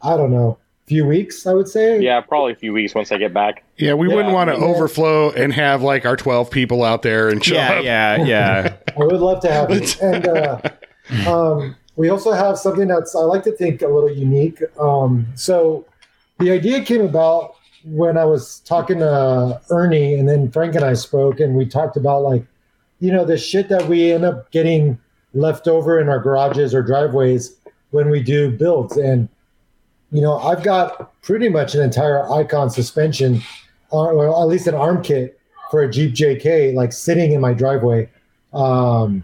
I 0.02 0.18
don't 0.18 0.32
know, 0.32 0.58
few 0.88 1.06
weeks, 1.06 1.46
I 1.46 1.54
would 1.54 1.68
say. 1.68 2.02
Yeah, 2.02 2.20
probably 2.22 2.54
a 2.54 2.56
few 2.56 2.74
weeks 2.74 2.96
once 2.96 3.12
I 3.12 3.18
get 3.20 3.32
back. 3.34 3.64
Yeah, 3.78 3.94
we 3.94 4.10
Yeah, 4.10 4.16
wouldn't 4.16 4.34
want 4.34 4.50
to 4.50 4.56
yeah. 4.58 4.64
overflow 4.66 5.30
and 5.32 5.54
have 5.54 5.84
like 5.84 6.06
our 6.06 6.16
12 6.18 6.50
people 6.50 6.84
out 6.84 7.04
there 7.04 7.30
and 7.30 7.44
show 7.44 7.54
yeah, 7.56 7.74
up. 7.74 7.84
yeah, 7.84 8.24
yeah. 8.26 8.74
I 9.00 9.04
would 9.06 9.20
love 9.22 9.42
to 9.42 9.52
have 9.52 9.70
it. 9.70 10.02
And 10.02 10.28
uh, 10.28 10.60
um, 11.28 11.76
we 11.96 12.10
also 12.10 12.32
have 12.32 12.58
something 12.58 12.88
that's 12.88 13.16
I 13.16 13.20
like 13.20 13.44
to 13.44 13.52
think 13.52 13.84
a 13.84 13.88
little 13.88 14.12
unique. 14.12 14.62
Um, 14.80 15.28
so 15.36 15.86
the 16.40 16.50
idea 16.50 16.82
came 16.84 17.02
about 17.02 17.56
when 17.84 18.18
I 18.18 18.26
was 18.26 18.60
talking 18.60 19.00
to 19.00 19.62
Ernie, 19.70 20.16
and 20.16 20.28
then 20.28 20.52
Frank 20.52 20.76
and 20.76 20.84
I 20.84 20.94
spoke, 20.94 21.40
and 21.40 21.56
we 21.56 21.66
talked 21.66 21.98
about 21.98 22.24
like, 22.24 22.46
you 23.00 23.12
know, 23.12 23.26
the 23.26 23.38
shit 23.38 23.70
that 23.70 23.88
we 23.88 24.12
end 24.12 24.26
up 24.26 24.52
getting 24.52 25.00
left 25.34 25.68
over 25.68 26.00
in 26.00 26.10
our 26.10 26.20
garages 26.20 26.74
or 26.74 26.82
driveways 26.82 27.56
when 27.92 28.10
we 28.10 28.22
do 28.22 28.52
builds. 28.52 28.98
And 28.98 29.30
you 30.12 30.22
know, 30.22 30.38
I've 30.40 30.64
got 30.64 31.22
pretty 31.22 31.50
much 31.50 31.76
an 31.76 31.82
entire 31.82 32.30
Icon 32.32 32.70
suspension, 32.70 33.42
or 33.92 34.28
at 34.28 34.48
least 34.48 34.68
an 34.68 34.76
arm 34.76 35.04
kit 35.04 35.40
for 35.70 35.82
a 35.82 35.92
Jeep 35.92 36.14
JK, 36.14 36.74
like 36.74 36.92
sitting 36.92 37.32
in 37.32 37.42
my 37.42 37.54
driveway. 37.54 38.10
Um, 38.54 39.24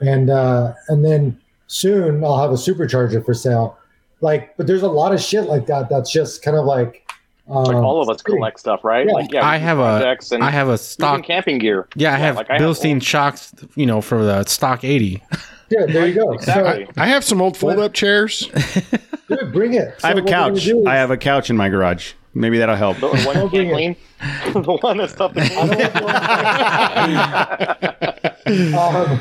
and 0.00 0.30
uh, 0.30 0.72
and 0.88 1.04
then 1.04 1.40
soon 1.66 2.24
I'll 2.24 2.40
have 2.40 2.50
a 2.50 2.54
supercharger 2.54 3.24
for 3.24 3.34
sale. 3.34 3.78
Like, 4.20 4.56
but 4.56 4.66
there's 4.66 4.82
a 4.82 4.88
lot 4.88 5.12
of 5.12 5.20
shit 5.20 5.44
like 5.44 5.66
that 5.66 5.88
that's 5.90 6.10
just 6.10 6.42
kind 6.42 6.56
of 6.56 6.64
like 6.64 7.05
Like 7.48 7.76
Um, 7.76 7.84
all 7.84 8.02
of 8.02 8.08
us 8.08 8.22
collect 8.22 8.58
stuff, 8.58 8.82
right? 8.82 9.06
Yeah. 9.06 9.12
Like 9.12 9.32
yeah, 9.32 9.46
I 9.46 9.56
have 9.56 9.78
a 9.78 9.82
projects 9.98 10.32
and 10.32 10.42
I 10.42 10.50
have 10.50 10.66
a 10.68 10.72
even 10.72 10.78
stock. 10.78 11.22
camping 11.24 11.58
gear. 11.58 11.86
Yeah, 11.94 12.12
I 12.12 12.16
have 12.16 12.34
like 12.36 12.50
I 12.50 12.58
Bilstein 12.58 13.00
shocks. 13.00 13.54
You 13.76 13.86
know, 13.86 14.00
for 14.00 14.24
the 14.24 14.44
stock 14.44 14.82
eighty. 14.82 15.22
Yeah, 15.70 15.86
there 15.86 16.06
you 16.06 16.14
go. 16.14 16.32
Exactly. 16.32 16.88
I 16.96 17.06
have 17.06 17.24
some 17.24 17.40
old 17.42 17.56
fold 17.56 17.78
up 17.78 17.92
chairs. 17.92 18.48
Dude, 19.28 19.52
bring 19.52 19.74
it. 19.74 19.94
I 20.04 20.08
have 20.08 20.18
a 20.18 20.22
what 20.22 20.30
we're 20.30 20.36
gonna 20.36 20.54
couch. 20.54 20.66
is- 20.66 20.86
I 20.86 20.94
have 20.94 21.10
a 21.10 21.16
couch 21.16 21.50
in 21.50 21.56
my 21.56 21.68
garage. 21.68 22.12
Maybe 22.34 22.58
that'll 22.58 22.76
help. 22.76 22.98
The 22.98 23.08
one 23.08 23.42
you 23.42 23.48
can't 23.48 23.70
clean. 23.72 23.96
the 24.52 24.78
one 24.82 24.96
that's 24.98 25.14
tough 25.14 25.32
to 25.34 25.40
clean. 25.40 25.54
um, 28.74 29.20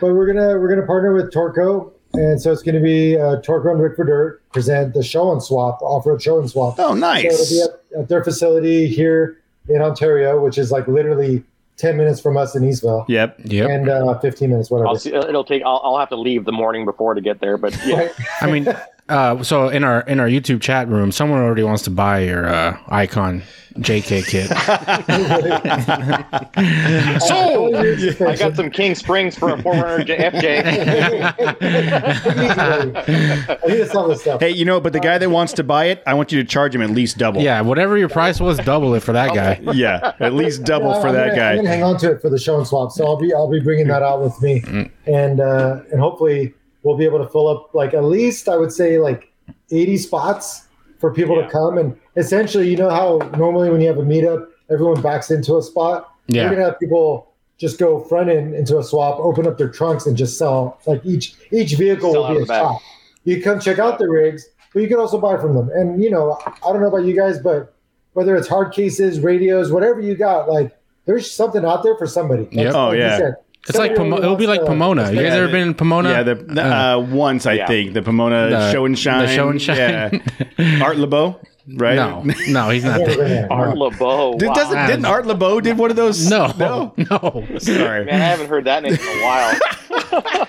but 0.00 0.14
we're 0.14 0.26
gonna 0.32 0.58
we're 0.58 0.68
gonna 0.68 0.86
partner 0.86 1.12
with 1.14 1.32
Torco, 1.32 1.92
and 2.18 2.40
so 2.40 2.52
it's 2.52 2.62
gonna 2.62 2.80
be 2.80 3.16
uh, 3.16 3.40
Torco 3.40 3.70
and 3.72 3.80
Rigged 3.80 3.96
for 3.96 4.04
Dirt 4.04 4.42
present 4.52 4.94
the 4.94 5.02
show 5.02 5.30
and 5.32 5.42
swap 5.42 5.80
off 5.82 6.06
road 6.06 6.20
show 6.22 6.38
and 6.38 6.50
swap. 6.50 6.74
Oh, 6.78 6.88
So 6.88 6.94
nice. 6.94 7.24
it'll 7.24 7.68
be 7.68 7.72
at, 7.96 8.00
at 8.02 8.08
their 8.08 8.24
facility 8.24 8.86
here 8.88 9.38
in 9.68 9.80
Ontario, 9.82 10.42
which 10.42 10.58
is 10.58 10.70
like 10.72 10.86
literally 10.88 11.44
ten 11.76 11.96
minutes 11.96 12.20
from 12.20 12.36
us 12.36 12.56
in 12.56 12.62
Eastvale, 12.64 13.04
Yep. 13.08 13.40
Yep. 13.44 13.70
and 13.70 13.88
uh, 13.88 14.18
fifteen 14.18 14.50
minutes, 14.50 14.70
whatever. 14.70 14.88
I'll 14.88 14.96
see, 14.96 15.12
it'll 15.14 15.44
take. 15.44 15.62
I'll, 15.64 15.80
I'll 15.84 15.98
have 15.98 16.08
to 16.10 16.16
leave 16.16 16.44
the 16.44 16.52
morning 16.52 16.84
before 16.84 17.14
to 17.14 17.20
get 17.20 17.40
there, 17.40 17.56
but 17.56 17.76
yeah, 17.86 18.08
I 18.40 18.50
mean, 18.50 18.64
uh, 19.08 19.42
so 19.42 19.68
in 19.68 19.84
our 19.84 20.00
in 20.02 20.20
our 20.20 20.28
YouTube 20.28 20.60
chat 20.60 20.88
room, 20.88 21.12
someone 21.12 21.40
already 21.40 21.62
wants 21.62 21.82
to 21.84 21.90
buy 21.90 22.20
your 22.20 22.46
uh, 22.46 22.76
icon 22.88 23.42
JK 23.78 24.26
kit. 24.26 24.48
Sold. 27.22 27.76
I 27.76 28.34
got 28.36 28.56
some 28.56 28.70
King 28.70 28.94
Springs 28.96 29.38
for 29.38 29.50
a 29.50 29.62
400 29.62 30.08
FJ. 30.08 31.38
I 33.48 33.58
need 33.68 33.76
to 33.76 33.86
sell 33.86 34.08
this 34.08 34.22
stuff. 34.22 34.40
Hey, 34.40 34.50
you 34.50 34.64
know, 34.64 34.80
but 34.80 34.92
the 34.92 34.98
guy 35.00 35.18
that 35.18 35.30
wants 35.30 35.52
to 35.54 35.62
buy 35.64 35.84
it, 35.86 36.02
I 36.06 36.14
want 36.14 36.32
you 36.32 36.42
to 36.42 36.48
charge 36.48 36.74
him 36.74 36.82
at 36.82 36.90
least 36.90 37.18
double. 37.18 37.40
yeah, 37.40 37.60
whatever 37.60 37.96
your 37.96 38.08
price 38.08 38.40
was, 38.40 38.58
double 38.58 38.94
it 38.94 39.02
for 39.04 39.12
that 39.12 39.32
guy. 39.34 39.60
Yeah, 39.78 40.14
at 40.18 40.32
least 40.34 40.64
double 40.64 40.90
Yeah, 40.92 41.00
for 41.00 41.08
I'm 41.08 41.14
that 41.14 41.28
gonna, 41.36 41.42
I'm 41.42 41.56
gonna 41.56 41.68
guy. 41.68 41.74
hang 41.74 41.82
on 41.84 41.98
to 41.98 42.10
it 42.12 42.20
for 42.20 42.30
the 42.30 42.38
show 42.38 42.56
and 42.58 42.66
swap. 42.66 42.90
So 42.90 43.06
I'll 43.06 43.16
be 43.16 43.32
I'll 43.32 43.48
be 43.50 43.60
bringing 43.60 43.86
that 43.88 44.02
out 44.02 44.20
with 44.22 44.40
me, 44.42 44.60
Mm. 44.62 44.90
and 45.06 45.40
uh, 45.40 45.80
and 45.92 46.00
hopefully 46.00 46.52
we'll 46.88 46.96
be 46.96 47.04
able 47.04 47.18
to 47.24 47.28
fill 47.30 47.46
up 47.48 47.74
like 47.74 47.92
at 47.94 48.04
least 48.04 48.48
I 48.48 48.56
would 48.56 48.72
say 48.72 48.98
like 48.98 49.30
eighty 49.70 49.96
spots 49.98 50.66
for 50.98 51.12
people 51.12 51.36
Yeah. 51.36 51.42
to 51.46 51.50
come. 51.50 51.78
And 51.78 51.96
essentially, 52.16 52.68
you 52.70 52.76
know 52.76 52.90
how 52.90 53.18
normally 53.36 53.70
when 53.70 53.80
you 53.80 53.86
have 53.88 53.98
a 53.98 54.02
meetup, 54.02 54.46
everyone 54.70 55.00
backs 55.02 55.30
into 55.30 55.56
a 55.56 55.62
spot. 55.62 56.08
Yeah. 56.26 56.44
We're 56.44 56.56
gonna 56.56 56.64
have 56.70 56.80
people 56.80 57.32
just 57.58 57.78
go 57.78 58.00
front 58.00 58.30
end 58.30 58.54
into 58.54 58.78
a 58.78 58.82
swap, 58.82 59.18
open 59.20 59.46
up 59.46 59.58
their 59.58 59.68
trunks, 59.68 60.06
and 60.06 60.16
just 60.16 60.38
sell. 60.38 60.78
Like 60.86 61.02
each 61.04 61.34
each 61.52 61.74
vehicle 61.76 62.12
Sell 62.12 62.28
will 62.28 62.36
be 62.38 62.42
a 62.42 62.46
back. 62.46 62.62
shop. 62.62 62.80
You 63.24 63.42
come 63.42 63.60
check 63.60 63.78
out 63.78 63.98
the 63.98 64.08
rigs, 64.08 64.48
but 64.72 64.80
you 64.82 64.88
can 64.88 64.98
also 64.98 65.18
buy 65.20 65.36
from 65.36 65.54
them. 65.54 65.70
And 65.74 66.02
you 66.02 66.10
know, 66.10 66.38
I 66.46 66.72
don't 66.72 66.80
know 66.80 66.88
about 66.88 67.04
you 67.04 67.14
guys, 67.14 67.38
but 67.38 67.74
whether 68.14 68.34
it's 68.36 68.48
hard 68.48 68.72
cases, 68.72 69.20
radios, 69.20 69.70
whatever 69.70 70.00
you 70.00 70.14
got, 70.16 70.48
like 70.48 70.76
there's 71.04 71.30
something 71.30 71.64
out 71.64 71.82
there 71.82 71.96
for 71.96 72.06
somebody. 72.06 72.42
Like- 72.44 72.52
Yep. 72.54 72.74
Oh, 72.74 72.86
like 72.88 72.96
you 72.96 73.00
yeah. 73.02 73.30
Said, 73.72 73.74
It's 73.74 73.78
like 73.78 73.96
somebody 73.96 74.10
Pomo- 74.20 74.22
it'll 74.24 74.36
be 74.36 74.46
like 74.46 74.60
wants 74.60 74.68
to- 74.70 74.72
Pomona. 74.74 75.02
You 75.10 75.16
guys 75.16 75.24
Yeah, 75.34 75.34
ever 75.42 75.48
been 75.48 75.68
in 75.68 75.74
Pomona? 75.74 76.10
Yeah, 76.10 76.22
the, 76.24 76.34
the, 76.34 76.62
uh, 76.64 76.98
once 76.98 77.46
I 77.46 77.52
Yeah. 77.54 77.66
think 77.66 77.92
the 77.94 78.02
Pomona 78.02 78.50
The- 78.50 78.72
Show 78.72 78.84
and 78.84 78.98
Shine. 78.98 79.26
the 79.26 79.32
Show 79.34 79.48
and 79.48 79.60
Shine. 79.62 80.22
Yeah. 80.58 80.80
Art 80.82 80.96
LeBeau, 80.98 81.40
right? 81.74 81.94
No, 81.96 82.24
no, 82.48 82.70
he's 82.70 82.84
not 82.84 82.98
there. 83.04 83.46
Art 83.50 83.76
yeah. 83.76 83.82
LeBeau. 83.84 84.36
Did, 84.38 84.48
wow. 84.48 84.54
doesn't, 84.54 84.86
didn't 84.86 85.04
Art 85.04 85.26
LeBeau 85.26 85.60
did 85.60 85.78
one 85.78 85.90
of 85.90 85.96
those? 85.96 86.28
No, 86.28 86.52
no. 86.58 86.94
no. 86.96 87.46
Sorry. 87.58 88.04
Man, 88.04 88.14
I 88.20 88.24
haven't 88.24 88.48
heard 88.48 88.64
that 88.64 88.82
name 88.82 88.94
in 88.94 89.00
a 89.00 89.22
while. 89.22 90.46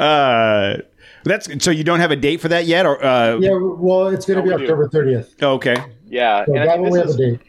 Uh, 0.00 0.76
that's 1.24 1.48
so 1.64 1.70
you 1.70 1.84
don't 1.84 2.00
have 2.00 2.10
a 2.10 2.16
date 2.16 2.40
for 2.40 2.48
that 2.48 2.64
yet, 2.66 2.86
or 2.86 3.02
uh, 3.04 3.36
Yeah, 3.38 3.50
well, 3.58 4.08
it's 4.08 4.26
going 4.26 4.42
to 4.42 4.48
No, 4.50 4.56
be. 4.56 4.64
October 4.64 4.88
30th. 4.88 5.42
okay, 5.42 5.76
Yeah, 6.06 6.44
So 6.44 6.52
and 6.54 6.62
I 6.62 6.66
that 6.66 6.72
think 6.76 6.90
one 6.90 6.98
have 6.98 7.06
this 7.08 7.18
a 7.18 7.22
is, 7.22 7.38
date. 7.38 7.40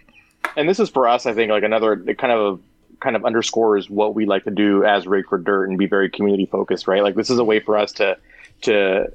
and 0.57 0.67
this 0.69 0.79
is 0.79 0.89
for 0.89 1.07
us. 1.07 1.25
I 1.25 1.33
think 1.33 1.51
like 1.51 1.63
another 1.63 1.97
kind 2.17 2.33
of 2.33 2.59
kind 2.99 3.15
of 3.15 3.25
underscores 3.25 3.89
what 3.89 4.15
we 4.15 4.25
like 4.25 4.43
to 4.45 4.51
do 4.51 4.83
as 4.83 5.07
Rigged 5.07 5.29
for 5.29 5.37
Dirt 5.37 5.69
and 5.69 5.77
be 5.77 5.87
very 5.87 6.09
community 6.09 6.45
focused, 6.45 6.87
right? 6.87 7.03
Like 7.03 7.15
this 7.15 7.29
is 7.29 7.37
a 7.37 7.43
way 7.43 7.59
for 7.59 7.77
us 7.77 7.91
to 7.93 8.17
to. 8.61 9.11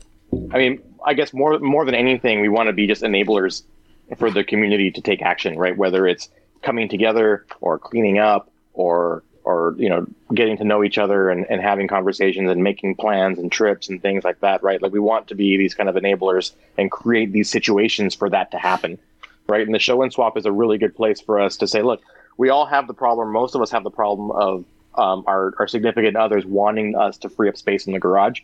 I 0.53 0.59
mean, 0.59 0.81
I 1.05 1.15
guess 1.15 1.33
more 1.33 1.59
more 1.59 1.85
than 1.85 1.95
anything, 1.95 2.41
we 2.41 2.49
want 2.49 2.69
to 2.69 2.73
be 2.73 2.87
just 2.87 3.03
enablers 3.03 3.63
for 4.17 4.31
the 4.31 4.45
community 4.45 4.91
to 4.91 5.01
take 5.01 5.23
action, 5.23 5.59
right? 5.59 5.77
Whether 5.77 6.07
it's 6.07 6.29
coming 6.63 6.89
together 6.89 7.47
or 7.61 7.79
cleaning 7.79 8.19
up 8.19 8.51
or 8.75 9.23
or 9.45 9.75
you 9.79 9.89
know 9.89 10.07
getting 10.35 10.57
to 10.57 10.65
know 10.65 10.85
each 10.85 10.99
other 10.99 11.31
and, 11.31 11.47
and 11.51 11.61
having 11.61 11.89
conversations 11.89 12.51
and 12.51 12.63
making 12.63 12.95
plans 12.95 13.39
and 13.39 13.51
trips 13.51 13.89
and 13.89 14.03
things 14.03 14.25
like 14.25 14.39
that 14.41 14.63
right 14.63 14.83
like 14.83 14.93
we 14.93 15.01
want 15.01 15.27
to 15.27 15.35
be 15.35 15.57
these 15.57 15.75
kind 15.75 15.89
of 15.89 15.95
enablers 15.95 16.53
and 16.77 16.91
create 16.91 17.33
these 17.33 17.51
situations 17.51 18.15
for 18.15 18.29
that 18.29 18.51
to 18.51 18.59
happen 18.59 18.99
right 19.47 19.67
and 19.67 19.75
the 19.75 19.79
show 19.79 20.03
and 20.03 20.13
swap 20.13 20.37
is 20.37 20.45
a 20.45 20.53
really 20.53 20.79
good 20.79 20.95
place 20.95 21.21
for 21.21 21.41
us 21.41 21.57
to 21.57 21.67
say 21.67 21.83
look 21.83 22.03
we 22.37 22.49
all 22.49 22.67
have 22.67 22.87
the 22.87 22.95
problem 22.95 23.33
most 23.33 23.55
of 23.55 23.63
us 23.63 23.71
have 23.71 23.85
the 23.85 23.91
problem 23.91 24.31
of 24.31 24.65
um, 24.97 25.25
our, 25.27 25.55
our 25.59 25.69
significant 25.69 26.17
others 26.17 26.45
wanting 26.45 26.97
us 26.97 27.19
to 27.19 27.29
free 27.29 27.49
up 27.49 27.57
space 27.57 27.87
in 27.87 27.93
the 27.93 27.99
garage 27.99 28.41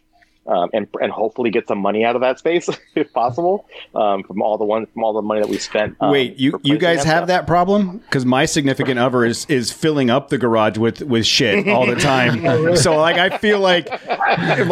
um, 0.48 0.70
and 0.72 0.86
and 1.00 1.12
hopefully 1.12 1.50
get 1.50 1.68
some 1.68 1.78
money 1.78 2.04
out 2.04 2.14
of 2.14 2.22
that 2.22 2.38
space 2.38 2.68
if 2.94 3.12
possible 3.12 3.66
um, 3.94 4.22
from 4.22 4.42
all 4.42 4.58
the 4.58 4.64
one 4.64 4.86
from 4.86 5.04
all 5.04 5.12
the 5.12 5.22
money 5.22 5.40
that 5.40 5.48
we 5.48 5.58
spent. 5.58 5.96
Um, 6.00 6.10
Wait, 6.10 6.36
you 6.36 6.52
you 6.62 6.74
replacing 6.74 6.78
guys 6.78 7.04
have 7.04 7.18
stuff. 7.18 7.28
that 7.28 7.46
problem? 7.46 7.98
Because 7.98 8.24
my 8.24 8.44
significant 8.44 8.98
other 8.98 9.24
is 9.24 9.46
is 9.46 9.72
filling 9.72 10.10
up 10.10 10.28
the 10.28 10.38
garage 10.38 10.78
with 10.78 11.02
with 11.02 11.26
shit 11.26 11.68
all 11.68 11.86
the 11.86 11.96
time. 11.96 12.76
so 12.76 12.96
like 12.96 13.16
I 13.16 13.38
feel 13.38 13.60
like 13.60 13.88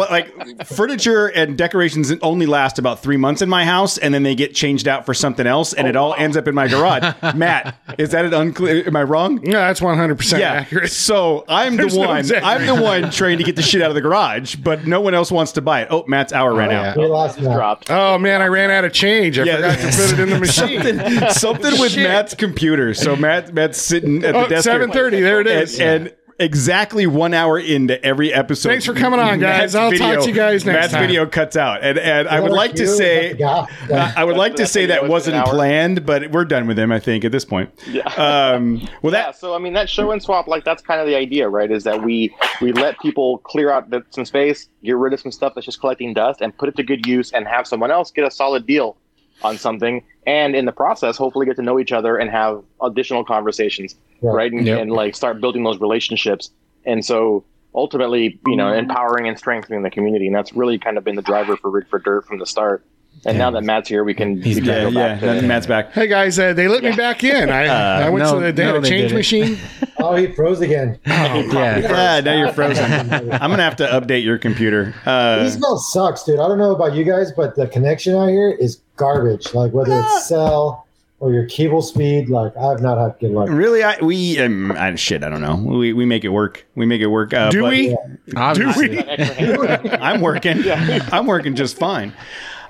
like 0.09 0.65
furniture 0.65 1.27
and 1.27 1.57
decorations 1.57 2.11
only 2.21 2.45
last 2.45 2.79
about 2.79 3.01
three 3.01 3.17
months 3.17 3.41
in 3.41 3.49
my 3.49 3.65
house, 3.65 3.97
and 3.97 4.13
then 4.13 4.23
they 4.23 4.35
get 4.35 4.53
changed 4.53 4.87
out 4.87 5.05
for 5.05 5.13
something 5.13 5.45
else, 5.47 5.73
and 5.73 5.87
it 5.87 5.95
all 5.95 6.13
ends 6.15 6.37
up 6.37 6.47
in 6.47 6.55
my 6.55 6.67
garage. 6.67 7.03
Matt, 7.35 7.75
is 7.97 8.11
that 8.11 8.25
an 8.25 8.33
unclear? 8.33 8.87
Am 8.87 8.95
I 8.95 9.03
wrong? 9.03 9.39
No, 9.43 9.59
that's 9.59 9.79
100% 9.79 10.39
accurate. 10.39 10.91
So 10.91 11.45
I'm 11.47 11.75
There's 11.75 11.93
the 11.93 12.01
no 12.01 12.07
one. 12.07 12.35
I'm 12.43 12.65
the 12.65 12.75
one 12.75 13.11
trying 13.11 13.37
to 13.37 13.43
get 13.43 13.55
the 13.55 13.61
shit 13.61 13.81
out 13.81 13.89
of 13.89 13.95
the 13.95 14.01
garage, 14.01 14.55
but 14.55 14.85
no 14.87 15.01
one 15.01 15.13
else 15.13 15.31
wants 15.31 15.51
to 15.53 15.61
buy 15.65 15.81
it. 15.81 15.87
Oh, 15.91 16.05
Matt's 16.07 16.31
hour 16.31 16.51
oh, 16.51 16.55
ran 16.57 16.71
out. 16.71 16.95
We 16.97 17.05
lost 17.05 17.37
that. 17.39 17.53
dropped. 17.53 17.89
Oh, 17.91 18.17
man, 18.17 18.41
I 18.41 18.47
ran 18.47 18.71
out 18.71 18.85
of 18.85 18.93
change. 18.93 19.37
I 19.39 19.43
Yeah. 19.43 19.55
forgot 19.55 19.79
to 19.79 19.97
put 19.97 20.13
it 20.13 20.19
in 20.19 20.29
the 20.29 20.39
machine. 20.39 20.81
something, 20.81 21.29
something 21.31 21.79
with 21.81 21.95
Matt's 21.97 22.33
computer. 22.35 22.93
So 22.93 23.15
Matt 23.15 23.53
Matt's 23.53 23.81
sitting 23.81 24.23
at 24.23 24.33
the 24.33 24.45
Oh, 24.45 24.47
desk. 24.47 24.67
7:30, 24.69 25.21
there 25.21 25.41
it 25.41 25.47
is. 25.47 25.79
And, 25.79 26.07
and 26.07 26.15
exactly 26.39 27.07
one 27.07 27.33
hour 27.33 27.57
into 27.57 28.03
every 28.03 28.33
episode. 28.33 28.69
Thanks 28.69 28.85
for 28.85 28.93
coming 28.93 29.19
on, 29.19 29.39
guys. 29.39 29.73
Matt's 29.73 29.75
I'll 29.75 29.91
talk 29.91 30.23
to 30.23 30.29
you 30.29 30.35
guys 30.35 30.65
next 30.65 30.75
Matt's 30.75 30.93
time. 30.93 31.01
video 31.01 31.25
cuts 31.25 31.55
out, 31.55 31.83
and 31.83 31.97
and 31.97 32.27
I 32.27 32.39
would 32.39 32.51
like 32.51 32.73
to 32.75 32.87
say. 32.87 33.33
that 33.33 33.37
the 33.37 33.43
guy? 33.43 33.67
Yeah. 33.89 34.13
I 34.15 34.23
would 34.23 34.37
like 34.37 34.55
to 34.55 34.65
say 34.65 34.87
that 34.87 35.03
was 35.03 35.11
wasn't 35.11 35.45
planned, 35.45 36.05
but 36.05 36.31
we're 36.31 36.45
done 36.45 36.67
with 36.67 36.77
him. 36.77 36.91
I 36.91 36.99
think 36.99 37.25
at 37.25 37.31
this 37.31 37.45
point. 37.45 37.69
Yeah. 37.87 38.03
Um, 38.25 38.77
well, 39.01 39.13
yeah, 39.13 39.25
that 39.27 39.37
so 39.37 39.53
I 39.53 39.59
mean 39.59 39.73
that 39.73 39.89
show 39.89 40.11
and 40.11 40.21
swap, 40.21 40.47
like 40.47 40.63
that's 40.63 40.81
kind 40.81 40.99
of 40.99 41.07
the 41.07 41.15
idea, 41.15 41.47
right? 41.47 41.69
Is 41.69 41.83
that 41.83 42.03
we 42.03 42.35
we 42.61 42.71
let 42.71 42.99
people 42.99 43.39
clear 43.39 43.69
out 43.69 43.89
the, 43.89 44.03
some 44.09 44.25
space, 44.25 44.67
get 44.83 44.95
rid 44.97 45.13
of 45.13 45.19
some 45.19 45.31
stuff 45.31 45.53
that's 45.53 45.65
just 45.65 45.79
collecting 45.79 46.13
dust, 46.13 46.41
and 46.41 46.57
put 46.57 46.69
it 46.69 46.75
to 46.77 46.83
good 46.83 47.05
use, 47.05 47.31
and 47.31 47.47
have 47.47 47.67
someone 47.67 47.91
else 47.91 48.11
get 48.11 48.25
a 48.25 48.31
solid 48.31 48.65
deal 48.65 48.97
on 49.43 49.57
something, 49.57 50.03
and 50.25 50.55
in 50.55 50.65
the 50.65 50.71
process, 50.71 51.17
hopefully 51.17 51.45
get 51.45 51.55
to 51.57 51.61
know 51.61 51.79
each 51.79 51.91
other 51.91 52.17
and 52.17 52.29
have 52.31 52.63
additional 52.81 53.23
conversations, 53.23 53.95
Right. 54.25 54.35
right? 54.35 54.51
And, 54.51 54.65
Yep. 54.65 54.81
and 54.81 54.91
like 54.91 55.15
start 55.15 55.39
building 55.41 55.63
those 55.63 55.79
relationships, 55.79 56.49
and 56.85 57.03
so 57.05 57.43
ultimately, 57.73 58.39
you 58.47 58.55
know, 58.55 58.71
empowering 58.73 59.27
and 59.27 59.37
strengthening 59.37 59.83
the 59.83 59.89
community, 59.89 60.27
and 60.27 60.35
that's 60.35 60.53
really 60.53 60.77
kind 60.77 60.97
of 60.97 61.03
been 61.03 61.15
the 61.15 61.21
driver 61.21 61.57
for 61.57 61.69
Rigged 61.69 61.89
for 61.89 61.99
Dirt 61.99 62.25
from 62.25 62.39
the 62.39 62.45
start. 62.45 62.83
And 63.25 63.37
now 63.37 63.49
that 63.51 63.63
Matt's 63.63 63.87
here, 63.87 64.03
we 64.03 64.13
can, 64.13 64.41
He's 64.41 64.55
we 64.57 64.61
can 64.61 64.69
yeah, 64.69 64.81
go 64.83 64.89
yeah. 64.89 65.15
back 65.15 65.39
to 65.39 65.47
Matt's 65.47 65.65
back. 65.65 65.93
Hey, 65.93 66.07
guys, 66.07 66.37
uh, 66.37 66.51
they 66.53 66.67
let 66.67 66.83
me 66.83 66.91
back 66.91 67.23
in. 67.23 67.49
I, 67.49 67.63
I 68.05 68.09
went 68.09 68.25
no, 68.25 68.39
to 68.39 68.45
the 68.47 68.51
they 68.51 68.63
had 68.65 68.75
a 68.75 68.81
change 68.81 69.03
didn't. 69.11 69.15
machine. 69.17 69.57
Oh, 69.97 70.13
he 70.13 70.27
froze 70.33 70.59
again. 70.61 70.99
Yeah. 71.05 71.81
Ah, 71.89 72.21
now 72.23 72.37
you're 72.37 72.51
frozen. 72.51 72.83
I'm 72.91 73.29
gonna 73.49 73.63
have 73.63 73.77
to 73.77 73.87
update 73.87 74.23
your 74.23 74.37
computer. 74.37 74.93
Uh, 75.05 75.37
Eastvale 75.39 75.79
sucks, 75.79 76.23
dude. 76.23 76.39
I 76.39 76.47
don't 76.47 76.59
know 76.59 76.75
about 76.75 76.93
you 76.93 77.03
guys, 77.05 77.31
but 77.31 77.55
the 77.55 77.67
connection 77.67 78.13
out 78.13 78.27
here 78.27 78.51
is 78.51 78.81
garbage. 78.97 79.53
Like 79.55 79.71
whether 79.71 79.93
Ah. 79.93 80.17
it's 80.17 80.27
cell 80.27 80.84
or 81.19 81.31
your 81.31 81.45
cable 81.45 81.81
speed, 81.81 82.29
like 82.29 82.55
I've 82.57 82.81
not 82.81 82.97
had 82.97 83.19
good 83.19 83.31
luck. 83.31 83.49
really, 83.49 83.83
I 83.83 83.97
we 84.01 84.39
um, 84.39 84.71
I, 84.73 84.93
shit. 84.95 85.23
I 85.23 85.29
don't 85.29 85.41
know. 85.41 85.55
We 85.55 85.93
we 85.93 86.05
make 86.05 86.23
it 86.25 86.29
work. 86.29 86.65
We 86.75 86.85
make 86.85 87.01
it 87.01 87.07
work. 87.07 87.33
Uh, 87.33 87.49
Do 87.49 87.61
but- 87.61 87.69
we? 87.71 87.87
Do 88.27 88.73
we? 88.77 88.99
I'm 89.91 90.21
working. 90.21 90.63
I'm 90.69 91.25
working 91.27 91.55
just 91.55 91.77
fine. 91.77 92.13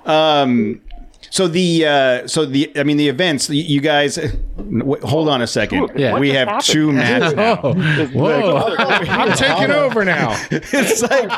Um, 0.06 0.82
so 1.36 1.50
the 1.50 1.86
uh, 1.86 2.28
so 2.30 2.46
the 2.46 2.72
I 2.78 2.84
mean 2.84 2.96
the 2.96 3.10
events. 3.10 3.50
You, 3.50 3.62
you 3.62 3.82
guys, 3.82 4.16
w- 4.58 5.06
hold 5.06 5.28
on 5.28 5.42
a 5.42 5.48
second. 5.48 5.92
Yeah. 5.94 6.18
we 6.18 6.30
have 6.30 6.48
just 6.48 6.70
two 6.72 6.92
Matts 6.94 7.36
now. 7.36 7.60
Oh, 7.66 7.74
whoa. 8.14 8.76
I'm 8.78 9.36
taking 9.36 9.72
over 9.72 10.06
now. 10.06 10.32
It's 10.50 11.02
like 11.02 11.30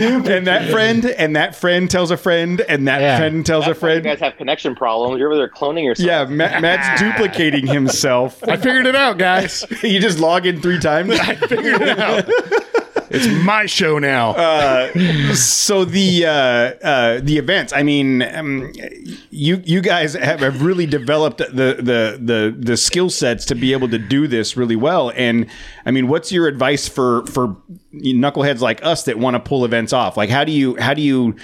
and 0.00 0.46
that 0.46 0.70
friend 0.70 1.04
and 1.04 1.36
that 1.36 1.54
friend 1.54 1.90
tells 1.90 2.10
a 2.10 2.16
friend 2.16 2.62
and 2.62 2.88
that 2.88 3.02
Yeah. 3.02 3.18
friend 3.18 3.44
tells 3.44 3.66
a 3.66 3.68
That's 3.68 3.82
why 3.82 3.92
you 3.92 4.00
guys 4.00 4.20
have 4.20 4.36
connection 4.38 4.74
problems. 4.74 5.18
You're 5.18 5.28
over 5.28 5.36
there 5.36 5.50
cloning 5.50 5.84
yourself. 5.84 6.06
Yeah, 6.06 6.24
Matt, 6.34 6.62
Matt's 6.62 6.98
duplicating 7.02 7.66
himself. 7.66 8.42
I 8.48 8.56
figured 8.56 8.86
it 8.86 8.96
out, 8.96 9.18
guys. 9.18 9.66
you 9.82 10.00
just 10.00 10.18
log 10.18 10.46
in 10.46 10.62
three 10.62 10.78
times. 10.80 11.10
I 11.20 11.34
figured 11.34 11.82
it 11.82 11.98
out. 11.98 12.24
It's 13.10 13.26
my 13.44 13.66
show 13.66 13.98
now. 13.98 14.34
so 15.34 15.84
the 15.84 16.26
uh, 16.26 16.30
uh, 16.30 17.20
the 17.20 17.38
events. 17.38 17.72
I 17.72 17.82
mean, 17.82 18.22
um, 18.22 18.72
you 19.30 19.60
you 19.64 19.80
guys 19.80 20.14
have, 20.14 20.40
have 20.40 20.62
really 20.62 20.86
developed 20.86 21.38
the 21.38 21.74
the 21.74 22.18
the 22.22 22.56
the 22.56 22.76
skill 22.76 23.10
sets 23.10 23.44
to 23.46 23.54
be 23.54 23.72
able 23.72 23.88
to 23.88 23.98
do 23.98 24.28
this 24.28 24.56
really 24.56 24.76
well. 24.76 25.10
And 25.16 25.46
I 25.84 25.90
mean, 25.90 26.06
what's 26.08 26.30
your 26.30 26.46
advice 26.46 26.88
for 26.88 27.26
for 27.26 27.56
knuckleheads 27.92 28.60
like 28.60 28.84
us 28.84 29.02
that 29.04 29.18
want 29.18 29.34
to 29.34 29.40
pull 29.40 29.64
events 29.64 29.92
off? 29.92 30.16
Like, 30.16 30.30
how 30.30 30.44
do 30.44 30.52
you 30.52 30.76
how 30.80 30.94
do 30.94 31.02
you 31.02 31.34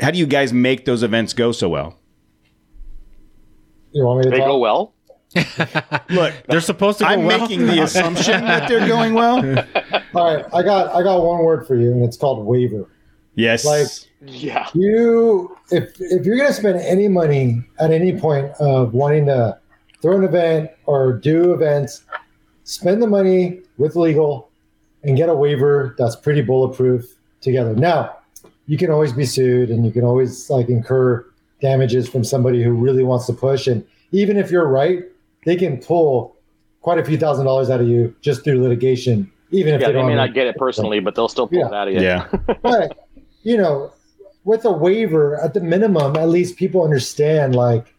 how 0.00 0.10
do 0.10 0.18
you 0.18 0.26
guys 0.26 0.52
make 0.54 0.86
those 0.86 1.02
events 1.02 1.34
go 1.34 1.52
so 1.52 1.68
well? 1.68 1.98
You 3.92 4.04
want 4.06 4.20
me 4.20 4.24
to 4.24 4.30
They 4.30 4.38
talk? 4.38 4.46
go 4.46 4.58
well. 4.58 4.94
Look, 6.10 6.34
They're 6.48 6.60
supposed 6.60 6.98
to 6.98 7.04
go 7.04 7.10
I'm 7.10 7.24
well. 7.24 7.40
making 7.40 7.66
the 7.66 7.82
assumption 7.82 8.44
that 8.44 8.68
they're 8.68 8.86
going 8.88 9.14
well. 9.14 9.36
All 10.14 10.34
right, 10.36 10.44
I 10.52 10.62
got 10.62 10.94
I 10.94 11.02
got 11.02 11.22
one 11.22 11.44
word 11.44 11.66
for 11.66 11.76
you, 11.76 11.92
and 11.92 12.02
it's 12.04 12.16
called 12.16 12.44
waiver. 12.44 12.88
Yes. 13.36 13.64
Like 13.64 13.86
Yeah. 14.22 14.66
you, 14.74 15.56
if 15.70 16.00
if 16.00 16.26
you're 16.26 16.36
gonna 16.36 16.52
spend 16.52 16.80
any 16.80 17.06
money 17.08 17.62
at 17.78 17.92
any 17.92 18.18
point 18.18 18.50
of 18.58 18.92
wanting 18.92 19.26
to 19.26 19.56
throw 20.02 20.16
an 20.16 20.24
event 20.24 20.70
or 20.86 21.12
do 21.12 21.52
events, 21.52 22.02
spend 22.64 23.00
the 23.00 23.06
money 23.06 23.60
with 23.78 23.94
legal 23.96 24.50
and 25.04 25.16
get 25.16 25.28
a 25.28 25.34
waiver 25.34 25.94
that's 25.96 26.16
pretty 26.16 26.42
bulletproof 26.42 27.06
together. 27.40 27.74
Now, 27.74 28.16
you 28.66 28.76
can 28.76 28.90
always 28.90 29.12
be 29.12 29.24
sued, 29.26 29.70
and 29.70 29.86
you 29.86 29.92
can 29.92 30.02
always 30.04 30.50
like 30.50 30.68
incur 30.68 31.24
damages 31.60 32.08
from 32.08 32.24
somebody 32.24 32.62
who 32.62 32.72
really 32.72 33.04
wants 33.04 33.26
to 33.26 33.32
push. 33.32 33.66
And 33.68 33.84
even 34.12 34.36
if 34.36 34.50
you're 34.50 34.66
right, 34.66 35.04
they 35.44 35.56
can 35.56 35.78
pull 35.78 36.36
quite 36.80 36.98
a 36.98 37.04
few 37.04 37.18
thousand 37.18 37.44
dollars 37.46 37.70
out 37.70 37.80
of 37.80 37.88
you 37.88 38.14
just 38.20 38.44
through 38.44 38.60
litigation. 38.62 39.30
Even 39.50 39.74
if 39.74 39.80
Yeah, 39.80 39.88
they 39.88 39.94
they 39.94 40.02
may 40.04 40.14
not 40.14 40.32
get 40.34 40.46
it 40.46 40.56
personally, 40.56 41.00
but 41.00 41.14
they'll 41.14 41.28
still 41.28 41.46
pull 41.48 41.58
Yeah. 41.58 41.66
it 41.68 41.74
out 41.74 41.88
of 41.88 41.94
you. 41.94 42.00
yeah. 42.00 42.26
but 42.62 43.08
you 43.42 43.56
know, 43.56 43.92
with 44.44 44.64
a 44.64 44.72
waiver, 44.72 45.40
at 45.42 45.54
the 45.54 45.60
minimum, 45.60 46.16
at 46.16 46.28
least 46.28 46.56
people 46.56 46.82
understand 46.84 47.54
like 47.54 47.94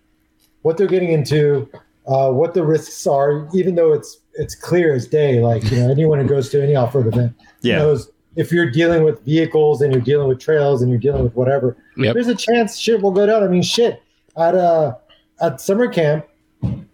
what 0.61 0.77
they're 0.77 0.87
getting 0.87 1.11
into, 1.11 1.67
uh, 2.07 2.31
what 2.31 2.53
the 2.53 2.63
risks 2.63 3.05
are, 3.07 3.47
even 3.53 3.75
though 3.75 3.93
it's 3.93 4.17
it's 4.35 4.55
clear 4.55 4.93
as 4.93 5.07
day. 5.07 5.39
Like 5.41 5.69
you 5.69 5.77
know, 5.79 5.91
anyone 5.91 6.19
who 6.19 6.27
goes 6.27 6.49
to 6.49 6.63
any 6.63 6.75
off-road 6.75 7.07
event 7.07 7.33
Yeah. 7.61 7.79
knows 7.79 8.09
if 8.37 8.51
you're 8.51 8.69
dealing 8.71 9.03
with 9.03 9.23
vehicles 9.25 9.81
and 9.81 9.91
you're 9.93 10.01
dealing 10.01 10.29
with 10.29 10.39
trails 10.39 10.81
and 10.81 10.89
you're 10.89 10.99
dealing 11.01 11.23
with 11.23 11.35
whatever, 11.35 11.75
Yep. 11.97 12.13
there's 12.13 12.27
a 12.29 12.35
chance 12.35 12.77
shit 12.77 13.01
will 13.01 13.11
go 13.11 13.25
down. 13.25 13.43
I 13.43 13.47
mean, 13.49 13.61
shit 13.61 14.01
at 14.37 14.55
uh 14.55 14.95
at 15.41 15.59
summer 15.59 15.89
camp, 15.89 16.25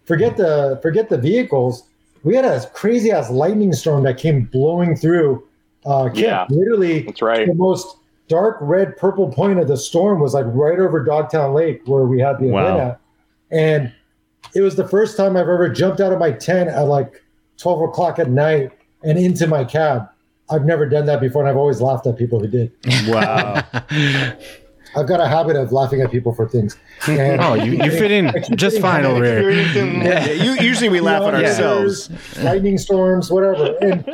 forget 0.08 0.36
the 0.36 0.78
forget 0.82 1.08
the 1.10 1.18
vehicles. 1.18 1.84
We 2.24 2.34
had 2.34 2.44
a 2.44 2.66
crazy 2.70 3.12
ass 3.12 3.30
lightning 3.30 3.72
storm 3.72 4.02
that 4.02 4.18
came 4.18 4.44
blowing 4.46 4.96
through 4.96 5.46
uh, 5.86 6.04
camp. 6.06 6.16
Yeah. 6.16 6.46
Literally, 6.50 7.02
That's 7.02 7.22
right. 7.22 7.46
the 7.46 7.54
most 7.54 7.96
dark 8.26 8.56
red 8.60 8.96
purple 8.96 9.28
point 9.30 9.60
of 9.60 9.68
the 9.68 9.76
storm 9.76 10.20
was 10.20 10.34
like 10.34 10.44
right 10.48 10.78
over 10.80 11.04
Dogtown 11.04 11.54
Lake 11.54 11.82
where 11.86 12.04
we 12.04 12.20
had 12.20 12.38
the 12.40 12.46
Wow. 12.48 12.64
event 12.66 12.80
at. 12.80 13.00
And 13.50 13.92
it 14.54 14.62
was 14.62 14.74
the 14.76 14.86
first 14.88 15.16
time 15.16 15.36
I've 15.36 15.48
ever 15.48 15.68
jumped 15.68 16.00
out 16.00 16.12
of 16.12 16.18
my 16.18 16.32
tent 16.32 16.68
at 16.70 16.82
like 16.88 17.22
12 17.58 17.82
o'clock 17.90 18.18
at 18.18 18.28
night 18.30 18.72
and 19.04 19.16
into 19.18 19.46
my 19.46 19.64
cab. 19.64 20.08
I've 20.50 20.64
never 20.64 20.86
done 20.86 21.06
that 21.06 21.20
before, 21.20 21.42
and 21.42 21.48
I've 21.50 21.56
always 21.56 21.80
laughed 21.80 22.06
at 22.06 22.16
people 22.16 22.40
who 22.40 22.48
did. 22.48 22.72
Wow. 23.06 23.62
I've 24.96 25.06
got 25.06 25.20
a 25.20 25.28
habit 25.28 25.56
of 25.56 25.72
laughing 25.72 26.00
at 26.00 26.10
people 26.10 26.34
for 26.34 26.48
things. 26.48 26.76
And 27.06 27.40
Oh, 27.48 27.54
you, 27.54 27.72
you 27.72 27.90
fit 27.90 28.10
in 28.10 28.32
just 28.56 28.80
fine 28.80 29.04
over 29.04 29.24
here. 29.24 29.50
Yeah, 29.50 30.26
you, 30.30 30.52
usually 30.54 30.88
we 30.88 31.00
laugh 31.00 31.22
at 31.22 31.34
ourselves. 31.34 32.10
lightning 32.42 32.78
storms, 32.78 33.30
whatever. 33.30 33.76
And 33.82 34.04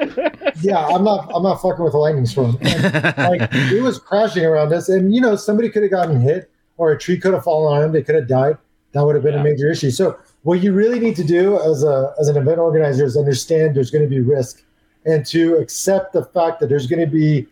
yeah, 0.60 0.86
I'm 0.86 1.04
not 1.04 1.30
I'm 1.34 1.42
not 1.42 1.60
fucking 1.62 1.84
with 1.84 1.94
a 1.94 1.98
lightning 1.98 2.26
storm. 2.26 2.58
And, 2.62 2.94
like 3.18 3.48
it 3.52 3.82
was 3.82 3.98
crashing 3.98 4.44
around 4.44 4.72
us, 4.72 4.88
and 4.88 5.14
you 5.14 5.20
know 5.20 5.36
somebody 5.36 5.70
could 5.70 5.82
have 5.82 5.90
gotten 5.90 6.20
hit, 6.20 6.50
or 6.76 6.92
a 6.92 6.98
tree 6.98 7.18
could 7.18 7.34
have 7.34 7.44
fallen 7.44 7.74
on 7.74 7.82
them. 7.82 7.92
They 7.92 8.02
could 8.02 8.14
have 8.14 8.28
died. 8.28 8.58
That 8.92 9.04
would 9.04 9.14
have 9.16 9.24
been 9.24 9.34
a 9.34 9.42
major 9.42 9.70
issue. 9.70 9.90
So 9.90 10.18
what 10.42 10.62
you 10.62 10.72
really 10.72 11.00
need 11.00 11.16
to 11.16 11.24
do 11.24 11.60
as 11.60 11.82
a 11.82 12.14
as 12.18 12.28
an 12.28 12.36
event 12.36 12.58
organizer 12.58 13.04
is 13.04 13.16
understand 13.16 13.74
there's 13.74 13.90
going 13.90 14.04
to 14.04 14.10
be 14.10 14.20
risk, 14.20 14.62
and 15.04 15.24
to 15.26 15.56
accept 15.56 16.12
the 16.12 16.24
fact 16.26 16.60
that 16.60 16.68
there's 16.68 16.86
going 16.86 17.00
to 17.00 17.10
be 17.10 17.46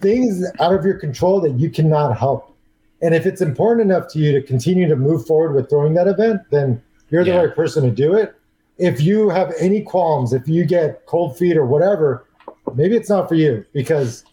things 0.00 0.44
out 0.60 0.74
of 0.74 0.84
your 0.84 0.98
control 0.98 1.40
that 1.40 1.52
you 1.52 1.70
cannot 1.70 2.18
help. 2.18 2.51
And 3.02 3.14
if 3.14 3.26
it's 3.26 3.40
important 3.40 3.90
enough 3.90 4.06
to 4.12 4.18
you 4.20 4.32
to 4.32 4.40
continue 4.46 4.88
to 4.88 4.96
move 4.96 5.26
forward 5.26 5.54
with 5.54 5.68
throwing 5.68 5.94
that 5.94 6.06
event, 6.06 6.42
then 6.50 6.80
you're 7.10 7.24
the 7.24 7.30
Yeah. 7.30 7.42
right 7.42 7.54
person 7.54 7.82
to 7.82 7.90
do 7.90 8.14
it. 8.14 8.32
If 8.78 9.00
you 9.02 9.28
have 9.28 9.52
any 9.58 9.82
qualms, 9.82 10.32
if 10.32 10.48
you 10.48 10.64
get 10.64 11.04
cold 11.06 11.36
feet 11.36 11.56
or 11.56 11.66
whatever, 11.66 12.24
maybe 12.74 12.96
it's 12.96 13.10
not 13.10 13.28
for 13.28 13.34
you 13.34 13.64
because 13.72 14.24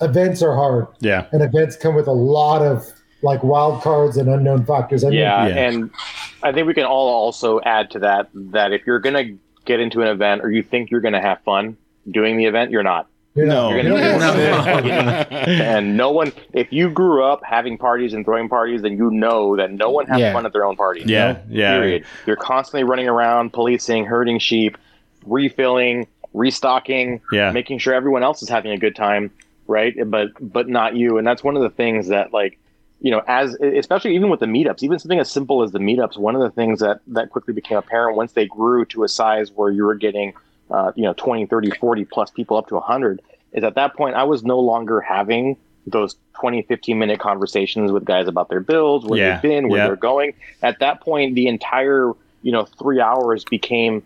events 0.00 0.42
are 0.42 0.54
hard 0.54 0.86
Yeah. 1.00 1.26
and 1.32 1.42
events 1.42 1.76
come 1.76 1.94
with 1.94 2.06
a 2.08 2.12
lot 2.12 2.62
of 2.62 2.86
like 3.22 3.42
wild 3.44 3.82
cards 3.82 4.16
and 4.16 4.30
unknown 4.30 4.64
factors. 4.64 5.04
I 5.04 5.10
mean, 5.10 5.18
Yeah, 5.18 5.46
Yeah. 5.46 5.54
and 5.68 5.90
I 6.42 6.52
think 6.52 6.66
we 6.66 6.72
can 6.72 6.84
all 6.84 7.08
also 7.10 7.60
add 7.66 7.90
to 7.90 7.98
that 7.98 8.28
that 8.34 8.72
if 8.72 8.86
you're 8.86 8.98
gonna 8.98 9.24
get 9.66 9.78
into 9.78 10.00
an 10.00 10.08
event 10.08 10.40
or 10.42 10.50
you 10.50 10.62
think 10.62 10.90
you're 10.90 11.02
gonna 11.02 11.20
have 11.20 11.38
fun 11.44 11.76
doing 12.10 12.38
the 12.38 12.46
event, 12.46 12.70
you're 12.70 12.82
not. 12.82 13.08
You're 13.40 13.48
No. 13.48 13.70
not- 13.70 13.84
You're 13.84 13.98
you're 13.98 14.18
gonna 14.18 14.48
not- 14.48 15.28
be 15.30 15.36
and 15.36 15.96
no 15.96 16.10
one 16.10 16.32
if 16.52 16.72
you 16.72 16.90
grew 16.90 17.24
up 17.24 17.40
having 17.44 17.78
parties 17.78 18.12
and 18.12 18.24
throwing 18.24 18.48
parties 18.48 18.82
then 18.82 18.96
you 18.96 19.10
know 19.10 19.56
that 19.56 19.70
no 19.72 19.90
one 19.90 20.06
has 20.06 20.20
Yeah. 20.20 20.32
fun 20.32 20.46
at 20.46 20.52
their 20.52 20.64
own 20.64 20.76
party 20.76 21.02
Yeah. 21.06 21.38
Yeah. 21.48 21.74
period 21.78 22.04
you're 22.26 22.36
constantly 22.36 22.84
running 22.84 23.08
around 23.08 23.52
policing 23.52 24.04
herding 24.06 24.38
sheep 24.38 24.76
refilling 25.26 26.06
restocking 26.34 27.20
Yeah. 27.32 27.50
making 27.52 27.78
sure 27.78 27.92
everyone 27.94 28.22
else 28.22 28.42
is 28.42 28.48
having 28.48 28.72
a 28.72 28.78
good 28.78 28.94
time 28.96 29.30
right 29.66 29.94
but 30.10 30.28
but 30.40 30.68
not 30.68 30.96
you 30.96 31.18
and 31.18 31.26
that's 31.26 31.42
one 31.44 31.56
of 31.56 31.62
the 31.62 31.70
things 31.70 32.08
that 32.08 32.32
like 32.32 32.58
you 33.00 33.10
know 33.10 33.22
as 33.26 33.54
especially 33.54 34.14
even 34.14 34.30
with 34.30 34.40
the 34.40 34.46
meetups 34.46 34.82
even 34.82 34.98
something 34.98 35.18
as 35.18 35.30
simple 35.30 35.62
as 35.62 35.72
the 35.72 35.78
meetups 35.78 36.16
one 36.18 36.34
of 36.34 36.40
the 36.42 36.50
things 36.50 36.80
that 36.80 37.00
that 37.06 37.30
quickly 37.30 37.54
became 37.54 37.78
apparent 37.78 38.16
once 38.16 38.32
they 38.32 38.46
grew 38.46 38.84
to 38.84 39.04
a 39.04 39.08
size 39.08 39.50
where 39.52 39.70
you 39.70 39.84
were 39.84 39.94
getting 39.94 40.32
uh, 40.70 40.92
you 40.96 41.02
know 41.04 41.12
20 41.14 41.46
30 41.46 41.70
40 41.70 42.04
plus 42.04 42.30
people 42.30 42.56
up 42.56 42.66
to 42.68 42.74
100 42.74 43.20
is 43.52 43.64
at 43.64 43.74
that 43.74 43.94
point 43.94 44.14
i 44.14 44.22
was 44.24 44.42
no 44.44 44.58
longer 44.60 45.00
having 45.00 45.56
those 45.86 46.16
20 46.38 46.62
15 46.62 46.98
minute 46.98 47.18
conversations 47.20 47.90
with 47.92 48.04
guys 48.04 48.28
about 48.28 48.48
their 48.48 48.60
builds 48.60 49.04
where 49.06 49.18
Yeah. 49.18 49.32
they've 49.34 49.42
been 49.42 49.68
where 49.68 49.80
Yeah. 49.80 49.86
they're 49.88 49.96
going 49.96 50.34
at 50.62 50.78
that 50.80 51.00
point 51.00 51.34
the 51.34 51.46
entire 51.48 52.12
you 52.42 52.52
know 52.52 52.64
three 52.64 53.00
hours 53.00 53.44
became 53.44 54.02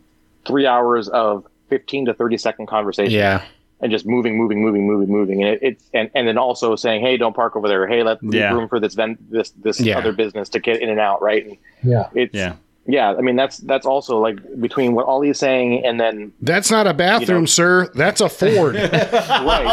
three 0.46 0.66
hours 0.66 1.08
of 1.08 1.46
15 1.70 2.06
to 2.06 2.14
30 2.14 2.36
second 2.38 2.66
conversation 2.66 3.12
Yeah. 3.12 3.42
and 3.80 3.90
just 3.90 4.06
moving, 4.06 4.36
moving, 4.38 4.62
moving, 4.62 4.86
moving, 4.86 5.08
moving, 5.10 5.42
and 5.42 5.54
it, 5.54 5.58
it's 5.62 5.84
and, 5.94 6.10
and 6.14 6.28
then 6.28 6.36
also 6.38 6.76
saying, 6.76 7.00
hey, 7.00 7.16
don't 7.16 7.34
park 7.34 7.56
over 7.56 7.66
there. 7.68 7.86
Hey, 7.86 8.02
let's 8.02 8.22
leave 8.22 8.34
Yeah. 8.34 8.52
room 8.52 8.68
for 8.68 8.78
this 8.78 8.94
ven- 8.94 9.18
this 9.30 9.50
this 9.50 9.80
Yeah. 9.80 9.98
other 9.98 10.12
business 10.12 10.48
to 10.50 10.60
get 10.60 10.80
in 10.82 10.90
and 10.90 11.00
out, 11.00 11.22
right? 11.22 11.44
And 11.46 11.56
yeah. 11.82 12.08
it's 12.14 12.34
Yeah. 12.34 12.54
Yeah. 12.86 13.14
I 13.16 13.20
mean, 13.20 13.36
that's 13.36 13.58
that's 13.58 13.86
also 13.86 14.18
like 14.18 14.38
between 14.60 14.94
what 14.94 15.06
Ollie's 15.06 15.38
saying 15.38 15.84
and 15.84 15.98
then 16.00 16.32
That's 16.40 16.70
not 16.70 16.86
a 16.86 16.94
bathroom, 16.94 17.36
You 17.36 17.42
know. 17.42 17.46
sir. 17.46 17.88
That's 17.94 18.20
a 18.20 18.28
Ford. 18.28 18.74
right. 18.76 19.64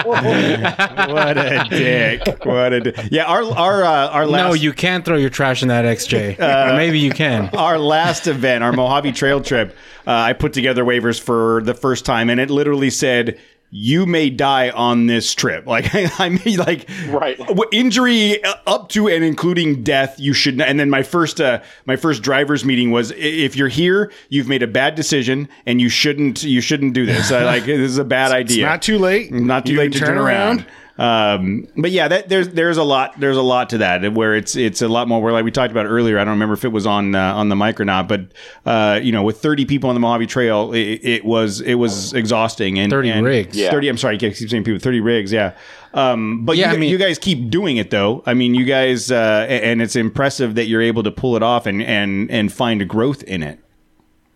what 1.10 1.38
a 1.38 1.66
dick. 1.68 2.44
What 2.44 2.72
a 2.72 2.80
dick. 2.80 2.96
Yeah, 3.10 3.24
our 3.24 3.42
our 3.44 3.84
uh, 3.84 4.08
our 4.08 4.26
last 4.26 4.48
No, 4.48 4.54
you 4.54 4.72
can't 4.72 5.04
throw 5.04 5.16
your 5.16 5.30
trash 5.30 5.62
in 5.62 5.68
that 5.68 5.84
XJ. 5.84 6.38
or 6.72 6.76
maybe 6.76 6.98
you 6.98 7.10
can. 7.10 7.48
our 7.54 7.78
last 7.78 8.26
event, 8.26 8.64
our 8.64 8.72
Mojave 8.72 9.12
Trail 9.12 9.40
trip, 9.40 9.76
uh, 10.06 10.12
I 10.12 10.32
put 10.32 10.52
together 10.52 10.84
waivers 10.84 11.20
for 11.20 11.62
the 11.62 11.74
first 11.74 12.04
time, 12.04 12.30
and 12.30 12.40
it 12.40 12.50
literally 12.50 12.90
said, 12.90 13.38
"You 13.70 14.06
may 14.06 14.30
die 14.30 14.70
on 14.70 15.06
this 15.06 15.34
trip." 15.34 15.66
Like 15.66 15.94
I 16.20 16.28
mean, 16.28 16.58
like 16.58 16.88
Right. 17.08 17.38
injury 17.72 18.42
uh, 18.42 18.54
up 18.66 18.88
to 18.90 19.08
and 19.08 19.24
including 19.24 19.82
death. 19.82 20.16
You 20.18 20.32
should. 20.32 20.56
Not, 20.58 20.68
and 20.68 20.78
then 20.80 20.90
my 20.90 21.02
first 21.02 21.40
uh, 21.40 21.60
my 21.86 21.96
first 21.96 22.22
drivers 22.22 22.64
meeting 22.64 22.90
was, 22.90 23.12
if 23.16 23.56
you're 23.56 23.68
here, 23.68 24.10
you've 24.28 24.48
made 24.48 24.62
a 24.62 24.66
bad 24.66 24.94
decision, 24.94 25.48
and 25.66 25.80
you 25.80 25.88
shouldn't 25.88 26.42
you 26.42 26.60
shouldn't 26.60 26.94
do 26.94 27.06
this. 27.06 27.30
I, 27.32 27.44
like 27.44 27.64
this 27.66 27.78
is 27.90 27.98
a 27.98 28.04
bad 28.04 28.26
It's 28.40 28.52
idea. 28.52 28.66
not 28.66 28.82
too 28.82 28.98
late. 28.98 29.32
Not 29.32 29.66
too 29.66 29.72
You 29.72 29.78
late 29.78 29.92
to 29.92 29.98
turn 29.98 30.18
around. 30.18 30.66
Um, 31.00 31.66
but 31.78 31.92
yeah, 31.92 32.08
that, 32.08 32.28
there's 32.28 32.50
there's 32.50 32.76
a 32.76 32.82
lot 32.82 33.18
there's 33.18 33.38
a 33.38 33.42
lot 33.42 33.70
to 33.70 33.78
that 33.78 34.12
where 34.12 34.34
it's 34.34 34.54
it's 34.54 34.82
a 34.82 34.88
lot 34.88 35.08
more 35.08 35.22
where 35.22 35.32
like 35.32 35.46
we 35.46 35.50
talked 35.50 35.70
about 35.70 35.86
earlier. 35.86 36.18
I 36.18 36.24
don't 36.24 36.32
remember 36.34 36.52
if 36.52 36.62
it 36.66 36.68
was 36.72 36.86
on 36.86 37.14
uh, 37.14 37.34
on 37.34 37.48
the 37.48 37.56
mic 37.56 37.80
or 37.80 37.86
not, 37.86 38.06
but 38.06 38.32
uh, 38.66 39.00
you 39.02 39.10
know, 39.10 39.22
with 39.22 39.40
30 39.40 39.64
people 39.64 39.88
on 39.88 39.94
the 39.96 40.00
Mojave 40.00 40.26
Trail, 40.26 40.74
it, 40.74 41.00
it 41.02 41.24
was 41.24 41.62
it 41.62 41.76
was 41.76 42.12
exhausting 42.12 42.78
and 42.78 42.90
30 42.90 43.08
and- 43.10 43.24
rigs. 43.26 43.56
Yeah. 43.56 43.70
30. 43.70 43.88
I'm 43.88 43.96
sorry, 43.96 44.16
I 44.16 44.18
keep 44.18 44.34
saying 44.36 44.62
people 44.64 44.78
30 44.78 45.00
rigs. 45.00 45.32
Yeah. 45.32 45.54
Um, 45.94 46.44
but 46.44 46.58
Yeah, 46.58 46.68
you, 46.70 46.76
I 46.76 46.80
mean- 46.80 46.90
you 46.90 46.98
guys 46.98 47.18
keep 47.18 47.48
doing 47.48 47.78
it 47.78 47.88
though. 47.90 48.22
I 48.26 48.34
mean, 48.34 48.54
you 48.54 48.66
guys, 48.66 49.10
uh, 49.10 49.46
and 49.48 49.80
it's 49.80 49.96
impressive 49.96 50.54
that 50.56 50.66
you're 50.66 50.82
able 50.82 51.02
to 51.04 51.10
pull 51.10 51.34
it 51.34 51.42
off 51.42 51.64
and 51.64 51.82
and 51.82 52.30
and 52.30 52.52
find 52.52 52.86
growth 52.86 53.22
in 53.22 53.42
it. 53.42 53.58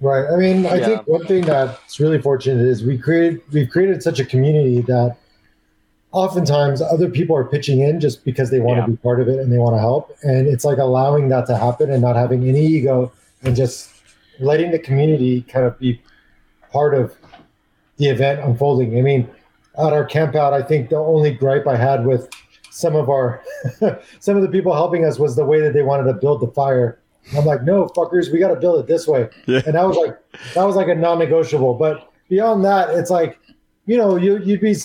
Right. 0.01 0.25
I 0.33 0.37
mean, 0.37 0.65
I 0.65 0.77
Yeah. 0.77 0.87
think 0.87 1.07
one 1.09 1.27
thing 1.27 1.43
that's 1.45 2.01
really 2.01 2.23
fortunate 2.23 2.67
is 2.67 2.83
we 2.85 2.97
created 2.97 3.43
we've 3.53 3.69
created 3.69 4.03
such 4.03 4.19
a 4.19 4.25
community 4.25 4.81
that 4.83 5.17
oftentimes 6.15 6.81
other 6.81 7.11
people 7.11 7.35
are 7.37 7.45
pitching 7.45 7.81
in 7.81 7.99
just 7.99 8.25
because 8.25 8.51
they 8.51 8.61
want 8.61 8.79
Yeah. 8.79 8.85
to 8.87 8.91
be 8.93 8.97
part 8.99 9.21
of 9.21 9.29
it 9.29 9.41
and 9.41 9.53
they 9.53 9.59
want 9.59 9.75
to 9.75 9.81
help. 9.81 10.17
And 10.23 10.47
it's 10.47 10.65
like 10.65 10.79
allowing 10.79 11.29
that 11.31 11.47
to 11.49 11.57
happen 11.57 11.91
and 11.91 12.01
not 12.01 12.15
having 12.15 12.49
any 12.49 12.65
ego 12.65 13.11
and 13.43 13.57
just 13.57 13.91
letting 14.39 14.71
the 14.71 14.79
community 14.79 15.43
kind 15.43 15.67
of 15.67 15.77
be 15.79 16.01
part 16.73 16.95
of 16.95 17.13
the 17.97 18.07
event 18.07 18.41
unfolding. 18.41 18.97
I 18.97 19.03
mean, 19.03 19.29
at 19.77 19.93
our 19.93 20.05
camp 20.05 20.37
out, 20.37 20.53
I 20.53 20.63
think 20.63 20.89
the 20.91 20.97
only 20.97 21.33
gripe 21.33 21.67
I 21.67 21.77
had 21.77 22.07
with 22.07 22.29
some 22.71 22.95
of 22.95 23.09
our 23.11 23.43
some 24.21 24.37
of 24.37 24.43
the 24.43 24.49
people 24.49 24.73
helping 24.73 25.05
us 25.05 25.19
was 25.19 25.35
the 25.35 25.45
way 25.45 25.61
that 25.61 25.73
they 25.75 25.83
wanted 25.83 26.05
to 26.05 26.15
build 26.15 26.41
the 26.41 26.49
fire. 26.49 26.99
I'm 27.37 27.45
like, 27.45 27.63
no, 27.65 27.87
fuckers, 27.87 28.31
we 28.33 28.39
got 28.39 28.49
to 28.55 28.57
build 28.61 28.79
it 28.79 28.87
this 28.87 29.09
way. 29.09 29.29
Yeah. 29.47 29.63
And 29.67 29.75
that 29.75 29.85
was 29.85 29.97
like 29.97 30.17
that 30.55 30.63
was 30.65 30.77
like 30.77 30.89
a 30.89 30.95
non-negotiable. 30.95 31.75
But 31.75 32.09
beyond 32.29 32.65
that, 32.65 32.91
it's 32.91 33.11
like, 33.11 33.39
you 33.87 33.97
know, 33.97 34.15
you 34.17 34.39
you'd 34.39 34.61
be 34.61 34.77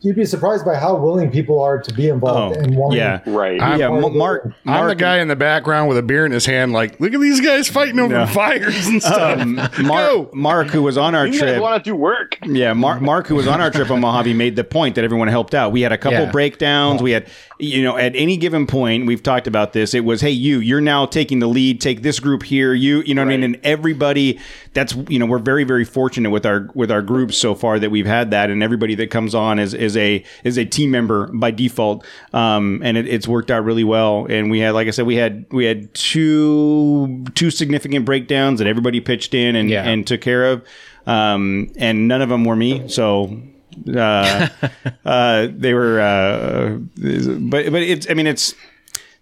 you'd 0.00 0.14
be 0.14 0.24
surprised 0.24 0.64
by 0.64 0.76
how 0.76 0.94
willing 0.96 1.28
people 1.30 1.60
are 1.60 1.80
to 1.82 1.92
be 1.92 2.08
involved 2.08 2.56
Oh, 2.56 2.60
and 2.60 2.76
wanting. 2.76 2.98
yeah. 3.00 3.20
Right. 3.26 3.60
I'm- 3.60 3.80
yeah, 3.80 3.88
M- 3.92 4.16
Mark. 4.16 4.52
I'm 4.64 4.86
the 4.86 4.94
guy 4.94 5.18
in 5.18 5.26
the 5.28 5.34
background 5.36 5.88
with 5.88 5.98
a 5.98 6.02
beer 6.02 6.24
in 6.24 6.30
his 6.30 6.46
hand, 6.46 6.72
like, 6.72 7.00
look 7.00 7.12
at 7.12 7.20
these 7.20 7.40
guys 7.40 7.68
fighting 7.68 7.98
over 7.98 8.14
No. 8.14 8.26
fires 8.26 8.86
and 8.86 9.02
stuff. 9.02 9.40
Um, 9.40 9.60
Mark, 9.82 10.32
Mark, 10.34 10.68
who 10.68 10.82
was 10.82 10.96
on 10.96 11.14
our 11.16 11.26
You 11.26 11.38
trip, 11.38 11.60
want 11.60 11.82
to 11.82 11.90
do 11.90 11.96
work? 11.96 12.38
Yeah, 12.44 12.74
Mark, 12.74 13.00
Mark, 13.02 13.26
who 13.26 13.34
was 13.34 13.48
on 13.48 13.60
our 13.60 13.70
trip 13.72 13.90
on 13.90 14.00
Mojave, 14.00 14.32
made 14.34 14.54
the 14.54 14.64
point 14.64 14.94
that 14.94 15.04
everyone 15.04 15.26
helped 15.28 15.54
out. 15.54 15.72
We 15.72 15.80
had 15.80 15.90
a 15.92 15.98
couple 15.98 16.20
Yeah. 16.20 16.30
breakdowns. 16.30 17.02
We 17.02 17.10
had, 17.10 17.26
you 17.58 17.82
know, 17.82 17.96
at 17.96 18.14
any 18.14 18.36
given 18.36 18.68
point, 18.68 19.06
we've 19.06 19.22
talked 19.22 19.48
about 19.48 19.72
this. 19.72 19.94
It 19.94 20.04
was, 20.04 20.20
hey, 20.20 20.30
you, 20.30 20.60
you're 20.60 20.80
now 20.80 21.06
taking 21.06 21.40
the 21.40 21.48
lead. 21.48 21.80
Take 21.80 22.02
this 22.02 22.20
group 22.20 22.44
here. 22.44 22.72
You, 22.72 23.02
you 23.04 23.14
know 23.16 23.22
what 23.22 23.32
I 23.32 23.36
mean? 23.36 23.42
And 23.42 23.58
everybody. 23.64 24.38
That's 24.74 24.94
you 25.08 25.18
know, 25.18 25.26
we're 25.26 25.38
very, 25.40 25.64
very 25.64 25.84
fortunate 25.84 26.30
with 26.30 26.46
our 26.46 26.68
with 26.72 26.92
our 26.92 27.02
groups 27.02 27.36
so 27.36 27.56
far 27.56 27.80
that 27.80 27.90
we've 27.90 28.06
had 28.06 28.30
that, 28.30 28.48
and 28.48 28.62
everybody 28.62 28.94
that 28.96 29.10
comes 29.10 29.34
on 29.34 29.58
is 29.58 29.74
is 29.74 29.87
a 29.96 30.24
is 30.44 30.56
a 30.58 30.64
team 30.64 30.90
member 30.90 31.28
by 31.32 31.50
default. 31.50 32.04
Um, 32.32 32.80
and 32.84 32.96
it, 32.96 33.06
it's 33.06 33.26
worked 33.28 33.50
out 33.50 33.64
really 33.64 33.84
well. 33.84 34.26
And 34.28 34.50
we 34.50 34.60
had, 34.60 34.70
like 34.74 34.88
I 34.88 34.90
said, 34.90 35.06
we 35.06 35.16
had 35.16 35.46
we 35.50 35.64
had 35.64 35.92
two 35.94 37.24
two 37.34 37.50
significant 37.50 38.04
breakdowns 38.04 38.58
that 38.58 38.66
everybody 38.66 39.00
pitched 39.00 39.34
in 39.34 39.56
and 39.56 39.70
Yeah. 39.70 39.84
and 39.88 40.06
took 40.06 40.20
care 40.20 40.44
of 40.46 40.64
um, 41.06 41.72
and 41.76 42.06
none 42.06 42.20
of 42.22 42.28
them 42.28 42.44
were 42.44 42.56
me. 42.56 42.86
So 42.88 43.40
uh, 43.96 44.48
uh, 45.04 45.48
they 45.50 45.72
were, 45.74 46.00
uh, 46.00 46.76
but 46.76 47.70
but 47.72 47.82
it's 47.82 48.10
I 48.10 48.14
mean 48.14 48.26
it's 48.26 48.54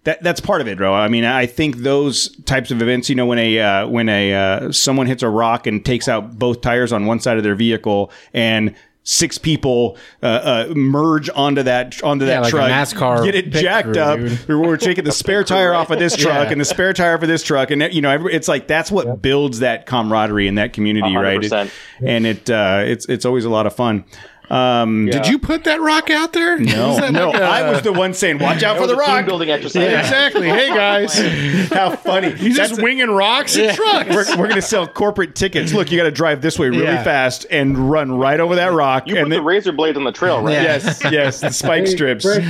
that 0.03 0.21
that's 0.23 0.39
part 0.41 0.61
of 0.61 0.67
it, 0.67 0.77
bro. 0.77 0.93
I 0.93 1.07
mean 1.07 1.23
I 1.23 1.45
think 1.45 1.77
those 1.77 2.35
types 2.43 2.71
of 2.71 2.81
events, 2.81 3.09
you 3.09 3.15
know, 3.15 3.25
when 3.25 3.39
a 3.39 3.59
uh, 3.59 3.87
when 3.87 4.09
a 4.09 4.33
uh, 4.33 4.71
someone 4.71 5.07
hits 5.07 5.23
a 5.23 5.29
rock 5.29 5.67
and 5.67 5.85
takes 5.85 6.07
out 6.07 6.37
both 6.37 6.61
tires 6.61 6.91
on 6.91 7.05
one 7.05 7.19
side 7.19 7.37
of 7.37 7.43
their 7.43 7.55
vehicle 7.55 8.11
and. 8.33 8.75
Six 9.09 9.37
people 9.37 9.97
uh, 10.21 10.25
uh, 10.25 10.73
merge 10.75 11.29
onto 11.33 11.63
that 11.63 12.03
onto 12.03 12.25
Yeah, 12.25 12.41
that 12.41 12.41
like 12.41 12.53
a 12.53 12.57
truck, 12.57 12.69
NASCAR 12.69 13.23
get 13.23 13.35
it 13.35 13.51
jacked 13.51 13.93
crew, 13.93 14.01
up. 14.01 14.19
dude. 14.19 14.47
We're, 14.49 14.59
we're 14.59 14.75
taking 14.75 15.05
the 15.05 15.13
spare 15.13 15.45
tire 15.45 15.73
off 15.73 15.89
of 15.91 15.97
this 15.97 16.13
truck 16.17 16.47
Yeah. 16.47 16.51
and 16.51 16.59
the 16.59 16.65
spare 16.65 16.91
tire 16.91 17.17
for 17.17 17.25
this 17.25 17.41
truck, 17.41 17.71
and 17.71 17.81
you 17.93 18.01
know, 18.01 18.27
it's 18.27 18.49
like 18.49 18.67
that's 18.67 18.91
what 18.91 19.21
builds 19.21 19.59
that 19.59 19.85
camaraderie 19.85 20.45
in 20.49 20.55
that 20.55 20.73
community, 20.73 21.15
right? 21.15 21.41
It- 21.41 21.71
and 22.05 22.25
it 22.27 22.49
uh, 22.49 22.81
it's 22.85 23.05
it's 23.05 23.23
always 23.23 23.45
a 23.45 23.49
lot 23.49 23.65
of 23.65 23.73
fun. 23.73 24.03
Um, 24.49 25.07
Did 25.07 25.27
you 25.27 25.39
put 25.39 25.65
that 25.65 25.81
rock 25.81 26.09
out 26.09 26.31
there? 26.31 26.57
No, 26.57 26.89
Was 27.01 27.11
no, 27.11 27.29
like 27.31 27.41
a- 27.41 27.43
I 27.43 27.69
was 27.69 27.81
the 27.81 27.91
one 27.91 28.13
saying, 28.13 28.39
"Watch 28.39 28.63
out 28.63 28.77
for 28.77 28.87
the 28.87 28.95
rock." 28.95 29.25
building 29.25 29.49
exercise. 29.49 29.83
Exactly. 29.91 30.47
Hey 30.47 30.69
guys, 30.69 31.17
How 31.73 31.95
funny! 31.97 32.33
you 32.39 32.53
just 32.53 32.81
winging 32.81 33.09
rocks 33.09 33.57
and 33.57 33.75
trucks. 33.75 34.09
We're, 34.09 34.25
we're 34.37 34.47
going 34.47 34.55
to 34.55 34.61
sell 34.61 34.87
corporate 34.87 35.35
tickets. 35.35 35.73
Look, 35.73 35.91
you 35.91 35.97
got 35.97 36.05
to 36.05 36.11
drive 36.11 36.41
this 36.41 36.57
way 36.57 36.69
really 36.69 36.83
Yeah. 36.83 37.03
fast 37.03 37.45
and 37.51 37.89
run 37.91 38.11
right 38.17 38.39
over 38.39 38.55
that 38.55 38.71
rock. 38.71 39.07
You 39.07 39.17
and 39.17 39.25
put 39.25 39.29
then, 39.31 39.39
the 39.39 39.43
razor 39.43 39.71
blades 39.73 39.97
on 39.97 40.05
the 40.05 40.11
trail, 40.13 40.41
right? 40.41 40.53
Yeah. 40.53 40.63
yes, 40.63 41.01
yes, 41.11 41.41
the 41.41 41.51
spike 41.51 41.85
Hey, 41.85 41.91
strips. 41.95 42.23
Greg, 42.23 42.45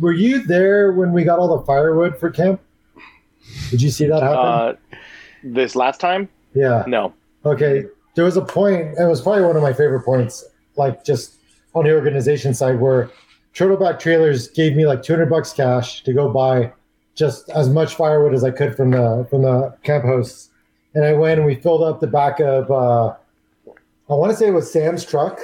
were 0.00 0.12
you 0.12 0.42
there 0.44 0.92
when 0.92 1.12
we 1.12 1.22
got 1.22 1.38
all 1.38 1.58
the 1.58 1.64
firewood 1.66 2.16
for 2.18 2.30
camp? 2.30 2.60
Did 3.70 3.82
you 3.82 3.90
see 3.90 4.06
that 4.06 4.22
happen? 4.22 4.38
Uh, 4.38 4.74
this 5.44 5.76
last 5.76 6.00
time, 6.00 6.28
yeah. 6.54 6.84
no. 6.86 7.12
Okay. 7.44 7.84
There 8.14 8.24
was 8.24 8.36
a 8.36 8.40
point, 8.42 8.84
point. 8.86 8.98
it 8.98 9.06
was 9.06 9.20
probably 9.20 9.42
one 9.42 9.56
of 9.56 9.62
my 9.62 9.72
favorite 9.72 10.02
points, 10.04 10.44
like 10.76 11.04
just 11.04 11.34
on 11.74 11.84
the 11.84 11.94
organization 11.94 12.54
side, 12.54 12.80
where 12.80 13.10
Turtleback 13.54 13.98
Trailers 13.98 14.48
gave 14.48 14.76
me 14.76 14.86
like 14.86 15.02
200 15.02 15.28
bucks 15.28 15.52
cash 15.52 16.02
to 16.04 16.12
go 16.12 16.28
buy 16.28 16.72
just 17.14 17.48
as 17.50 17.68
much 17.68 17.94
firewood 17.94 18.34
as 18.34 18.44
I 18.44 18.50
could 18.50 18.76
from 18.76 18.92
the 18.92 19.26
from 19.28 19.42
the 19.42 19.76
camp 19.82 20.04
hosts. 20.04 20.50
And 20.94 21.04
I 21.04 21.12
went 21.12 21.38
and 21.38 21.46
we 21.46 21.54
filled 21.54 21.82
up 21.82 22.00
the 22.00 22.06
back 22.06 22.40
of 22.40 22.70
uh, 22.70 23.14
I 24.10 24.14
want 24.14 24.30
to 24.30 24.36
say 24.36 24.48
it 24.48 24.52
was 24.52 24.70
Sam's 24.70 25.04
truck. 25.04 25.40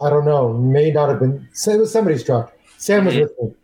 I 0.00 0.10
don't 0.10 0.26
know, 0.26 0.52
may 0.52 0.90
not 0.90 1.08
have 1.08 1.20
been. 1.20 1.48
It 1.66 1.78
was 1.78 1.92
somebody's 1.92 2.22
truck. 2.22 2.52
Sam 2.76 3.06
was 3.06 3.16
with 3.16 3.32
me 3.40 3.54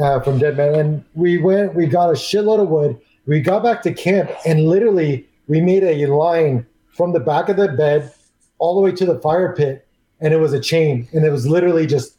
uh, 0.00 0.20
from 0.20 0.38
Dead 0.38 0.56
Man, 0.56 0.74
and 0.74 1.04
we 1.14 1.38
went. 1.38 1.74
We 1.74 1.86
got 1.86 2.10
a 2.10 2.14
shitload 2.14 2.60
of 2.60 2.68
wood. 2.68 3.00
We 3.26 3.40
got 3.40 3.62
back 3.62 3.82
to 3.82 3.92
camp, 3.92 4.30
and 4.44 4.66
literally 4.66 5.26
we 5.46 5.60
made 5.60 5.82
a 5.82 6.06
line 6.06 6.66
from 6.90 7.12
the 7.12 7.20
back 7.20 7.48
of 7.48 7.56
the 7.56 7.68
bed 7.68 8.12
all 8.58 8.74
the 8.74 8.80
way 8.80 8.92
to 8.92 9.06
the 9.06 9.18
fire 9.20 9.54
pit, 9.54 9.86
and 10.20 10.34
it 10.34 10.38
was 10.38 10.52
a 10.52 10.60
chain, 10.60 11.08
and 11.12 11.24
it 11.24 11.30
was 11.30 11.46
literally 11.46 11.86
just 11.86 12.16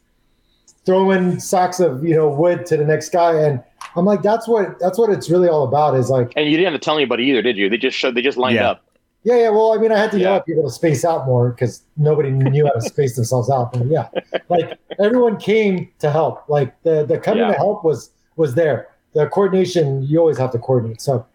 throwing 0.86 1.38
sacks 1.38 1.80
of 1.80 2.04
you 2.04 2.14
know 2.14 2.28
wood 2.28 2.66
to 2.66 2.76
the 2.76 2.84
next 2.84 3.10
guy. 3.10 3.34
And 3.40 3.62
I'm 3.96 4.04
like, 4.04 4.22
that's 4.22 4.48
what 4.48 4.78
that's 4.78 4.98
what 4.98 5.10
it's 5.10 5.30
really 5.30 5.48
all 5.48 5.64
about. 5.64 5.94
Is 5.96 6.10
like, 6.10 6.32
And 6.36 6.46
you 6.46 6.56
didn't 6.56 6.72
have 6.72 6.80
to 6.80 6.84
tell 6.84 6.96
anybody 6.96 7.24
either, 7.24 7.42
did 7.42 7.56
you? 7.56 7.68
They 7.68 7.76
just 7.78 7.96
showed. 7.96 8.14
They 8.14 8.22
just 8.22 8.38
lined 8.38 8.56
Yeah. 8.56 8.70
up. 8.70 8.84
yeah, 9.24 9.36
yeah. 9.36 9.48
Well, 9.50 9.72
I 9.74 9.78
mean, 9.78 9.92
I 9.92 9.98
had 9.98 10.10
to 10.12 10.18
yell 10.18 10.36
at 10.36 10.46
people 10.46 10.62
to 10.64 10.70
space 10.70 11.04
out 11.04 11.26
more 11.26 11.50
because 11.50 11.82
nobody 11.96 12.30
knew 12.30 12.64
how 12.66 12.72
to 12.72 12.80
space 12.80 13.16
themselves 13.16 13.50
out. 13.50 13.72
But 13.72 13.86
yeah, 13.86 14.08
like 14.48 14.78
everyone 14.98 15.36
came 15.38 15.88
to 15.98 16.10
help. 16.10 16.48
Like 16.48 16.80
the 16.82 17.04
the 17.04 17.18
coming 17.18 17.42
Yeah. 17.42 17.48
to 17.52 17.54
help 17.54 17.84
was 17.84 18.10
was 18.36 18.54
there. 18.54 18.88
The 19.12 19.26
coordination 19.26 20.02
you 20.04 20.18
always 20.20 20.38
have 20.38 20.52
to 20.52 20.58
coordinate. 20.58 21.00
So 21.02 21.26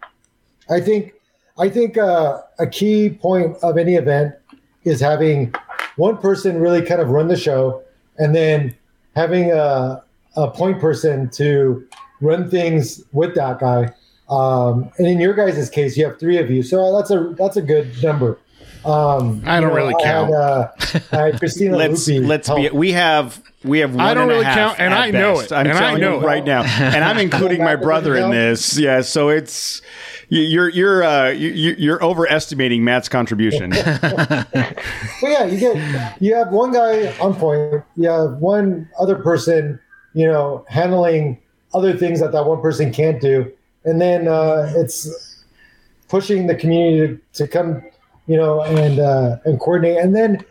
I 0.70 0.80
think 0.80 1.12
I 1.58 1.68
think 1.68 1.96
uh, 1.96 2.40
a 2.58 2.66
key 2.66 3.10
point 3.10 3.56
of 3.62 3.78
any 3.78 3.94
event 3.94 4.34
is 4.84 5.00
having 5.00 5.54
one 5.96 6.16
person 6.18 6.60
really 6.60 6.82
kind 6.82 7.00
of 7.00 7.10
run 7.10 7.28
the 7.28 7.36
show, 7.36 7.82
and 8.18 8.34
then 8.34 8.74
having 9.14 9.50
a 9.52 10.02
a 10.36 10.50
point 10.50 10.80
person 10.80 11.28
to 11.30 11.86
run 12.20 12.48
things 12.50 13.02
with 13.12 13.34
that 13.34 13.58
guy. 13.58 13.88
Um, 14.28 14.90
and 14.98 15.06
in 15.06 15.20
your 15.20 15.34
guys' 15.34 15.70
case, 15.70 15.96
you 15.96 16.04
have 16.04 16.18
three 16.18 16.38
of 16.38 16.50
you, 16.50 16.62
so 16.62 16.96
that's 16.96 17.10
a 17.10 17.34
that's 17.38 17.56
a 17.56 17.62
good 17.62 17.90
number. 18.02 18.38
Um, 18.84 19.42
I 19.46 19.58
don't 19.60 19.70
you 19.70 19.76
really 19.76 19.94
I 19.94 20.02
count. 20.04 20.28
Had, 20.28 20.36
uh, 20.40 20.68
I 21.12 21.16
had 21.26 21.38
Christina 21.40 21.76
let's 21.76 22.08
Lupi 22.08 22.26
let's 22.26 22.48
be. 22.48 22.68
We 22.70 22.92
have 22.92 23.42
we 23.64 23.78
have. 23.80 23.94
One 23.94 24.04
I 24.04 24.14
don't 24.14 24.24
and 24.24 24.30
a 24.30 24.34
really 24.34 24.44
half 24.44 24.56
count, 24.56 24.80
and 24.80 24.94
at 24.94 25.00
I 25.00 25.10
know 25.10 25.40
it, 25.40 25.50
I'm 25.52 25.66
and 25.66 25.76
I 25.76 25.80
telling 25.80 26.00
know 26.00 26.14
you 26.18 26.20
it. 26.20 26.26
right 26.26 26.44
now, 26.44 26.62
and 26.62 27.02
I'm 27.04 27.18
including 27.26 27.62
my 27.64 27.74
brother 27.76 28.14
in 28.16 28.30
this. 28.32 28.78
Yeah, 28.78 29.00
so 29.00 29.28
it's 29.28 29.80
you- 29.80 29.86
you're 30.28 30.68
you're 30.68 31.02
uh, 31.04 31.30
you- 31.30 31.74
you're 31.78 32.02
overestimating 32.04 32.82
Matt's 32.84 33.08
contribution. 33.08 33.72
But 35.20 35.30
yeah, 35.30 35.44
you 35.44 35.58
get 35.58 36.20
you 36.22 36.34
have 36.34 36.50
one 36.52 36.72
guy 36.72 37.16
on 37.18 37.34
point. 37.34 37.82
You 37.96 38.08
have 38.08 38.32
one 38.34 38.88
other 38.98 39.16
person, 39.16 39.78
you 40.14 40.26
know, 40.26 40.64
handling 40.68 41.40
other 41.74 41.96
things 41.96 42.20
that 42.20 42.32
that 42.32 42.46
one 42.46 42.60
person 42.60 42.92
can't 42.92 43.20
do, 43.20 43.50
and 43.84 44.00
then 44.00 44.28
uh, 44.28 44.72
it's 44.76 45.44
pushing 46.08 46.46
the 46.46 46.54
community 46.54 47.18
to, 47.34 47.44
to 47.44 47.48
come, 47.48 47.82
you 48.26 48.36
know, 48.36 48.62
and 48.62 48.98
uh, 49.00 49.36
and 49.44 49.58
coordinate. 49.58 49.98
And 49.98 50.14
then 50.14 50.44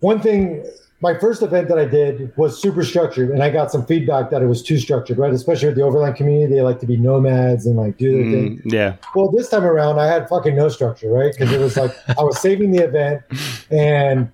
one 0.00 0.20
thing, 0.20 0.64
my 1.04 1.12
first 1.18 1.42
event 1.42 1.68
that 1.68 1.78
I 1.78 1.84
did 1.84 2.34
was 2.38 2.58
super 2.58 2.82
structured, 2.82 3.28
and 3.28 3.42
I 3.42 3.50
got 3.50 3.70
some 3.70 3.84
feedback 3.84 4.30
that 4.30 4.40
it 4.40 4.46
was 4.46 4.62
too 4.62 4.78
structured, 4.78 5.18
right? 5.18 5.34
Especially 5.34 5.68
with 5.68 5.76
the 5.76 5.82
overland 5.82 6.16
community, 6.16 6.54
they 6.54 6.62
like 6.62 6.80
to 6.80 6.86
be 6.86 6.96
nomads 6.96 7.66
and 7.66 7.76
like 7.76 7.98
do 7.98 8.10
their 8.10 8.32
thing. 8.32 8.58
Mm, 8.60 8.72
yeah, 8.72 8.96
Well, 9.14 9.30
this 9.30 9.50
time 9.50 9.64
around, 9.64 9.98
I 9.98 10.06
had 10.06 10.26
fucking 10.30 10.56
no 10.56 10.70
structure, 10.70 11.10
right? 11.10 11.30
Because 11.30 11.52
it 11.52 11.60
was 11.60 11.76
like 11.76 11.94
I 12.18 12.22
was 12.22 12.40
saving 12.40 12.70
the 12.70 12.82
event, 12.82 13.20
and 13.70 14.32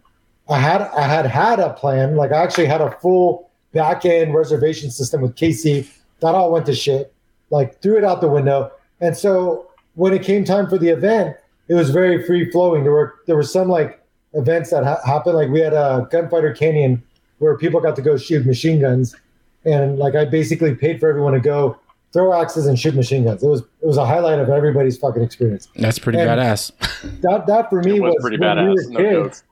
I 0.48 0.58
had 0.60 0.82
I 0.82 1.02
had 1.02 1.26
had 1.26 1.58
a 1.58 1.70
plan. 1.70 2.14
Like 2.14 2.30
I 2.30 2.40
actually 2.40 2.66
had 2.66 2.80
a 2.80 2.92
full 3.00 3.50
back 3.72 4.04
end 4.04 4.32
reservation 4.32 4.92
system 4.92 5.22
with 5.22 5.34
KC. 5.34 5.88
That 6.20 6.36
all 6.36 6.52
went 6.52 6.66
to 6.66 6.74
shit. 6.74 7.12
Like 7.50 7.82
threw 7.82 7.98
it 7.98 8.04
out 8.04 8.20
the 8.20 8.28
window. 8.28 8.70
And 9.00 9.16
so 9.16 9.68
when 9.96 10.12
it 10.12 10.22
came 10.22 10.44
time 10.44 10.68
for 10.68 10.78
the 10.78 10.90
event, 10.90 11.36
it 11.66 11.74
was 11.74 11.90
very 11.90 12.24
free 12.24 12.48
flowing. 12.48 12.84
There 12.84 12.92
were 12.92 13.16
there 13.26 13.34
were 13.34 13.42
some 13.42 13.68
like 13.68 13.99
events 14.34 14.70
that 14.70 14.84
ha- 14.84 15.00
happened. 15.04 15.36
Like 15.36 15.48
we 15.50 15.60
had 15.60 15.72
a 15.72 16.06
gunfighter 16.10 16.52
canyon 16.52 17.02
where 17.38 17.56
people 17.56 17.80
got 17.80 17.96
to 17.96 18.02
go 18.02 18.16
shoot 18.16 18.46
machine 18.46 18.80
guns, 18.80 19.16
and 19.64 19.98
like 19.98 20.14
I 20.14 20.24
basically 20.24 20.74
paid 20.74 21.00
for 21.00 21.08
everyone 21.08 21.32
to 21.34 21.40
go 21.40 21.78
throw 22.12 22.32
axes 22.40 22.66
and 22.66 22.78
shoot 22.78 22.94
machine 22.94 23.24
guns. 23.24 23.42
It 23.42 23.46
was 23.48 23.60
it 23.60 23.86
was 23.86 23.96
a 23.96 24.04
highlight 24.06 24.38
of 24.38 24.48
everybody's 24.48 24.98
fucking 24.98 25.22
experience. 25.22 25.68
That's 25.76 25.98
pretty 25.98 26.18
And- 26.18 26.28
badass. 26.28 26.72
That 27.22 27.46
that 27.46 27.70
for 27.70 27.82
me 27.82 27.96
It 27.96 28.02
was 28.02 28.14
was, 28.14 28.22
pretty 28.22 28.38
when 28.38 28.56
badass, 28.56 28.74
we 28.88 28.94
no 28.94 29.00
were 29.02 29.10
joke. 29.12 29.24
kids. 29.24 29.44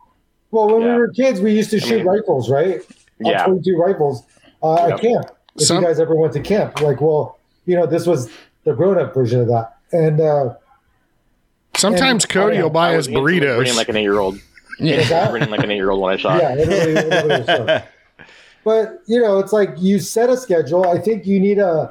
Well, 0.50 0.66
when 0.68 0.82
Yeah. 0.82 0.94
we 0.94 0.98
were 1.00 1.08
kids, 1.08 1.40
we 1.40 1.52
used 1.52 1.70
to 1.70 1.80
shoot 1.80 1.98
mean- 1.98 2.06
rifles, 2.06 2.50
right? 2.50 2.80
Yeah. 3.20 3.44
22 3.46 3.76
rifles 3.76 4.22
uh, 4.62 4.76
Yep. 4.88 4.92
at 4.94 5.00
camp. 5.00 5.26
If 5.56 5.62
Some- 5.66 5.82
you 5.82 5.88
guys 5.88 6.00
ever 6.00 6.14
went 6.14 6.32
to 6.34 6.40
camp, 6.40 6.80
like, 6.80 7.00
well, 7.00 7.38
you 7.66 7.76
know, 7.76 7.84
this 7.86 8.06
was 8.06 8.30
the 8.64 8.72
grown-up 8.72 9.12
version 9.12 9.40
of 9.40 9.48
that. 9.48 9.76
And 9.92 10.20
uh, 10.20 10.54
Sometimes 11.76 12.24
And- 12.24 12.32
Cody 12.32 12.54
oh, 12.56 12.58
yeah. 12.58 12.62
will 12.64 12.70
buy 12.70 12.88
I 12.90 12.92
us 12.94 12.96
was 12.96 13.08
instantly 13.08 13.38
grinning 13.38 13.48
burritos. 13.66 13.76
like 13.76 13.88
an 13.88 13.96
eight-year-old. 13.96 14.38
Yeah. 14.78 15.02
that- 15.08 15.30
Grinning 15.30 15.50
like 15.50 15.62
an 15.64 15.70
eight-year-old 15.70 16.00
when 16.00 16.12
I 16.14 16.16
shot. 16.16 16.40
yeah, 16.40 16.54
literally, 16.54 16.94
literally 16.94 17.44
so. 17.44 17.82
But 18.64 19.00
you 19.06 19.20
know, 19.20 19.38
it's 19.38 19.52
like 19.52 19.70
you 19.78 19.98
set 19.98 20.28
a 20.28 20.36
schedule. 20.36 20.86
I 20.88 20.98
think 20.98 21.26
you 21.26 21.40
need 21.40 21.58
a, 21.58 21.88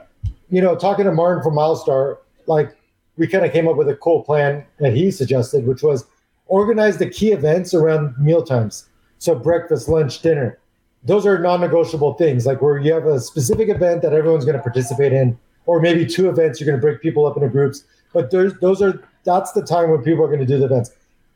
you 0.49 0.61
know, 0.61 0.75
talking 0.75 1.05
to 1.05 1.11
Martin 1.11 1.41
from 1.41 1.55
Milestar, 1.55 2.17
like 2.45 2.75
we 3.17 3.25
kind 3.25 3.45
of 3.45 3.51
came 3.51 3.67
up 3.67 3.77
with 3.77 3.89
a 3.89 3.95
cool 3.95 4.21
plan 4.23 4.63
that 4.79 4.93
he 4.93 5.09
suggested, 5.09 5.65
which 5.65 5.81
was 5.81 6.05
organize 6.45 6.97
the 6.97 7.09
key 7.09 7.31
events 7.31 7.73
around 7.73 8.13
meal 8.19 8.43
times. 8.43 8.87
So 9.17 9.33
breakfast, 9.33 9.89
lunch, 9.89 10.21
dinner. 10.21 10.59
those 11.03 11.25
are 11.25 11.39
non-negotiable 11.39 12.13
things. 12.13 12.45
Like 12.45 12.61
where 12.61 12.77
you 12.77 12.93
have 12.93 13.05
a 13.07 13.19
specific 13.19 13.69
event 13.69 14.01
that 14.03 14.13
everyone's 14.13 14.45
going 14.45 14.57
to 14.57 14.61
participate 14.61 15.13
in, 15.13 15.37
or 15.65 15.79
maybe 15.79 16.05
two 16.05 16.29
events 16.29 16.59
you're 16.59 16.67
going 16.67 16.79
to 16.79 16.81
break 16.81 17.01
people 17.01 17.25
up 17.25 17.37
into 17.37 17.49
groups. 17.49 17.85
But 18.13 18.29
those 18.29 18.81
are 18.83 19.01
that's 19.23 19.51
the 19.53 19.63
time 19.63 19.89
when 19.89 20.03
people 20.03 20.23
are 20.23 20.27
going 20.27 20.39
to 20.41 20.45
do 20.45 20.59
the 20.59 20.65
events. 20.65 20.91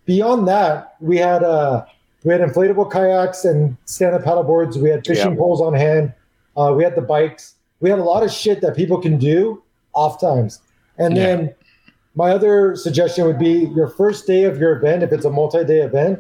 Beyond 0.06 0.48
that, 0.48 0.96
we 1.00 1.18
had 1.18 1.44
uh 1.44 1.86
we 2.24 2.32
had 2.32 2.42
inflatable 2.42 2.92
kayaks 2.92 3.46
and 3.46 3.76
stand-up 3.86 4.24
paddle 4.24 4.44
boards. 4.44 4.78
We 4.78 4.90
had 4.90 5.06
fishing 5.06 5.32
Yeah. 5.32 5.38
poles 5.38 5.60
on 5.62 5.74
hand. 5.74 6.14
Uh, 6.56 6.74
we 6.76 6.84
had 6.84 6.96
the 6.96 7.02
bikes. 7.02 7.56
We 7.80 7.90
had 7.90 7.98
a 7.98 8.04
lot 8.04 8.22
of 8.24 8.32
shit 8.32 8.62
that 8.62 8.76
people 8.76 9.02
can 9.02 9.18
do 9.18 9.64
off 9.94 10.22
times. 10.22 10.60
And 11.00 11.18
then 11.18 11.56
my 12.14 12.30
other 12.32 12.76
suggestion 12.76 13.26
would 13.26 13.40
be 13.40 13.72
your 13.76 13.88
first 13.88 14.28
day 14.28 14.44
of 14.44 14.60
your 14.60 14.74
event, 14.78 15.02
if 15.02 15.12
it's 15.12 15.26
a 15.26 15.32
multi-day 15.32 15.82
event, 15.82 16.20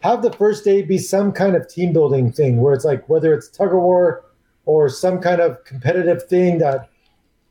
have 0.00 0.22
the 0.22 0.32
first 0.32 0.64
day 0.64 0.82
be 0.82 0.98
some 0.98 1.32
kind 1.32 1.56
of 1.56 1.66
team 1.68 1.92
building 1.92 2.30
thing 2.30 2.60
where 2.60 2.72
it's 2.74 2.84
like 2.84 3.08
whether 3.08 3.34
it's 3.34 3.48
tug 3.48 3.68
of 3.72 3.80
war 3.80 4.22
or 4.66 4.88
some 4.88 5.18
kind 5.20 5.40
of 5.40 5.62
competitive 5.64 6.22
thing 6.24 6.58
that 6.58 6.88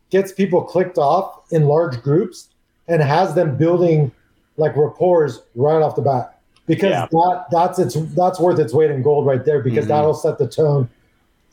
gets 0.09 0.31
people 0.31 0.63
clicked 0.63 0.97
off 0.97 1.41
in 1.51 1.65
large 1.67 2.01
groups 2.01 2.47
and 2.87 3.01
has 3.01 3.35
them 3.35 3.57
building 3.57 4.11
like 4.59 4.75
rapport 4.75 5.27
right 5.55 5.81
off 5.81 5.95
the 5.95 6.01
bat 6.01 6.37
because 6.67 6.91
Yeah. 6.91 7.07
that 7.11 7.45
that's 7.51 7.79
its 7.79 7.95
that's 8.15 8.39
worth 8.39 8.59
its 8.59 8.73
weight 8.73 8.91
in 8.91 9.01
gold 9.01 9.25
right 9.25 9.43
there 9.43 9.61
because 9.61 9.87
that'll 9.87 10.13
set 10.13 10.37
the 10.37 10.47
tone 10.47 10.89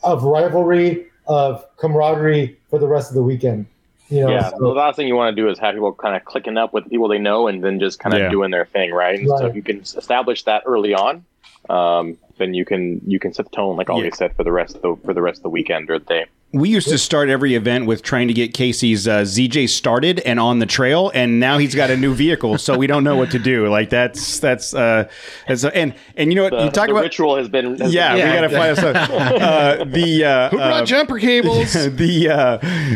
of 0.03 0.23
rivalry 0.23 1.05
of 1.27 1.65
camaraderie 1.77 2.57
for 2.69 2.77
the 2.79 2.87
rest 2.87 3.09
of 3.09 3.15
the 3.15 3.23
weekend 3.23 3.65
you 4.09 4.21
know 4.21 4.29
Yeah, 4.29 4.49
so- 4.49 4.57
the 4.59 4.67
last 4.67 4.95
thing 4.95 5.07
you 5.07 5.15
want 5.15 5.35
to 5.35 5.41
do 5.41 5.49
is 5.49 5.57
have 5.59 5.73
people 5.73 5.93
kind 5.93 6.15
of 6.15 6.23
clicking 6.25 6.57
up 6.57 6.73
with 6.73 6.89
people 6.89 7.07
they 7.07 7.17
know 7.19 7.47
and 7.47 7.63
then 7.63 7.79
just 7.79 7.99
kind 7.99 8.13
of 8.13 8.21
Yeah. 8.21 8.29
doing 8.29 8.51
their 8.51 8.65
thing, 8.65 8.93
right? 8.93 9.19
And 9.19 9.27
so 9.27 9.45
if 9.47 9.55
you 9.55 9.61
can 9.63 9.79
establish 9.81 10.43
that 10.43 10.63
early 10.65 10.93
on, 10.93 11.25
um, 11.69 12.17
then 12.37 12.53
you 12.53 12.63
can 12.63 13.01
you 13.05 13.19
can 13.19 13.33
set 13.33 13.45
the 13.49 13.51
tone, 13.55 13.75
like 13.75 13.89
Ollie 13.89 14.05
Yeah. 14.05 14.13
said, 14.13 14.35
for 14.37 14.43
the 14.45 14.51
rest 14.53 14.75
of 14.77 14.81
the 14.81 14.95
for 15.05 15.13
the 15.13 15.21
rest 15.21 15.39
of 15.39 15.43
the 15.43 15.49
weekend 15.49 15.89
or 15.89 15.99
the 15.99 16.05
day. 16.05 16.25
We 16.53 16.69
used 16.69 16.87
to 16.87 16.97
start 16.97 17.27
every 17.27 17.55
event 17.55 17.87
with 17.87 18.03
trying 18.03 18.29
to 18.29 18.33
get 18.33 18.53
KC's 18.53 19.05
uh, 19.05 19.19
ZJ 19.23 19.67
started 19.67 20.21
and 20.21 20.39
on 20.39 20.59
the 20.59 20.65
trail, 20.65 21.11
and 21.13 21.41
now 21.41 21.57
he's 21.57 21.75
got 21.75 21.91
a 21.91 21.97
new 21.97 22.13
vehicle, 22.13 22.57
so 22.57 22.77
we 22.77 22.87
don't 22.87 23.03
know 23.03 23.17
what 23.17 23.31
to 23.31 23.39
do. 23.39 23.67
Like 23.67 23.89
that's 23.89 24.39
that's 24.39 24.73
uh, 24.73 25.09
that's 25.45 25.65
and 25.65 25.93
and 26.15 26.31
you 26.31 26.37
know 26.37 26.43
what 26.43 26.53
The, 26.53 26.63
you 26.63 26.71
talk 26.71 26.85
the 26.87 26.93
about. 26.93 27.03
ritual 27.03 27.35
has 27.35 27.49
been 27.49 27.77
has 27.79 27.93
yeah, 27.93 28.15
been- 28.15 28.27
we 28.29 28.33
gotta 28.33 28.49
find 28.75 28.97
out. 28.97 29.07
Uh, 29.47 29.83
the 29.83 30.23
uh, 30.23 30.49
Who 30.49 30.55
brought 30.57 30.83
uh, 30.83 30.85
jumper 30.85 31.19
cables? 31.19 31.73
the 31.97 32.29
uh, 32.29 32.35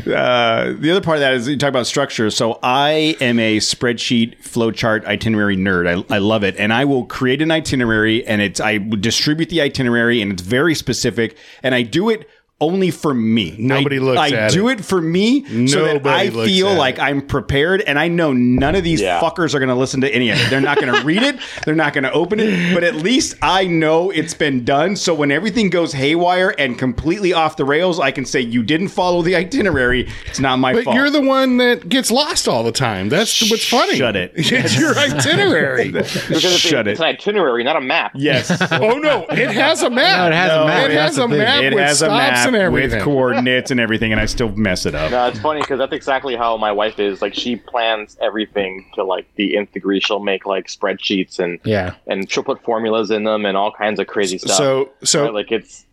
uh, 0.09 0.73
the 0.79 0.89
other 0.91 1.01
part 1.01 1.17
of 1.17 1.21
that 1.21 1.33
is 1.33 1.47
you 1.49 1.57
talk 1.57 1.69
about 1.69 1.85
structure. 1.87 2.29
So 2.31 2.57
I 2.63 3.17
am 3.19 3.37
a 3.37 3.57
spreadsheet 3.57 4.41
flowchart 4.41 5.03
itinerary 5.05 5.57
nerd. 5.57 6.05
I, 6.09 6.15
I 6.15 6.19
love 6.19 6.45
it, 6.45 6.55
and 6.57 6.71
I 6.71 6.85
will 6.85 7.05
create 7.05 7.41
an 7.41 7.51
itinerary, 7.51 8.25
and 8.25 8.41
it's 8.41 8.61
I 8.61 8.77
distribute 8.77 9.49
the 9.49 9.59
itinerary, 9.61 10.21
and 10.21 10.31
it's 10.31 10.41
very 10.41 10.73
specific, 10.73 11.37
and 11.61 11.75
I 11.75 11.81
do 11.81 12.09
it. 12.09 12.29
Only 12.61 12.91
for 12.91 13.13
me. 13.13 13.55
Nobody 13.57 13.97
I, 13.97 13.99
looks 13.99 14.19
I 14.19 14.29
at 14.29 14.51
do 14.51 14.69
it. 14.69 14.79
it 14.79 14.85
for 14.85 15.01
me 15.01 15.67
so 15.67 15.83
that 15.83 16.05
I 16.07 16.29
feel 16.29 16.73
like 16.73 16.95
it. 16.95 17.01
I'm 17.01 17.21
prepared 17.21 17.81
and 17.81 17.97
I 17.99 18.07
know 18.07 18.31
none 18.33 18.75
of 18.75 18.83
these 18.83 19.01
Yeah. 19.01 19.19
fuckers 19.19 19.53
are 19.55 19.59
going 19.59 19.69
to 19.69 19.75
listen 19.75 19.99
to 20.01 20.09
any 20.13 20.29
of 20.29 20.39
it. 20.39 20.49
They're 20.49 20.61
not 20.61 20.79
going 20.79 20.93
to 20.99 21.03
read 21.03 21.23
it. 21.23 21.39
They're 21.65 21.75
not 21.75 21.93
going 21.93 22.03
to 22.03 22.11
open 22.13 22.39
it. 22.39 22.73
But 22.73 22.83
at 22.83 22.95
least 22.95 23.35
I 23.41 23.65
know 23.65 24.11
it's 24.11 24.35
been 24.35 24.63
done. 24.63 24.95
So 24.95 25.13
when 25.13 25.31
everything 25.31 25.69
goes 25.71 25.91
haywire 25.91 26.53
and 26.57 26.77
completely 26.77 27.33
off 27.33 27.57
the 27.57 27.65
rails, 27.65 27.99
I 27.99 28.11
can 28.11 28.25
say 28.25 28.39
you 28.41 28.61
didn't 28.63 28.89
follow 28.89 29.21
the 29.23 29.35
itinerary. 29.35 30.07
It's 30.27 30.39
not 30.39 30.57
my 30.59 30.73
But 30.73 30.83
fault. 30.83 30.95
you're 30.95 31.09
the 31.09 31.21
one 31.21 31.57
that 31.57 31.89
gets 31.89 32.11
lost 32.11 32.47
all 32.47 32.63
the 32.63 32.71
time. 32.71 33.09
That's 33.09 33.49
what's 33.49 33.67
funny. 33.67 33.95
Shut 33.97 34.15
it. 34.15 34.33
It's 34.61 34.77
your 34.77 34.95
itinerary. 34.95 35.89
because 35.91 36.15
it's, 36.29 36.41
Shut 36.59 36.87
it's 36.87 36.99
an 36.99 37.05
itinerary, 37.07 37.63
not 37.63 37.75
a 37.75 37.81
map. 37.81 38.11
yes. 38.15 38.51
oh 38.71 38.99
no, 38.99 39.25
it 39.29 39.49
has 39.49 39.81
a 39.81 39.89
map. 39.89 40.17
No, 40.19 40.27
it 40.27 40.33
has 40.33 40.51
a 40.51 40.65
map. 40.67 40.89
It 40.91 40.93
That's 40.93 41.07
has 41.07 41.15
the 41.15 41.23
a 41.23 41.27
map 41.27 41.63
it 41.63 41.73
with 41.73 41.83
has 41.83 42.01
a 42.01 42.05
stops 42.05 42.45
map 42.45 42.50
and 42.55 42.63
everything. 42.63 42.97
with 42.99 43.03
coordinates 43.03 43.71
and 43.71 43.79
everything, 43.79 44.11
and 44.11 44.19
I 44.21 44.25
still 44.25 44.49
mess 44.55 44.85
it 44.85 44.95
up. 44.95 45.11
No, 45.11 45.27
it's 45.27 45.39
funny 45.39 45.61
because 45.61 45.79
that's 45.79 45.93
exactly 45.93 46.35
how 46.35 46.57
my 46.57 46.71
wife 46.71 46.99
is. 46.99 47.21
Like 47.21 47.33
she 47.33 47.55
plans 47.55 48.17
everything 48.21 48.89
to 48.95 49.03
like 49.03 49.27
the 49.35 49.57
nth 49.57 49.71
degree. 49.71 49.99
She'll 49.99 50.19
make 50.19 50.45
like 50.45 50.67
spreadsheets 50.67 51.39
and 51.39 51.59
Yeah. 51.63 51.95
and 52.07 52.29
she'll 52.31 52.43
put 52.43 52.63
formulas 52.63 53.11
in 53.11 53.23
them 53.23 53.45
and 53.45 53.55
all 53.57 53.71
kinds 53.71 53.99
of 53.99 54.07
crazy 54.07 54.37
stuff. 54.37 54.57
So, 54.57 54.89
so 55.03 55.23
Right? 55.25 55.33
like 55.33 55.51
it's 55.51 55.85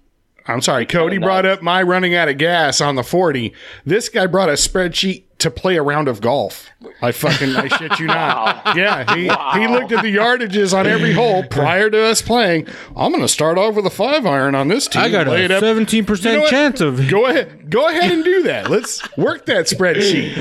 I'm 0.46 0.62
sorry. 0.62 0.86
Cody 0.86 1.18
brought 1.18 1.44
up 1.44 1.60
my 1.60 1.82
running 1.82 2.14
out 2.14 2.28
of 2.28 2.38
gas 2.38 2.80
on 2.80 2.94
the 2.94 3.02
40. 3.02 3.52
This 3.84 4.08
guy 4.08 4.26
brought 4.26 4.48
a 4.48 4.52
spreadsheet 4.54 5.24
to 5.38 5.50
play 5.50 5.76
a 5.76 5.82
round 5.82 6.08
of 6.08 6.20
golf. 6.20 6.68
I 7.02 7.12
fucking 7.12 7.54
I 7.56 7.68
shit 7.68 7.98
you 8.00 8.06
not. 8.06 8.18
Wow. 8.66 8.72
Yeah, 8.76 9.14
he 9.14 9.26
Wow. 9.28 9.52
he 9.54 9.66
looked 9.68 9.92
at 9.92 10.02
the 10.02 10.14
yardages 10.16 10.76
on 10.76 10.86
every 10.86 11.12
hole 11.12 11.42
prior 11.50 11.88
to 11.90 12.02
us 12.04 12.20
playing. 12.22 12.66
I'm 12.96 13.10
going 13.12 13.22
to 13.22 13.28
start 13.28 13.56
off 13.58 13.74
with 13.76 13.86
a 13.86 13.90
five 13.90 14.26
iron 14.26 14.54
on 14.54 14.68
this 14.68 14.86
team. 14.88 15.02
I 15.02 15.08
got 15.08 15.26
lay 15.28 15.42
a 15.42 15.44
it 15.46 15.50
up. 15.52 15.60
seventeen 15.60 16.04
You 16.08 16.16
know 16.38 16.46
chance 16.48 16.80
of. 16.80 17.08
Go 17.08 17.26
ahead. 17.26 17.70
Go 17.70 17.88
ahead 17.88 18.10
and 18.12 18.24
do 18.24 18.42
that. 18.44 18.68
Let's 18.70 19.00
work 19.16 19.46
that 19.46 19.66
spreadsheet. 19.66 20.34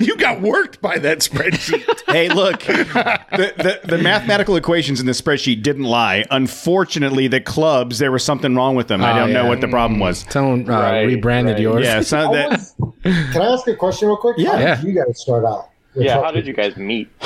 You 0.00 0.16
got 0.16 0.40
worked 0.40 0.80
by 0.80 0.98
that 0.98 1.18
spreadsheet. 1.18 2.02
hey, 2.12 2.28
look, 2.28 2.60
the, 2.60 3.52
the, 3.56 3.96
the 3.96 3.98
mathematical 3.98 4.56
equations 4.56 5.00
in 5.00 5.06
the 5.06 5.12
spreadsheet 5.12 5.62
didn't 5.62 5.84
lie. 5.84 6.24
Unfortunately, 6.30 7.28
the 7.28 7.40
clubs, 7.40 7.98
there 7.98 8.12
was 8.12 8.24
something 8.24 8.54
wrong 8.54 8.74
with 8.74 8.88
them. 8.88 9.02
I 9.02 9.12
Oh, 9.12 9.16
don't 9.20 9.32
know 9.32 9.46
what 9.46 9.60
the 9.60 9.68
problem 9.68 10.00
was. 10.00 10.24
Someone 10.30 10.68
uh, 10.68 10.72
Right, 10.80 11.02
rebranded 11.04 11.54
right. 11.54 11.62
yours. 11.62 11.84
Yeah, 11.84 12.00
so 12.02 12.30
that, 12.32 12.50
was- 12.50 12.74
can 13.04 13.40
I 13.42 13.52
ask 13.52 13.66
a 13.68 13.74
question 13.76 13.85
real 14.02 14.16
quick? 14.16 14.36
How 14.38 14.58
Yeah. 14.58 14.74
did 14.76 14.84
you 14.84 14.92
guys 15.04 15.20
start 15.20 15.44
out? 15.44 15.68
with 15.94 16.04
yeah. 16.04 16.20
How 16.20 16.30
did 16.30 16.46
you 16.46 16.52
guys 16.52 16.76
meet? 16.76 17.08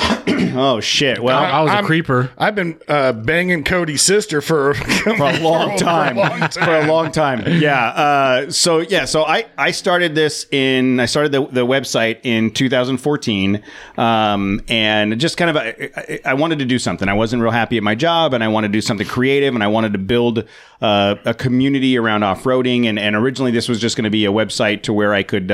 oh, 0.55 0.79
shit. 0.79 1.21
Well, 1.21 1.37
I 1.37 1.61
was 1.61 1.71
a 1.71 1.75
I'm- 1.75 1.85
creeper. 1.85 2.31
I've 2.37 2.55
been 2.55 2.79
uh, 2.87 3.11
banging 3.11 3.65
Cody's 3.65 4.01
sister 4.01 4.39
for, 4.39 4.73
for 5.03 5.09
a 5.09 5.39
long 5.39 5.77
time. 5.77 6.15
For 6.51 6.77
a 6.77 6.85
long 6.87 7.11
time. 7.11 7.43
Yeah. 7.61 7.87
Uh, 7.87 8.49
so 8.49 8.79
yeah. 8.79 9.03
So 9.03 9.23
I 9.23 9.45
I 9.57 9.71
started 9.71 10.15
this 10.15 10.45
in 10.51 11.01
I 11.01 11.05
started 11.05 11.33
the, 11.33 11.45
the 11.47 11.65
website 11.65 12.19
in 12.23 12.51
2014, 12.51 13.61
um, 13.97 14.61
and 14.69 15.19
just 15.19 15.35
kind 15.37 15.49
of 15.49 15.57
I, 15.57 15.89
I- 15.97 16.19
I 16.23 16.33
wanted 16.35 16.59
to 16.59 16.65
do 16.65 16.79
something. 16.79 17.09
I 17.09 17.13
wasn't 17.13 17.41
real 17.41 17.51
happy 17.51 17.75
at 17.75 17.83
my 17.83 17.95
job, 17.95 18.33
and 18.33 18.41
I 18.43 18.47
wanted 18.47 18.69
to 18.69 18.73
do 18.73 18.81
something 18.81 19.07
creative, 19.07 19.53
and 19.53 19.63
I 19.63 19.67
wanted 19.67 19.91
to 19.93 19.99
build 19.99 20.45
uh, 20.81 21.15
a 21.25 21.33
community 21.33 21.97
around 21.97 22.23
off 22.23 22.43
roading. 22.43 22.85
And, 22.85 22.97
and 22.97 23.15
originally, 23.17 23.51
this 23.51 23.67
was 23.67 23.79
just 23.81 23.97
going 23.97 24.05
to 24.05 24.09
be 24.09 24.25
a 24.25 24.31
website 24.31 24.83
to 24.83 24.93
where 24.93 25.13
I 25.13 25.23
could. 25.23 25.51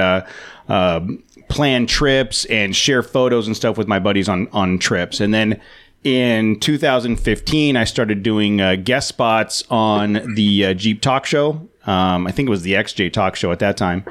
Uh, 0.68 1.02
plan 1.50 1.86
trips 1.88 2.44
and 2.46 2.76
share 2.76 3.02
photos 3.02 3.48
and 3.48 3.56
stuff 3.56 3.78
with 3.78 3.88
my 3.88 4.00
buddies 4.00 4.28
on 4.28 4.48
on 4.52 4.78
trips. 4.78 5.20
And 5.20 5.34
then 5.34 5.62
in 6.04 6.60
2015 6.60 7.76
i 7.76 7.84
started 7.84 8.22
doing 8.22 8.62
uh, 8.62 8.76
guest 8.76 9.08
spots 9.08 9.64
on 9.70 10.36
the 10.36 10.66
uh, 10.66 10.74
jeep 10.74 11.02
talk 11.02 11.26
show. 11.26 11.68
Um, 11.86 12.28
i 12.28 12.32
think 12.32 12.48
it 12.48 12.50
was 12.50 12.64
the 12.64 12.74
xj 12.74 13.12
talk 13.12 13.36
show 13.36 13.52
at 13.52 13.60
that 13.60 13.78
time 13.78 14.04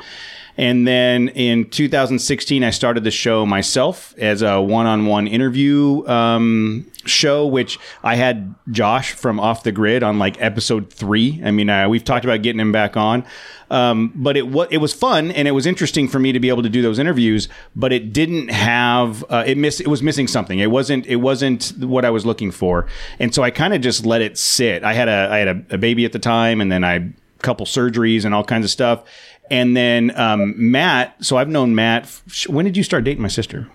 and 0.57 0.87
then 0.87 1.29
in 1.29 1.69
2016 1.71 2.65
i 2.65 2.71
started 2.71 3.05
the 3.05 3.11
show 3.11 3.47
myself 3.47 4.15
as 4.19 4.43
a 4.43 4.61
one-on-one 4.61 5.27
interview 5.27 6.07
um, 6.07 6.87
show 7.05 7.47
which 7.47 7.79
i 8.03 8.17
had 8.17 8.55
josh 8.71 9.13
from 9.13 9.39
off 9.39 9.63
the 9.63 9.73
grid 9.73 10.03
on 10.03 10.19
like 10.19 10.41
episode 10.41 10.93
three 10.93 11.41
i 11.45 11.51
mean 11.51 11.71
uh, 11.71 11.89
we've 11.89 12.05
talked 12.05 12.25
about 12.25 12.43
getting 12.43 12.61
him 12.61 12.73
back 12.73 12.97
on 12.97 13.25
um, 13.71 14.13
but 14.15 14.37
it 14.37 14.49
was 14.49 14.69
it 14.71 14.79
was 14.79 14.93
fun 14.93 15.31
and 15.33 15.49
it 15.49 15.53
was 15.53 15.67
interesting 15.67 16.09
for 16.09 16.19
me 16.19 16.33
to 16.33 16.41
be 16.41 16.49
able 16.49 16.63
to 16.63 16.69
do 16.69 16.83
those 16.83 16.99
interviews. 16.99 17.49
But 17.75 17.93
it 17.93 18.13
didn't 18.13 18.49
have 18.49 19.25
uh, 19.29 19.45
it 19.47 19.59
miss 19.59 19.81
it 19.81 19.89
was 19.89 20.03
missing 20.03 20.29
something. 20.29 20.59
It 20.59 20.71
wasn't 20.71 21.07
it 21.07 21.17
wasn't 21.17 21.73
what 21.79 22.05
I 22.05 22.11
was 22.11 22.25
looking 22.25 22.51
for, 22.51 22.87
and 23.19 23.35
so 23.35 23.43
I 23.43 23.51
kind 23.51 23.75
of 23.75 23.81
just 23.81 24.07
let 24.07 24.23
it 24.23 24.39
sit. 24.39 24.85
I 24.85 24.95
had 24.95 25.09
a 25.09 25.29
I 25.31 25.39
had 25.39 25.49
a, 25.49 25.75
a 25.75 25.79
baby 25.79 26.05
at 26.05 26.13
the 26.13 26.19
time, 26.19 26.61
and 26.61 26.71
then 26.71 26.85
I 26.85 27.13
couple 27.43 27.67
surgeries 27.67 28.25
and 28.25 28.35
all 28.35 28.43
kinds 28.43 28.65
of 28.65 28.71
stuff. 28.71 29.05
And 29.51 29.77
then 29.77 30.17
um, 30.19 30.55
Matt. 30.57 31.17
So 31.25 31.37
I've 31.37 31.49
known 31.49 31.75
Matt. 31.75 32.09
When 32.49 32.65
did 32.65 32.77
you 32.77 32.83
start 32.83 33.05
dating 33.05 33.23
my 33.23 33.29
sister? 33.29 33.69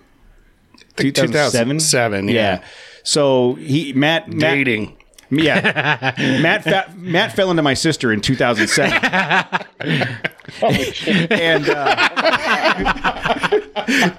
2007, 0.96 2.28
yeah. 2.28 2.62
So 3.04 3.54
he 3.54 3.92
Matt 3.92 4.28
Matt- 4.28 4.40
Dating. 4.40 4.96
Yeah, 5.32 6.14
Matt 6.42 6.64
fa- 6.64 6.92
Matt 6.96 7.34
fell 7.34 7.50
into 7.50 7.62
my 7.62 7.74
sister 7.74 8.12
in 8.12 8.20
2007, 8.20 8.92
and 11.30 11.68
uh, 11.68 12.08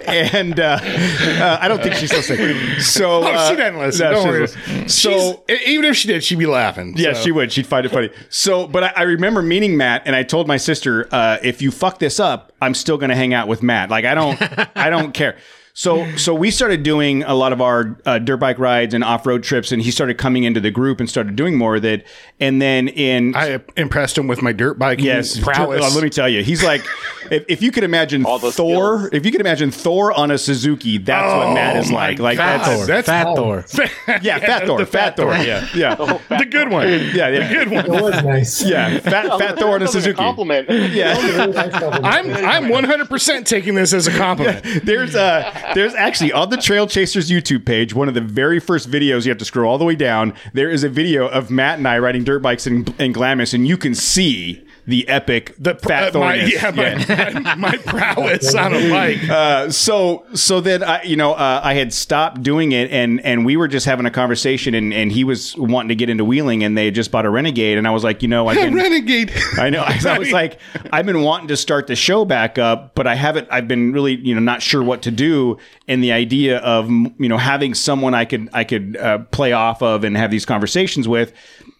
and 0.07 0.59
uh, 0.59 0.79
uh, 0.81 1.57
I 1.61 1.67
don't 1.67 1.81
think 1.81 1.95
she's 1.95 2.11
listening. 2.11 2.79
So 2.79 3.23
Oh, 3.23 3.31
uh, 3.31 3.49
she 3.49 3.55
doesn't 3.55 3.79
listen. 3.79 4.05
no, 4.11 4.13
Don't 4.13 4.23
she 4.23 4.29
worry. 4.29 4.47
So 4.89 5.11
So 5.11 5.43
even 5.65 5.85
if 5.85 5.95
she 5.95 6.07
did, 6.07 6.23
she'd 6.23 6.39
be 6.39 6.45
laughing. 6.45 6.93
yeah, 6.97 7.13
So- 7.13 7.21
she 7.23 7.31
would. 7.31 7.51
She'd 7.51 7.67
find 7.67 7.85
it 7.85 7.89
funny. 7.89 8.09
So, 8.29 8.67
but 8.67 8.83
I, 8.83 8.93
I 8.95 9.01
remember 9.03 9.41
meeting 9.41 9.77
Matt, 9.77 10.03
and 10.05 10.15
I 10.15 10.23
told 10.23 10.47
my 10.47 10.57
sister, 10.57 11.07
uh, 11.11 11.37
"If 11.43 11.61
you 11.61 11.71
fuck 11.71 11.99
this 11.99 12.19
up, 12.19 12.51
I'm 12.61 12.73
still 12.73 12.97
going 12.97 13.09
to 13.09 13.15
hang 13.15 13.33
out 13.33 13.47
with 13.47 13.61
Matt. 13.63 13.89
Like 13.89 14.05
I 14.05 14.15
don't, 14.15 14.41
I 14.77 14.89
don't 14.89 15.13
care." 15.13 15.37
So 15.75 16.15
so 16.17 16.35
we 16.35 16.51
started 16.51 16.83
doing 16.83 17.23
a 17.23 17.33
lot 17.33 17.51
of 17.51 17.59
our 17.59 17.97
uh, 18.05 18.19
dirt 18.19 18.37
bike 18.37 18.59
rides 18.59 18.93
and 18.93 19.03
off 19.03 19.25
road 19.25 19.41
trips, 19.41 19.71
and 19.71 19.81
he 19.81 19.89
started 19.89 20.19
coming 20.19 20.43
into 20.43 20.59
the 20.59 20.69
group 20.69 20.99
and 20.99 21.09
started 21.09 21.35
doing 21.35 21.57
more 21.57 21.75
of 21.75 21.83
it. 21.83 22.05
And 22.39 22.61
then 22.61 22.87
in 22.89 23.35
I 23.35 23.59
impressed 23.75 24.15
him 24.15 24.27
with 24.27 24.43
my 24.43 24.51
dirt 24.51 24.77
bike 24.77 25.01
Yes, 25.01 25.39
prowess. 25.39 25.83
Uh, 25.83 25.89
let 25.95 26.03
me 26.03 26.11
tell 26.11 26.29
you, 26.29 26.43
he's 26.43 26.63
like, 26.63 26.85
if, 27.31 27.43
if 27.47 27.61
you 27.63 27.71
could 27.71 27.83
imagine 27.83 28.23
All 28.23 28.37
Thor, 28.37 28.51
skills. 28.51 29.09
if 29.13 29.25
you 29.25 29.31
could 29.31 29.41
imagine 29.41 29.71
Thor 29.71 30.11
on 30.11 30.29
a 30.29 30.37
Suzuki, 30.37 30.99
that's 30.99 31.33
what 31.33 31.55
Matt 31.55 31.77
is 31.77 31.89
Oh 31.89 31.95
like. 31.95 32.19
Like 32.19 32.37
God. 32.37 32.59
that's 32.59 32.67
Thor. 32.75 32.85
That's- 32.85 33.05
Fat 33.07 33.27
Oh. 33.27 33.35
Thor. 33.35 33.65
yeah, 34.21 34.37
Fat 34.37 34.67
Thor, 34.67 34.77
the 34.77 34.85
Fat 34.85 35.15
Thor, 35.17 35.33
yeah, 35.37 35.67
yeah, 35.73 35.95
the 36.29 36.45
good 36.51 36.69
one. 36.69 36.87
yeah, 36.87 37.29
yeah, 37.29 37.47
The 37.47 37.53
Good 37.55 37.71
one. 37.71 37.85
It 37.85 38.01
was 38.03 38.23
nice. 38.23 38.63
yeah, 38.63 38.99
Fat 38.99 39.25
Fat 39.39 39.57
Thor 39.57 39.69
on 39.69 39.75
a 39.77 39.79
That 39.79 39.81
was 39.85 39.91
Suzuki. 39.93 40.17
compliment. 40.17 40.69
Yeah. 40.69 41.17
Really 41.19 41.51
nice 41.51 41.71
compliment. 41.71 42.05
I'm 42.05 42.31
I'm 42.31 42.83
100% 42.85 43.45
taking 43.45 43.73
this 43.73 43.91
as 43.91 44.05
a 44.05 44.11
compliment. 44.15 44.85
There's 44.85 45.15
uh 45.15 45.61
there's 45.73 45.93
actually 45.95 46.31
on 46.31 46.49
the 46.49 46.57
Trail 46.57 46.87
Chasers 46.87 47.29
YouTube 47.29 47.65
page, 47.65 47.93
one 47.93 48.07
of 48.07 48.13
the 48.13 48.21
very 48.21 48.59
first 48.59 48.89
videos 48.89 49.25
you 49.25 49.29
have 49.29 49.37
to 49.39 49.45
scroll 49.45 49.71
all 49.71 49.77
the 49.77 49.85
way 49.85 49.95
down. 49.95 50.33
There 50.53 50.69
is 50.69 50.83
a 50.83 50.89
video 50.89 51.27
of 51.27 51.49
Matt 51.49 51.77
and 51.77 51.87
I 51.87 51.99
riding 51.99 52.23
dirt 52.23 52.41
bikes 52.41 52.67
in, 52.67 52.85
in 52.99 53.11
Glamis, 53.11 53.53
and 53.53 53.67
you 53.67 53.77
can 53.77 53.95
see 53.95 54.65
the 54.85 55.07
epic 55.07 55.55
the 55.57 55.75
fat 55.75 56.15
Uh, 56.15 56.19
my, 56.19 56.37
Thorness. 56.39 57.07
yeah, 57.09 57.55
my, 57.57 57.77
prowess 57.77 58.53
on 58.55 58.73
a 58.73 58.89
bike. 58.89 59.19
Uh, 59.33 59.69
so 59.71 60.25
so 60.33 60.59
then 60.61 60.83
I 60.83 61.01
you 61.03 61.15
know 61.15 61.33
uh, 61.33 61.61
I 61.63 61.73
had 61.73 61.93
stopped 61.93 62.43
doing 62.43 62.71
it 62.71 62.91
and 62.91 63.19
and 63.21 63.45
we 63.45 63.57
were 63.57 63.67
just 63.67 63.85
having 63.85 64.05
a 64.05 64.11
conversation 64.11 64.73
and 64.75 64.93
and 64.93 65.11
he 65.11 65.23
was 65.23 65.55
wanting 65.57 65.89
to 65.89 65.95
get 65.95 66.09
into 66.09 66.25
wheeling 66.25 66.63
and 66.63 66.77
they 66.77 66.85
had 66.85 66.95
just 66.95 67.11
bought 67.11 67.25
a 67.25 67.29
Renegade 67.29 67.77
and 67.77 67.87
I 67.87 67.91
was 67.91 68.03
like 68.03 68.21
you 68.21 68.27
know 68.27 68.47
I've 68.47 68.57
been 68.61 68.75
Renegade. 68.75 69.31
I 69.57 69.69
know. 69.69 69.83
I 69.83 70.17
was 70.19 70.31
like, 70.31 70.59
I've 70.91 71.05
been 71.05 71.21
wanting 71.21 71.47
to 71.47 71.57
start 71.57 71.87
the 71.87 71.95
show 71.95 72.25
back 72.25 72.57
up, 72.57 72.95
but 72.95 73.07
I 73.07 73.15
haven't. 73.15 73.47
I've 73.51 73.67
been 73.67 73.91
really, 73.93 74.15
you 74.15 74.35
know, 74.35 74.41
not 74.41 74.61
sure 74.61 74.83
what 74.83 75.01
to 75.03 75.11
do. 75.11 75.57
And 75.87 76.03
the 76.03 76.11
idea 76.11 76.57
of, 76.59 76.89
you 76.89 77.29
know, 77.29 77.37
having 77.37 77.73
someone 77.73 78.13
I 78.13 78.25
could 78.25 78.49
I 78.53 78.63
could 78.63 78.97
uh, 78.97 79.19
play 79.31 79.51
off 79.53 79.81
of 79.81 80.03
and 80.03 80.15
have 80.17 80.31
these 80.31 80.45
conversations 80.45 81.07
with. 81.07 81.33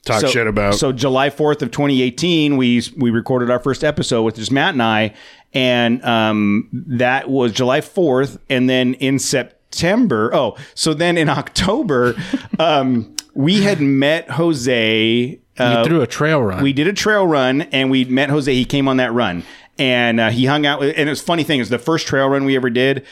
Talk 0.05 0.21
so, 0.21 0.27
shit 0.27 0.47
about. 0.47 0.75
So 0.75 0.91
July 0.91 1.30
fourth 1.30 1.61
of 1.61 1.71
2018, 1.71 2.57
we 2.57 2.81
we 2.97 3.09
recorded 3.09 3.49
our 3.49 3.59
first 3.59 3.84
episode 3.84 4.23
with 4.23 4.35
just 4.35 4.51
Matt 4.51 4.73
and 4.73 4.84
I, 4.84 5.13
and 5.53 6.03
um, 6.03 6.67
that 6.71 7.30
was 7.30 7.51
July 7.53 7.80
4th, 7.80 8.38
and 8.49 8.69
then 8.69 8.95
in 8.95 9.17
September. 9.19 10.30
Oh, 10.34 10.57
so 10.75 10.93
then 10.93 11.17
in 11.17 11.30
October, 11.39 12.15
um, 12.59 13.15
we 13.34 13.61
had 13.61 13.80
met 13.80 14.30
Jose. 14.31 15.39
Uh, 15.57 15.77
You 15.77 15.89
threw 15.89 16.01
a 16.01 16.07
trail 16.07 16.41
run. 16.41 16.63
we 16.63 16.73
did 16.73 16.88
a 16.88 16.93
trail 16.93 17.25
run 17.27 17.61
and 17.63 17.91
we 17.91 18.05
met 18.05 18.30
Jose. 18.30 18.51
He 18.53 18.65
came 18.65 18.88
on 18.88 18.97
that 18.97 19.13
run 19.13 19.43
and 19.77 20.19
uh, 20.19 20.30
he 20.31 20.45
hung 20.45 20.65
out 20.65 20.80
with. 20.80 20.95
And 20.97 21.07
it 21.07 21.11
was 21.11 21.21
funny 21.21 21.43
thing. 21.43 21.59
It 21.59 21.61
was 21.61 21.69
the 21.69 21.80
first 21.80 22.07
trail 22.07 22.27
run 22.27 22.43
we 22.45 22.55
ever 22.55 22.69
did. 22.71 23.05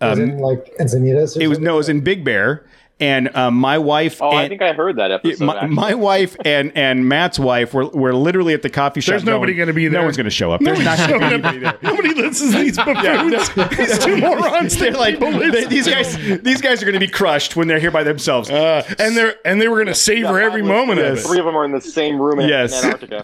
was 0.00 0.18
in 0.18 0.38
like 0.38 0.72
Encinitas. 0.78 1.36
Or 1.36 1.42
It 1.42 1.48
was 1.48 1.56
something? 1.56 1.64
no, 1.64 1.74
it 1.74 1.78
was 1.78 1.88
in 1.88 2.00
Big 2.00 2.24
Bear. 2.24 2.64
And 3.00 3.34
uh, 3.34 3.50
my 3.50 3.78
wife. 3.78 4.20
Oh, 4.20 4.30
I 4.30 4.48
think 4.48 4.62
I 4.62 4.72
heard 4.74 4.96
that 4.96 5.10
episode. 5.10 5.44
my, 5.44 5.66
my 5.66 5.94
wife 5.94 6.36
and 6.44 6.70
and 6.76 7.08
Matt's 7.08 7.38
wife 7.38 7.72
were, 7.74 7.88
were 7.88 8.12
literally 8.14 8.52
at 8.54 8.62
the 8.62 8.70
coffee 8.70 9.00
shop. 9.00 9.12
There's 9.12 9.24
nobody 9.24 9.54
going, 9.54 9.66
gonna 9.68 9.74
be 9.74 9.88
there. 9.88 10.00
No 10.00 10.04
one's 10.04 10.16
going 10.16 10.24
to 10.24 10.30
show 10.30 10.52
up. 10.52 10.60
There's 10.60 10.78
not 10.84 10.98
going 11.08 11.20
to 11.20 11.26
be 11.28 11.32
anybody 11.34 11.58
there. 11.60 11.78
Nobody 11.82 12.14
listens 12.14 12.52
to 12.52 12.58
these 12.58 12.76
buffoons. 13.56 13.76
These 13.76 13.98
two 14.04 14.16
morons. 14.20 14.76
They're 14.76 14.92
like 14.92 15.18
they- 15.18 15.64
these 15.66 15.88
guys. 15.88 16.16
These 16.42 16.60
guys 16.60 16.82
are 16.82 16.84
going 16.86 16.92
to 16.94 17.00
be 17.00 17.08
crushed 17.10 17.56
when 17.56 17.68
they're 17.68 17.80
here 17.80 17.90
by 17.90 18.02
themselves. 18.02 18.50
Uh, 18.50 18.82
and 18.98 19.16
they're 19.16 19.34
and 19.46 19.60
they 19.60 19.68
were 19.68 19.76
going 19.76 19.86
to 19.86 19.94
savor 19.94 20.38
every 20.40 20.62
moment 20.62 21.00
of 21.00 21.20
Three 21.22 21.38
of 21.38 21.44
them 21.46 21.56
are 21.56 21.64
in 21.64 21.72
the 21.72 21.80
same 21.80 22.20
room 22.20 22.40
in, 22.40 22.48
Yes. 22.48 22.82
in 22.84 22.90
Antarctica. 22.90 23.22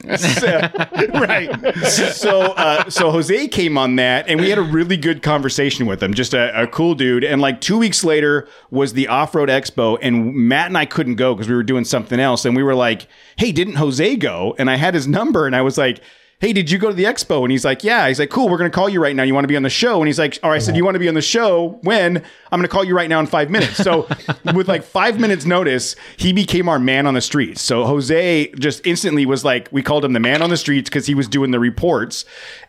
right. 1.15 1.77
so 1.87 2.41
uh, 2.53 2.89
so 2.89 3.11
Jose 3.11 3.49
came 3.49 3.77
on 3.79 3.97
that, 3.97 4.29
and 4.29 4.41
we 4.41 4.49
had 4.51 4.59
a 4.59 4.63
really 4.63 4.97
good 4.97 5.23
conversation 5.23 5.87
with 5.87 6.03
him. 6.03 6.15
Just 6.15 6.35
a, 6.35 6.63
a 6.63 6.67
cool 6.67 6.95
dude. 6.95 7.25
And 7.25 7.41
like 7.41 7.61
two 7.61 7.79
weeks 7.79 8.05
later 8.05 8.49
was 8.71 8.93
the 8.93 9.09
Off 9.09 9.35
Road 9.35 9.51
Expo, 9.71 9.99
and 10.01 10.35
Matt 10.35 10.69
and 10.69 10.79
I 10.79 10.87
couldn't 10.87 11.17
go 11.17 11.35
because 11.35 11.49
we 11.49 11.55
were 11.55 11.63
doing 11.63 11.85
something 11.85 12.21
else. 12.21 12.45
And 12.45 12.57
we 12.57 12.63
were 12.63 12.75
like, 12.75 13.07
"Hey, 13.37 13.53
didn't 13.53 13.75
Jose 13.77 14.17
go?" 14.17 14.55
And 14.59 14.71
I 14.71 14.77
had 14.77 14.95
his 14.95 15.07
number, 15.07 15.47
and 15.47 15.57
I 15.57 15.63
was 15.63 15.79
like. 15.79 16.01
Hey, 16.39 16.53
did 16.53 16.71
you 16.71 16.77
go 16.77 16.89
to 16.89 16.95
the 16.95 17.05
expo? 17.05 17.43
And 17.43 17.51
he's 17.51 17.65
like, 17.65 17.83
Yeah. 17.83 18.07
He's 18.09 18.19
like, 18.19 18.29
Cool, 18.29 18.51
we're 18.51 18.59
gonna 18.59 18.69
call 18.69 18.91
you 18.91 19.03
right 19.03 19.17
now. 19.17 19.23
You 19.23 19.33
want 19.33 19.45
to 19.45 19.49
be 19.49 19.57
on 19.57 19.63
the 19.63 19.71
show? 19.71 20.01
And 20.01 20.07
he's 20.07 20.19
like, 20.19 20.39
All 20.43 20.51
right, 20.51 20.57
I 20.57 20.59
said, 20.59 20.77
You 20.77 20.85
want 20.85 20.95
to 20.95 20.99
be 20.99 21.09
on 21.09 21.15
the 21.15 21.23
show? 21.23 21.79
When? 21.83 22.19
I'm 22.19 22.59
gonna 22.61 22.69
call 22.69 22.85
you 22.85 22.95
right 22.95 23.09
now 23.09 23.21
in 23.21 23.27
five 23.27 23.49
minutes. 23.49 23.77
So, 23.77 24.07
with 24.55 24.69
like 24.69 24.83
five 24.85 25.19
minutes 25.19 25.47
notice, 25.47 25.97
he 26.19 26.35
became 26.35 26.69
our 26.69 26.79
man 26.79 27.07
on 27.07 27.15
the 27.15 27.23
streets. 27.23 27.63
So, 27.63 27.85
Jose 27.85 28.49
just 28.59 28.87
instantly 28.87 29.25
was 29.25 29.47
like, 29.47 29.69
We 29.73 29.83
called 29.83 30.05
him 30.05 30.13
the 30.13 30.21
man 30.21 30.43
on 30.43 30.51
the 30.51 30.59
streets 30.59 30.91
because 30.91 31.07
he 31.07 31.15
was 31.15 31.27
doing 31.27 31.53
the 31.53 31.59
reports. 31.59 32.27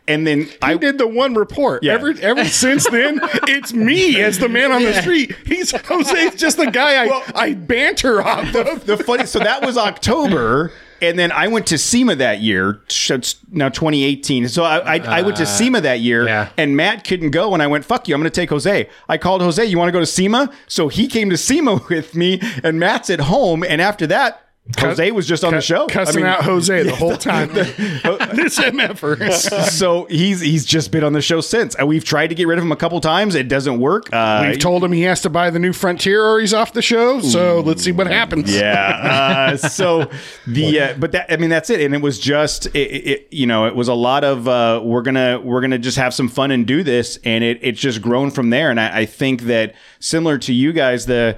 And 0.07 0.25
then 0.25 0.47
I 0.61 0.71
I 0.71 0.77
did 0.77 0.97
the 0.97 1.07
one 1.07 1.33
report. 1.33 1.83
Yeah. 1.83 1.95
Ever 1.95 2.13
ever 2.21 2.45
since 2.63 2.89
then, 2.89 3.19
it's 3.49 3.73
me 3.73 4.21
as 4.21 4.39
the 4.39 4.47
man 4.47 4.71
on 4.71 4.83
the 4.83 4.93
street. 5.01 5.35
He's 5.45 5.71
Jose's 5.71 6.35
just 6.35 6.55
the 6.55 6.71
guy 6.71 7.05
I, 7.05 7.23
I 7.35 7.53
banter 7.53 8.21
off 8.21 8.55
of. 8.55 8.85
the 8.85 8.95
funny 8.95 9.25
so 9.25 9.39
that 9.39 9.65
was 9.65 9.77
October. 9.77 10.71
And 11.01 11.17
then 11.17 11.31
I 11.31 11.47
went 11.47 11.67
to 11.67 11.77
SEMA 11.77 12.15
that 12.15 12.41
year. 12.41 12.81
so 12.87 13.15
it's 13.15 13.35
Now 13.49 13.69
2018. 13.69 14.47
So 14.49 14.63
I, 14.63 14.97
I, 14.97 15.19
I 15.19 15.21
went 15.21 15.37
to 15.37 15.43
uh, 15.43 15.45
SEMA 15.45 15.81
that 15.81 15.99
year, 15.99 16.25
yeah. 16.25 16.49
and 16.57 16.75
Matt 16.75 17.03
couldn't 17.03 17.31
go. 17.31 17.53
And 17.53 17.61
I 17.61 17.67
went, 17.67 17.85
"Fuck 17.85 18.07
you! 18.07 18.15
I'm 18.15 18.21
going 18.21 18.31
to 18.31 18.35
take 18.35 18.49
Jose." 18.49 18.89
I 19.07 19.17
called 19.17 19.41
Jose. 19.41 19.63
You 19.63 19.77
want 19.77 19.89
to 19.89 19.93
go 19.93 19.99
to 19.99 20.05
SEMA? 20.05 20.51
So 20.67 20.87
he 20.87 21.07
came 21.07 21.29
to 21.29 21.37
SEMA 21.37 21.81
with 21.89 22.15
me, 22.15 22.41
and 22.63 22.79
Matt's 22.79 23.09
at 23.09 23.21
home. 23.21 23.63
And 23.63 23.81
after 23.81 24.07
that, 24.07 24.46
Jose 24.79 25.11
was 25.11 25.25
just 25.27 25.43
on 25.43 25.53
the 25.53 25.61
show, 25.61 25.87
cussing 25.87 26.23
I 26.23 26.27
mean, 26.27 26.35
out 26.35 26.43
Jose 26.43 26.83
the 26.83 26.95
whole 26.95 27.15
time. 27.17 27.53
this 27.53 28.59
MFer. 28.59 29.31
so 29.71 30.05
he's 30.05 30.41
he's 30.41 30.65
just 30.65 30.91
been 30.91 31.03
on 31.03 31.13
the 31.13 31.21
show 31.21 31.41
since. 31.41 31.73
and 31.75 31.87
We've 31.87 32.03
tried 32.03 32.27
to 32.27 32.35
get 32.35 32.47
rid 32.47 32.57
of 32.57 32.63
him 32.65 32.71
a 32.71 32.75
couple 32.75 32.99
times. 32.99 33.33
It 33.35 33.47
doesn't 33.47 33.79
work. 33.79 34.11
Uh, 34.13 34.45
We've 34.49 34.59
told 34.59 34.83
him 34.83 34.91
he 34.91 35.03
has 35.03 35.21
to 35.21 35.29
buy 35.29 35.49
the 35.49 35.59
new 35.59 35.73
Frontier 35.73 36.23
or 36.23 36.39
he's 36.39 36.53
off 36.53 36.73
the 36.73 36.81
show. 36.81 37.21
So 37.21 37.61
let's 37.61 37.83
see 37.83 37.91
what 37.91 38.07
happens. 38.07 38.53
Yeah. 38.53 39.53
Uh, 39.53 39.57
so 39.57 40.09
the 40.45 40.79
uh, 40.81 40.93
but 40.99 41.13
that 41.13 41.31
I 41.31 41.37
mean 41.37 41.49
that's 41.49 41.69
it, 41.69 41.79
and 41.81 41.95
it 41.95 42.01
was 42.01 42.19
just 42.19 42.65
it, 42.67 42.77
it 42.79 43.27
you 43.31 43.47
know 43.47 43.65
it 43.67 43.75
was 43.75 43.87
a 43.87 43.93
lot 43.93 44.23
of 44.23 44.47
uh, 44.47 44.81
we're 44.83 45.01
gonna 45.01 45.39
we're 45.39 45.61
gonna 45.61 45.79
just 45.79 45.97
have 45.97 46.13
some 46.13 46.27
fun 46.27 46.51
and 46.51 46.67
do 46.67 46.83
this, 46.83 47.17
and 47.23 47.43
it 47.43 47.59
it's 47.61 47.79
just 47.79 48.01
grown 48.01 48.31
from 48.31 48.49
there, 48.49 48.69
and 48.69 48.79
I, 48.79 48.99
I 48.99 49.05
think 49.05 49.43
that 49.43 49.75
similar 49.99 50.37
to 50.39 50.53
you 50.53 50.73
guys 50.73 51.05
the 51.05 51.37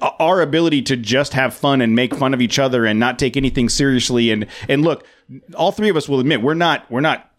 our 0.00 0.40
ability 0.40 0.82
to 0.82 0.96
just 0.96 1.32
have 1.34 1.54
fun 1.54 1.80
and 1.80 1.94
make 1.94 2.14
fun 2.14 2.34
of 2.34 2.40
each 2.40 2.58
other 2.58 2.84
and 2.84 3.00
not 3.00 3.18
take 3.18 3.36
anything 3.36 3.68
seriously. 3.68 4.30
And 4.30 4.46
and 4.68 4.82
look 4.82 5.06
all 5.54 5.72
three 5.72 5.88
of 5.88 5.96
us 5.96 6.08
will 6.08 6.20
admit 6.20 6.42
we're 6.42 6.54
not 6.54 6.90
we're 6.90 7.00
not 7.00 7.30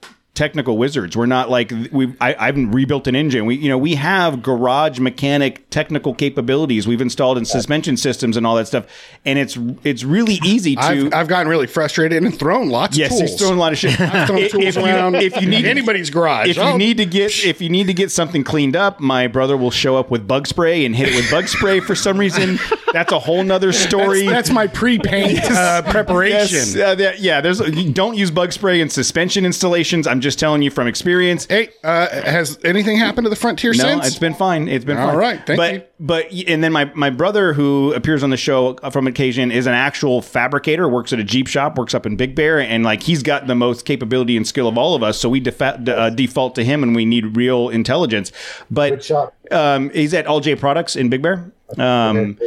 technical 0.42 0.76
wizards 0.76 1.16
we're 1.16 1.28
not 1.28 1.52
like 1.52 1.72
we 1.92 2.12
I, 2.20 2.36
i've 2.40 2.58
rebuilt 2.74 3.06
an 3.06 3.16
engine 3.16 3.46
we 3.46 3.58
you 3.58 3.70
know 3.70 3.78
we 3.78 3.94
have 3.94 4.42
garage 4.42 4.98
mechanic 5.00 5.70
technical 5.70 6.16
capabilities 6.16 6.88
we've 6.88 7.00
installed 7.00 7.38
in 7.38 7.46
suspension 7.46 7.96
systems 7.96 8.38
and 8.38 8.48
all 8.48 8.56
that 8.56 8.66
stuff 8.66 8.88
and 9.24 9.38
it's 9.38 9.56
it's 9.84 10.04
really 10.04 10.40
easy 10.44 10.76
to 10.76 10.82
I've, 10.82 11.14
I've 11.14 11.28
gotten 11.28 11.48
really 11.48 11.68
frustrated 11.68 12.24
and 12.24 12.36
thrown 12.38 12.70
lots 12.70 12.98
yes 12.98 13.12
of 13.12 13.20
tools. 13.20 13.30
he's 13.30 13.40
throwing 13.40 13.58
a 13.58 13.60
lot 13.60 13.72
of 13.72 13.78
shit 13.78 14.02
I've 14.02 14.26
thrown 14.28 14.40
If- 14.40 14.52
tools 14.52 14.66
if 14.66 14.76
you- 14.78 14.86
around 14.86 15.16
if 15.18 15.40
you 15.40 15.48
need 15.48 15.66
anybody's 15.66 16.10
garage. 16.10 16.50
if 16.50 16.58
you 16.58 16.76
need 16.76 16.98
to 16.98 17.06
get 17.06 17.46
if 17.46 17.62
you 17.62 17.70
need 17.70 17.86
to 17.86 17.94
get 17.94 18.10
something 18.10 18.44
cleaned 18.44 18.76
up, 18.76 19.00
my 19.00 19.28
brother 19.28 19.56
will 19.56 19.70
show 19.70 19.96
up 19.96 20.10
with 20.10 20.28
bug 20.28 20.48
spray 20.48 20.86
and 20.86 20.96
hit 20.96 21.10
it 21.10 21.16
with 21.16 21.30
bug 21.30 21.48
spray 21.50 21.80
for 21.82 21.94
some 21.94 22.18
reason. 22.18 22.58
That's 22.94 23.12
a 23.12 23.20
whole 23.20 23.44
nother 23.44 23.72
story. 23.72 24.24
that's, 24.24 24.32
that's 24.32 24.50
my 24.50 24.68
pre-paint 24.68 25.40
uh, 25.52 25.82
preparation. 25.84 26.58
Yes, 26.58 26.76
uh, 26.76 27.14
yeah. 27.18 27.42
There's 27.42 27.60
you 27.60 27.92
don't 27.94 28.16
use 28.18 28.32
bug 28.32 28.52
spray 28.52 28.82
in 28.82 28.90
suspension 28.90 29.46
installations. 29.46 30.08
I'm 30.08 30.20
just 30.20 30.31
telling 30.36 30.62
you 30.62 30.70
from 30.72 30.88
experience. 30.88 31.46
Hey, 31.46 31.70
uh, 31.84 32.08
has 32.10 32.58
anything 32.64 32.98
happened 32.98 33.26
to 33.26 33.30
the 33.30 33.36
Frontier 33.36 33.72
No, 33.74 33.80
since? 33.84 34.08
it's 34.08 34.20
been 34.20 34.34
fine. 34.34 34.68
It's 34.68 34.86
been 34.86 34.98
All 34.98 35.10
fine. 35.10 35.18
right, 35.18 35.46
thank 35.46 35.58
but, 35.58 35.74
you. 35.74 35.82
But 36.00 36.32
and 36.48 36.64
then 36.64 36.72
my 36.72 36.92
my 36.96 37.10
brother 37.10 37.54
who 37.54 37.94
appears 37.94 38.24
on 38.24 38.30
the 38.30 38.38
show 38.38 38.76
from 38.92 39.08
occasion 39.08 39.52
is 39.52 39.68
an 39.68 39.74
actual 39.74 40.22
fabricator. 40.22 40.88
Works 40.90 41.14
at 41.14 41.20
a 41.20 41.24
Jeep 41.24 41.48
shop. 41.48 41.78
Works 41.78 41.94
up 41.94 42.06
in 42.06 42.16
Big 42.16 42.36
Bear, 42.36 42.60
and 42.60 42.84
like 42.84 43.04
he's 43.04 43.22
got 43.24 43.48
the 43.48 43.56
most 43.56 43.86
capability 43.86 44.36
and 44.38 44.48
skill 44.48 44.68
of 44.68 44.78
all 44.78 44.96
of 44.96 45.04
us. 45.04 45.20
So 45.20 45.30
we 45.30 45.40
defa- 45.42 45.88
uh, 45.88 46.10
default 46.10 46.56
to 46.56 46.64
him, 46.64 46.84
and 46.84 46.96
we 46.96 47.06
need 47.06 47.36
real 47.38 47.70
intelligence. 47.70 48.32
But 48.70 48.90
Good 48.92 49.04
shot. 49.04 49.34
um, 49.52 49.90
he's 49.92 50.14
at 50.14 50.26
All 50.28 50.40
J 50.40 50.56
Products 50.56 50.96
in 50.96 51.10
Big 51.10 51.22
Bear. 51.22 51.52
Um, 51.78 52.38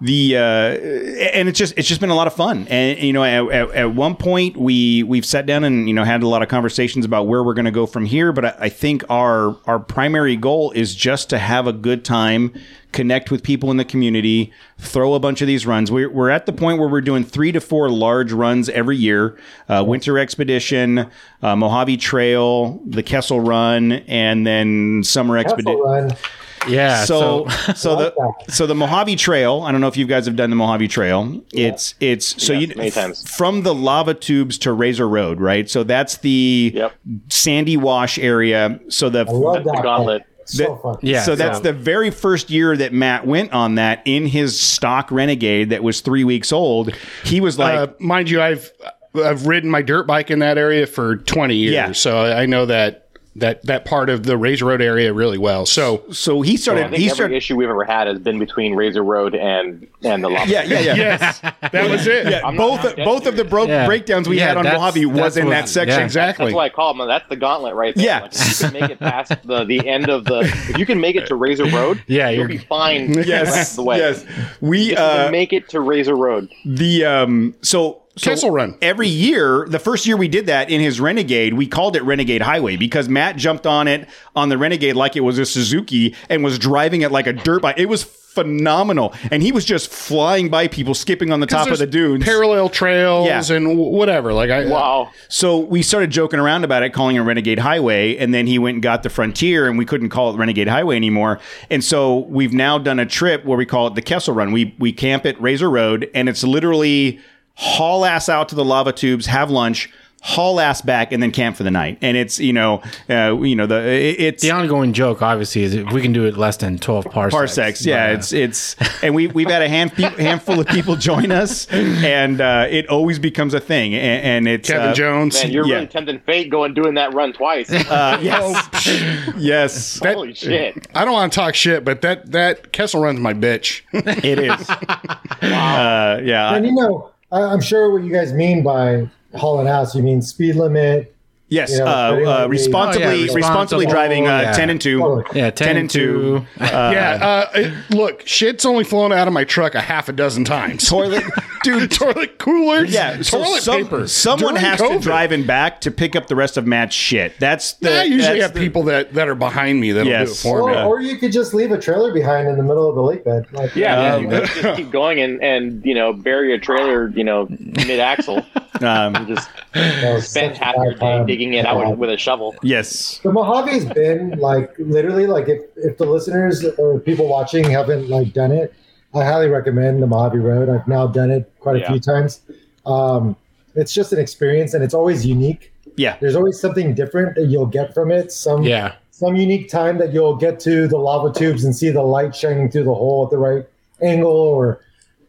the 0.00 0.36
uh, 0.36 0.40
and 0.40 1.48
it's 1.48 1.58
just 1.58 1.74
it's 1.76 1.86
just 1.86 2.00
been 2.00 2.10
a 2.10 2.14
lot 2.14 2.26
of 2.26 2.32
fun. 2.32 2.66
And 2.68 2.98
you 2.98 3.12
know, 3.12 3.22
at, 3.22 3.44
at, 3.52 3.74
at 3.74 3.94
one 3.94 4.16
point 4.16 4.56
we 4.56 5.02
we've 5.02 5.26
sat 5.26 5.44
down 5.44 5.62
and 5.62 5.88
you 5.88 5.94
know 5.94 6.04
had 6.04 6.22
a 6.22 6.28
lot 6.28 6.42
of 6.42 6.48
conversations 6.48 7.04
about 7.04 7.26
where 7.26 7.44
we're 7.44 7.54
going 7.54 7.66
to 7.66 7.70
go 7.70 7.86
from 7.86 8.06
here. 8.06 8.32
But 8.32 8.44
I, 8.46 8.54
I 8.60 8.68
think 8.70 9.04
our 9.10 9.56
our 9.66 9.78
primary 9.78 10.36
goal 10.36 10.70
is 10.70 10.94
just 10.94 11.28
to 11.30 11.38
have 11.38 11.66
a 11.66 11.72
good 11.74 12.02
time, 12.02 12.54
connect 12.92 13.30
with 13.30 13.42
people 13.42 13.70
in 13.70 13.76
the 13.76 13.84
community, 13.84 14.52
throw 14.78 15.12
a 15.12 15.20
bunch 15.20 15.42
of 15.42 15.46
these 15.46 15.66
runs. 15.66 15.92
We're 15.92 16.08
we're 16.08 16.30
at 16.30 16.46
the 16.46 16.52
point 16.54 16.78
where 16.78 16.88
we're 16.88 17.02
doing 17.02 17.22
three 17.22 17.52
to 17.52 17.60
four 17.60 17.90
large 17.90 18.32
runs 18.32 18.70
every 18.70 18.96
year: 18.96 19.38
uh, 19.68 19.84
Winter 19.86 20.18
Expedition, 20.18 21.10
uh, 21.42 21.56
Mojave 21.56 21.98
Trail, 21.98 22.80
the 22.86 23.02
Kessel 23.02 23.40
Run, 23.40 23.92
and 23.92 24.46
then 24.46 25.02
Summer 25.04 25.36
Expedition. 25.36 26.16
Castle 26.60 26.70
run. 26.70 26.74
yeah. 26.74 27.04
So, 27.04 27.46
so 27.74 27.94
like 27.94 28.14
the 28.14 28.34
that. 28.46 28.52
so 28.52 28.66
the 28.66 28.74
Mojave 28.74 29.16
Trail. 29.16 29.62
I 29.62 29.72
don't 29.72 29.80
know 29.80 29.88
if 29.88 29.96
you 29.96 30.06
guys 30.06 30.26
have 30.26 30.36
done 30.36 30.50
the 30.50 30.56
Mojave 30.56 30.88
Trail. 30.88 31.40
It's 31.52 31.94
it's 32.00 32.42
so 32.42 32.52
Yes, 32.52 32.62
you 32.70 32.74
many 32.76 32.90
times. 32.90 33.28
from 33.28 33.62
the 33.62 33.74
lava 33.74 34.14
tubes 34.14 34.58
to 34.58 34.70
Rasor 34.70 35.08
Road, 35.10 35.40
right? 35.40 35.68
So 35.70 35.82
that's 35.84 36.18
the 36.18 36.72
Yep. 36.74 36.92
sandy 37.28 37.76
wash 37.76 38.18
area. 38.18 38.78
So 38.88 39.08
the 39.08 39.20
I 39.20 39.32
love 39.32 39.64
The 39.64 39.72
that. 39.72 39.82
gauntlet. 39.82 40.22
So 40.46 40.76
fun. 40.82 40.96
Yeah, 41.00 41.22
so 41.22 41.36
that's 41.36 41.58
so- 41.58 41.62
the 41.62 41.72
very 41.72 42.10
first 42.10 42.50
year 42.50 42.76
that 42.76 42.92
Matt 42.92 43.24
went 43.26 43.52
on 43.52 43.76
that 43.76 44.02
in 44.04 44.26
his 44.26 44.58
stock 44.58 45.10
Renegade 45.12 45.70
that 45.70 45.82
was 45.84 46.00
three 46.00 46.24
weeks 46.24 46.52
old. 46.52 46.92
He 47.24 47.40
was 47.40 47.56
like, 47.58 47.76
uh, 47.76 47.86
mind 48.00 48.28
you, 48.30 48.42
I've 48.42 48.70
I've 49.14 49.46
ridden 49.46 49.70
my 49.70 49.82
dirt 49.82 50.06
bike 50.08 50.30
in 50.30 50.40
that 50.40 50.58
area 50.58 50.86
for 50.86 51.16
20 51.16 51.54
years, 51.56 51.72
Yeah. 51.74 51.92
so 51.92 52.18
I 52.20 52.46
know 52.46 52.66
that 52.66 53.06
that 53.36 53.64
that 53.66 53.84
part 53.84 54.10
of 54.10 54.24
the 54.24 54.34
Rasor 54.34 54.62
Road 54.66 54.82
area 54.82 55.12
really 55.12 55.38
well. 55.38 55.64
So 55.64 56.02
so 56.10 56.40
he 56.42 56.56
started. 56.56 56.80
I 56.80 56.82
started. 56.82 56.90
think 56.90 57.00
he 57.02 57.06
every 57.06 57.14
started. 57.16 57.36
issue 57.36 57.56
we've 57.56 57.68
ever 57.68 57.84
had 57.84 58.08
has 58.08 58.18
been 58.18 58.38
between 58.40 58.74
Rasor 58.74 59.04
Road 59.06 59.34
and 59.36 59.86
and 60.02 60.24
the 60.24 60.28
lava. 60.28 60.50
Yeah, 60.50 60.64
yeah, 60.64 60.80
yeah. 60.80 60.94
yes, 60.96 61.40
that 61.40 61.88
was 61.88 62.06
it. 62.08 62.28
Yeah, 62.28 62.40
I'm 62.44 62.56
not- 62.56 62.82
both 62.82 62.98
I'm 62.98 63.04
both 63.04 63.26
of 63.26 63.36
the 63.36 63.44
bro- 63.44 63.66
Yeah. 63.66 63.86
breakdowns 63.86 64.28
we 64.28 64.38
Yeah, 64.38 64.48
had 64.48 64.56
on 64.56 64.64
that's- 64.64 64.80
Mojave 64.80 65.06
was 65.06 65.36
in 65.36 65.48
that 65.50 65.68
section. 65.68 65.98
yeah. 66.00 66.04
Exactly. 66.04 66.46
That's 66.46 66.54
why 66.56 66.64
I 66.64 66.68
call 66.70 66.92
them. 66.94 67.06
That's 67.06 67.28
the 67.28 67.36
gauntlet 67.36 67.74
right 67.76 67.94
there. 67.94 68.04
Yeah. 68.04 68.20
Like, 68.22 68.32
if 68.34 68.60
you 68.60 68.68
can 68.68 68.80
make 68.80 68.90
it 68.90 68.98
past 68.98 69.32
the, 69.44 69.64
the 69.64 69.86
end 69.88 70.08
of 70.08 70.24
the. 70.24 70.40
If 70.40 70.78
you 70.78 70.86
can 70.86 71.00
make 71.00 71.14
it 71.16 71.26
to 71.28 71.34
Rasor 71.34 71.70
Road, 71.72 72.02
Yeah, 72.08 72.30
you'll 72.30 72.48
be 72.48 72.58
fine. 72.58 73.12
the 73.12 73.18
rest 73.18 73.28
Yes, 73.28 73.70
of 73.70 73.76
the 73.76 73.82
way. 73.84 73.98
yes. 73.98 74.24
We 74.60 74.96
uh, 74.96 75.30
make 75.30 75.52
it 75.52 75.68
to 75.70 75.78
Rasor 75.78 76.18
Road. 76.18 76.48
the 76.64 77.04
um 77.04 77.54
so. 77.62 77.99
So 78.16 78.30
Kessel 78.30 78.50
Run. 78.50 78.76
Every 78.82 79.08
year, 79.08 79.66
the 79.68 79.78
first 79.78 80.06
year 80.06 80.16
we 80.16 80.28
did 80.28 80.46
that 80.46 80.68
in 80.68 80.80
his 80.80 81.00
Renegade, 81.00 81.54
we 81.54 81.66
called 81.66 81.96
it 81.96 82.02
Renegade 82.02 82.42
Highway 82.42 82.76
because 82.76 83.08
Matt 83.08 83.36
jumped 83.36 83.66
on 83.66 83.86
it 83.88 84.08
on 84.36 84.48
the 84.48 84.58
Renegade 84.58 84.96
like 84.96 85.16
it 85.16 85.20
was 85.20 85.38
a 85.38 85.46
Suzuki 85.46 86.14
and 86.28 86.42
was 86.44 86.58
driving 86.58 87.02
it 87.02 87.12
like 87.12 87.26
a 87.26 87.32
dirt 87.32 87.62
bike. 87.62 87.78
It 87.78 87.86
was 87.86 88.02
phenomenal, 88.02 89.12
and 89.32 89.42
he 89.42 89.50
was 89.52 89.64
just 89.64 89.90
flying 89.90 90.48
by 90.48 90.68
people, 90.68 90.94
skipping 90.94 91.32
on 91.32 91.40
the 91.40 91.46
top 91.46 91.68
of 91.68 91.78
the 91.78 91.86
dunes. 91.86 92.24
parallel 92.24 92.68
trails 92.68 93.26
Yeah. 93.26 93.56
and 93.56 93.66
w- 93.66 93.90
whatever. 93.96 94.32
Like 94.32 94.50
I 94.50 94.64
uh, 94.64 94.70
Wow. 94.70 95.10
So 95.28 95.58
we 95.58 95.82
started 95.82 96.10
joking 96.10 96.38
around 96.38 96.64
about 96.64 96.82
it, 96.84 96.90
calling 96.92 97.16
it 97.16 97.20
Renegade 97.20 97.58
Highway, 97.58 98.16
and 98.16 98.32
then 98.32 98.46
he 98.46 98.58
went 98.58 98.76
and 98.76 98.82
got 98.82 99.02
the 99.02 99.10
Frontier, 99.10 99.68
and 99.68 99.76
we 99.78 99.84
couldn't 99.84 100.10
call 100.10 100.32
it 100.32 100.36
Renegade 100.36 100.68
Highway 100.68 100.94
anymore. 100.96 101.40
And 101.70 101.82
so 101.82 102.18
we've 102.18 102.52
now 102.52 102.78
done 102.78 102.98
a 103.00 103.06
trip 103.06 103.44
where 103.44 103.58
we 103.58 103.66
call 103.66 103.88
it 103.88 103.94
the 103.96 104.02
Kessel 104.02 104.32
Run. 104.34 104.52
We 104.52 104.74
we 104.78 104.92
camp 104.92 105.26
at 105.26 105.36
Rasor 105.38 105.70
Road, 105.70 106.08
and 106.14 106.28
it's 106.28 106.44
literally 106.44 107.18
haul 107.62 108.04
ass 108.06 108.28
out 108.28 108.48
to 108.48 108.54
the 108.54 108.64
lava 108.64 108.90
tubes, 108.92 109.26
have 109.26 109.50
lunch, 109.50 109.90
haul 110.22 110.60
ass 110.60 110.82
back, 110.82 111.12
and 111.12 111.22
then 111.22 111.30
camp 111.30 111.56
for 111.56 111.62
the 111.62 111.70
night. 111.70 111.96
And 112.02 112.14
it's 112.16 112.38
you 112.38 112.52
know 112.52 112.82
uh, 113.08 113.38
you 113.40 113.54
know 113.56 113.66
the 113.66 113.80
it- 113.86 114.20
it's 114.20 114.42
The 114.42 114.50
ongoing 114.50 114.92
joke, 114.92 115.22
obviously, 115.22 115.62
is 115.62 115.72
if 115.74 115.90
we 115.92 116.02
can 116.02 116.12
do 116.12 116.24
it 116.26 116.36
less 116.36 116.58
than 116.58 116.76
twelve 116.78 117.06
parsecs. 117.06 117.32
parsecs. 117.34 117.86
Yeah, 117.86 118.08
But, 118.08 118.10
uh, 118.12 118.18
it's 118.18 118.32
it's, 118.34 118.76
and 119.02 119.14
we 119.14 119.28
we've 119.28 119.48
had 119.48 119.62
a 119.62 119.68
hand, 119.68 119.92
handful 119.92 120.60
of 120.60 120.66
people 120.68 120.96
join 120.96 121.32
us, 121.32 121.66
and 121.72 122.38
uh, 122.40 122.66
it 122.68 122.88
always 122.90 123.18
becomes 123.18 123.54
a 123.54 123.60
thing. 123.60 123.94
And, 123.94 124.46
and 124.46 124.48
it's 124.48 124.68
Kevin 124.68 124.88
uh, 124.88 124.94
Jones. 124.94 125.42
Man, 125.42 125.52
you're 125.52 125.66
Yeah. 125.66 125.74
really 125.76 125.86
tempting 125.86 126.18
fate 126.20 126.50
going 126.50 126.74
doing 126.74 126.94
that 126.94 127.14
run 127.14 127.32
twice. 127.32 127.70
uh, 127.70 128.18
yes, 128.22 129.32
yes, 129.38 130.00
Holy 130.04 130.34
shit. 130.34 130.86
I 130.94 131.04
don't 131.06 131.14
want 131.14 131.32
to 131.32 131.38
talk 131.38 131.54
shit, 131.54 131.82
but 131.84 132.02
that 132.02 132.30
that 132.32 132.72
Kessel 132.72 133.00
Run's 133.02 133.20
my 133.20 133.32
bitch. 133.34 133.82
it 133.92 134.38
is. 134.38 134.70
Uh, 135.42 136.20
yeah, 136.22 136.54
And 136.54 136.66
you 136.66 136.72
know, 136.74 137.10
I, 137.32 137.42
I'm 137.42 137.60
sure 137.60 137.90
what 137.90 138.02
you 138.02 138.12
guys 138.12 138.32
mean 138.32 138.62
by 138.62 139.08
hauling 139.34 139.68
ass. 139.68 139.94
You 139.94 140.02
mean 140.02 140.22
speed 140.22 140.56
limit. 140.56 141.14
Yes. 141.50 141.72
you 141.72 141.78
know, 141.78 141.84
uh, 141.86 142.44
uh, 142.44 142.46
responsibly, 142.48 143.06
Oh, 143.06 143.10
yeah, 143.10 143.20
responsibly 143.34 143.36
responsible, 143.36 143.84
driving 143.90 144.26
uh, 144.26 144.40
yeah. 144.40 144.52
ten 144.52 144.70
and 144.70 144.80
two. 144.80 144.98
Totally. 145.00 145.38
yeah, 145.40 145.50
10, 145.50 145.76
and 145.76 145.90
2. 145.90 146.46
yeah, 146.58 147.18
uh, 147.20 147.50
it- 147.54 147.90
look, 147.90 148.26
shit's 148.26 148.64
only 148.64 148.84
flown 148.84 149.12
out 149.12 149.28
of 149.28 149.34
my 149.34 149.44
truck 149.44 149.74
a 149.74 149.80
half 149.80 150.08
a 150.08 150.12
dozen 150.12 150.44
times. 150.44 150.88
Toilet, 150.88 151.22
dude. 151.62 151.90
toilet 151.90 152.38
coolers, 152.38 152.92
Yeah, 152.92 153.20
so 153.22 153.42
toilet 153.42 153.62
some- 153.62 153.82
paper. 153.84 154.06
Someone 154.08 154.54
During 154.54 154.64
has 154.66 154.80
to 154.80 154.98
drive 155.00 155.32
in 155.32 155.46
back 155.46 155.80
to 155.82 155.90
pick 155.90 156.16
up 156.16 156.28
the 156.28 156.36
rest 156.36 156.56
of 156.56 156.66
Matt's 156.66 156.94
shit. 156.94 157.38
That's 157.38 157.74
the. 157.74 157.90
I 158.00 158.02
usually 158.04 158.22
that's 158.38 158.42
have 158.42 158.54
the- 158.54 158.60
people 158.60 158.84
that, 158.84 159.12
that 159.14 159.28
are 159.28 159.34
behind 159.34 159.80
me 159.80 159.92
that'll 159.92 160.10
do 160.10 160.30
it 160.32 160.36
for 160.36 160.62
Or, 160.62 160.70
me. 160.70 160.82
or 160.82 161.00
you 161.00 161.16
could 161.18 161.32
just 161.32 161.52
leave 161.54 161.70
a 161.72 161.78
trailer 161.78 162.12
behind 162.12 162.48
in 162.48 162.56
the 162.56 162.62
middle 162.62 162.88
of 162.88 162.94
the 162.94 163.02
lake 163.02 163.24
bed. 163.24 163.46
Like, 163.52 163.74
Yeah, 163.74 164.14
Um, 164.14 164.22
you 164.24 164.28
could 164.30 164.46
just 164.48 164.76
keep 164.76 164.90
going 164.90 165.20
and, 165.20 165.42
and 165.42 165.84
you 165.84 165.94
know 165.94 166.12
bury 166.12 166.54
a 166.54 166.58
trailer, 166.58 167.08
you 167.08 167.24
know, 167.24 167.46
mid 167.50 168.00
axle. 168.00 168.44
Um, 168.82 169.26
Just 169.26 169.46
that 169.74 170.14
was 170.14 170.26
spend 170.26 170.56
half 170.56 170.74
your 170.76 170.94
day 170.94 171.00
time. 171.00 171.26
Digging 171.40 171.54
it 171.54 171.66
out 171.66 171.90
with, 171.90 171.98
with 171.98 172.10
a 172.10 172.18
shovel. 172.18 172.54
yes. 172.62 173.18
The 173.22 173.30
Mojave's 173.30 173.86
been 173.86 174.38
like 174.38 174.72
literally 174.78 175.26
like 175.26 175.48
if, 175.48 175.62
if 175.76 175.98
the 175.98 176.06
listeners 176.06 176.64
or 176.78 176.98
people 177.00 177.28
watching 177.28 177.64
haven't 177.64 178.08
like 178.08 178.32
done 178.32 178.52
it, 178.52 178.74
I 179.14 179.24
highly 179.24 179.48
recommend 179.48 180.02
the 180.02 180.06
Mojave 180.06 180.38
Road. 180.38 180.68
I've 180.68 180.86
now 180.86 181.06
done 181.06 181.30
it 181.30 181.50
quite 181.60 181.76
a 181.76 181.80
Yeah. 181.80 181.90
few 181.90 182.00
times. 182.00 182.40
Um, 182.86 183.36
it's 183.74 183.92
just 183.92 184.12
an 184.12 184.18
experience 184.18 184.74
and 184.74 184.84
it's 184.84 184.94
always 184.94 185.24
unique. 185.26 185.72
Yeah. 185.96 186.16
There's 186.20 186.36
always 186.36 186.60
something 186.60 186.94
different 186.94 187.34
that 187.36 187.46
you'll 187.46 187.66
get 187.66 187.94
from 187.94 188.10
it. 188.10 188.32
Some 188.32 188.62
Yeah. 188.62 188.92
some 189.10 189.36
unique 189.36 189.68
time 189.68 189.98
that 189.98 190.12
you'll 190.12 190.36
get 190.36 190.60
to 190.60 190.88
the 190.88 190.96
lava 190.98 191.32
tubes 191.32 191.64
and 191.64 191.74
see 191.74 191.90
the 191.90 192.02
light 192.02 192.34
shining 192.34 192.70
through 192.70 192.84
the 192.84 192.94
hole 192.94 193.24
at 193.24 193.30
the 193.30 193.38
right 193.38 193.66
angle 194.02 194.30
or 194.32 194.80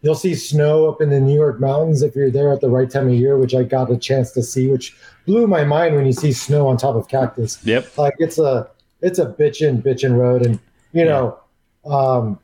you'll 0.02 0.16
see 0.16 0.34
snow 0.34 0.88
up 0.88 1.02
in 1.02 1.10
the 1.10 1.20
New 1.20 1.36
York 1.36 1.60
mountains 1.60 2.02
if 2.02 2.16
you're 2.16 2.32
there 2.32 2.52
at 2.52 2.62
the 2.62 2.70
right 2.70 2.90
time 2.90 3.08
of 3.08 3.14
year, 3.14 3.38
which 3.38 3.54
I 3.54 3.64
got 3.64 3.92
a 3.92 3.98
chance 3.98 4.32
to 4.32 4.42
see, 4.42 4.68
which 4.68 4.96
blew 5.26 5.48
my 5.48 5.64
mind 5.64 5.96
when 5.96 6.06
you 6.06 6.12
see 6.14 6.32
snow 6.32 6.68
on 6.68 6.78
top 6.78 6.96
of 6.96 7.08
cactus 7.08 7.60
Yep. 7.64 7.98
like 7.98 8.14
it's 8.20 8.38
a 8.40 8.70
it's 9.02 9.20
a 9.20 9.26
bitchin' 9.28 9.82
bitchin' 9.84 10.16
road 10.18 10.46
and 10.46 10.60
you 10.94 11.06
know 11.06 11.38
um 11.86 12.40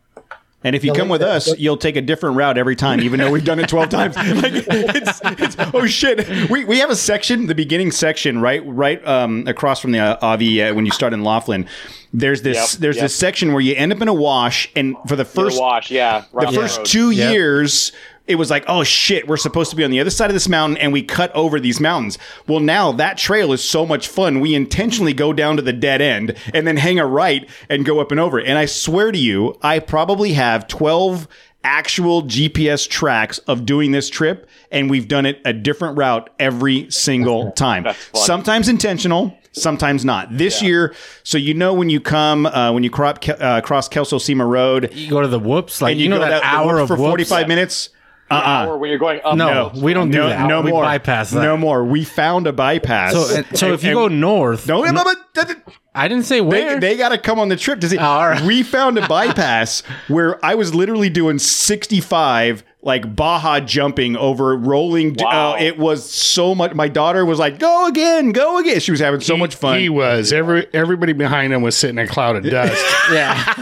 And 0.64 0.76
if 0.76 0.84
you 0.84 0.92
come 0.92 1.08
with 1.08 1.22
us, 1.22 1.56
you'll 1.60 1.78
take 1.78 1.96
a 1.96 2.02
different 2.02 2.36
route 2.36 2.58
every 2.58 2.76
time, 2.76 3.00
even 3.02 3.20
though 3.20 3.32
we've 3.32 3.46
done 3.46 3.60
it 3.60 3.70
twelve 3.70 3.90
times. 3.90 4.16
Like 4.18 4.54
it's, 4.68 5.22
it's 5.24 5.56
oh 5.74 5.86
shit. 5.86 6.50
We, 6.50 6.66
we 6.66 6.80
have 6.80 6.90
a 6.90 6.96
section, 6.96 7.46
the 7.46 7.54
beginning 7.56 7.92
section, 7.92 8.42
right 8.42 8.62
right 8.66 9.06
um, 9.08 9.46
across 9.48 9.80
from 9.80 9.92
the 9.92 10.00
uh, 10.00 10.18
Avi 10.22 10.62
uh, 10.64 10.74
when 10.74 10.86
you 10.86 10.92
start 10.92 11.14
in 11.14 11.24
Laughlin. 11.24 11.68
There's 12.12 12.42
this 12.42 12.74
Yep, 12.74 12.82
there's 12.82 12.96
yep. 12.98 13.04
this 13.06 13.16
section 13.16 13.54
where 13.54 13.62
you 13.62 13.76
end 13.76 13.94
up 13.94 14.02
in 14.02 14.08
a 14.08 14.14
wash, 14.14 14.70
and 14.76 14.96
for 15.08 15.16
the 15.16 15.24
First 15.26 15.36
first 15.58 15.60
wash, 15.62 15.92
yeah. 15.92 16.26
the 16.34 16.48
the 16.48 16.52
first 16.52 16.78
road. 16.80 16.86
two 16.88 17.12
Yep. 17.12 17.32
years 17.32 17.92
it 18.28 18.36
was 18.36 18.50
like 18.50 18.64
oh 18.68 18.84
shit 18.84 19.28
we're 19.28 19.38
supposed 19.38 19.70
to 19.70 19.76
be 19.76 19.84
on 19.84 19.92
the 19.92 20.00
other 20.00 20.10
side 20.10 20.30
of 20.30 20.34
this 20.34 20.50
mountain 20.50 20.78
and 20.78 20.94
we 20.94 21.04
cut 21.04 21.34
over 21.36 21.60
these 21.60 21.80
mountains. 21.80 22.18
Well 22.48 22.60
now 22.60 22.92
that 22.94 23.18
trail 23.18 23.52
is 23.54 23.64
so 23.64 23.86
much 23.86 24.08
fun 24.08 24.40
we 24.40 24.56
intentionally 24.56 25.14
go 25.14 25.34
down 25.34 25.56
to 25.58 25.62
the 25.62 25.74
dead 25.74 26.02
end 26.02 26.36
and 26.54 26.68
then 26.68 26.78
hang 26.78 27.00
a 27.00 27.06
right 27.06 27.50
and 27.70 27.86
go 27.86 28.00
up 28.00 28.12
and 28.12 28.20
over. 28.20 28.40
And 28.40 28.58
i 28.58 28.66
swear 28.66 29.12
to 29.12 29.18
you 29.18 29.58
i 29.62 29.80
probably 29.80 30.34
have 30.34 30.68
12 30.68 31.28
actual 31.64 32.24
gps 32.24 32.88
tracks 32.88 33.40
of 33.40 33.66
doing 33.66 33.92
this 33.92 34.10
trip 34.10 34.48
and 34.72 34.90
we've 34.90 35.08
done 35.08 35.26
it 35.26 35.42
a 35.44 35.52
different 35.52 35.98
route 35.98 36.30
every 36.40 36.90
single 36.92 37.52
time. 37.52 37.86
sometimes 38.14 38.70
intentional 38.70 39.38
sometimes 39.58 40.06
not. 40.06 40.38
This 40.38 40.62
year 40.62 40.94
so 41.24 41.38
you 41.38 41.54
know 41.54 41.74
when 41.74 41.90
you 41.90 42.00
come 42.00 42.46
uh, 42.46 42.72
when 42.72 42.84
you 42.84 42.90
crop, 42.90 43.28
uh, 43.28 43.62
cross 43.62 43.88
kelso 43.90 44.18
Cima 44.18 44.46
road 44.46 44.92
You 44.94 45.10
go 45.10 45.22
to 45.22 45.28
the 45.28 45.40
whoops, 45.40 45.82
like 45.82 45.94
and 45.94 46.02
you, 46.02 46.10
know 46.10 46.20
that, 46.20 46.42
the 46.42 46.46
hour 46.46 46.76
whoops 46.76 46.82
of 46.84 46.88
for 46.90 46.96
whoops? 46.96 47.30
45 47.30 47.48
minutes 47.48 47.90
uh-uh 48.30 48.68
Or 48.68 48.78
when 48.78 48.90
you're 48.90 49.00
going 49.00 49.22
up. 49.24 49.36
No, 49.38 49.70
hills. 49.70 49.82
we 49.82 49.94
don't 49.94 50.12
do 50.12 50.18
no, 50.20 50.30
that. 50.30 50.48
no 50.48 50.62
we 50.62 50.72
more 50.72 50.84
bypass 50.84 51.32
that. 51.32 51.42
no 51.42 51.56
more 51.58 51.84
we 51.84 52.04
found 52.04 52.46
a 52.48 52.54
bypass 52.54 53.14
So, 53.14 53.36
and- 53.38 53.58
so 53.58 53.74
if 53.74 53.84
you 53.84 53.94
go 53.94 54.08
north, 54.08 54.68
no, 54.68 54.84
no- 54.84 54.92
no, 54.92 55.04
but- 55.04 55.18
but- 55.34 55.58
I 55.96 56.08
didn't 56.08 56.26
say 56.26 56.36
they, 56.36 56.42
where. 56.42 56.80
they 56.80 56.96
got 56.96 57.10
to 57.10 57.18
come 57.18 57.40
on 57.40 57.50
the 57.50 57.56
trip 57.56 57.80
to 57.82 57.90
see. 57.90 57.98
all 57.98 58.28
right. 58.30 58.40
We 58.44 58.62
found 58.62 59.00
a 59.00 59.08
bypass 59.08 59.82
where 60.08 60.44
I 60.46 60.54
was 60.54 60.76
literally 60.76 61.10
doing 61.10 61.40
65 61.40 62.64
like 62.84 63.16
Baja 63.16 63.60
jumping 63.62 64.16
over 64.16 64.56
rolling. 64.56 65.16
Wow. 65.18 65.56
Oh, 65.58 65.62
it 65.62 65.80
was 65.80 66.08
so 66.10 66.54
much. 66.54 66.74
My 66.76 66.88
daughter 66.88 67.26
was 67.26 67.40
like, 67.40 67.58
"Go 67.58 67.88
again, 67.88 68.32
go 68.32 68.60
again." 68.60 68.80
She 68.80 68.92
was 68.92 69.00
having 69.00 69.20
so 69.22 69.36
much 69.36 69.56
fun. 69.56 69.80
He 69.80 69.90
was. 69.90 70.32
Every 70.32 70.68
everybody 70.72 71.14
behind 71.14 71.52
him 71.52 71.64
was 71.64 71.76
sitting 71.76 71.98
in 71.98 72.06
a 72.06 72.08
cloud 72.08 72.36
of 72.36 72.44
dust, 72.50 72.86
yeah, 73.12 73.54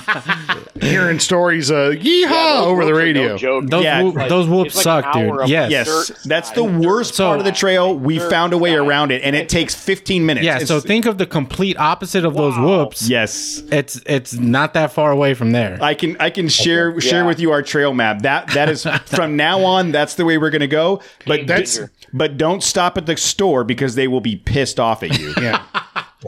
hearing 0.85 1.19
stories 1.19 1.69
of 1.69 1.93
yeehaw 1.95 2.29
Yeah, 2.29 2.61
over 2.65 2.85
the 2.85 2.93
radio. 2.93 3.27
No 3.29 3.37
joke. 3.37 3.67
those 3.67 3.83
Yeah, 3.83 4.01
whoop, 4.03 4.15
Like, 4.15 4.29
those 4.29 4.47
whoops 4.47 4.75
like 4.75 4.83
suck, 4.83 5.13
dude. 5.13 5.49
Yes, 5.49 5.71
Yes, 5.71 6.11
that's 6.25 6.51
the 6.51 6.63
worst 6.63 7.15
So- 7.15 7.25
part 7.27 7.39
of 7.39 7.45
the 7.45 7.51
trail. 7.51 7.95
We 7.97 8.19
found 8.19 8.53
a 8.53 8.57
way 8.57 8.71
side. 8.71 8.79
around 8.79 9.11
it, 9.11 9.21
and 9.23 9.35
it 9.35 9.49
takes 9.49 9.73
15 9.75 10.25
minutes. 10.25 10.45
yeah. 10.45 10.53
It's- 10.55 10.67
So 10.67 10.79
think 10.79 11.05
of 11.05 11.17
the 11.17 11.25
complete 11.25 11.77
opposite 11.79 12.25
of 12.25 12.35
those 12.35 12.57
whoops. 12.57 13.09
yes, 13.09 13.61
It's 13.71 13.99
it's 14.05 14.33
not 14.33 14.73
that 14.73 14.91
far 14.91 15.11
away 15.11 15.33
from 15.33 15.51
there. 15.51 15.77
I 15.81 15.93
can 15.93 16.17
I 16.19 16.29
can 16.29 16.47
share 16.49 16.99
share 17.01 17.21
Yeah. 17.21 17.27
with 17.27 17.39
you 17.39 17.51
our 17.51 17.61
trail 17.61 17.93
map. 17.93 18.21
That 18.21 18.47
that 18.53 18.69
is 18.69 18.85
from 19.05 19.35
now 19.35 19.63
on. 19.63 19.91
That's 19.91 20.15
the 20.15 20.25
way 20.25 20.37
we're 20.37 20.49
going 20.51 20.61
to 20.61 20.67
go. 20.67 21.01
But 21.25 21.37
Game 21.37 21.45
that's 21.47 21.75
changer. 21.77 21.91
but 22.13 22.37
don't 22.37 22.63
stop 22.63 22.97
at 22.97 23.05
the 23.05 23.17
store 23.17 23.63
because 23.63 23.95
they 23.95 24.07
will 24.07 24.21
be 24.21 24.35
pissed 24.35 24.79
off 24.79 25.03
at 25.03 25.17
you. 25.19 25.33
Yeah. 25.41 25.61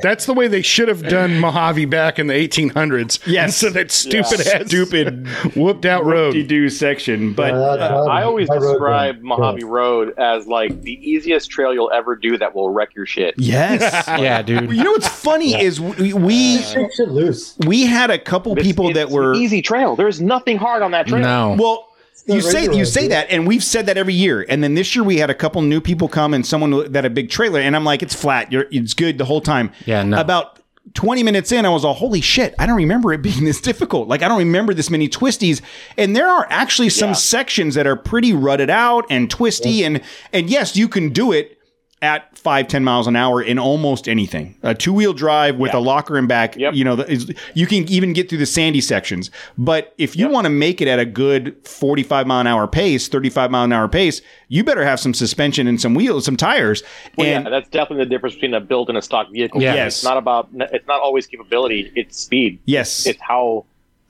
That's 0.02 0.26
the 0.26 0.34
way 0.34 0.48
they 0.48 0.62
should 0.62 0.88
have 0.88 1.08
done 1.08 1.40
Mojave 1.40 1.86
back 1.86 2.20
in 2.20 2.28
the 2.28 2.34
1800s. 2.34 3.20
Yes. 3.26 3.48
Instead 3.62 3.68
of 3.68 3.74
that 3.76 3.92
stupid 3.92 4.46
Yeah. 4.46 4.60
ass, 4.62 4.68
Stupid 4.68 5.28
whooped 5.56 5.86
out 5.86 6.06
road. 6.06 6.48
do 6.48 6.70
section. 6.70 7.34
But 7.34 7.54
yeah, 7.54 7.60
that- 7.60 7.78
that- 7.80 7.92
uh, 7.92 8.04
I 8.06 8.24
always 8.24 8.48
that 8.50 8.60
road 8.62 8.74
describe 8.74 9.16
was- 9.18 9.24
Mojave 9.24 9.64
Road 9.64 10.14
as 10.18 10.48
like 10.48 10.82
the 10.82 10.94
easiest 11.10 11.50
trail 11.50 11.74
you'll 11.74 11.92
ever 11.92 12.16
do 12.16 12.38
that 12.38 12.54
will 12.56 12.70
wreck 12.70 12.90
your 12.96 13.06
shit. 13.06 13.36
yes. 13.38 13.82
yeah, 14.08 14.42
dude. 14.42 14.72
You 14.72 14.84
know 14.84 14.92
what's 14.92 15.08
funny 15.08 15.60
is 15.62 15.80
we 15.82 16.14
we, 16.14 16.58
Shake 16.60 16.94
shit 16.94 17.10
loose. 17.10 17.56
we 17.66 17.86
had 17.86 18.10
a 18.12 18.20
couple 18.20 18.54
It's- 18.54 18.66
people 18.66 18.88
it's 18.90 18.96
that 18.98 19.10
were 19.10 19.34
easy 19.36 19.62
trail. 19.62 19.96
There's 19.96 20.22
nothing 20.22 20.58
hard 20.58 20.82
on 20.82 20.92
that 20.92 21.08
trail. 21.08 21.22
No. 21.22 21.56
Well, 21.58 21.87
you 22.28 22.42
say 22.42 22.64
you 22.64 22.70
road, 22.72 22.84
say 22.88 23.08
that, 23.08 23.30
and 23.30 23.48
we've 23.48 23.64
said 23.64 23.86
that 23.88 23.98
every 23.98 24.14
year. 24.14 24.46
And 24.48 24.64
then 24.64 24.76
this 24.76 24.96
year 24.96 25.04
we 25.04 25.18
had 25.18 25.30
a 25.30 25.34
couple 25.36 25.62
new 25.62 25.82
people 25.82 26.08
come 26.08 26.34
and 26.34 26.46
someone 26.46 26.72
that 26.92 26.96
had 26.96 27.06
a 27.06 27.10
big 27.10 27.30
trailer, 27.30 27.60
and 27.60 27.76
I'm 27.76 27.84
like, 27.84 28.04
it's 28.04 28.14
flat. 28.16 28.52
You're, 28.52 28.66
it's 28.72 28.94
good 28.94 29.18
the 29.18 29.26
whole 29.26 29.42
time. 29.42 29.72
Yeah, 29.86 30.04
no. 30.04 30.20
About 30.20 30.60
20 30.94 31.22
minutes 31.24 31.52
in, 31.52 31.66
I 31.66 31.70
was 31.70 31.84
all, 31.84 31.94
holy 31.94 32.22
shit, 32.22 32.56
I 32.58 32.66
don't 32.66 32.78
remember 32.78 33.12
it 33.14 33.22
being 33.22 33.44
this 33.46 33.60
difficult. 33.62 34.08
Like, 34.08 34.22
I 34.24 34.28
don't 34.28 34.38
remember 34.40 34.74
this 34.74 34.90
many 34.90 35.10
twisties. 35.10 35.62
And 35.98 36.16
there 36.16 36.28
are 36.30 36.48
actually 36.50 36.90
some 36.90 37.10
Yeah. 37.10 37.14
sections 37.14 37.76
that 37.76 37.86
are 37.88 37.96
pretty 37.96 38.34
rutted 38.34 38.70
out 38.70 39.06
and 39.10 39.30
twisty. 39.30 39.84
And, 39.84 40.02
and 40.34 40.50
yes, 40.50 40.76
you 40.76 40.88
can 40.88 41.10
do 41.10 41.32
it 41.34 41.57
at 42.02 42.38
five 42.38 42.68
ten 42.68 42.84
miles 42.84 43.08
an 43.08 43.16
hour 43.16 43.42
in 43.42 43.58
almost 43.58 44.08
anything. 44.08 44.56
A 44.62 44.76
two 44.76 44.94
wheel 44.94 45.14
drive 45.14 45.56
with 45.58 45.74
a 45.74 45.80
locker 45.80 46.16
and 46.18 46.28
back, 46.28 46.56
Yep. 46.56 46.76
you 46.76 46.84
know, 46.84 46.94
is, 46.94 47.34
you 47.56 47.66
can 47.66 47.90
even 47.90 48.14
get 48.14 48.30
through 48.30 48.38
the 48.38 48.46
sandy 48.46 48.82
sections. 48.82 49.32
But 49.58 49.94
if 49.98 50.16
you 50.16 50.30
want 50.30 50.46
to 50.46 50.50
make 50.52 50.80
it 50.80 50.88
at 50.88 51.00
a 51.00 51.06
good 51.06 51.56
45 51.68 52.28
mile 52.28 52.42
an 52.42 52.48
hour 52.48 52.68
pace, 52.68 53.08
35 53.08 53.50
mile 53.50 53.64
an 53.64 53.74
hour 53.74 53.88
pace, 53.88 54.22
you 54.48 54.64
better 54.64 54.86
have 54.86 55.00
some 55.00 55.14
suspension 55.16 55.66
and 55.68 55.82
some 55.82 55.96
wheels, 55.96 56.26
some 56.26 56.38
tires. 56.38 56.84
Well, 57.18 57.26
and 57.28 57.46
yeah, 57.46 57.50
that's 57.50 57.70
definitely 57.70 58.06
the 58.06 58.10
difference 58.10 58.36
between 58.36 58.54
a 58.54 58.62
built 58.62 58.90
and 58.90 58.98
a 58.98 59.02
stock 59.02 59.32
vehicle. 59.32 59.62
Yeah. 59.62 59.74
Yes. 59.74 59.96
It's 59.98 60.04
not 60.04 60.18
about. 60.18 60.50
It's 60.54 60.88
not 60.88 61.02
always 61.02 61.26
capability. 61.26 61.92
It's 61.96 62.20
speed. 62.20 62.60
yes, 62.66 63.08
It's 63.08 63.20
how 63.22 63.66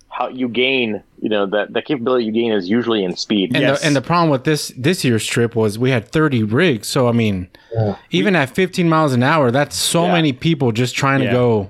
how 0.10 0.30
you 0.30 0.48
gain. 0.48 1.04
You 1.22 1.30
know 1.30 1.46
that 1.48 1.74
the 1.74 1.82
capability 1.82 2.26
you 2.26 2.32
gain 2.32 2.52
is 2.52 2.70
usually 2.70 3.04
in 3.04 3.16
speed. 3.16 3.52
And, 3.56 3.62
Yes. 3.62 3.80
the, 3.82 3.88
and 3.88 3.96
the 3.96 4.02
problem 4.02 4.30
with 4.30 4.44
this 4.44 4.72
this 4.78 5.04
year's 5.04 5.26
trip 5.26 5.56
was 5.56 5.80
we 5.80 5.90
had 5.90 6.08
30 6.10 6.44
rigs. 6.44 6.88
So 6.88 7.08
I 7.08 7.12
mean, 7.12 7.48
even 8.12 8.36
at 8.36 8.50
15 8.52 8.88
miles 8.88 9.14
an 9.14 9.24
hour, 9.24 9.50
that's 9.52 9.76
so 9.76 10.06
Yeah. 10.06 10.12
many 10.14 10.32
people 10.34 10.72
just 10.72 10.96
trying 10.96 11.22
Yeah. 11.24 11.30
to 11.30 11.36
go. 11.36 11.70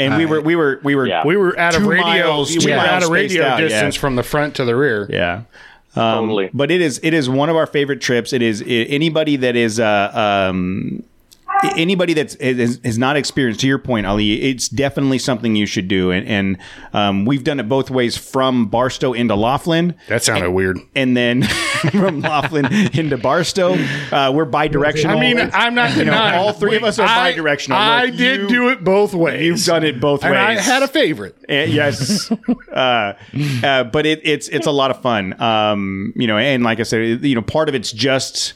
and 0.00 0.16
we 0.16 0.26
were, 0.26 0.40
we 0.40 0.54
were, 0.54 0.78
we 0.84 0.94
were, 0.94 1.08
Yeah. 1.08 1.26
We 1.26 1.36
were 1.36 1.58
out 1.58 1.74
of 1.74 1.82
Two 1.82 1.90
radio. 1.90 2.04
miles, 2.04 2.50
we 2.52 2.58
two 2.58 2.70
were 2.70 2.76
out 2.76 2.86
miles 2.86 3.04
of 3.06 3.10
radio 3.10 3.28
spaced 3.42 3.44
out, 3.52 3.58
yeah. 3.60 3.68
distance 3.68 3.96
from 3.96 4.14
the 4.14 4.22
front 4.22 4.54
to 4.54 4.64
the 4.64 4.76
rear. 4.76 5.08
Yeah. 5.10 5.40
Um, 5.96 6.26
Totally. 6.26 6.50
But 6.54 6.70
it 6.70 6.80
is 6.80 7.00
it 7.02 7.14
is 7.14 7.28
one 7.28 7.48
of 7.48 7.56
our 7.56 7.66
favorite 7.66 8.00
trips. 8.00 8.32
It 8.32 8.40
is 8.42 8.62
i 8.62 8.64
anybody 8.66 9.34
that 9.36 9.56
is 9.56 9.80
uh, 9.80 10.12
um, 10.50 11.02
i- 11.02 11.04
anybody 11.76 12.14
that's 12.14 12.34
is, 12.36 12.78
is 12.78 12.98
not 12.98 13.16
experienced. 13.16 13.60
To 13.60 13.66
your 13.66 13.78
point, 13.78 14.06
Ali, 14.06 14.42
it's 14.42 14.68
definitely 14.68 15.18
something 15.18 15.56
you 15.56 15.66
should 15.66 15.88
do. 15.88 16.10
And, 16.10 16.26
and 16.26 16.58
um, 16.92 17.24
we've 17.24 17.44
done 17.44 17.60
it 17.60 17.68
both 17.68 17.90
ways 17.90 18.16
from 18.16 18.66
Barstow 18.66 19.12
into 19.12 19.34
Laughlin, 19.34 19.94
That 20.08 20.22
sounded 20.22 20.50
weird. 20.50 20.78
and 20.94 21.16
then 21.16 21.42
from 21.92 22.20
Laughlin 22.20 22.66
into 22.96 23.16
Barstow. 23.18 23.74
Uh, 24.12 24.32
we're 24.34 24.44
bi-directional. 24.44 25.16
I 25.18 25.20
mean, 25.20 25.50
I'm 25.52 25.74
not 25.74 25.90
You 25.96 26.04
know, 26.04 26.12
denying. 26.12 26.38
all 26.38 26.52
three 26.52 26.76
of 26.76 26.84
us 26.84 26.98
are 26.98 27.06
I- 27.08 27.30
bi-directional. 27.30 27.78
I 27.78 28.06
Look, 28.06 28.16
did 28.16 28.40
you- 28.42 28.48
do 28.48 28.68
it 28.70 28.84
both 28.84 29.14
ways. 29.14 29.42
You've 29.44 29.64
done 29.64 29.84
it 29.84 30.00
both 30.00 30.22
ways. 30.24 30.32
I 30.32 30.54
had 30.54 30.82
a 30.82 30.88
favorite. 30.88 31.36
Uh, 31.48 31.54
yes, 31.54 32.30
uh, 32.72 33.14
uh, 33.62 33.84
but 33.84 34.04
it, 34.06 34.20
it's 34.24 34.48
it's 34.48 34.66
a 34.66 34.70
lot 34.70 34.90
of 34.90 35.00
fun. 35.00 35.40
Um, 35.40 36.12
you 36.16 36.26
know, 36.26 36.36
and 36.36 36.62
like 36.62 36.80
I 36.80 36.82
said, 36.82 37.24
you 37.24 37.34
know, 37.34 37.42
part 37.42 37.68
of 37.68 37.74
it's 37.74 37.90
just 37.92 38.54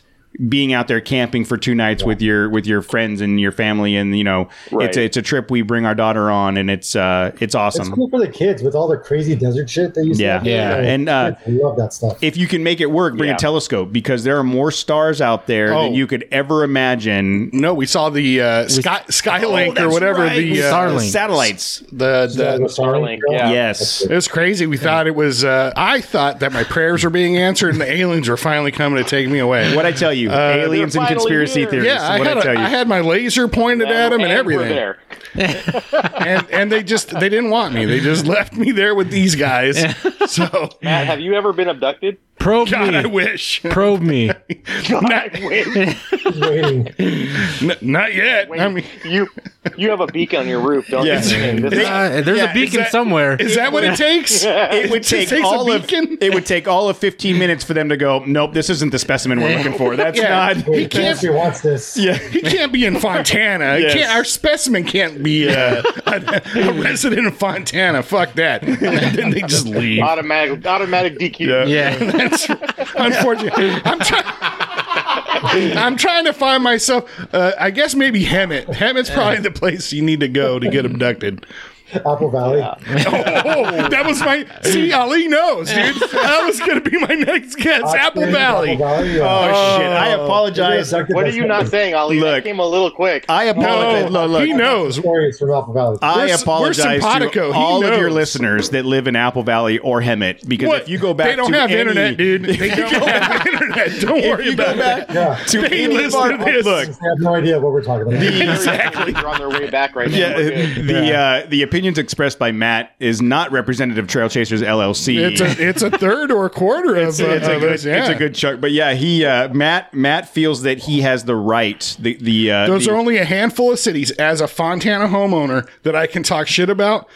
being 0.49 0.73
out 0.73 0.89
there 0.89 1.01
camping 1.01 1.45
for 1.45 1.57
two 1.57 1.75
nights 1.75 2.03
with 2.05 2.23
your 2.23 2.49
with 2.49 2.67
your 2.67 2.83
friends 2.83 3.21
and 3.21 3.41
your 3.41 3.53
family, 3.53 3.97
and 3.97 4.17
you 4.17 4.25
know, 4.25 4.49
it's 4.73 4.97
a, 4.97 5.05
it's 5.05 5.17
a 5.17 5.23
trip 5.23 5.51
we 5.51 5.63
bring 5.63 5.85
our 5.87 5.95
daughter 5.95 6.31
on, 6.31 6.57
and 6.57 6.71
it's 6.71 6.97
uh, 6.97 7.33
it's 7.41 7.55
awesome. 7.55 7.83
It's 7.87 7.91
cool 7.95 8.09
for 8.09 8.19
the 8.19 8.29
kids 8.29 8.63
with 8.63 8.75
all 8.75 8.89
the 8.89 8.97
crazy 8.97 9.35
desert 9.37 9.69
shit 9.69 9.95
that 9.95 10.05
you 10.05 10.15
see. 10.15 10.23
Yeah. 10.25 10.37
out 10.37 10.45
there. 10.45 10.83
Yeah. 10.83 10.89
And, 10.91 11.09
uh, 11.09 11.35
kids 11.45 11.61
love 11.63 11.77
that 11.77 11.93
stuff. 11.93 12.19
If 12.23 12.37
you 12.37 12.47
can 12.47 12.63
make 12.63 12.81
it 12.81 12.91
work, 12.91 13.17
bring 13.17 13.29
Yeah. 13.29 13.35
a 13.37 13.39
telescope 13.39 13.93
because 13.93 14.25
there 14.25 14.39
are 14.39 14.45
more 14.45 14.71
stars 14.71 15.21
out 15.21 15.47
there 15.47 15.75
Oh. 15.75 15.85
than 15.85 15.95
you 15.95 16.07
could 16.07 16.27
ever 16.33 16.65
imagine. 16.65 17.51
No, 17.53 17.75
we 17.75 17.87
saw 17.87 18.11
the 18.11 18.41
uh, 18.41 18.69
Sky, 18.69 19.03
Skylink 19.09 19.69
or 19.69 19.71
Oh, 19.71 19.75
that's 19.75 19.93
whatever 19.93 20.21
right. 20.23 20.37
the 20.41 20.63
uh, 20.63 20.73
Starlink. 20.73 21.11
satellites. 21.11 21.83
the 21.93 22.33
Yeah, 22.35 22.57
the. 22.59 22.65
Starlink, 22.65 23.19
yeah. 23.31 23.51
Yes. 23.51 24.03
It 24.03 24.15
was 24.15 24.29
crazy. 24.29 24.67
We 24.67 24.77
thought 24.77 25.07
it 25.07 25.15
was. 25.15 25.45
Uh, 25.45 25.73
I 25.77 26.01
thought 26.01 26.41
that 26.41 26.53
my 26.53 26.65
prayers 26.65 27.05
were 27.05 27.11
being 27.11 27.37
answered, 27.37 27.71
and 27.71 27.81
the 27.81 27.91
aliens 27.93 28.29
were 28.29 28.37
finally 28.37 28.71
coming 28.73 29.03
to 29.03 29.09
take 29.09 29.29
me 29.29 29.39
away. 29.39 29.75
What 29.77 29.87
I 29.87 29.93
tell 29.93 30.13
you, 30.13 30.22
Uh, 30.29 30.57
aliens 30.57 30.97
and 30.97 31.07
conspiracy 31.07 31.61
here. 31.61 31.71
theorists. 31.71 31.95
Yeah, 31.95 32.07
I 32.07 32.19
what 32.19 32.27
had, 32.27 32.37
I 32.37 32.41
a, 32.41 32.43
tell 32.43 32.55
you. 32.55 32.61
I 32.61 32.69
had 32.69 32.89
my 32.89 33.01
laser 33.01 33.49
pointed 33.49 33.89
at 33.89 34.13
him 34.13 34.21
and, 34.21 34.31
we're 34.31 34.37
everything, 34.37 34.69
there. 34.69 34.99
And 35.35 36.49
and 36.51 36.73
they 36.73 36.83
just 36.83 37.11
they 37.19 37.29
didn't 37.29 37.51
want 37.51 37.75
me. 37.75 37.85
They 37.85 38.01
just 38.01 38.27
left 38.27 38.53
me 38.55 38.71
there 38.73 38.95
with 38.95 39.11
these 39.11 39.35
guys. 39.35 39.83
So 40.29 40.71
Matt, 40.81 41.07
have 41.09 41.21
you 41.21 41.35
ever 41.35 41.53
been 41.53 41.69
abducted? 41.69 42.17
Probe 42.39 42.69
God, 42.71 42.95
I 42.95 43.03
me. 43.03 43.11
wish. 43.11 43.61
Probe 43.65 44.01
me. 44.01 44.27
not, 44.91 45.35
He's 45.35 45.45
waiting. 46.41 46.89
n- 46.99 47.77
not 47.83 48.15
yet. 48.15 48.49
I 48.59 48.69
mean, 48.69 48.85
you 49.05 49.29
you 49.77 49.91
have 49.91 50.01
a 50.01 50.07
beacon 50.07 50.41
on 50.41 50.49
your 50.49 50.61
roof, 50.61 50.87
don't 50.89 51.05
Yes. 51.07 51.31
you? 51.31 51.39
And 51.39 51.65
this 51.65 51.73
is- 51.75 51.87
Uh, 51.87 52.23
there's 52.25 52.39
Yeah, 52.39 52.51
a 52.51 52.55
beacon 52.55 52.81
is 52.81 52.87
that- 52.87 52.93
somewhere. 52.93 53.37
is 53.37 53.57
that 53.57 53.73
what 53.73 53.85
it 53.85 53.97
takes? 53.97 54.45
it 54.45 54.91
would 54.91 55.03
just 55.03 55.11
take 55.11 55.29
takes 55.29 55.43
a 55.43 55.47
all 55.47 55.71
of 55.71 55.85
it 55.91 56.35
would 56.35 56.47
take 56.47 56.67
all 56.69 56.89
of 56.89 56.97
15 56.99 57.39
minutes 57.39 57.63
for 57.65 57.75
them 57.75 57.89
to 57.89 57.97
go 57.97 58.25
nope 58.27 58.55
this 58.55 58.71
isn't 58.71 58.91
the 58.91 58.99
specimen 58.99 59.41
we're 59.41 59.57
looking 59.59 59.75
for 59.75 59.97
that's 59.97 60.19
Yeah. 60.19 60.29
not 60.55 60.57
He 60.57 60.87
can't. 60.87 60.95
Nancy 61.05 61.31
wants 61.31 61.61
this. 61.61 61.97
yeah 61.97 62.15
He 62.17 62.41
can't 62.43 62.73
be 62.73 62.87
in 62.87 62.99
Fontana. 63.01 63.77
He 63.77 63.83
Yes. 63.85 63.95
can't, 63.95 64.11
our 64.17 64.25
specimen 64.25 64.85
can't 64.85 65.22
be 65.23 65.49
uh, 65.49 65.83
a, 66.07 66.43
a 66.69 66.73
resident 66.73 67.27
of 67.27 67.37
Fontana. 67.37 68.03
Fuck 68.03 68.35
that. 68.35 68.63
And 68.83 69.17
then 69.17 69.31
they 69.31 69.41
just 69.43 69.67
leave. 69.67 70.03
automatic 70.03 70.67
automatic 70.67 71.19
DQ. 71.19 71.69
yeah. 71.69 71.97
That's 72.13 72.49
unfortunate. 72.97 73.53
I'm 73.87 73.99
trying. 74.01 75.79
I'm 75.79 75.97
trying 75.97 76.25
to 76.27 76.33
find 76.33 76.63
myself. 76.63 77.11
Uh, 77.33 77.53
I 77.59 77.71
guess 77.71 77.95
maybe 77.95 78.25
Hemet. 78.25 78.67
Hemet's 78.67 79.11
probably 79.11 79.41
the 79.41 79.51
place 79.51 79.93
you 79.93 80.03
need 80.03 80.21
to 80.21 80.29
go 80.29 80.59
to 80.59 80.69
get 80.69 80.85
abducted. 80.85 81.47
Apple 81.95 82.31
Valley. 82.31 82.63
Oh, 83.15 83.89
that 83.89 84.05
was 84.07 84.21
my. 84.21 84.47
See, 84.63 84.93
Ali 84.93 85.29
knows, 85.29 85.69
dude. 85.69 85.95
That 85.97 86.45
was 86.47 86.59
going 86.61 86.83
to 86.83 86.91
be 86.91 86.99
my 86.99 87.15
next 87.15 87.57
guess. 87.57 87.93
Apple 87.95 88.27
Valley. 88.27 88.73
Apple 88.73 88.87
Valley. 88.87 89.17
Yeah. 89.17 89.23
oh 89.53 89.79
shit 89.79 89.87
i 89.93 90.09
apologize 90.09 90.93
What 90.93 91.25
are 91.27 91.29
you 91.31 91.47
not 91.47 91.69
saying, 91.69 91.95
Ali? 91.95 92.19
Look. 92.21 92.45
that 92.45 92.45
came 92.49 92.59
a 92.59 92.67
little 92.67 92.91
quick. 92.91 93.25
i 93.29 93.45
No, 93.47 93.51
apologize 93.53 94.11
look, 94.11 94.31
look, 94.31 94.45
he 94.47 94.53
knows. 94.53 94.97
Stories 94.97 95.39
from 95.39 95.51
Apple 95.53 95.73
Valley. 95.75 95.99
I 96.03 96.17
We're- 96.17 96.29
we're 96.29 96.35
apologize 96.43 97.03
to 97.03 97.31
He 97.31 97.41
all 97.41 97.85
of 97.85 97.99
your 97.99 98.11
listeners 98.11 98.71
that 98.71 98.85
live 98.85 99.07
in 99.07 99.17
Apple 99.17 99.43
Valley 99.43 99.79
or 99.79 100.01
Hemet 100.01 100.47
because 100.49 100.69
What? 100.69 100.83
if 100.83 100.89
you 100.89 100.99
go 100.99 101.15
back 101.15 101.29
they 101.29 101.37
don't 101.37 101.51
to 101.53 101.59
have 101.59 101.71
any- 101.71 101.81
internet, 101.81 102.17
dude. 102.17 102.43
They 102.63 102.69
don't 102.69 102.93
have 102.93 103.47
internet. 103.47 104.01
Don't 104.01 104.19
if 104.19 104.31
worry 104.31 104.45
you 104.47 104.57
go 104.57 104.65
about 104.65 104.77
back 104.79 105.09
that. 105.09 105.15
yeah. 105.15 105.45
to 105.47 105.61
They 105.69 105.85
any 105.85 105.95
of 105.97 106.03
listen 106.03 106.21
our 106.21 106.29
to 106.39 106.45
this. 106.45 106.65
look 106.65 106.89
I 106.89 107.09
have 107.09 107.19
no 107.19 107.35
idea 107.35 107.61
what 107.61 107.73
we're 107.73 107.83
talking 107.83 108.09
about. 108.13 108.23
Exactly. 108.63 109.13
They're 109.13 109.29
on 109.29 109.39
their 109.39 109.51
way 109.51 109.71
back 109.71 109.95
right 109.95 110.11
now. 110.11 110.17
yeah, 110.17 110.37
We're 110.37 110.83
the 110.85 111.15
uh, 111.15 111.47
the 111.49 111.63
opinions 111.83 111.99
expressed 111.99 112.39
by 112.39 112.53
Matt 112.53 112.95
is 113.01 113.21
not 113.21 113.51
representative 113.51 114.05
of 114.05 114.09
Trail 114.09 114.29
Chasers 114.29 114.63
LLC. 114.63 115.19
It's 115.19 115.41
a 115.41 115.69
it's 115.69 115.83
a 115.83 115.91
third 115.91 116.31
or 116.31 116.47
a 116.47 116.51
quarter 116.51 116.95
of, 116.95 117.09
it's, 117.09 117.19
a, 117.19 117.35
it's, 117.35 117.49
uh, 117.49 117.51
a 117.51 117.59
good, 117.59 117.73
us, 117.73 117.85
yeah. 117.85 117.97
it's 117.97 118.09
a 118.09 118.15
good 118.15 118.37
chunk. 118.37 118.61
But 118.61 118.71
yeah, 118.71 118.95
he 118.95 119.25
uh, 119.25 119.53
Matt 119.53 119.93
Matt 119.93 120.29
feels 120.29 120.63
that 120.63 120.79
he 120.79 121.01
has 121.01 121.25
the 121.25 121.35
right. 121.35 121.97
The 121.99 122.15
the 122.15 122.53
uh, 122.53 122.67
Those 122.69 122.85
the- 122.85 122.93
are 122.93 122.97
only 122.97 123.17
a 123.17 123.25
handful 123.25 123.73
of 123.73 123.81
cities 123.81 124.13
as 124.13 124.41
a 124.41 124.47
Fontana 124.47 125.09
homeowner 125.09 125.69
that 125.83 125.97
I 125.97 126.07
can 126.07 126.23
talk 126.23 126.47
shit 126.47 126.71
about. 126.71 127.09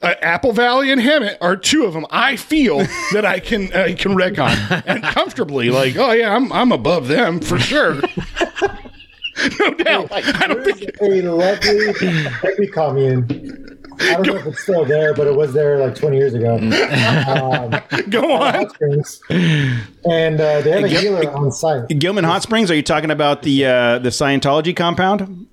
Uh, 0.00 0.14
Apple 0.22 0.52
Valley 0.52 0.90
and 0.90 1.02
Hemet 1.02 1.36
are 1.42 1.54
two 1.54 1.84
of 1.84 1.92
them. 1.92 2.06
I 2.08 2.36
feel 2.36 2.78
that 3.12 3.26
I 3.26 3.40
can 3.40 3.70
I 3.74 3.92
can 3.92 4.14
wreck 4.14 4.38
on 4.38 4.56
and 4.86 5.02
comfortably. 5.02 5.68
Like, 5.68 5.96
oh 5.96 6.12
yeah, 6.12 6.34
I'm 6.34 6.50
I'm 6.50 6.72
above 6.72 7.08
them 7.08 7.40
for 7.40 7.58
sure. 7.58 7.96
no 9.60 9.74
doubt. 9.74 10.10
I 10.12 10.46
don't 10.46 10.64
think 10.64 10.96
a 11.02 11.04
lovely 11.04 11.92
hippie 11.92 12.72
commune. 12.72 13.74
I 14.00 14.14
don't 14.14 14.26
know 14.26 14.36
if 14.36 14.46
it's 14.46 14.62
still 14.62 14.84
there, 14.84 15.14
but 15.14 15.26
it 15.26 15.34
was 15.34 15.52
there 15.52 15.78
like 15.78 15.94
20 15.94 16.16
years 16.16 16.34
ago. 16.34 16.56
Um, 16.56 17.70
go 18.10 18.32
on. 18.32 18.54
Hot 18.54 18.74
Springs. 18.74 19.20
And 19.30 20.40
uh, 20.40 20.60
they 20.60 20.70
have 20.70 20.84
a 20.84 20.88
healer 20.88 21.30
on 21.30 21.52
site. 21.52 21.88
Gilman 21.88 22.24
Hot 22.24 22.42
Springs. 22.42 22.70
Are 22.70 22.74
you 22.74 22.82
talking 22.82 23.10
about 23.10 23.42
the 23.42 23.66
uh, 23.66 23.98
the 23.98 24.10
Scientology 24.10 24.74
compound? 24.76 25.46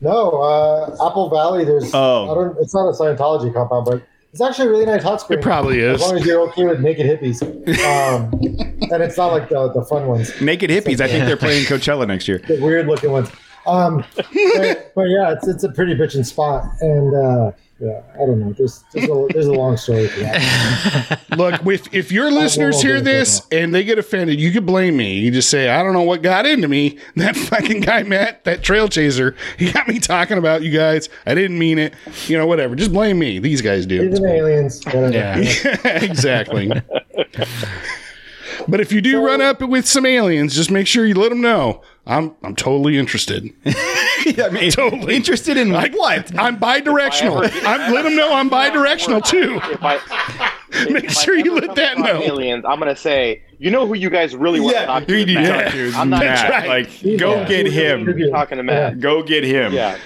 No, 0.00 0.30
uh, 0.42 1.08
Apple 1.08 1.28
Valley. 1.30 1.64
There's. 1.64 1.92
Oh. 1.92 2.30
I 2.30 2.34
don't. 2.34 2.56
It's 2.60 2.74
not 2.74 2.88
a 2.88 2.92
Scientology 2.92 3.52
compound, 3.52 3.86
but 3.86 4.02
it's 4.32 4.42
actually 4.42 4.68
a 4.68 4.70
really 4.70 4.86
nice 4.86 5.02
hot 5.02 5.20
spring. 5.20 5.38
It 5.38 5.42
probably 5.42 5.80
is. 5.80 6.00
As 6.00 6.08
long 6.08 6.18
as 6.18 6.26
you're 6.26 6.40
okay 6.50 6.66
with 6.66 6.80
naked 6.80 7.06
hippies, 7.06 7.42
um, 7.84 8.30
and 8.92 9.02
it's 9.02 9.16
not 9.16 9.32
like 9.32 9.48
the 9.48 9.72
the 9.72 9.84
fun 9.84 10.06
ones, 10.06 10.38
Naked 10.40 10.70
hippies. 10.70 11.00
I 11.00 11.08
think 11.08 11.24
they're 11.24 11.36
playing 11.36 11.64
Coachella 11.64 12.06
next 12.06 12.28
year. 12.28 12.38
the 12.46 12.60
weird 12.60 12.86
looking 12.86 13.10
ones. 13.10 13.30
Um, 13.66 14.04
but, 14.14 14.92
but 14.94 15.08
yeah, 15.08 15.32
it's 15.32 15.48
it's 15.48 15.64
a 15.64 15.70
pretty 15.70 15.94
bitchin' 15.94 16.24
spot, 16.24 16.64
and 16.80 17.14
uh, 17.14 17.52
yeah, 17.80 18.02
I 18.14 18.18
don't 18.18 18.40
know. 18.40 18.52
There's 18.52 18.82
there's 18.92 19.08
a, 19.08 19.26
there's 19.32 19.46
a 19.46 19.52
long 19.52 19.76
story 19.76 20.08
for 20.08 20.18
that. 20.20 21.20
Look, 21.36 21.64
if 21.64 21.94
if 21.94 22.10
your 22.10 22.28
listeners 22.28 22.82
hear 22.82 23.00
this 23.00 23.42
and 23.52 23.72
they 23.72 23.84
get 23.84 23.98
offended, 23.98 24.40
you 24.40 24.50
could 24.50 24.66
blame 24.66 24.96
me. 24.96 25.14
You 25.14 25.30
just 25.30 25.48
say, 25.48 25.68
I 25.68 25.84
don't 25.84 25.92
know 25.92 26.02
what 26.02 26.20
got 26.22 26.44
into 26.44 26.68
me. 26.68 26.98
That 27.18 27.36
fucking 27.36 27.80
guy 27.80 28.04
Matt, 28.04 28.44
that 28.44 28.62
trail 28.62 28.88
chaser, 28.88 29.34
he 29.58 29.72
got 29.72 29.88
me 29.88 29.98
talking 29.98 30.38
about 30.38 30.62
you 30.62 30.70
guys. 30.70 31.08
I 31.26 31.34
didn't 31.34 31.58
mean 31.58 31.78
it. 31.78 31.94
You 32.28 32.38
know, 32.38 32.46
whatever. 32.46 32.76
Just 32.76 32.92
blame 32.92 33.18
me. 33.18 33.40
These 33.40 33.60
guys 33.60 33.86
do. 33.86 34.02
Even 34.02 34.24
aliens. 34.24 34.84
whatever. 34.84 35.12
Yeah. 35.12 35.36
exactly. 35.84 36.70
but 38.68 38.80
if 38.80 38.92
you 38.92 39.00
do 39.00 39.24
run 39.24 39.40
up 39.40 39.60
with 39.60 39.86
some 39.86 40.06
aliens, 40.06 40.54
just 40.54 40.70
make 40.70 40.86
sure 40.86 41.04
you 41.04 41.14
let 41.14 41.30
them 41.30 41.40
know. 41.40 41.82
I'm 42.08 42.34
I'm 42.42 42.56
totally 42.56 42.96
interested. 42.98 43.52
I 43.66 44.48
mean, 44.50 44.70
Totally. 44.72 45.14
interested 45.14 45.56
in 45.56 45.70
like 45.70 45.94
what? 45.94 46.36
I'm 46.38 46.56
bi-directional. 46.58 47.38
I'm 47.44 47.92
let 47.92 48.02
them 48.02 48.16
know 48.16 48.34
I'm 48.34 48.48
bi-directional 48.48 49.20
too. 49.20 49.60
If 49.64 49.82
I 49.82 49.98
Make 50.90 51.04
if 51.04 51.10
I 51.16 51.22
sure 51.22 51.34
you 51.36 51.54
let 51.54 51.74
that 51.76 51.98
know. 51.98 52.22
Aliens, 52.22 52.64
I'm 52.66 52.78
gonna 52.78 52.94
say, 52.96 53.42
you 53.58 53.70
know 53.70 53.86
who 53.86 53.94
you 53.94 54.10
guys 54.10 54.34
really 54.36 54.60
want 54.60 54.76
to 54.76 54.86
talk 54.86 55.06
to? 55.06 55.12
who 55.12 55.18
is 55.20 55.26
do 55.26 55.32
you 55.32 55.38
Matt. 55.40 55.74
I'm 55.96 56.10
not 56.10 56.20
Matt. 56.24 56.50
right. 56.50 56.68
Like, 56.68 57.18
go 57.18 57.36
Yeah. 57.36 57.48
get 57.48 57.66
him. 57.66 58.18
You're 58.18 58.30
talking 58.30 58.58
to 58.58 58.62
Matt. 58.64 59.00
Go 59.00 59.22
get 59.22 59.44
him. 59.44 59.72
Yeah. 59.72 59.96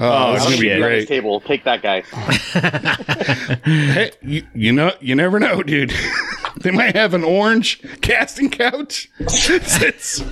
Oh, 0.00 0.34
it's 0.34 0.42
Oh, 0.42 0.48
gonna 0.50 0.56
be 0.60 0.68
shit. 0.68 0.76
Be 0.76 0.82
great. 0.82 1.08
table. 1.08 1.40
Take 1.40 1.64
that 1.64 1.82
guy. 1.82 2.02
Hey, 3.64 4.12
you, 4.22 4.46
you 4.54 4.72
know, 4.72 4.92
you 5.00 5.14
never 5.14 5.38
know, 5.38 5.62
dude. 5.62 5.92
they 6.60 6.70
might 6.70 6.94
have 6.96 7.14
an 7.14 7.24
orange 7.24 7.80
casting 8.00 8.50
couch. 8.50 9.08
it's 9.20 10.22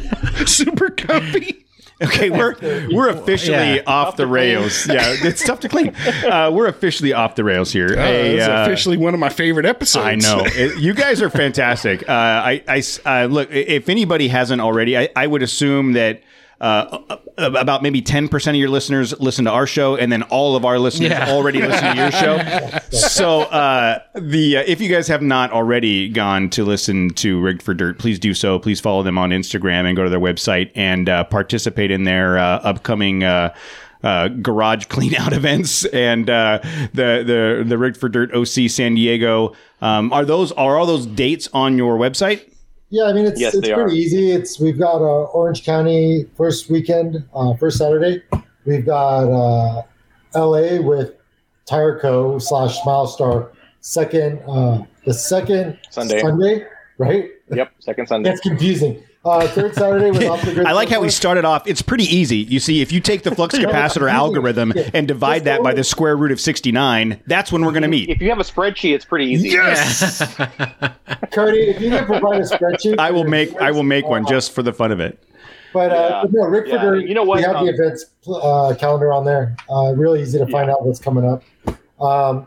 super 0.50 0.90
comfy. 0.90 1.64
Okay, 2.02 2.28
we're 2.28 2.54
we're 2.92 3.08
officially 3.08 3.76
Yeah. 3.76 3.82
off 3.86 4.16
the 4.16 4.26
rails. 4.26 4.86
Yeah, 4.86 5.14
it's 5.18 5.42
tough 5.42 5.60
to 5.60 5.68
clean. 5.68 5.94
Uh, 6.24 6.50
we're 6.52 6.66
officially 6.66 7.14
off 7.14 7.36
the 7.36 7.44
rails 7.44 7.72
here. 7.72 7.94
A, 7.98 8.36
it's 8.36 8.46
uh, 8.46 8.64
officially 8.66 8.98
one 8.98 9.14
of 9.14 9.20
my 9.20 9.30
favorite 9.30 9.64
episodes. 9.64 10.04
I 10.06 10.14
know 10.16 10.42
It- 10.44 10.78
you 10.78 10.92
guys 10.92 11.22
are 11.22 11.30
fantastic. 11.30 12.06
Uh, 12.06 12.12
I, 12.12 12.62
I 12.68 12.78
s- 12.78 13.00
uh, 13.06 13.26
look. 13.30 13.50
If 13.50 13.88
anybody 13.88 14.28
hasn't 14.28 14.60
already, 14.60 14.98
I, 14.98 15.08
I 15.16 15.26
would 15.26 15.42
assume 15.42 15.92
that. 15.94 16.20
Uh, 16.58 17.16
about 17.36 17.82
maybe 17.82 18.00
10% 18.00 18.48
of 18.48 18.54
your 18.56 18.70
listeners 18.70 19.12
listen 19.20 19.44
to 19.44 19.50
our 19.50 19.66
show 19.66 19.94
and 19.94 20.10
then 20.10 20.22
all 20.22 20.56
of 20.56 20.64
our 20.64 20.78
listeners 20.78 21.10
Yeah. 21.10 21.28
already 21.28 21.60
listen 21.60 21.94
to 21.94 22.00
your 22.00 22.10
show 22.10 22.38
so 22.96 23.40
uh, 23.42 23.98
the 24.14 24.56
uh, 24.56 24.64
if 24.66 24.80
you 24.80 24.88
guys 24.88 25.06
have 25.08 25.20
not 25.20 25.52
already 25.52 26.08
gone 26.08 26.48
to 26.50 26.64
listen 26.64 27.10
to 27.10 27.38
rigged 27.42 27.62
for 27.62 27.74
dirt 27.74 27.98
please 27.98 28.18
do 28.18 28.32
so 28.32 28.58
please 28.58 28.80
follow 28.80 29.02
them 29.02 29.18
on 29.18 29.30
instagram 29.32 29.84
and 29.86 29.96
go 29.98 30.04
to 30.04 30.08
their 30.08 30.18
website 30.18 30.70
and 30.74 31.10
uh, 31.10 31.24
participate 31.24 31.90
in 31.90 32.04
their 32.04 32.38
uh, 32.38 32.60
upcoming 32.62 33.22
uh, 33.22 33.54
uh, 34.02 34.28
garage 34.28 34.84
clean 34.88 35.14
out 35.14 35.34
events 35.34 35.84
and 35.86 36.30
uh, 36.30 36.58
the 36.94 37.22
the 37.26 37.64
the 37.68 37.76
rigged 37.76 37.98
for 37.98 38.08
dirt 38.08 38.32
OC 38.32 38.70
San 38.70 38.94
Diego. 38.94 39.52
Um, 39.82 40.10
are 40.10 40.24
those 40.24 40.52
are 40.52 40.78
all 40.78 40.86
those 40.86 41.04
dates 41.04 41.48
on 41.52 41.76
your 41.76 41.98
website? 41.98 42.50
Yeah, 42.90 43.04
I 43.04 43.12
mean 43.12 43.26
it's 43.26 43.40
Yes, 43.40 43.54
it's 43.54 43.66
pretty 43.66 43.80
are. 43.80 43.88
easy. 43.90 44.30
It's 44.30 44.60
we've 44.60 44.78
got 44.78 44.96
uh, 45.02 45.24
Orange 45.32 45.64
County 45.64 46.26
first 46.36 46.70
weekend, 46.70 47.24
uh, 47.34 47.54
first 47.54 47.78
Saturday. 47.78 48.22
We've 48.64 48.86
got 48.86 49.24
uh, 49.24 49.82
L.A. 50.34 50.80
with 50.80 51.14
Tireco 51.66 52.40
slash 52.40 52.78
Milestar 52.80 53.50
second 53.80 54.40
uh, 54.48 54.82
the 55.04 55.14
second 55.14 55.78
Sunday. 55.90 56.20
Sunday, 56.20 56.66
right? 56.98 57.30
Yep, 57.50 57.72
second 57.80 58.06
Sunday. 58.06 58.30
That's 58.30 58.40
confusing. 58.40 59.02
Uh, 59.26 59.48
third 59.48 59.74
Saturday 59.74 60.10
with 60.12 60.22
off 60.30 60.40
the 60.42 60.54
grid. 60.54 60.66
I 60.66 60.72
like 60.72 60.88
how 60.88 61.00
we 61.00 61.08
started 61.10 61.44
off. 61.44 61.66
It's 61.66 61.82
pretty 61.82 62.04
easy. 62.04 62.36
You 62.38 62.60
see, 62.60 62.80
if 62.80 62.92
you 62.92 63.00
take 63.00 63.24
the 63.24 63.34
flux 63.34 63.54
capacitor 63.58 64.10
algorithm 64.10 64.72
and 64.94 65.08
divide 65.08 65.44
that 65.44 65.62
by 65.64 65.74
the 65.74 65.82
square 65.82 66.16
root 66.16 66.30
of 66.30 66.40
69, 66.40 67.20
that's 67.26 67.50
when 67.50 67.64
we're 67.64 67.72
going 67.72 67.82
to 67.82 67.88
meet. 67.88 68.08
If 68.08 68.20
you 68.20 68.28
have 68.28 68.38
a 68.38 68.44
spreadsheet, 68.44 68.94
it's 68.94 69.04
pretty 69.04 69.26
easy. 69.26 69.48
Yes. 69.48 70.20
Cody, 71.32 71.62
if 71.70 71.80
you 71.80 71.90
can 71.90 72.06
provide 72.06 72.40
a 72.40 72.44
spreadsheet, 72.44 72.98
I 72.98 73.10
will 73.10 73.24
make 73.24 73.54
I 73.60 73.70
will 73.72 73.82
make 73.82 74.06
one 74.06 74.24
just 74.26 74.52
for 74.52 74.62
the 74.62 74.72
fun 74.72 74.92
of 74.92 75.00
it. 75.00 75.18
But 75.72 75.90
uh, 75.90 76.24
Yeah. 76.24 76.30
no, 76.32 76.46
Rick 76.48 76.68
Yeah. 76.68 76.76
Feder, 76.78 77.00
You 77.00 77.14
know 77.14 77.24
what, 77.24 77.36
We 77.38 77.42
have 77.42 77.56
um, 77.56 77.66
the 77.66 77.72
events 77.72 78.06
uh, 78.28 78.74
calendar 78.78 79.12
on 79.12 79.24
there. 79.24 79.56
Uh, 79.68 79.92
really 79.96 80.22
easy 80.22 80.38
to 80.38 80.46
find 80.46 80.70
out 80.70 80.86
what's 80.86 81.00
coming 81.00 81.24
up. 81.26 81.42
Um, 82.00 82.46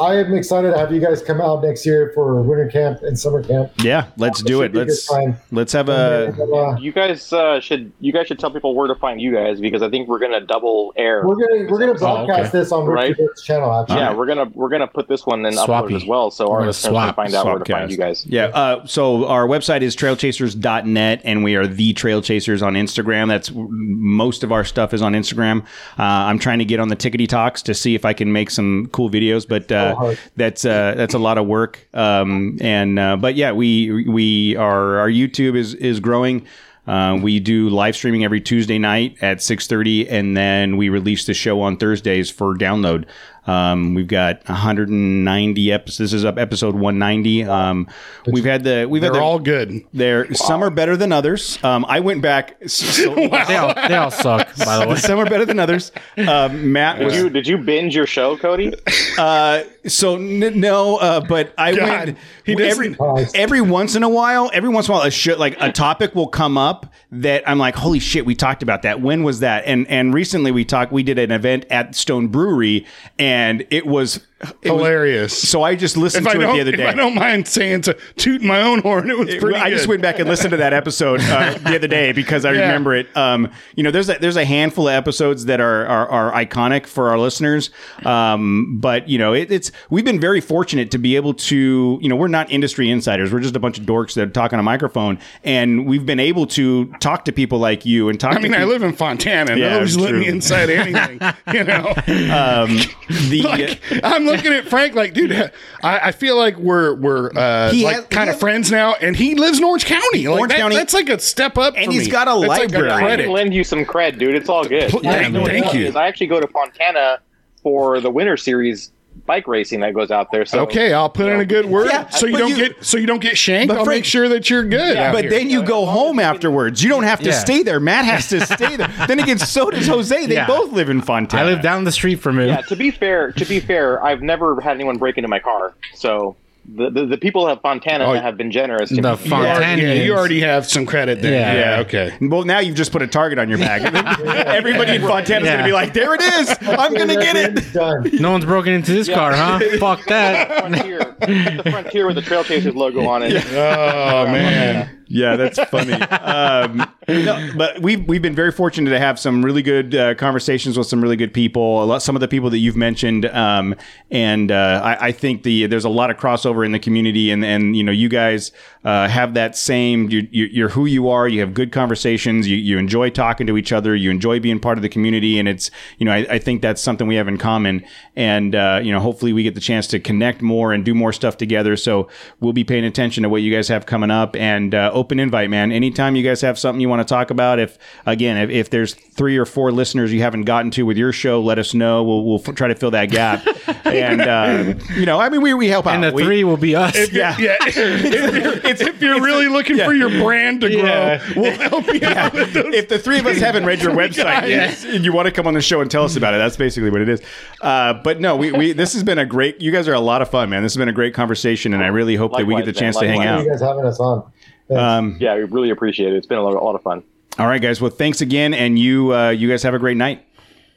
I 0.00 0.16
am 0.16 0.32
excited 0.34 0.70
to 0.72 0.78
have 0.78 0.92
you 0.92 1.00
guys 1.00 1.22
come 1.22 1.40
out 1.40 1.62
next 1.62 1.84
year 1.84 2.10
for 2.14 2.40
winter 2.42 2.68
camp 2.68 3.02
and 3.02 3.18
summer 3.18 3.42
camp. 3.42 3.72
Yeah, 3.82 4.06
let's 4.16 4.42
do 4.42 4.62
it. 4.62 4.72
be 4.72 4.80
a 4.80 4.84
good 4.86 4.88
Let's 5.10 5.10
let's 5.52 5.72
have 5.72 5.88
a 5.88 6.26
And, 6.28 6.40
uh, 6.54 6.76
You 6.80 6.92
guys 6.92 7.32
uh, 7.32 7.60
should 7.60 7.92
you 8.00 8.12
guys 8.12 8.26
should 8.26 8.38
tell 8.38 8.50
people 8.50 8.74
where 8.74 8.88
to 8.88 8.94
find 8.94 9.20
you 9.20 9.32
guys 9.34 9.60
because 9.60 9.82
I 9.82 9.90
think 9.90 10.08
we're 10.08 10.18
gonna 10.18 10.40
double 10.40 10.92
air. 10.96 11.26
we're 11.26 11.36
gonna 11.36 11.70
we're 11.70 11.78
gonna 11.78 11.94
broadcast 11.94 12.48
okay. 12.48 12.58
this 12.58 12.72
on 12.72 12.86
Rick 12.86 12.94
Right. 12.96 13.16
Feder's 13.16 13.42
channel. 13.42 13.72
Actually, 13.72 13.96
yeah, 13.98 14.14
we're 14.14 14.26
gonna 14.26 14.50
we're 14.54 14.68
gonna 14.70 14.86
put 14.86 15.08
this 15.08 15.26
one 15.26 15.44
in 15.44 15.54
upload 15.54 15.94
as 15.94 16.04
well, 16.06 16.30
so 16.30 16.48
We're 16.48 16.54
our 16.54 16.60
gonna 16.60 16.72
can 16.72 16.90
swap- 16.90 17.16
find 17.16 17.34
out 17.34 17.44
where 17.46 17.58
to 17.58 17.72
find 17.72 17.90
you 17.90 17.96
guys. 17.96 18.24
Yeah. 18.26 18.46
Uh, 18.46 18.86
so 18.86 19.26
our 19.26 19.46
website 19.46 19.82
is 19.82 19.94
trailchasers.net 19.96 21.20
and 21.24 21.44
we 21.44 21.54
are 21.56 21.66
the 21.66 21.92
trail 21.92 22.22
chasers 22.22 22.62
on 22.62 22.74
Instagram. 22.74 23.28
That's 23.28 23.50
most 23.54 24.42
of 24.44 24.52
our 24.52 24.64
stuff 24.64 24.94
is 24.94 25.02
on 25.02 25.12
Instagram. 25.12 25.62
Uh, 25.98 26.02
I'm 26.02 26.38
trying 26.38 26.58
to 26.60 26.64
get 26.64 26.80
on 26.80 26.88
the 26.88 26.96
tickety 26.96 27.28
talks 27.28 27.62
to 27.62 27.74
see 27.74 27.94
if 27.94 28.04
I 28.04 28.12
can 28.12 28.32
make 28.32 28.50
some 28.50 28.88
cool 28.92 29.10
videos, 29.10 29.46
but 29.46 29.70
uh, 29.98 30.14
that's 30.36 30.64
uh, 30.64 30.94
that's 30.96 31.14
a 31.14 31.18
lot 31.18 31.38
of 31.38 31.46
work. 31.46 31.86
Um, 31.94 32.58
and 32.60 32.98
uh, 32.98 33.16
but 33.16 33.34
yeah, 33.34 33.52
we 33.52 34.08
we 34.08 34.56
are 34.56 34.98
our 34.98 35.08
YouTube 35.10 35.56
is 35.56 35.74
is 35.74 36.00
growing. 36.00 36.46
Uh, 36.86 37.16
we 37.22 37.38
do 37.38 37.68
live 37.68 37.94
streaming 37.94 38.24
every 38.24 38.40
Tuesday 38.40 38.78
night 38.78 39.16
at 39.20 39.38
6:30, 39.38 40.10
and 40.10 40.36
then 40.36 40.76
we 40.76 40.88
release 40.88 41.24
the 41.26 41.34
show 41.34 41.60
on 41.60 41.76
Thursdays 41.76 42.30
for 42.30 42.54
download. 42.56 43.04
Um, 43.46 43.94
we've 43.94 44.06
got 44.08 44.46
190 44.48 45.72
episodes. 45.72 45.98
This 45.98 46.12
is 46.12 46.24
up 46.24 46.38
episode 46.38 46.74
190. 46.74 47.44
Um, 47.44 47.86
we've 48.26 48.44
had 48.44 48.64
the 48.64 48.86
we've 48.88 49.02
had 49.02 49.12
They're 49.12 49.20
the, 49.20 49.24
all 49.24 49.38
good. 49.38 49.82
there. 49.92 50.32
Some 50.34 50.62
are 50.62 50.70
better 50.70 50.96
than 50.96 51.10
others. 51.12 51.62
Um, 51.64 51.84
I 51.88 52.00
went 52.00 52.22
back. 52.22 52.56
So, 52.68 53.14
They 53.14 53.56
all, 53.56 53.74
they 53.74 53.94
all 53.96 54.10
suck, 54.10 54.48
by 54.56 54.78
the 54.78 54.88
way. 54.88 54.96
some 54.96 55.18
are 55.18 55.24
better 55.28 55.44
than 55.44 55.58
others. 55.58 55.92
Um, 56.16 56.72
Matt 56.72 56.98
Did 56.98 57.04
was 57.06 57.16
you 57.16 57.30
did 57.30 57.46
you 57.46 57.58
binge 57.58 57.94
your 57.94 58.06
show, 58.06 58.36
Cody? 58.36 58.72
uh, 59.18 59.62
so 59.86 60.16
n- 60.16 60.60
no, 60.60 60.96
uh, 60.96 61.20
but 61.20 61.52
I 61.56 61.74
God, 61.74 61.88
went 62.06 62.18
he 62.44 62.52
every 62.62 62.94
doesn't- 62.94 63.36
every 63.36 63.60
once 63.60 63.94
in 63.96 64.02
a 64.02 64.08
while. 64.08 64.50
Every 64.52 64.68
once 64.68 64.88
in 64.88 64.92
a 64.92 64.96
while, 64.98 65.06
a 65.06 65.10
sh- 65.10 65.36
like 65.38 65.56
a 65.60 65.72
topic 65.72 66.14
will 66.14 66.28
come 66.28 66.58
up 66.58 66.92
that 67.12 67.42
I'm 67.48 67.58
like, 67.58 67.74
holy 67.76 67.98
shit, 67.98 68.26
we 68.26 68.34
talked 68.34 68.62
about 68.62 68.82
that. 68.82 69.00
When 69.00 69.22
was 69.22 69.40
that? 69.40 69.64
And 69.66 69.86
and 69.88 70.12
recently 70.14 70.50
we 70.50 70.64
talked. 70.64 70.92
We 70.92 71.02
did 71.02 71.18
an 71.18 71.30
event 71.30 71.64
at 71.70 71.94
Stone 71.94 72.28
Brewery, 72.28 72.86
and 73.18 73.66
it 73.70 73.86
was 73.86 74.20
it 74.40 74.70
was- 74.70 74.80
Hilarious. 74.80 75.36
so 75.48 75.62
I 75.62 75.74
just 75.74 75.96
listened 75.96 76.26
if 76.26 76.32
to 76.32 76.40
it 76.40 76.52
the 76.54 76.60
other 76.60 76.72
day. 76.72 76.86
I 76.86 76.94
don't 76.94 77.14
mind 77.14 77.46
saying 77.46 77.82
to 77.82 77.94
toot 78.16 78.40
my 78.42 78.62
own 78.62 78.80
horn, 78.80 79.10
it 79.10 79.18
was 79.18 79.34
pretty. 79.36 79.58
I 79.58 79.68
just 79.70 79.86
went 79.86 80.00
back 80.00 80.18
and 80.18 80.28
listened 80.28 80.52
to 80.52 80.56
that 80.58 80.72
episode 80.72 81.20
uh, 81.20 81.58
the 81.64 81.76
other 81.76 81.88
day 81.88 82.12
because 82.12 82.44
I 82.44 82.52
Yeah. 82.52 82.60
remember 82.62 82.94
it. 82.94 83.14
Um, 83.16 83.50
you 83.76 83.82
know, 83.82 83.90
there's 83.90 84.08
a, 84.08 84.14
there's 84.14 84.36
a 84.36 84.44
handful 84.44 84.88
of 84.88 84.94
episodes 84.94 85.44
that 85.44 85.60
are 85.60 85.86
are, 85.86 86.08
are 86.08 86.32
iconic 86.44 86.86
for 86.86 87.10
our 87.10 87.18
listeners, 87.18 87.70
um, 88.04 88.78
but 88.80 89.08
you 89.08 89.18
know, 89.18 89.32
it, 89.34 89.50
it's 89.50 89.72
we've 89.90 90.04
been 90.04 90.20
very 90.20 90.40
fortunate 90.40 90.90
to 90.92 90.98
be 90.98 91.16
able 91.16 91.34
to. 91.34 91.98
You 92.00 92.08
know, 92.08 92.16
we're 92.16 92.28
not 92.28 92.50
industry 92.50 92.90
insiders. 92.90 93.32
We're 93.32 93.40
just 93.40 93.56
a 93.56 93.60
bunch 93.60 93.78
of 93.78 93.84
dorks 93.84 94.14
that 94.14 94.32
talk 94.32 94.52
on 94.52 94.58
a 94.58 94.62
microphone, 94.62 95.18
and 95.44 95.86
we've 95.86 96.06
been 96.06 96.20
able 96.20 96.46
to 96.48 96.86
talk 97.00 97.24
to 97.26 97.32
people 97.32 97.58
like 97.58 97.84
you 97.84 98.08
and 98.08 98.18
talk. 98.18 98.32
To 98.32 98.38
I 98.38 98.42
mean, 98.42 98.54
I 98.54 98.64
live 98.64 98.82
in 98.82 98.94
Fontana. 98.94 99.56
Yeah, 99.56 99.70
Nobody's 99.70 99.96
letting 99.96 100.20
me 100.20 100.28
inside 100.28 100.70
anything. 100.70 101.20
You 101.52 101.64
know, 101.64 101.88
um, 102.34 102.76
the 103.28 103.42
like 103.44 104.04
I'm 104.04 104.24
looking 104.30 104.52
at 104.52 104.68
Frank 104.68 104.94
like, 104.94 105.12
dude, 105.14 105.32
I, 105.32 105.50
I 105.82 106.12
feel 106.12 106.36
like 106.36 106.56
we're 106.56 106.94
we're 106.94 107.30
uh, 107.36 107.70
He 107.70 107.84
like 107.84 107.96
has- 107.96 108.04
kind 108.06 108.24
he 108.24 108.30
of 108.30 108.34
has- 108.34 108.40
friends 108.40 108.70
now, 108.70 108.94
and 108.94 109.14
he 109.16 109.34
lives 109.34 109.58
in 109.58 109.64
Orange 109.64 109.84
County. 109.84 110.26
Like 110.28 110.38
Orange 110.38 110.52
that- 110.52 110.58
County- 110.58 110.76
that's 110.76 110.94
like 110.94 111.08
a 111.08 111.18
step 111.18 111.58
up. 111.58 111.74
And 111.76 111.86
for 111.86 111.92
he's 111.92 112.06
me. 112.06 112.10
got 112.10 112.28
a 112.28 112.32
That's 112.40 112.48
like 112.48 112.60
library. 112.72 112.90
I 112.90 113.00
credit. 113.02 113.22
can 113.24 113.32
lend 113.32 113.54
you 113.54 113.64
some 113.64 113.84
cred, 113.84 114.18
dude. 114.18 114.34
It's 114.34 114.48
all 114.48 114.64
good. 114.64 114.92
Yeah, 115.02 115.20
You 115.26 115.28
know 115.30 115.40
what 115.42 115.50
thank 115.50 115.66
it 115.66 115.74
you. 115.74 115.86
is? 115.86 115.96
I 115.96 116.06
actually 116.06 116.28
go 116.28 116.40
to 116.40 116.46
Fontana 116.48 117.20
for 117.62 118.00
the 118.00 118.10
winter 118.10 118.36
series 118.36 118.90
bike 119.30 119.46
racing 119.46 119.78
that 119.78 119.94
goes 119.94 120.10
out 120.10 120.32
there. 120.32 120.44
So 120.44 120.60
Okay, 120.62 120.92
I'll 120.92 121.08
put 121.08 121.26
in 121.28 121.38
a 121.38 121.44
good 121.44 121.66
word 121.66 121.86
Yeah, 121.88 122.08
so 122.08 122.26
you 122.26 122.36
don't 122.36 122.50
you- 122.50 122.56
get 122.56 122.84
so 122.84 122.98
you 122.98 123.06
don't 123.06 123.22
get 123.22 123.38
shanked. 123.38 123.68
But 123.68 123.78
I'll 123.78 123.84
Frank- 123.84 123.98
make 123.98 124.04
sure 124.04 124.28
that 124.28 124.50
you're 124.50 124.64
good. 124.64 124.96
Yeah, 124.96 125.12
but 125.12 125.20
here. 125.22 125.30
then 125.30 125.48
you 125.48 125.62
go 125.62 125.86
home 125.86 126.18
afterwards. 126.18 126.82
You 126.82 126.88
don't 126.88 127.04
have 127.04 127.20
to 127.20 127.26
Yeah. 127.28 127.38
stay 127.38 127.62
there. 127.62 127.78
Matt 127.78 128.04
has 128.06 128.28
to 128.30 128.40
stay 128.56 128.74
there. 128.74 128.88
then 129.06 129.20
again, 129.20 129.38
so 129.38 129.70
does 129.70 129.86
Jose. 129.86 130.26
They 130.26 130.34
Yeah. 130.34 130.48
both 130.48 130.72
live 130.72 130.90
in 130.90 131.00
Fontana. 131.00 131.44
I 131.44 131.46
live 131.46 131.62
down 131.62 131.84
the 131.84 131.92
street 131.92 132.16
from 132.16 132.40
him. 132.40 132.48
yeah, 132.48 132.62
to 132.62 132.74
be 132.74 132.90
fair, 132.90 133.30
to 133.30 133.44
be 133.44 133.60
fair, 133.60 134.02
I've 134.04 134.20
never 134.22 134.60
had 134.60 134.74
anyone 134.74 134.96
break 134.98 135.16
into 135.16 135.28
my 135.28 135.38
car. 135.38 135.74
So 135.94 136.34
the 136.64 136.90
the, 136.90 137.06
the 137.06 137.18
people 137.18 137.46
of 137.48 137.60
Fontana 137.62 138.04
Oh, 138.04 138.14
have 138.14 138.36
been 138.36 138.50
generous. 138.50 138.90
To 138.90 138.96
the 138.96 139.02
me. 139.02 139.08
You 139.24 139.30
Fontana. 139.30 139.82
yeah, 139.82 139.92
you 139.94 140.14
already 140.14 140.40
have 140.40 140.66
some 140.66 140.86
credit 140.86 141.20
there. 141.22 141.32
Yeah. 141.32 141.76
Yeah, 141.76 141.80
okay. 141.80 142.16
Well, 142.20 142.44
now 142.44 142.58
you've 142.60 142.76
just 142.76 142.92
put 142.92 143.02
a 143.02 143.06
target 143.06 143.38
on 143.38 143.48
your 143.48 143.58
back. 143.58 143.82
Everybody 144.20 144.96
in 144.96 145.02
Fontana's 145.02 145.46
Yeah. 145.46 145.52
going 145.54 145.58
to 145.58 145.64
be 145.68 145.72
like, 145.72 145.92
there 145.94 146.14
it 146.14 146.20
is. 146.20 146.56
I'm 146.62 146.94
going 146.94 147.08
to 147.08 147.16
get 147.16 147.36
it. 147.36 147.72
Done. 147.72 148.10
No 148.20 148.32
one's 148.32 148.44
broken 148.44 148.72
into 148.72 148.92
this 148.92 149.08
car, 149.08 149.32
huh? 149.34 149.58
Fuck 149.78 150.04
that. 150.06 150.58
Frontier, 150.60 150.98
the 151.20 151.62
Frontier 151.70 152.06
with 152.06 152.16
the 152.16 152.22
Trail 152.22 152.44
Chasers 152.44 152.74
logo 152.74 153.06
on 153.08 153.22
it. 153.22 153.44
Oh 153.52 154.26
man. 154.26 154.99
Yeah, 155.12 155.34
that's 155.34 155.58
funny. 155.64 155.94
Um, 156.20 156.86
no, 157.08 157.50
but 157.56 157.80
we've 157.80 158.06
we've 158.06 158.22
been 158.22 158.34
very 158.36 158.52
fortunate 158.52 158.90
to 158.90 158.98
have 159.00 159.18
some 159.18 159.44
really 159.44 159.62
good 159.62 159.94
uh, 159.94 160.14
conversations 160.14 160.78
with 160.78 160.86
some 160.86 161.02
really 161.02 161.16
good 161.16 161.34
people. 161.34 161.82
A 161.82 161.84
lot, 161.84 162.02
some 162.02 162.14
of 162.14 162.20
the 162.20 162.28
people 162.28 162.50
that 162.50 162.58
you've 162.58 162.76
mentioned, 162.76 163.26
um, 163.26 163.74
and 164.12 164.52
uh, 164.52 164.80
I, 164.84 165.08
I 165.08 165.12
think 165.12 165.42
the 165.42 165.66
there's 165.66 165.84
a 165.84 165.88
lot 165.90 166.10
of 166.10 166.16
crossover 166.16 166.64
in 166.64 166.70
the 166.70 166.78
community, 166.78 167.32
and 167.32 167.44
and 167.44 167.76
you 167.76 167.82
know 167.82 167.90
you 167.90 168.08
guys 168.08 168.52
uh, 168.84 169.08
have 169.08 169.34
that 169.34 169.56
same. 169.56 170.08
You, 170.10 170.28
you, 170.30 170.44
you're 170.46 170.68
who 170.68 170.86
you 170.86 171.08
are. 171.08 171.26
You 171.26 171.40
have 171.40 171.54
good 171.54 171.72
conversations. 171.72 172.46
You 172.46 172.56
you 172.56 172.78
enjoy 172.78 173.10
talking 173.10 173.48
to 173.48 173.56
each 173.56 173.72
other. 173.72 173.96
You 173.96 174.10
enjoy 174.12 174.38
being 174.38 174.60
part 174.60 174.78
of 174.78 174.82
the 174.82 174.88
community, 174.88 175.40
and 175.40 175.48
it's 175.48 175.72
you 175.98 176.06
know 176.06 176.12
I, 176.12 176.26
I 176.30 176.38
think 176.38 176.62
that's 176.62 176.80
something 176.80 177.08
we 177.08 177.16
have 177.16 177.26
in 177.26 177.38
common. 177.38 177.84
And 178.14 178.54
uh, 178.54 178.80
you 178.82 178.92
know 178.92 179.00
hopefully 179.00 179.32
we 179.32 179.42
get 179.42 179.56
the 179.56 179.60
chance 179.60 179.88
to 179.88 179.98
connect 179.98 180.40
more 180.40 180.72
and 180.72 180.84
do 180.84 180.94
more 180.94 181.12
stuff 181.12 181.36
together. 181.36 181.76
So 181.76 182.08
we'll 182.38 182.52
be 182.52 182.64
paying 182.64 182.84
attention 182.84 183.24
to 183.24 183.28
what 183.28 183.42
you 183.42 183.52
guys 183.52 183.66
have 183.68 183.86
coming 183.86 184.12
up. 184.12 184.36
And 184.36 184.72
uh, 184.72 184.92
open 185.00 185.18
invite, 185.18 185.50
man. 185.50 185.72
Anytime 185.72 186.14
you 186.14 186.22
guys 186.22 186.40
have 186.42 186.58
something 186.58 186.80
you 186.80 186.88
want 186.88 187.06
to 187.06 187.10
talk 187.12 187.30
about, 187.30 187.58
if 187.58 187.78
again, 188.06 188.36
if, 188.36 188.50
if 188.50 188.70
there's 188.70 188.94
three 188.94 189.36
or 189.38 189.46
four 189.46 189.72
listeners 189.72 190.12
you 190.12 190.20
haven't 190.22 190.42
gotten 190.44 190.70
to 190.72 190.84
with 190.84 190.96
your 190.96 191.12
show, 191.12 191.40
let 191.40 191.58
us 191.58 191.72
know. 191.74 192.04
We'll, 192.04 192.24
we'll 192.24 192.42
f- 192.46 192.54
try 192.54 192.68
to 192.68 192.74
fill 192.74 192.90
that 192.92 193.06
gap. 193.10 193.44
and 193.86 194.20
uh, 194.20 194.74
you 194.94 195.06
know, 195.06 195.18
I 195.18 195.28
mean, 195.30 195.40
we, 195.42 195.54
we 195.54 195.68
help 195.68 195.86
out. 195.86 195.94
And 195.94 196.04
the 196.04 196.12
We- 196.12 196.24
three 196.24 196.44
will 196.44 196.56
be 196.56 196.76
us. 196.76 196.94
yeah. 197.12 197.36
Yeah, 197.38 197.56
it's, 197.66 198.80
if 198.80 199.00
you're 199.00 199.20
really 199.22 199.48
looking 199.48 199.78
for 199.78 199.92
your 199.94 200.10
brand 200.10 200.60
to 200.60 200.68
grow, 200.70 200.84
Yeah. 200.84 201.32
we'll 201.36 201.58
help 201.58 201.86
you 201.92 202.06
out 202.06 202.32
with 202.34 202.52
those. 202.52 202.74
if 202.74 202.88
the 202.88 202.98
three 202.98 203.18
of 203.18 203.26
us 203.26 203.38
haven't 203.38 203.64
read 203.64 203.80
your 203.82 203.92
website 203.94 204.48
yet, 204.48 204.84
and 204.84 205.04
you 205.04 205.12
want 205.12 205.26
to 205.26 205.32
come 205.32 205.46
on 205.46 205.54
the 205.54 205.60
show 205.62 205.80
and 205.80 205.90
tell 205.90 206.04
us 206.04 206.16
about 206.16 206.34
it, 206.34 206.38
that's 206.38 206.56
basically 206.56 206.90
what 206.90 207.00
it 207.00 207.08
is. 207.08 207.22
Uh, 207.60 207.94
but 207.94 208.20
no, 208.20 208.36
we, 208.36 208.52
we 208.52 208.72
this 208.72 208.92
has 208.92 209.02
been 209.02 209.18
a 209.18 209.26
great. 209.26 209.60
You 209.60 209.70
guys 209.72 209.88
are 209.88 209.94
a 209.94 210.00
lot 210.00 210.22
of 210.22 210.30
fun, 210.30 210.50
man. 210.50 210.62
This 210.62 210.72
has 210.74 210.78
been 210.78 210.88
a 210.88 210.92
great 210.92 211.14
conversation, 211.14 211.72
and 211.74 211.82
I 211.82 211.88
really 211.88 212.16
hope 212.16 212.32
that 212.36 212.46
we 212.46 212.54
get 212.54 212.60
the 212.64 212.72
Likewise, 212.72 212.78
chance 212.78 212.96
man. 212.96 213.04
to 213.04 213.08
hang 213.08 213.18
Likewise. 213.18 213.38
out. 213.40 213.44
you 213.44 213.50
guys 213.50 213.60
having 213.60 213.84
us 213.86 214.00
on. 214.00 214.32
Thanks. 214.70 214.80
Um, 214.82 215.16
Yeah, 215.20 215.34
we 215.34 215.42
really 215.44 215.70
appreciate 215.70 216.12
it. 216.12 216.16
It's 216.16 216.26
been 216.26 216.38
a 216.38 216.42
lot, 216.42 216.54
a 216.54 216.60
lot 216.64 216.74
of 216.74 216.82
fun. 216.82 217.02
all 217.38 217.46
right, 217.46 217.60
guys. 217.60 217.80
Well, 217.80 217.90
thanks 217.90 218.20
again, 218.20 218.54
and 218.54 218.78
you 218.78 219.14
uh, 219.14 219.30
you 219.30 219.48
guys 219.50 219.62
have 219.64 219.74
a 219.74 219.78
great 219.78 219.96
night. 219.96 220.24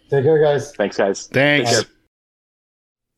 Take 0.10 0.24
care, 0.26 0.41
guys. 0.44 0.74
Thanks, 0.76 0.98
guys. 0.98 1.28
Thanks. 1.28 1.86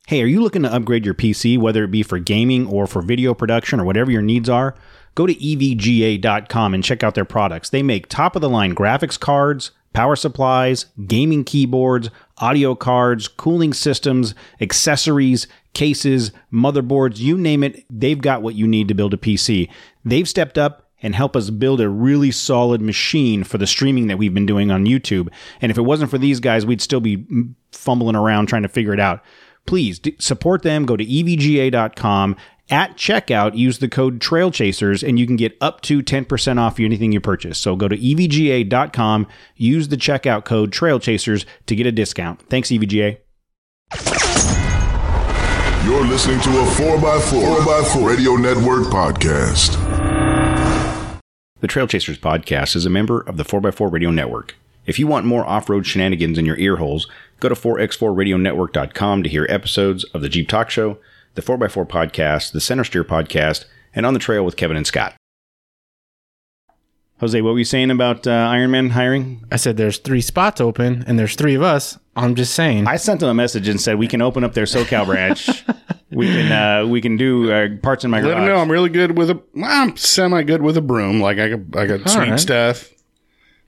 Hey, 0.07 0.21
are 0.21 0.27
you 0.27 0.41
looking 0.43 0.61
to 0.61 0.71
upgrade 0.71 1.03
your 1.03 1.15
PC, 1.15 1.57
whether 1.57 1.83
it 1.83 1.89
be 1.91 2.03
for 2.03 2.19
gaming 2.19 2.67
or 2.67 2.85
for 2.85 3.01
video 3.01 3.33
production 3.33 3.79
or 3.79 3.85
whatever 3.85 4.11
your 4.11 4.21
needs 4.21 4.47
are? 4.49 4.75
Go 5.15 5.25
to 5.25 5.33
EVGA.com 5.33 6.73
and 6.73 6.83
check 6.83 7.03
out 7.03 7.15
their 7.15 7.25
products. 7.25 7.69
They 7.69 7.81
make 7.81 8.07
top 8.07 8.35
of 8.35 8.41
the 8.41 8.49
line 8.49 8.75
graphics 8.75 9.19
cards, 9.19 9.71
power 9.93 10.15
supplies, 10.15 10.85
gaming 11.07 11.43
keyboards, 11.43 12.09
audio 12.37 12.75
cards, 12.75 13.27
cooling 13.27 13.73
systems, 13.73 14.35
accessories, 14.61 15.47
cases, 15.75 16.31
motherboards, 16.51 17.19
you 17.19 17.37
name 17.37 17.63
it, 17.63 17.85
they've 17.91 18.19
got 18.19 18.41
what 18.41 18.55
you 18.55 18.65
need 18.65 18.87
to 18.87 18.95
build 18.95 19.13
a 19.13 19.17
PC. 19.17 19.69
They've 20.03 20.27
stepped 20.27 20.57
up 20.57 20.89
and 21.03 21.13
help 21.13 21.35
us 21.35 21.51
build 21.51 21.81
a 21.81 21.89
really 21.89 22.31
solid 22.31 22.81
machine 22.81 23.43
for 23.43 23.59
the 23.59 23.67
streaming 23.67 24.07
that 24.07 24.17
we've 24.17 24.33
been 24.33 24.47
doing 24.47 24.71
on 24.71 24.85
YouTube. 24.85 25.27
And 25.61 25.71
if 25.71 25.77
it 25.77 25.83
wasn't 25.83 26.09
for 26.09 26.17
these 26.17 26.39
guys, 26.39 26.65
we'd 26.65 26.81
still 26.81 27.01
be 27.01 27.27
fumbling 27.71 28.15
around 28.15 28.47
trying 28.47 28.63
to 28.63 28.69
figure 28.69 28.93
it 28.93 28.99
out. 28.99 29.21
Please 29.67 29.99
support 30.17 30.63
them. 30.63 30.85
Go 30.85 30.97
to 30.97 31.05
evga.com. 31.05 32.35
At 32.71 32.97
checkout, 32.97 33.55
use 33.55 33.77
the 33.77 33.87
code 33.87 34.19
TrailChasers 34.19 35.07
and 35.07 35.19
you 35.19 35.27
can 35.27 35.35
get 35.35 35.55
up 35.61 35.81
to 35.81 36.01
10% 36.01 36.57
off 36.57 36.79
anything 36.79 37.11
you 37.11 37.21
purchase. 37.21 37.59
So 37.59 37.75
go 37.75 37.87
to 37.87 37.95
evga.com, 37.95 39.27
use 39.55 39.89
the 39.89 39.97
checkout 39.97 40.45
code 40.45 40.71
TrailChasers 40.71 41.45
to 41.67 41.75
get 41.75 41.85
a 41.85 41.91
discount. 41.91 42.41
Thanks, 42.49 42.69
EVGA. 42.69 43.19
You're 45.85 46.07
listening 46.07 46.39
to 46.39 46.49
a 46.49 46.63
4x4, 46.63 47.57
4x4 47.59 48.07
Radio 48.07 48.35
Network 48.35 48.85
podcast. 48.85 49.77
The 51.59 51.67
Trail 51.67 51.85
Chasers 51.85 52.17
podcast 52.17 52.75
is 52.75 52.87
a 52.87 52.89
member 52.89 53.21
of 53.21 53.37
the 53.37 53.43
4x4 53.43 53.91
Radio 53.91 54.09
Network. 54.09 54.55
If 54.87 54.97
you 54.97 55.05
want 55.05 55.27
more 55.27 55.45
off 55.45 55.69
road 55.69 55.85
shenanigans 55.85 56.39
in 56.39 56.45
your 56.47 56.57
ear 56.57 56.77
holes, 56.77 57.07
go 57.39 57.49
to 57.49 57.55
4x4radionetwork.com 57.55 59.21
to 59.21 59.29
hear 59.29 59.45
episodes 59.47 60.03
of 60.05 60.23
the 60.23 60.29
Jeep 60.29 60.49
Talk 60.49 60.71
Show, 60.71 60.97
the 61.35 61.43
4x4 61.43 61.87
podcast, 61.87 62.51
the 62.51 62.61
Center 62.61 62.83
Steer 62.83 63.03
podcast, 63.03 63.65
and 63.93 64.07
On 64.07 64.15
the 64.15 64.19
Trail 64.19 64.43
with 64.43 64.57
Kevin 64.57 64.77
and 64.77 64.87
Scott. 64.87 65.13
Jose, 67.19 67.39
what 67.41 67.53
were 67.53 67.59
you 67.59 67.65
saying 67.65 67.91
about 67.91 68.27
uh, 68.27 68.31
Ironman 68.31 68.91
hiring? 68.91 69.45
I 69.49 69.55
said 69.55 69.77
there's 69.77 69.99
three 69.99 70.19
spots 70.21 70.59
open 70.59 71.03
and 71.07 71.17
there's 71.17 71.35
three 71.35 71.55
of 71.55 71.61
us. 71.61 71.97
I'm 72.15 72.35
just 72.35 72.53
saying. 72.53 72.87
I 72.87 72.97
sent 72.97 73.21
them 73.21 73.29
a 73.29 73.33
message 73.33 73.67
and 73.69 73.79
said 73.79 73.97
we 73.97 74.07
can 74.07 74.21
open 74.21 74.43
up 74.43 74.53
their 74.53 74.65
SoCal 74.65 75.05
branch. 75.05 75.49
we 76.11 76.27
can 76.27 76.51
uh, 76.51 76.85
we 76.87 76.99
can 77.01 77.15
do 77.17 77.51
uh, 77.51 77.67
parts 77.81 78.03
in 78.03 78.11
my 78.11 78.19
garage. 78.19 78.27
Let 78.29 78.33
garage. 78.35 78.47
them 78.47 78.55
know 78.55 78.61
I'm 78.61 78.71
really 78.71 78.89
good 78.89 79.17
with 79.17 79.29
a. 79.29 79.41
well, 79.53 79.65
I'm 79.83 79.95
semi 79.97 80.43
good 80.43 80.61
with 80.61 80.75
a 80.77 80.81
broom. 80.81 81.21
Like 81.21 81.39
I, 81.39 81.49
got- 81.49 81.77
I 81.79 81.85
got 81.85 82.09
sweet 82.09 82.29
right. 82.31 82.39
stuff, 82.39 82.89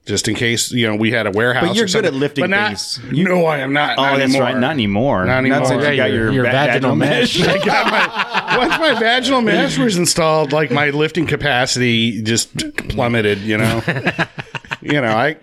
just 0.08 0.26
in 0.26 0.34
case 0.34 0.72
you 0.72 0.88
know 0.88 0.96
we 0.96 1.10
had 1.12 1.26
a 1.26 1.30
warehouse. 1.30 1.68
But 1.68 1.76
you're 1.76 1.84
or 1.84 1.88
good 1.88 2.06
at 2.06 2.14
lifting 2.14 2.42
but 2.42 2.50
not, 2.50 2.68
things. 2.70 2.98
no, 3.12 3.44
I 3.46 3.58
am 3.58 3.72
not. 3.72 3.98
Oh, 3.98 4.02
not 4.02 4.18
that's 4.18 4.30
anymore. 4.30 4.42
right. 4.42 4.56
Not 4.56 4.70
anymore. 4.72 5.24
Not 5.26 5.38
anymore. 5.38 5.64
since 5.66 5.84
you 5.84 5.96
got 5.96 5.96
your- 5.96 6.08
your, 6.08 6.32
your 6.32 6.44
va- 6.44 6.50
vaginal 6.50 6.96
mesh. 6.96 7.40
I 7.46 7.58
got 7.64 7.90
my, 7.92 8.56
once 8.58 8.78
my 8.78 8.98
vaginal 8.98 9.42
mesh 9.42 9.78
was 9.78 9.96
installed, 9.96 10.52
like 10.52 10.70
my 10.70 10.90
lifting 10.90 11.26
capacity 11.26 12.22
just 12.22 12.56
plummeted. 12.88 13.38
You 13.40 13.58
know, 13.58 13.82
you 14.80 15.00
know, 15.00 15.08
I 15.08 15.36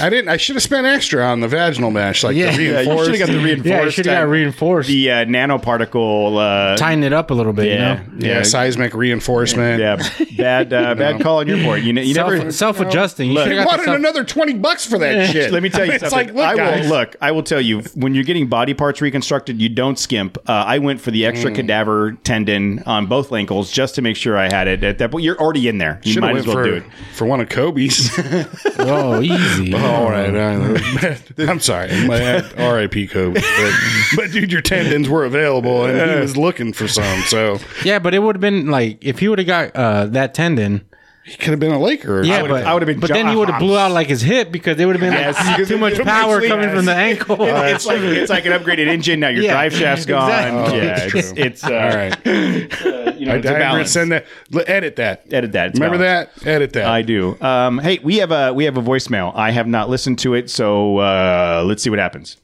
I 0.00 0.08
didn't. 0.10 0.28
I 0.28 0.36
should 0.36 0.56
have 0.56 0.62
spent 0.62 0.86
extra 0.86 1.24
on 1.24 1.40
the 1.40 1.48
vaginal 1.48 1.90
mesh, 1.90 2.24
like 2.24 2.36
Yeah. 2.36 2.56
the 2.56 2.62
Yeah, 2.62 2.80
you 2.80 3.04
should 3.04 3.14
have 3.18 3.28
got 3.28 3.32
the 3.34 3.38
reinforced. 3.42 3.66
yeah, 3.66 3.84
you 3.84 3.90
should 3.90 4.06
have 4.06 4.22
got 4.24 4.28
reinforced. 4.28 4.88
the 4.88 5.10
uh, 5.10 5.24
nanoparticle. 5.26 6.72
Uh, 6.74 6.76
Tighten 6.76 7.04
it 7.04 7.12
up 7.12 7.30
a 7.30 7.34
little 7.34 7.52
bit, 7.52 7.66
yeah, 7.66 8.02
you 8.02 8.28
know? 8.28 8.34
yeah, 8.34 8.42
seismic 8.42 8.94
reinforcement. 8.94 9.80
yeah, 9.80 9.96
bad, 10.36 10.72
uh, 10.72 10.94
bad 10.94 11.20
call 11.20 11.38
on 11.38 11.46
your 11.48 11.62
part. 11.64 11.82
You, 11.82 11.92
ne- 11.92 12.04
you 12.04 12.14
never. 12.14 12.38
Self, 12.50 12.76
self-adjusting. 12.76 13.28
You 13.28 13.34
Look, 13.34 13.44
should 13.48 13.56
have 13.56 13.64
got 13.66 13.70
wanted 13.72 13.84
self- 13.84 13.96
another 13.98 14.24
twenty 14.24 14.54
bucks 14.54 14.86
for 14.86 14.98
that 14.98 15.30
shit. 15.30 15.52
Let 15.52 15.62
me 15.62 15.68
tell 15.70 15.86
you 15.86 15.92
it's 15.92 16.08
something. 16.08 16.34
like, 16.34 16.34
look, 16.34 16.44
I 16.46 16.56
guys, 16.56 16.82
will 16.88 16.96
look. 16.96 17.16
I 17.20 17.30
will 17.32 17.42
tell 17.42 17.60
you 17.60 17.80
when 17.94 18.14
you're 18.14 18.24
getting 18.24 18.46
body 18.48 18.74
parts 18.74 19.00
reconstructed, 19.00 19.60
you 19.60 19.68
don't 19.68 19.98
skimp. 19.98 20.38
Uh, 20.48 20.52
I 20.52 20.78
went 20.78 21.00
for 21.00 21.10
the 21.10 21.24
extra 21.26 21.50
Mm. 21.50 21.54
cadaver 21.56 22.12
tendon 22.24 22.82
on 22.86 23.06
both 23.06 23.32
ankles 23.32 23.70
just 23.70 23.94
to 23.96 24.02
make 24.02 24.16
sure 24.16 24.36
I 24.36 24.44
had 24.52 24.66
it. 24.66 24.82
At 24.82 24.98
that 24.98 25.10
point, 25.10 25.24
you're 25.24 25.38
already 25.38 25.68
in 25.68 25.78
there. 25.78 26.00
You 26.02 26.12
Should 26.14 26.22
have 26.24 26.32
might 26.32 26.38
as 26.40 26.46
well 26.46 26.56
for, 26.56 26.64
do 26.64 26.74
it. 26.74 26.84
for 27.14 27.26
one 27.26 27.40
of 27.40 27.48
Kobe's. 27.48 28.10
Oh, 28.78 29.20
easy. 29.20 29.74
All 29.74 30.10
right, 30.10 30.34
I- 30.34 31.18
I'm 31.38 31.60
sorry, 31.60 31.88
my 32.06 32.42
R.I.P. 32.56 33.08
Kobe. 33.08 33.40
But, 33.40 33.72
but 34.16 34.30
dude, 34.32 34.50
your 34.52 34.62
tendons 34.62 35.08
were 35.08 35.24
available, 35.24 35.84
and 35.84 36.10
he 36.10 36.20
was 36.20 36.36
looking 36.36 36.72
for 36.72 36.88
some, 36.88 37.20
so 37.22 37.58
Yeah, 37.84 37.98
but 37.98 38.14
it 38.14 38.20
would 38.20 38.36
have 38.36 38.40
been 38.40 38.66
like 38.66 39.04
if 39.04 39.18
he 39.18 39.28
would 39.28 39.38
have 39.38 39.46
got 39.46 39.76
uh, 39.76 40.06
that 40.06 40.34
tendon. 40.34 40.86
He 41.24 41.36
could 41.36 41.50
have 41.52 41.58
been 41.60 41.72
a 41.72 41.78
Laker. 41.80 42.22
Yeah, 42.22 42.42
would've- 42.42 42.54
but 42.54 42.66
I 42.66 42.74
would've 42.74 42.86
been 42.86 43.00
But 43.00 43.10
then 43.10 43.28
he 43.28 43.34
would 43.36 43.48
have 43.48 43.58
blew 43.58 43.78
out 43.78 43.90
like 43.92 44.08
his 44.08 44.20
hip 44.20 44.52
because 44.52 44.78
it 44.78 44.84
would 44.84 44.94
have 44.96 45.00
been 45.00 45.12
Yes, 45.12 45.36
like, 45.36 45.56
because 45.56 45.68
too 45.68 45.78
much 45.78 45.98
power 46.00 46.38
sleep. 46.38 46.50
coming 46.50 46.68
from 46.68 46.84
the 46.84 46.94
ankle. 46.94 47.36
it's 47.40 47.86
like 47.86 48.00
it's 48.00 48.30
like 48.30 48.44
an 48.46 48.52
upgraded 48.52 48.86
engine. 48.88 49.20
Now 49.20 49.28
your 49.28 49.42
Yeah, 49.44 49.52
drive 49.52 49.72
shaft's 49.74 50.04
gone. 50.06 50.28
exactly. 50.30 50.78
Yeah, 50.78 50.84
that's 50.84 51.14
it's, 51.14 51.32
true. 51.32 51.42
it's 51.44 51.64
uh, 51.64 51.72
all 51.72 51.96
right. 51.96 52.26
you 53.18 53.26
know, 53.26 53.32
I, 53.32 53.36
it's 53.36 53.46
a 53.46 53.56
I 53.56 53.58
balance. 53.58 53.90
send 53.90 54.12
that. 54.12 54.26
Edit 54.66 54.96
that. 54.96 55.24
Edit 55.32 55.52
that. 55.52 55.70
It's 55.70 55.80
Remember 55.80 55.98
balanced. 56.04 56.40
that? 56.40 56.46
Edit 56.50 56.72
that. 56.74 56.86
I 56.86 57.02
do. 57.02 57.40
Um, 57.40 57.78
hey, 57.78 58.00
we 58.02 58.16
have 58.18 58.30
a 58.30 58.52
we 58.52 58.64
have 58.64 58.76
a 58.76 58.82
voicemail. 58.82 59.32
I 59.34 59.50
have 59.50 59.66
not 59.66 59.88
listened 59.88 60.18
to 60.20 60.34
it, 60.34 60.50
so 60.50 60.98
uh, 60.98 61.64
let's 61.66 61.82
see 61.82 61.88
what 61.90 61.98
happens. 61.98 62.36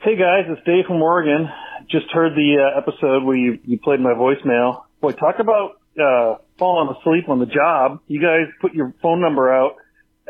Hey 0.00 0.16
guys, 0.16 0.46
it's 0.48 0.60
Dave 0.66 0.86
from 0.86 1.00
Oregon. 1.00 1.48
Just 1.88 2.10
heard 2.10 2.34
the 2.34 2.56
uh, 2.58 2.78
episode 2.78 3.22
where 3.22 3.36
you, 3.36 3.58
you 3.64 3.78
played 3.78 4.00
my 4.00 4.12
voicemail. 4.14 4.82
Boy, 5.00 5.12
talk 5.12 5.38
about 5.38 5.80
uh, 6.00 6.36
falling 6.58 6.94
asleep 6.96 7.28
on 7.28 7.38
the 7.38 7.46
job. 7.46 8.00
You 8.06 8.20
guys 8.20 8.52
put 8.60 8.72
your 8.74 8.94
phone 9.02 9.20
number 9.20 9.52
out 9.52 9.76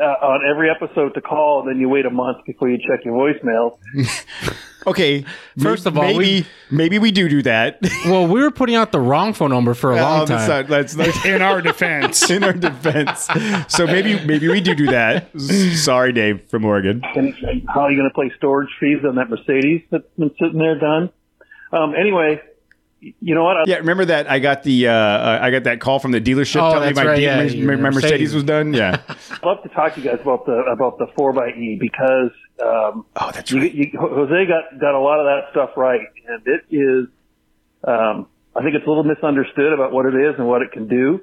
uh, 0.00 0.04
on 0.04 0.40
every 0.50 0.70
episode 0.70 1.14
to 1.14 1.20
call, 1.20 1.60
and 1.60 1.68
then 1.70 1.80
you 1.80 1.88
wait 1.88 2.06
a 2.06 2.10
month 2.10 2.38
before 2.46 2.68
you 2.70 2.78
check 2.78 3.04
your 3.04 3.14
voicemail. 3.14 3.78
Okay, 4.84 5.24
First 5.60 5.86
of 5.86 5.96
all, 5.96 6.02
maybe 6.02 6.18
we- 6.18 6.46
maybe 6.68 6.98
we 6.98 7.12
do 7.12 7.28
do 7.28 7.40
that. 7.42 7.78
well, 8.04 8.26
we 8.26 8.42
were 8.42 8.50
putting 8.50 8.74
out 8.74 8.90
the 8.90 8.98
wrong 8.98 9.32
phone 9.32 9.50
number 9.50 9.74
for 9.74 9.92
a 9.92 9.94
long 10.02 10.22
Oh, 10.22 10.24
that's 10.26 10.48
time. 10.48 10.62
not- 10.62 10.68
that's 10.68 10.96
not- 10.96 11.24
In 11.24 11.40
our 11.40 11.62
defense, 11.62 12.28
in 12.28 12.42
our 12.42 12.52
defense. 12.52 13.28
So 13.68 13.86
maybe 13.86 14.18
maybe 14.26 14.48
we 14.48 14.60
do 14.60 14.74
do 14.74 14.86
that. 14.86 15.30
Sorry, 15.40 16.12
Dave 16.12 16.48
from 16.50 16.64
Oregon. 16.64 17.00
And 17.14 17.32
how 17.72 17.82
are 17.82 17.92
you 17.92 17.96
going 17.96 18.10
to 18.12 18.20
pay 18.28 18.36
storage 18.38 18.70
fees 18.80 18.98
on 19.06 19.14
that 19.14 19.30
Mercedes 19.30 19.82
that's 19.92 20.02
been 20.18 20.32
sitting 20.40 20.58
there 20.58 20.76
done? 20.80 21.10
Um, 21.72 21.94
anyway, 21.94 22.40
you 23.02 23.34
know 23.34 23.42
what? 23.44 23.56
I, 23.56 23.64
Yeah, 23.66 23.76
remember 23.78 24.04
that 24.06 24.30
I 24.30 24.38
got 24.38 24.62
the 24.62 24.86
uh, 24.88 24.92
uh, 24.92 25.38
I 25.42 25.50
got 25.50 25.64
that 25.64 25.80
call 25.80 25.98
from 25.98 26.12
the 26.12 26.20
dealership 26.20 26.62
Oh, 26.62 26.72
telling 26.72 26.88
me 26.88 26.94
my, 26.94 27.04
right, 27.04 27.16
de- 27.16 27.22
yeah, 27.22 27.36
my, 27.36 27.42
your 27.44 27.76
my 27.76 27.90
Mercedes. 27.90 28.10
Mercedes. 28.10 28.34
was 28.34 28.44
done. 28.44 28.72
Yeah. 28.74 29.00
I'd 29.08 29.42
love 29.42 29.62
to 29.64 29.68
talk 29.70 29.94
to 29.94 30.00
you 30.00 30.08
guys 30.10 30.20
about 30.22 30.46
the 30.46 30.52
about 30.72 30.98
the 30.98 31.06
four 31.16 31.30
x 31.44 31.56
E 31.58 31.76
because 31.80 32.30
um, 32.62 33.04
oh, 33.16 33.30
that's 33.32 33.50
you, 33.50 33.60
right. 33.60 33.74
you, 33.74 33.90
Jose 33.98 34.46
got 34.46 34.78
got 34.80 34.94
a 34.94 35.00
lot 35.00 35.18
of 35.18 35.26
that 35.26 35.50
stuff 35.50 35.70
right, 35.76 36.00
and 36.28 36.42
it 36.46 36.64
is. 36.70 37.08
Um, 37.84 38.28
I 38.54 38.62
think 38.62 38.74
it's 38.76 38.86
a 38.86 38.88
little 38.88 39.02
misunderstood 39.04 39.72
about 39.72 39.90
what 39.92 40.06
it 40.06 40.14
is 40.14 40.36
and 40.38 40.46
what 40.46 40.60
it 40.62 40.70
can 40.72 40.86
do, 40.86 41.20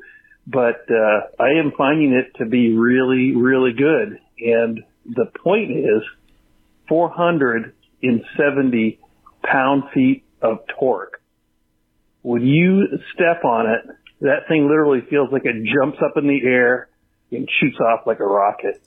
but 0.47 0.84
uh, 0.89 1.22
I 1.39 1.51
am 1.60 1.72
finding 1.77 2.11
it 2.14 2.34
to 2.39 2.45
be 2.45 2.73
really, 2.76 3.34
really 3.35 3.72
good. 3.72 4.19
And 4.39 4.84
the 5.06 5.26
point 5.43 5.69
is, 5.72 6.01
470 6.89 8.99
pound 9.43 9.84
feet 9.93 10.23
of 10.41 10.60
torque. 10.80 11.19
When 12.30 12.45
you 12.45 12.85
step 13.15 13.43
on 13.43 13.65
it, 13.65 13.81
that 14.22 14.47
thing 14.47 14.68
literally 14.68 15.01
feels 15.10 15.31
like 15.31 15.45
it 15.45 15.56
jumps 15.73 15.97
up 16.06 16.11
in 16.15 16.27
the 16.27 16.39
air 16.45 16.88
and 17.31 17.49
shoots 17.60 17.77
off 17.80 18.01
like 18.06 18.19
a 18.19 18.26
rocket. 18.26 18.80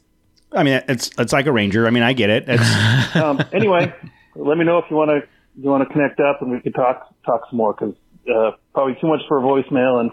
I 0.52 0.62
mean, 0.62 0.80
it's 0.86 1.10
it's 1.18 1.32
like 1.32 1.46
a 1.46 1.52
Ranger. 1.52 1.88
I 1.88 1.90
mean, 1.90 2.04
I 2.04 2.12
get 2.12 2.30
it. 2.30 2.44
It's, 2.46 3.16
um, 3.16 3.42
anyway, 3.52 3.92
let 4.36 4.56
me 4.56 4.64
know 4.64 4.78
if 4.78 4.84
you 4.90 4.94
want 4.94 5.10
to 5.10 5.28
you 5.60 5.68
want 5.68 5.82
to 5.82 5.92
connect 5.92 6.20
up 6.20 6.40
and 6.40 6.52
we 6.52 6.60
can 6.60 6.72
talk 6.72 7.12
talk 7.26 7.40
some 7.50 7.56
more 7.56 7.72
because 7.72 7.96
uh, 8.32 8.52
probably 8.74 8.94
too 9.00 9.08
much 9.08 9.22
for 9.26 9.38
a 9.38 9.42
voicemail 9.42 10.00
and 10.00 10.12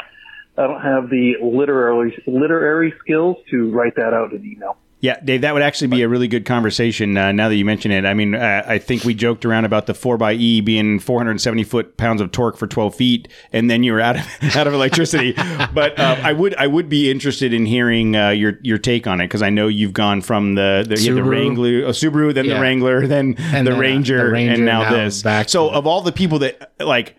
I 0.57 0.65
don't 0.65 0.81
have 0.81 1.11
the 1.11 1.33
literary 1.43 2.19
literary 2.25 2.95
skills 3.03 3.37
to 3.51 3.69
write 3.69 3.95
that 3.97 4.11
out 4.11 4.33
in 4.33 4.43
email. 4.43 4.75
Yeah, 5.01 5.17
Dave, 5.23 5.41
that 5.41 5.53
would 5.53 5.63
actually 5.63 5.87
be 5.87 6.01
a 6.01 6.09
really 6.09 6.27
good 6.27 6.43
conversation. 6.45 7.15
Uh, 7.15 7.31
now 7.31 7.47
that 7.47 7.55
you 7.55 7.63
mention 7.63 7.89
it, 7.91 8.05
I 8.05 8.13
mean, 8.13 8.35
uh, 8.35 8.63
I 8.67 8.79
think 8.79 9.05
we 9.05 9.13
joked 9.13 9.45
around 9.45 9.63
about 9.63 9.85
the 9.85 9.93
four 9.93 10.21
x 10.21 10.37
E 10.39 10.59
being 10.59 10.99
470 10.99 11.63
foot 11.63 11.95
pounds 11.95 12.19
of 12.19 12.31
torque 12.31 12.57
for 12.57 12.67
12 12.67 12.95
feet, 12.95 13.27
and 13.53 13.69
then 13.71 13.83
you 13.83 13.93
were 13.93 14.01
out 14.01 14.17
of 14.17 14.25
out 14.57 14.67
of 14.67 14.73
electricity. 14.73 15.31
but 15.73 15.97
uh, 15.97 16.17
I 16.21 16.33
would 16.33 16.53
I 16.55 16.67
would 16.67 16.89
be 16.89 17.09
interested 17.09 17.53
in 17.53 17.65
hearing 17.65 18.15
uh, 18.17 18.29
your 18.29 18.59
your 18.61 18.77
take 18.77 19.07
on 19.07 19.21
it 19.21 19.27
because 19.27 19.41
I 19.41 19.49
know 19.49 19.69
you've 19.69 19.93
gone 19.93 20.19
from 20.21 20.55
the 20.55 20.85
the, 20.85 20.99
you 20.99 21.15
had 21.15 21.23
the 21.23 21.27
Subaru. 21.27 21.31
Wrangler, 21.31 21.85
uh, 21.85 21.91
Subaru, 21.91 22.33
then 22.33 22.47
the 22.47 22.59
Wrangler, 22.59 23.07
then 23.07 23.35
And 23.53 23.65
the 23.65 23.71
then, 23.71 23.79
Ranger, 23.79 24.17
the 24.25 24.31
Ranger, 24.33 24.53
and 24.53 24.65
now, 24.65 24.81
now 24.81 24.91
this. 24.91 25.23
back 25.23 25.47
so 25.47 25.69
of 25.69 25.87
all 25.87 26.01
the 26.01 26.11
people 26.11 26.39
that 26.39 26.73
like. 26.79 27.15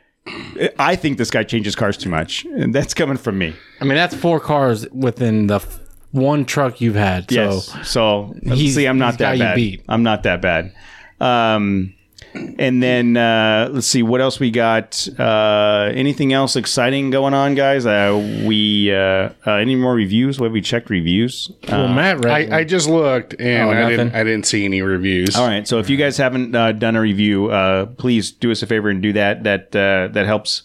I 0.78 0.96
think 0.96 1.16
this 1.16 1.30
guy 1.30 1.44
changes 1.44 1.74
cars 1.74 1.96
too 1.96 2.10
much, 2.10 2.44
and 2.44 2.74
that's 2.74 2.92
coming 2.92 3.16
from 3.16 3.38
me. 3.38 3.54
I 3.80 3.84
mean, 3.84 3.94
that's 3.94 4.14
four 4.14 4.38
cars 4.38 4.86
within 4.90 5.46
the 5.46 5.56
f- 5.56 5.79
one 6.12 6.44
truck 6.44 6.80
you've 6.80 6.94
had. 6.96 7.30
So 7.30 7.34
Yes. 7.44 7.88
So 7.88 8.34
He's- 8.42 8.74
see, 8.74 8.86
I'm 8.86 8.98
not 8.98 9.12
he's 9.14 9.18
got 9.18 9.24
that 9.30 9.36
you 9.38 9.42
bad. 9.44 9.54
beat. 9.56 9.82
I'm 9.88 10.02
not 10.02 10.22
that 10.24 10.40
bad. 10.42 10.72
Um, 11.20 11.94
and 12.32 12.80
then 12.80 13.16
uh, 13.16 13.68
let's 13.72 13.88
see 13.88 14.02
what 14.04 14.20
else 14.20 14.38
we 14.38 14.50
got. 14.52 15.08
Uh, 15.18 15.90
anything 15.94 16.32
else 16.32 16.54
exciting 16.54 17.10
going 17.10 17.34
on, 17.34 17.54
guys? 17.56 17.84
Uh, 17.86 18.14
we 18.46 18.92
uh, 18.94 19.30
uh, 19.46 19.52
any 19.54 19.74
more 19.74 19.94
reviews? 19.94 20.36
Have 20.38 20.52
we 20.52 20.60
checked 20.60 20.90
reviews? 20.90 21.50
well, 21.68 21.88
Matt 21.88 22.24
read 22.24 22.52
I, 22.52 22.58
I 22.60 22.64
just 22.64 22.88
looked 22.88 23.34
and 23.40 23.68
Oh, 23.68 23.72
I 23.72 23.88
didn't. 23.90 24.14
I 24.14 24.22
didn't 24.22 24.46
see 24.46 24.64
any 24.64 24.80
reviews. 24.80 25.34
All 25.36 25.46
right. 25.46 25.66
So 25.66 25.78
if 25.80 25.90
you 25.90 25.96
guys 25.96 26.16
haven't 26.18 26.54
uh, 26.54 26.70
done 26.72 26.94
a 26.94 27.00
review, 27.00 27.50
uh, 27.50 27.86
please 27.86 28.30
do 28.30 28.52
us 28.52 28.62
a 28.62 28.66
favor 28.66 28.90
and 28.90 29.02
do 29.02 29.12
that. 29.14 29.42
That 29.42 29.74
uh, 29.74 30.12
that 30.12 30.26
helps 30.26 30.62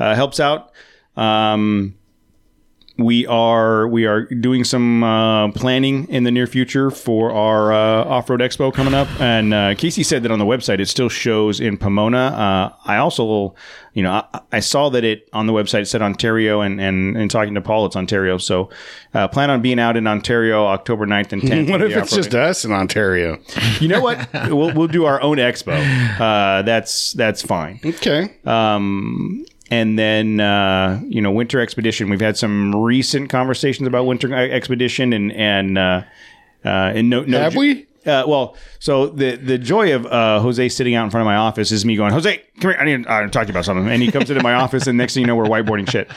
uh, 0.00 0.14
helps 0.14 0.40
out. 0.40 0.72
Um, 1.14 1.94
we 2.98 3.26
are 3.26 3.88
we 3.88 4.04
are 4.04 4.24
doing 4.26 4.64
some 4.64 5.02
uh, 5.02 5.50
planning 5.52 6.06
in 6.08 6.24
the 6.24 6.30
near 6.30 6.46
future 6.46 6.90
for 6.90 7.32
our 7.32 7.72
uh, 7.72 8.04
off 8.04 8.28
road 8.28 8.40
expo 8.40 8.72
coming 8.72 8.92
up. 8.92 9.08
And 9.20 9.54
uh, 9.54 9.74
KC 9.74 10.04
said 10.04 10.22
that 10.24 10.30
on 10.30 10.38
the 10.38 10.44
website 10.44 10.78
it 10.78 10.86
still 10.86 11.08
shows 11.08 11.60
in 11.60 11.78
Pomona. 11.78 12.18
Uh, 12.18 12.74
I 12.84 12.98
also, 12.98 13.54
you 13.94 14.02
know, 14.02 14.12
I, 14.12 14.40
I 14.52 14.60
saw 14.60 14.90
that 14.90 15.04
it 15.04 15.28
on 15.32 15.46
the 15.46 15.52
website 15.52 15.82
it 15.82 15.86
said 15.86 16.02
Ontario, 16.02 16.60
and 16.60 16.80
and, 16.80 17.16
and 17.16 17.30
talking 17.30 17.54
to 17.54 17.62
Paul, 17.62 17.86
it's 17.86 17.96
Ontario. 17.96 18.36
So 18.36 18.68
uh, 19.14 19.28
plan 19.28 19.50
on 19.50 19.62
being 19.62 19.78
out 19.78 19.96
in 19.96 20.06
Ontario 20.06 20.66
October 20.66 21.06
9th 21.06 21.32
and 21.32 21.42
10th. 21.42 21.62
What 21.72 21.80
if 21.80 21.96
it's 21.96 22.14
just 22.14 22.34
us 22.34 22.66
in 22.66 22.72
Ontario? 22.72 23.38
you 23.80 23.88
know 23.88 24.02
what? 24.02 24.28
we'll 24.50 24.74
we'll 24.74 24.88
do 24.88 25.06
our 25.06 25.20
own 25.22 25.38
expo. 25.38 25.72
Uh, 26.20 26.62
that's 26.62 27.14
that's 27.14 27.40
fine. 27.40 27.80
Okay. 27.84 28.36
Um, 28.44 29.46
and 29.72 29.98
then 29.98 30.38
uh, 30.38 31.00
you 31.08 31.22
know, 31.22 31.30
winter 31.30 31.58
expedition. 31.58 32.10
We've 32.10 32.20
had 32.20 32.36
some 32.36 32.76
recent 32.76 33.30
conversations 33.30 33.88
about 33.88 34.04
winter 34.04 34.34
expedition, 34.34 35.14
and 35.14 35.32
and 35.32 35.78
uh, 35.78 36.02
uh, 36.62 36.68
and 36.68 37.08
no, 37.08 37.22
no 37.22 37.38
Have 37.38 37.56
we? 37.56 37.86
Uh, 38.04 38.24
well, 38.26 38.56
so 38.80 39.06
the 39.06 39.36
the 39.36 39.56
joy 39.56 39.94
of 39.94 40.04
uh, 40.06 40.40
Jose 40.40 40.68
sitting 40.70 40.94
out 40.94 41.04
in 41.04 41.10
front 41.10 41.22
of 41.22 41.26
my 41.26 41.36
office 41.36 41.72
is 41.72 41.84
me 41.86 41.96
going, 41.96 42.12
Jose, 42.12 42.36
come 42.60 42.72
here. 42.72 42.78
I 42.78 42.84
need 42.84 43.06
uh, 43.06 43.20
to 43.22 43.28
talk 43.30 43.44
to 43.44 43.48
you 43.48 43.52
about 43.52 43.64
something. 43.64 43.88
And 43.88 44.02
he 44.02 44.10
comes 44.10 44.28
into 44.28 44.42
my 44.42 44.54
office, 44.64 44.86
and 44.88 44.98
next 44.98 45.14
thing 45.14 45.22
you 45.22 45.26
know, 45.26 45.36
we're 45.36 45.44
whiteboarding 45.44 45.88
shit. 45.88 46.10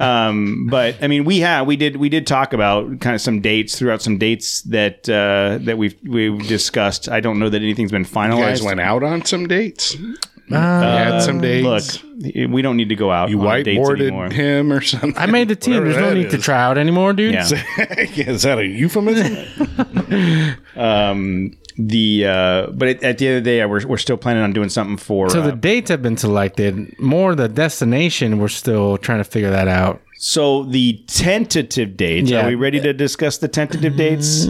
Um, 0.00 0.68
but 0.70 1.02
I 1.02 1.08
mean, 1.08 1.24
we 1.24 1.40
have 1.40 1.66
we 1.66 1.76
did 1.76 1.96
we 1.96 2.10
did 2.10 2.26
talk 2.28 2.52
about 2.52 3.00
kind 3.00 3.14
of 3.14 3.22
some 3.22 3.40
dates 3.40 3.76
throughout 3.76 4.02
some 4.02 4.18
dates 4.18 4.60
that 4.62 5.08
uh, 5.08 5.58
that 5.62 5.78
we've 5.78 5.96
we've 6.06 6.46
discussed. 6.46 7.08
I 7.08 7.20
don't 7.20 7.38
know 7.38 7.48
that 7.48 7.62
anything's 7.62 7.90
been 7.90 8.02
You 8.02 8.08
finalized. 8.08 8.40
guys 8.40 8.62
went 8.62 8.80
out 8.80 9.02
on 9.02 9.24
some 9.24 9.48
dates. 9.48 9.96
Uh, 10.52 10.80
had 10.96 11.20
some 11.20 11.40
dates. 11.40 12.02
Look, 12.02 12.50
we 12.50 12.62
don't 12.62 12.76
need 12.76 12.88
to 12.88 12.96
go 12.96 13.10
out. 13.10 13.30
you 13.30 13.40
on 13.40 13.62
dates 13.62 13.88
anymore. 13.88 14.28
whiteboarded 14.28 14.32
him 14.32 14.72
or 14.72 14.80
something. 14.80 15.16
I 15.16 15.26
made 15.26 15.48
the 15.48 15.56
team. 15.56 15.74
Whatever 15.74 15.92
There's 15.92 16.02
no 16.02 16.08
that 16.10 16.16
need 16.16 16.30
to 16.30 16.36
is. 16.38 16.44
try 16.44 16.60
out 16.62 16.78
anymore, 16.78 17.12
dude. 17.12 17.34
Yeah. 17.34 17.42
is 17.48 18.42
that 18.42 18.58
a 18.58 18.66
euphemism? 18.66 20.56
um, 20.76 21.56
the 21.78 22.26
uh, 22.26 22.66
but 22.72 22.88
at, 22.88 23.02
at 23.02 23.18
the 23.18 23.28
end 23.28 23.38
of 23.38 23.44
the 23.44 23.50
day, 23.50 23.64
we're, 23.64 23.86
we're 23.86 23.96
still 23.96 24.16
planning 24.16 24.42
on 24.42 24.52
doing 24.52 24.68
something 24.68 24.96
for. 24.96 25.30
So 25.30 25.40
uh, 25.40 25.46
the 25.46 25.52
dates 25.52 25.88
have 25.90 26.02
been 26.02 26.16
selected. 26.16 26.98
More 26.98 27.34
the 27.34 27.48
destination, 27.48 28.38
we're 28.38 28.48
still 28.48 28.98
trying 28.98 29.18
to 29.18 29.24
figure 29.24 29.50
that 29.50 29.68
out. 29.68 30.02
so 30.16 30.64
the 30.64 31.02
tentative 31.06 31.96
dates. 31.96 32.30
Yeah. 32.30 32.44
Are 32.44 32.48
we 32.48 32.54
ready 32.54 32.80
to 32.80 32.92
discuss 32.92 33.38
the 33.38 33.48
tentative 33.48 33.96
dates? 33.96 34.46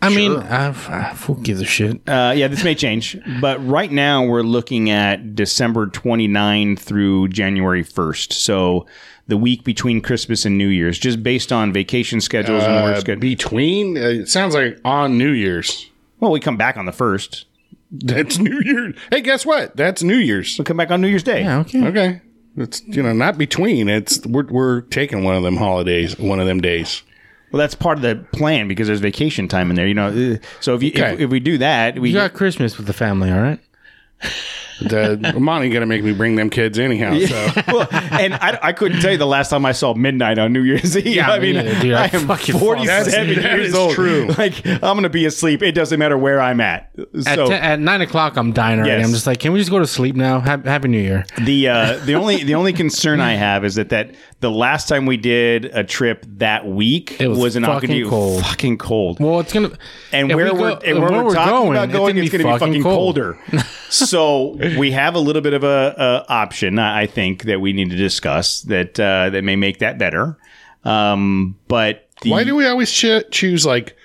I 0.00 0.10
mean, 0.10 0.32
uh, 0.36 0.72
who 1.16 1.36
gives 1.42 1.60
a 1.60 1.64
shit? 1.64 1.96
Uh, 2.08 2.32
yeah, 2.36 2.46
this 2.48 2.62
may 2.62 2.74
change, 2.76 3.18
but 3.40 3.64
right 3.66 3.90
now 3.90 4.24
we're 4.24 4.42
looking 4.42 4.90
at 4.90 5.34
December 5.34 5.86
29 5.88 6.76
through 6.76 7.28
January 7.28 7.82
1st. 7.82 8.32
So 8.32 8.86
the 9.26 9.36
week 9.36 9.64
between 9.64 10.00
Christmas 10.00 10.44
and 10.44 10.56
New 10.56 10.68
Year's, 10.68 10.98
just 10.98 11.22
based 11.22 11.50
on 11.52 11.72
vacation 11.72 12.20
schedules 12.20 12.62
and 12.62 12.74
work 12.84 12.96
Uh, 12.96 13.00
schedules. 13.00 13.20
between? 13.20 13.96
Uh, 13.98 14.02
it 14.02 14.28
sounds 14.28 14.54
like 14.54 14.78
on 14.84 15.18
New 15.18 15.32
Year's. 15.32 15.90
well, 16.20 16.30
we 16.30 16.38
come 16.40 16.56
back 16.56 16.76
on 16.76 16.86
the 16.86 16.92
first. 16.92 17.46
That's 17.90 18.38
New 18.38 18.60
Year's. 18.64 18.94
Hey, 19.10 19.20
guess 19.20 19.44
what? 19.46 19.76
That's 19.76 20.02
New 20.02 20.16
Year's. 20.18 20.56
We 20.58 20.64
come 20.64 20.76
back 20.76 20.90
on 20.90 21.00
New 21.00 21.08
Year's 21.08 21.22
Day. 21.24 21.42
Yeah, 21.42 21.58
okay. 21.60 21.86
Okay. 21.86 22.20
It's 22.56 22.82
you 22.86 23.02
know 23.02 23.12
not 23.12 23.38
between. 23.38 23.88
It's 23.88 24.24
we're 24.26 24.44
we're 24.46 24.80
taking 24.82 25.22
one 25.24 25.36
of 25.36 25.42
them 25.42 25.56
holidays, 25.56 26.18
one 26.18 26.38
of 26.40 26.46
them 26.46 26.60
days. 26.60 27.02
Well, 27.52 27.58
that's 27.60 27.74
part 27.74 27.98
of 27.98 28.02
the 28.02 28.16
plan 28.32 28.68
because 28.68 28.86
there's 28.88 29.00
vacation 29.00 29.48
time 29.48 29.70
in 29.70 29.76
there, 29.76 29.86
you 29.86 29.94
know. 29.94 30.08
uh, 30.08 30.36
So 30.60 30.74
if 30.74 30.82
you 30.82 30.90
Okay. 30.90 31.14
if, 31.14 31.20
if 31.20 31.30
we 31.30 31.40
do 31.40 31.58
that, 31.58 31.98
we 31.98 32.10
You 32.10 32.14
got 32.16 32.34
Christmas 32.34 32.76
with 32.76 32.86
the 32.86 32.92
family, 32.92 33.30
all 33.30 33.40
right? 33.40 33.58
The 34.80 35.34
Monty 35.40 35.70
gonna 35.70 35.86
make 35.86 36.04
me 36.04 36.12
bring 36.14 36.36
them 36.36 36.50
kids 36.50 36.78
anyhow. 36.78 37.18
So 37.18 37.50
well, 37.66 37.88
and 37.90 38.32
I, 38.34 38.60
I 38.62 38.72
couldn't 38.72 39.00
tell 39.00 39.10
you 39.10 39.18
the 39.18 39.26
last 39.26 39.48
time 39.50 39.66
I 39.66 39.72
saw 39.72 39.92
midnight 39.94 40.38
on 40.38 40.52
New 40.52 40.62
Year's 40.62 40.96
Eve. 40.96 41.04
Yeah, 41.16 41.32
I 41.32 41.40
mean, 41.40 41.56
neither, 41.56 41.80
dude. 41.80 41.94
I 41.94 42.02
I 42.04 42.10
am 42.12 42.28
fucking 42.28 42.56
47 42.56 42.86
That's- 42.86 43.12
that 43.12 43.26
years 43.56 43.68
is 43.70 43.74
old. 43.74 43.94
true. 43.96 44.28
Like 44.38 44.64
I'm 44.64 44.78
gonna 44.80 45.08
be 45.08 45.26
asleep. 45.26 45.64
It 45.64 45.72
doesn't 45.72 45.98
matter 45.98 46.16
where 46.16 46.40
I'm 46.40 46.60
at. 46.60 46.92
At, 46.96 47.24
So 47.34 47.46
te- 47.48 47.54
at 47.54 47.80
nine 47.80 48.02
o'clock, 48.02 48.36
I'm 48.36 48.52
dying 48.52 48.78
already. 48.78 48.98
Yes. 48.98 49.04
I'm 49.08 49.12
just 49.12 49.26
like, 49.26 49.40
can 49.40 49.50
we 49.52 49.58
just 49.58 49.70
go 49.72 49.80
to 49.80 49.86
sleep 49.86 50.14
now? 50.14 50.38
Ha- 50.38 50.62
Happy 50.64 50.86
New 50.86 51.00
Year. 51.00 51.26
the 51.42 51.68
uh, 51.68 51.96
the 52.04 52.14
only 52.14 52.44
the 52.44 52.54
only 52.54 52.72
concern 52.72 53.20
I 53.20 53.32
have 53.34 53.64
is 53.64 53.74
that 53.74 53.88
that 53.88 54.14
the 54.40 54.50
last 54.50 54.88
time 54.88 55.04
we 55.06 55.16
did 55.16 55.64
a 55.66 55.82
trip 55.82 56.24
that 56.36 56.64
week 56.66 57.20
It 57.20 57.26
was 57.28 57.56
in 57.56 57.64
fucking 57.64 57.90
Akagi- 57.90 58.08
cold. 58.08 58.42
fucking 58.44 58.78
cold. 58.78 59.18
Well, 59.20 59.40
it's 59.40 59.52
gonna. 59.52 59.72
and 60.12 60.32
where 60.32 60.54
we 60.54 60.62
are 60.62 60.80
and 60.84 61.00
where, 61.00 61.10
where 61.10 61.20
we're, 61.22 61.24
we're 61.28 61.34
talking 61.34 61.52
going, 61.54 61.70
about 61.72 61.84
it's 61.88 61.92
going, 61.92 62.14
gonna 62.14 62.24
it's 62.24 62.30
be 62.32 62.38
going 62.38 62.46
to 62.46 62.54
be 62.54 62.58
fucking 62.58 62.72
fucking 62.74 62.82
cold. 62.84 63.16
colder. 63.16 63.38
so 63.90 64.56
we 64.78 64.92
have 64.92 65.14
a 65.14 65.18
little 65.18 65.42
bit 65.42 65.54
of 65.54 65.64
a, 65.64 65.94
a 66.28 66.32
option, 66.32 66.78
I 66.78 67.06
think, 67.06 67.44
that 67.44 67.60
we 67.60 67.72
need 67.72 67.90
to 67.90 67.96
discuss 67.96 68.62
that 68.62 68.98
uh, 69.00 69.30
that 69.30 69.42
may 69.42 69.56
make 69.56 69.78
that 69.80 69.98
better. 69.98 70.38
Um, 70.84 71.56
but 71.66 72.08
the, 72.22 72.30
why 72.30 72.44
do 72.44 72.54
we 72.54 72.66
always 72.66 72.92
ch- 72.92 73.28
choose 73.30 73.66
like 73.66 73.96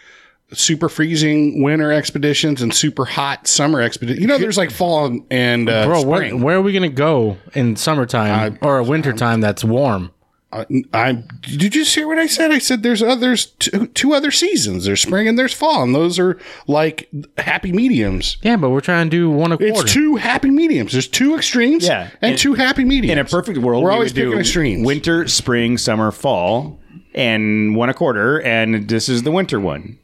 super 0.51 0.89
freezing 0.89 1.63
winter 1.63 1.91
expeditions 1.91 2.61
and 2.61 2.73
super 2.73 3.05
hot 3.05 3.45
summer 3.47 3.81
expeditions? 3.81 4.19
You 4.21 4.27
know, 4.27 4.37
there's 4.39 4.57
like 4.57 4.71
fall 4.71 5.19
and- 5.29 5.69
uh, 5.69 5.85
Bro, 5.85 6.03
where, 6.03 6.21
spring. 6.25 6.41
where 6.41 6.57
are 6.57 6.61
we 6.61 6.73
gonna 6.73 6.89
go 6.89 7.37
in 7.53 7.75
summertime 7.75 8.57
or 8.63 8.79
a 8.79 8.83
wintertime 8.83 9.41
that's 9.41 9.63
warm? 9.63 10.11
I, 10.53 10.65
I 10.93 11.11
did 11.41 11.63
you 11.63 11.69
just 11.69 11.95
hear 11.95 12.07
what 12.07 12.19
I 12.19 12.27
said? 12.27 12.51
I 12.51 12.59
said 12.59 12.83
there's 12.83 13.01
others 13.01 13.47
two, 13.59 13.87
two 13.87 14.13
other 14.13 14.29
seasons. 14.31 14.85
There's 14.85 15.01
spring 15.01 15.27
and 15.27 15.37
there's 15.39 15.53
fall, 15.53 15.81
and 15.83 15.95
those 15.95 16.19
are 16.19 16.39
like 16.67 17.09
happy 17.37 17.71
mediums. 17.71 18.37
Yeah, 18.43 18.57
but 18.57 18.69
we're 18.69 18.81
trying 18.81 19.07
to 19.09 19.09
do 19.09 19.29
one 19.31 19.51
a 19.51 19.57
quarter. 19.57 19.73
It's 19.81 19.93
two 19.93 20.15
happy 20.17 20.51
mediums. 20.51 20.91
There's 20.91 21.07
two 21.07 21.35
extremes, 21.35 21.85
Yeah. 21.87 22.09
and 22.21 22.33
In- 22.33 22.37
two 22.37 22.53
happy 22.53 22.83
mediums. 22.85 23.11
in 23.13 23.17
a 23.19 23.25
perfect 23.25 23.57
world, 23.57 23.83
we're 23.83 23.89
we 23.89 23.93
always 23.95 24.13
doing 24.13 24.39
extremes. 24.39 24.85
winter, 24.85 25.27
spring, 25.27 25.77
summer, 25.77 26.11
fall, 26.11 26.79
and 27.15 27.75
one 27.75 27.89
a 27.89 27.93
quarter, 27.93 28.39
and 28.41 28.87
this 28.87 29.09
is 29.09 29.23
the 29.23 29.31
winter 29.31 29.59
one. 29.59 29.97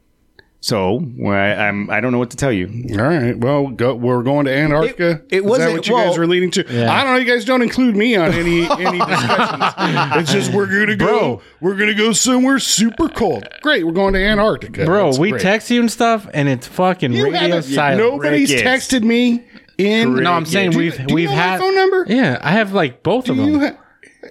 So 0.61 1.01
well, 1.17 1.33
I, 1.33 1.67
I'm 1.67 1.89
I 1.89 2.01
don't 2.01 2.11
know 2.11 2.17
what 2.19 2.31
to 2.31 2.37
tell 2.37 2.51
you. 2.51 2.67
All 2.91 2.97
right. 3.07 3.37
Well, 3.37 3.67
go, 3.67 3.95
we're 3.95 4.23
going 4.23 4.45
to 4.45 4.53
Antarctica. 4.53 5.21
It- 5.29 5.35
it 5.35 5.35
Is 5.37 5.41
that 5.43 5.49
wasn't- 5.49 5.71
what 5.73 5.87
you 5.87 5.93
well- 5.95 6.09
guys 6.09 6.17
were 6.17 6.27
leading 6.27 6.51
to? 6.51 6.61
I 6.91 7.03
don't 7.03 7.13
know. 7.13 7.19
You 7.19 7.25
guys 7.25 7.45
don't 7.45 7.61
include 7.61 7.95
me 7.95 8.17
on 8.17 8.33
any 8.33 8.63
any 8.69 8.99
discussions. 8.99 9.73
it's 10.21 10.31
just 10.33 10.53
we're 10.53 10.65
gonna 10.65 10.97
go. 10.97 11.05
Bro. 11.05 11.41
We're 11.61 11.75
gonna 11.75 11.93
go 11.95 12.11
somewhere 12.11 12.59
super 12.59 13.07
cold. 13.07 13.47
Great. 13.61 13.85
We're 13.85 13.93
going 13.93 14.13
to 14.15 14.19
Antarctica, 14.21 14.83
Bro, 14.83 15.05
That's 15.05 15.19
we 15.19 15.29
great. 15.31 15.41
text 15.41 15.71
you 15.71 15.79
and 15.79 15.89
stuff, 15.89 16.27
and 16.33 16.49
it's 16.49 16.67
fucking 16.67 17.13
You 17.13 17.25
radio 17.25 17.39
haven't- 17.39 17.63
silent. 17.63 17.99
Nobody's 18.01 18.51
Crickets. 18.51 18.87
texted 18.89 19.03
me 19.03 19.45
in. 19.77 20.13
no, 20.15 20.33
I'm 20.33 20.45
saying 20.45 20.71
Do 20.71 20.77
we've 20.79 20.97
do 20.97 21.03
you 21.07 21.15
we've 21.15 21.29
know 21.29 21.35
my 21.35 21.41
had 21.41 21.59
phone 21.61 21.75
number. 21.75 22.05
Yeah, 22.09 22.37
I 22.41 22.51
have 22.51 22.73
like 22.73 23.01
both 23.01 23.29
of 23.29 23.37
Do 23.37 23.59
them. 23.59 23.77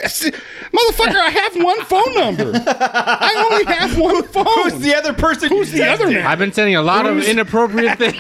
You 0.02 0.32
ha- 0.32 0.38
Motherfucker, 0.72 1.16
I 1.16 1.30
have 1.30 1.56
one 1.64 1.80
phone 1.84 2.14
number. 2.14 2.52
I 2.66 3.48
only 3.50 3.64
have 3.64 3.98
one 3.98 4.22
phone. 4.28 4.44
Who's 4.70 4.80
the 4.80 4.94
other 4.94 5.12
person? 5.12 5.48
Who's 5.48 5.72
the 5.72 5.84
other 5.84 6.06
man? 6.10 6.26
I've 6.26 6.38
been 6.38 6.52
sending 6.52 6.76
a 6.76 6.82
lot 6.82 7.06
of 7.06 7.22
inappropriate 7.22 7.98
things. 7.98 8.16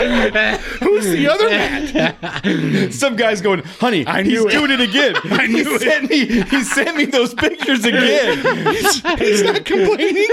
Who's 0.80 1.04
the 1.04 1.28
other 1.28 1.48
Matt? 1.50 2.92
Some 2.94 3.16
guy's 3.16 3.40
going, 3.40 3.62
honey, 3.64 4.06
I 4.06 4.22
he's 4.22 4.44
it. 4.44 4.50
doing 4.50 4.70
it 4.70 4.80
again. 4.80 5.14
I 5.24 5.46
knew 5.46 5.64
he 5.64 5.74
it. 5.74 5.80
Sent 5.82 6.10
me, 6.10 6.26
he 6.42 6.64
sent 6.64 6.96
me 6.96 7.04
those 7.06 7.34
pictures 7.34 7.84
again. 7.84 8.38
He's, 8.74 9.02
he's 9.18 9.42
not 9.42 9.64
complaining. 9.64 10.26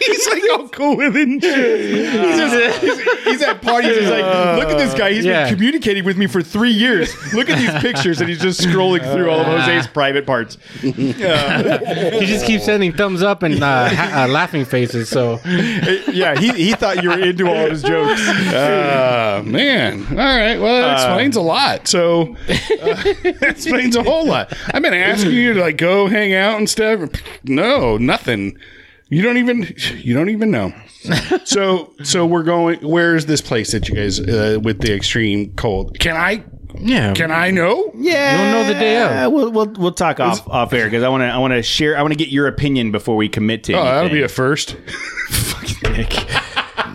He's 0.00 0.26
like 0.28 0.42
all 0.52 0.68
cool 0.68 0.96
with 0.96 1.14
it. 1.16 1.28
He's, 1.28 1.42
just, 2.50 2.80
he's, 2.80 3.24
he's 3.24 3.42
at 3.42 3.60
parties. 3.62 3.98
He's 3.98 4.08
like, 4.10 4.24
look 4.58 4.68
at 4.70 4.78
this 4.78 4.94
guy. 4.94 5.12
He's 5.12 5.24
Yeah. 5.24 5.44
been 5.44 5.54
communicating 5.56 6.04
with 6.04 6.16
me 6.16 6.26
for 6.26 6.42
three 6.42 6.70
years. 6.72 7.12
Look 7.34 7.48
at 7.50 7.58
these 7.58 7.82
pictures, 7.82 8.20
and 8.20 8.28
he's 8.28 8.40
just 8.40 8.60
scrolling 8.60 9.00
through 9.12 9.30
all 9.30 9.40
of 9.40 9.46
Jose's 9.46 9.86
private 9.86 10.26
parts. 10.26 10.56
He 10.80 11.12
just 11.12 12.46
keeps 12.46 12.64
sending 12.64 12.92
thumbs 12.92 13.22
up 13.22 13.42
and 13.42 13.62
uh, 13.62 13.88
ha- 13.88 14.24
uh, 14.24 14.28
laughing 14.28 14.64
faces. 14.64 15.08
So 15.08 15.40
yeah, 15.44 16.38
he, 16.38 16.50
he 16.52 16.72
thought 16.72 17.02
you 17.02 17.10
were 17.10 17.18
into 17.18 17.46
all 17.48 17.56
of 17.56 17.70
his 17.70 17.82
jokes. 17.82 18.20
Uh, 18.28 18.85
man. 19.44 20.06
All 20.10 20.16
right. 20.16 20.56
Well, 20.58 20.80
that 20.82 20.94
explains 20.94 21.36
a 21.36 21.40
lot. 21.40 21.88
So, 21.88 22.22
uh, 22.22 22.34
that 22.52 23.38
explains 23.42 23.96
a 23.96 24.02
whole 24.02 24.26
lot. 24.26 24.52
I've 24.72 24.82
been 24.82 24.94
asking 24.94 25.32
you 25.32 25.54
to 25.54 25.60
like 25.60 25.76
go 25.76 26.06
hang 26.06 26.34
out 26.34 26.58
and 26.58 26.68
stuff. 26.68 27.10
No, 27.44 27.96
nothing. 27.96 28.58
You 29.08 29.22
don't 29.22 29.36
even. 29.36 29.72
You 29.96 30.14
don't 30.14 30.30
even 30.30 30.50
know. 30.50 30.72
So, 31.44 31.92
so 32.02 32.26
we're 32.26 32.42
going. 32.42 32.80
Where's 32.80 33.26
this 33.26 33.40
place 33.40 33.72
that 33.72 33.88
you 33.88 33.94
guys 33.94 34.18
uh, 34.18 34.58
with 34.60 34.80
the 34.80 34.92
extreme 34.94 35.54
cold? 35.54 35.98
Can 36.00 36.16
I? 36.16 36.42
yeah, 36.78 37.14
Can 37.14 37.30
I 37.30 37.50
know? 37.50 37.90
Yeah, 37.94 38.36
You'll 38.36 38.62
know 38.62 38.68
the 38.72 38.78
day 38.78 39.24
of. 39.24 39.32
We'll 39.32 39.50
we'll, 39.50 39.72
we'll 39.72 39.92
talk 39.92 40.20
off 40.20 40.46
off 40.48 40.72
air 40.72 40.86
because 40.86 41.02
I 41.02 41.08
want 41.08 41.22
to 41.22 41.26
I 41.26 41.38
want 41.38 41.52
to 41.52 41.62
share 41.62 41.96
I 41.96 42.02
want 42.02 42.12
to 42.12 42.18
get 42.18 42.28
your 42.28 42.48
opinion 42.48 42.92
before 42.92 43.16
we 43.16 43.28
commit 43.28 43.64
to. 43.64 43.74
Oh, 43.74 43.84
that'll 43.84 44.10
be 44.10 44.22
a 44.22 44.28
first. 44.28 44.76
dick. 45.82 46.12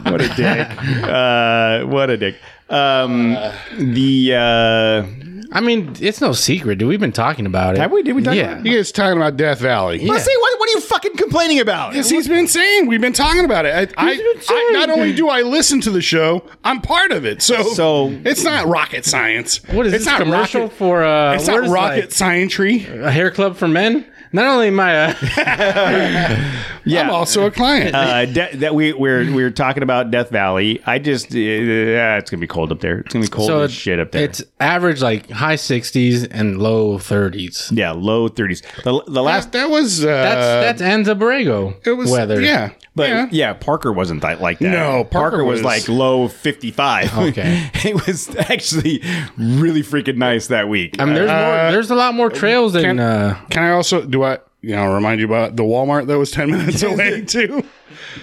What 0.04 0.22
a 0.22 0.28
dick. 0.36 0.68
Uh, 1.12 1.86
what 1.86 2.10
a 2.10 2.18
dick. 2.18 2.36
Um, 2.70 3.34
the 3.78 4.34
uh, 4.36 5.06
I 5.54 5.60
mean, 5.60 5.94
it's 6.00 6.22
no 6.22 6.32
secret, 6.32 6.78
dude. 6.78 6.88
We've 6.88 7.00
been 7.00 7.12
talking 7.12 7.46
about 7.46 7.76
it. 7.76 7.80
Have 7.80 7.92
we? 7.92 8.02
Did 8.04 8.14
we 8.16 8.24
talk 8.24 8.36
Yeah. 8.36 8.54
about 8.54 8.66
You 8.66 8.78
guys 8.78 8.92
talking 8.94 9.18
about 9.18 9.36
Death 9.36 9.60
Valley? 9.60 10.00
Let's 10.00 10.24
see. 10.24 10.36
What, 10.40 10.60
what 10.60 10.70
are 10.70 10.72
you 10.74 10.80
fucking 10.80 11.18
complaining 11.18 11.60
about? 11.60 11.94
Yes, 11.96 12.10
he's 12.10 12.28
been 12.30 12.48
saying. 12.48 12.88
We've 12.88 13.02
been 13.02 13.12
talking 13.12 13.44
about 13.44 13.66
it. 13.66 13.74
I, 13.76 13.80
I, 14.02 14.16
been 14.16 14.26
I 14.26 14.40
saying. 14.40 14.74
not 14.74 14.90
only 14.90 15.12
do 15.14 15.28
I 15.28 15.42
listen 15.42 15.82
to 15.82 15.90
the 15.90 16.02
show, 16.02 16.46
I'm 16.64 16.80
part 16.82 17.12
of 17.12 17.26
it. 17.26 17.42
So, 17.42 17.64
So- 17.74 18.10
it's 18.24 18.44
not 18.46 18.68
rocket 18.68 19.04
science. 19.06 19.58
What 19.68 19.86
is 19.88 19.94
it's 19.94 20.06
this 20.06 20.12
not 20.12 20.22
commercial 20.22 20.62
rocket, 20.64 20.76
for? 20.78 21.04
Uh, 21.04 21.34
It's 21.36 21.48
what 21.48 21.56
not 21.56 21.64
is, 21.66 21.72
rocket 21.72 22.00
like, 22.06 22.12
scientry. 22.14 22.86
a 22.86 23.12
hair 23.12 23.32
club 23.32 23.58
for 23.58 23.68
men. 23.68 24.06
Not 24.34 24.46
only 24.48 24.68
am 24.68 24.80
I 24.80 24.96
uh, 25.08 25.14
Yeah. 26.84 27.02
I'm 27.02 27.12
also 27.12 27.46
a 27.46 27.52
client. 27.52 27.94
uh, 27.94 28.26
de- 28.34 28.56
that 28.58 28.74
we 28.74 28.92
we're 28.94 29.32
we're 29.36 29.52
talking 29.52 29.84
about 29.84 30.10
Death 30.10 30.32
Valley. 30.32 30.82
I 30.86 30.98
just 30.98 31.28
uh, 31.28 31.38
it's 31.38 32.32
gonna 32.32 32.42
be 32.42 32.48
cold 32.48 32.72
up 32.72 32.80
there. 32.80 33.00
It's 33.00 33.14
gonna 33.14 33.26
be 33.26 33.30
cold 33.30 33.48
so 33.48 33.60
as 33.62 33.72
shit 33.72 34.00
up 34.00 34.12
there. 34.12 34.24
It's 34.24 34.42
average 34.60 35.00
like 35.02 35.30
high 35.30 35.58
sixties 35.58 36.24
and 36.26 36.58
low 36.60 36.98
thirties. 36.98 37.70
yeah, 37.72 37.92
low 37.92 38.28
thirties. 38.30 38.64
The, 38.84 39.04
the 39.08 39.22
last, 39.22 39.52
that 39.52 39.70
was 39.70 40.04
uh, 40.04 40.08
That's 40.08 40.80
that's 40.80 40.82
Anza 40.82 41.18
Borrego 41.18 41.76
it 41.86 41.92
was 41.92 42.10
weather. 42.10 42.42
Yeah, 42.42 42.72
but 42.96 43.10
yeah. 43.10 43.28
yeah. 43.32 43.54
Parker 43.54 43.94
wasn't 43.94 44.24
that 44.24 44.42
like 44.42 44.58
that. 44.60 44.70
No, 44.72 45.04
Parker 45.04 45.44
was, 45.44 45.60
was- 45.60 45.64
like 45.66 45.88
low 45.88 46.28
fifty 46.28 46.72
five. 46.72 47.16
Okay. 47.16 47.70
it 47.76 48.08
was 48.08 48.36
actually 48.36 49.04
really 49.38 49.84
freaking 49.84 50.18
nice 50.18 50.48
that 50.48 50.68
week. 50.68 50.96
I 51.00 51.06
mean, 51.06 51.14
there's 51.14 51.30
Uh, 51.30 51.36
more. 51.46 51.72
There's 51.72 51.92
a 51.92 51.96
lot 51.96 52.16
more 52.16 52.32
trails 52.32 52.74
than. 52.74 52.82
can- 52.84 53.00
uh, 53.00 53.40
Can 53.52 53.62
I 53.64 53.70
also 53.72 54.02
do 54.04 54.21
I 54.24 54.40
you 54.62 54.76
know 54.76 54.94
remind 54.94 55.20
you 55.20 55.26
about 55.28 55.56
the 55.56 55.64
Walmart 55.64 56.08
that 56.08 56.18
was 56.18 56.32
ten 56.32 56.52
minutes 56.52 56.84
away 56.84 57.22
too? 57.22 57.64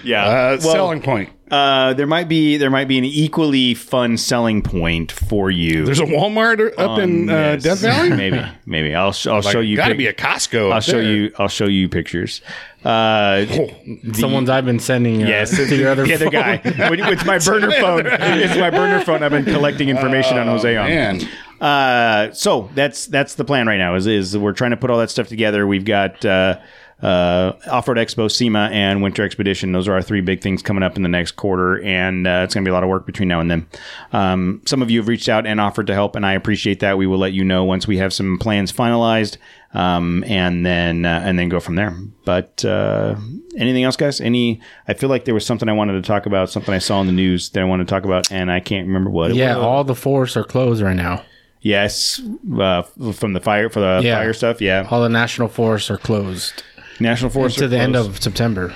yeah, 0.03 0.25
Uh, 0.25 0.57
Well, 0.63 0.71
selling 0.73 1.01
point. 1.01 1.29
Uh, 1.51 1.95
there 1.95 2.05
might 2.05 2.29
be 2.29 2.57
there 2.57 2.69
might 2.69 2.87
be 2.87 2.99
an 2.99 3.03
equally 3.05 3.73
fun 3.73 4.17
selling 4.17 4.61
point 4.61 5.11
for 5.11 5.49
you. 5.49 5.83
There's 5.83 5.99
a 5.99 6.05
Walmart 6.05 6.73
up 6.77 6.99
in 6.99 7.27
uh. 7.27 7.55
Death 7.55 7.79
Valley. 7.79 8.09
maybe, 8.15 8.39
maybe 8.67 8.93
I'll 8.93 9.13
sh- 9.13 9.25
I'll 9.25 9.41
Like, 9.41 9.51
show 9.51 9.59
you. 9.59 9.75
Got 9.75 9.85
to 9.85 9.89
pic- 9.91 9.97
be 9.97 10.05
a 10.07 10.13
Costco. 10.13 10.71
I'll 10.71 10.79
show 10.79 11.01
there. 11.01 11.11
you. 11.11 11.33
I'll 11.39 11.47
show 11.47 11.65
you 11.65 11.89
pictures. 11.89 12.41
Uh, 12.85 13.45
the 13.45 14.29
ones 14.31 14.47
I've 14.49 14.65
been 14.65 14.79
sending. 14.79 15.23
Uh, 15.23 15.27
yes, 15.27 15.49
to 15.55 15.75
your 15.75 15.89
other 15.89 16.05
the 16.05 16.13
other 16.13 16.29
guy 16.29 16.61
with, 16.63 16.99
with 17.09 17.25
my 17.25 17.39
burner 17.45 17.71
phone. 17.71 18.05
It's 18.05 18.55
my 18.57 18.69
burner 18.69 19.03
phone. 19.03 19.23
I've 19.23 19.31
been 19.31 19.45
collecting 19.45 19.89
information 19.89 20.37
on 20.37 20.45
Jose 20.45 20.77
on. 20.77 20.87
Man, 20.87 21.27
Uh, 21.61 22.31
so 22.31 22.69
that's 22.73 23.07
that's 23.07 23.35
the 23.35 23.45
plan 23.45 23.67
right 23.67 23.77
now. 23.77 23.95
Is 23.95 24.07
is 24.07 24.37
we're 24.37 24.53
trying 24.53 24.71
to 24.71 24.77
put 24.77 24.89
all 24.89 24.99
that 24.99 25.09
stuff 25.09 25.27
together. 25.27 25.67
We've 25.67 25.85
got 25.85 26.23
uh, 26.23 26.59
uh, 27.01 27.53
Off 27.69 27.87
Road 27.87 27.97
Expo, 27.97 28.29
SEMA, 28.29 28.69
and 28.71 29.01
Winter 29.01 29.23
Expedition. 29.23 29.71
Those 29.71 29.87
are 29.87 29.93
our 29.93 30.01
three 30.01 30.21
big 30.21 30.41
things 30.41 30.61
coming 30.61 30.83
up 30.83 30.97
in 30.97 31.03
the 31.03 31.09
next 31.09 31.33
quarter, 31.33 31.81
and 31.81 32.27
uh, 32.27 32.41
it's 32.43 32.53
going 32.53 32.63
to 32.63 32.67
be 32.67 32.71
a 32.71 32.73
lot 32.73 32.83
of 32.83 32.89
work 32.89 33.05
between 33.05 33.29
now 33.29 33.39
and 33.39 33.49
then. 33.49 33.67
Um, 34.11 34.61
some 34.65 34.81
of 34.81 34.91
you 34.91 34.99
have 34.99 35.07
reached 35.07 35.29
out 35.29 35.45
and 35.45 35.61
offered 35.61 35.87
to 35.87 35.93
help, 35.93 36.15
and 36.15 36.25
I 36.25 36.33
appreciate 36.33 36.81
that. 36.81 36.97
We 36.97 37.07
will 37.07 37.17
let 37.17 37.31
you 37.33 37.45
know 37.45 37.63
once 37.63 37.87
we 37.87 37.97
have 37.97 38.13
some 38.13 38.37
plans 38.37 38.71
finalized, 38.73 39.37
um, 39.73 40.23
and 40.27 40.65
then 40.65 41.05
uh, 41.05 41.21
and 41.23 41.39
then 41.39 41.47
go 41.47 41.59
from 41.61 41.75
there. 41.75 41.95
But 42.25 42.65
uh, 42.65 43.15
anything 43.57 43.83
else, 43.83 43.95
guys? 43.95 44.19
Any? 44.19 44.61
I 44.87 44.93
feel 44.93 45.09
like 45.09 45.23
there 45.25 45.33
was 45.33 45.45
something 45.45 45.69
I 45.69 45.73
wanted 45.73 45.93
to 45.93 46.01
talk 46.01 46.25
about, 46.25 46.49
something 46.49 46.73
I 46.73 46.79
saw 46.79 46.99
in 46.99 47.07
the 47.07 47.13
news 47.13 47.49
that 47.51 47.61
I 47.61 47.65
wanted 47.65 47.87
to 47.87 47.91
talk 47.91 48.03
about, 48.03 48.29
and 48.31 48.51
I 48.51 48.59
can't 48.59 48.87
remember 48.87 49.09
what. 49.09 49.27
it 49.27 49.33
was. 49.33 49.37
Yeah, 49.37 49.57
all 49.57 49.85
the 49.85 49.95
forests 49.95 50.35
are 50.35 50.43
closed 50.43 50.81
right 50.81 50.95
now. 50.95 51.23
Yes, 51.61 52.21
uh, 52.57 52.83
from 52.83 53.33
the 53.33 53.41
fire 53.41 53.69
for 53.69 53.79
the 53.81 54.01
Yeah. 54.03 54.15
fire 54.15 54.33
stuff. 54.33 54.61
Yeah, 54.61 54.87
All 54.89 55.01
the 55.01 55.09
national 55.09 55.49
forests 55.49 55.91
are 55.91 55.97
closed 55.97 56.63
national 56.99 57.29
forest 57.31 57.57
to 57.59 57.67
the 57.67 57.77
end 57.77 57.95
of 57.95 58.21
September. 58.21 58.73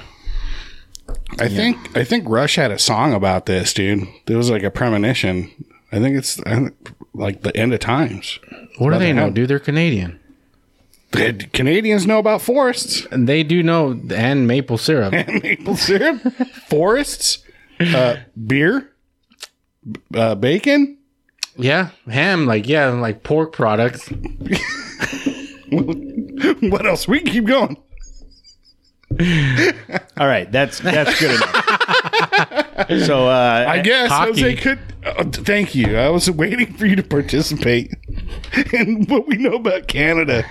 I 1.39 1.47
think 1.49 1.77
I 1.97 2.03
think 2.03 2.25
Rush 2.27 2.55
had 2.55 2.71
a 2.71 2.79
song 2.79 3.13
about 3.13 3.45
this, 3.45 3.73
dude. 3.73 4.07
There 4.25 4.37
was 4.37 4.49
like 4.49 4.63
a 4.63 4.69
premonition. 4.71 5.49
I 5.91 5.99
think 5.99 6.17
it's 6.17 6.39
I 6.45 6.55
think, 6.55 6.91
like 7.13 7.41
the 7.41 7.55
end 7.55 7.73
of 7.73 7.79
times. 7.79 8.39
What 8.77 8.91
do 8.93 8.99
they 8.99 9.13
know, 9.13 9.21
happen. 9.21 9.33
dude? 9.35 9.49
They're 9.49 9.59
Canadian. 9.59 10.19
The 11.11 11.33
Canadians 11.53 12.07
know 12.07 12.17
about 12.17 12.41
forests, 12.41 13.05
And 13.11 13.29
They 13.29 13.43
do 13.43 13.61
know, 13.61 13.99
and 14.15 14.47
maple 14.47 14.79
syrup. 14.79 15.11
maple 15.43 15.75
syrup, 15.77 16.19
forests, 16.67 17.37
uh, 17.79 18.15
beer, 18.47 18.89
uh, 20.15 20.33
bacon. 20.35 20.97
Yeah, 21.55 21.89
ham, 22.07 22.45
like 22.45 22.67
yeah, 22.67 22.89
like 22.89 23.23
pork 23.23 23.53
products. 23.53 24.09
What 25.73 26.85
else? 26.85 27.07
We 27.07 27.19
can 27.19 27.33
keep 27.33 27.45
going. 27.45 27.77
All 30.17 30.27
right, 30.27 30.51
that's 30.51 30.79
that's 30.79 31.19
good 31.19 31.35
enough. 31.35 33.05
so 33.05 33.27
uh, 33.27 33.65
I 33.67 33.79
guess 33.81 34.09
hockey. 34.09 34.41
Jose 34.41 34.55
could. 34.55 34.79
Uh, 35.05 35.23
thank 35.25 35.75
you. 35.75 35.97
I 35.97 36.09
was 36.09 36.29
waiting 36.29 36.73
for 36.73 36.85
you 36.85 36.95
to 36.95 37.03
participate 37.03 37.93
in 38.73 39.05
what 39.05 39.27
we 39.27 39.37
know 39.37 39.53
about 39.55 39.87
Canada. 39.87 40.45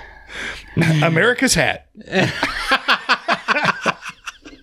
America's 1.02 1.54
hat. 1.54 1.88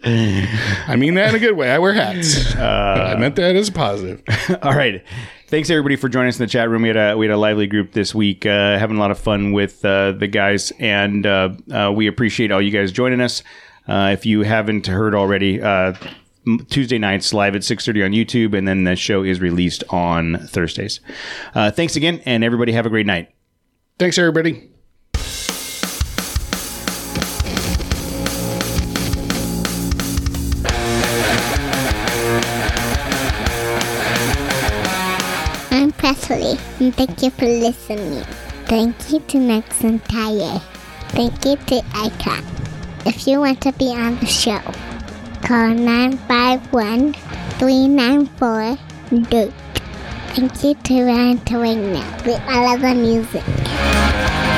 I 0.03 0.95
mean 0.95 1.15
that 1.15 1.29
in 1.29 1.35
a 1.35 1.39
good 1.39 1.57
way. 1.57 1.71
I 1.71 1.77
wear 1.79 1.93
hats. 1.93 2.55
I 2.55 3.15
meant 3.17 3.35
that 3.35 3.55
as 3.55 3.69
a 3.69 3.73
positive. 3.73 4.23
all 4.61 4.75
right. 4.75 5.03
Thanks 5.49 5.71
everybody 5.71 5.95
for 5.95 6.09
joining 6.09 6.29
us 6.29 6.39
in 6.39 6.45
the 6.45 6.51
chat 6.51 6.69
room. 6.69 6.83
We 6.83 6.89
had 6.89 6.97
a 6.97 7.17
we 7.17 7.25
had 7.25 7.33
a 7.33 7.37
lively 7.37 7.65
group 7.65 7.91
this 7.91 8.13
week, 8.13 8.45
uh, 8.45 8.77
having 8.77 8.97
a 8.97 8.99
lot 8.99 9.09
of 9.09 9.17
fun 9.17 9.51
with 9.51 9.83
uh, 9.83 10.11
the 10.11 10.27
guys, 10.27 10.71
and 10.77 11.25
uh, 11.25 11.49
uh, 11.73 11.91
we 11.91 12.05
appreciate 12.05 12.51
all 12.51 12.61
you 12.61 12.69
guys 12.69 12.91
joining 12.91 13.19
us. 13.19 13.41
Uh, 13.87 14.11
if 14.13 14.27
you 14.27 14.43
haven't 14.43 14.85
heard 14.85 15.15
already, 15.15 15.59
uh, 15.59 15.93
Tuesday 16.69 16.99
nights 16.99 17.33
live 17.33 17.55
at 17.55 17.63
six 17.63 17.83
thirty 17.83 18.03
on 18.03 18.11
YouTube, 18.11 18.55
and 18.55 18.67
then 18.67 18.83
the 18.83 18.95
show 18.95 19.23
is 19.23 19.41
released 19.41 19.83
on 19.89 20.37
Thursdays. 20.37 20.99
Uh, 21.55 21.71
thanks 21.71 21.95
again, 21.95 22.21
and 22.27 22.43
everybody 22.43 22.71
have 22.73 22.85
a 22.85 22.89
great 22.89 23.07
night. 23.07 23.33
Thanks, 23.97 24.19
everybody. 24.19 24.69
And 36.79 36.95
thank 36.95 37.21
you 37.21 37.29
for 37.31 37.45
listening. 37.45 38.23
Thank 38.65 39.11
you 39.11 39.19
to 39.19 39.37
Max 39.39 39.83
and 39.83 40.03
Tire. 40.05 40.59
Thank 41.09 41.45
you 41.45 41.55
to 41.55 41.83
Icon. 41.93 42.45
If 43.05 43.27
you 43.27 43.39
want 43.39 43.61
to 43.61 43.71
be 43.73 43.87
on 43.95 44.17
the 44.19 44.25
show, 44.25 44.61
call 45.41 45.73
951 45.73 47.13
394 47.59 48.77
Duke. 49.29 49.53
Thank 50.35 50.63
you 50.63 50.75
to 50.75 51.03
Ryan 51.05 51.39
Torino. 51.39 52.03
We 52.25 52.33
all 52.33 52.63
love 52.63 52.81
the 52.81 52.93
music. 52.95 54.48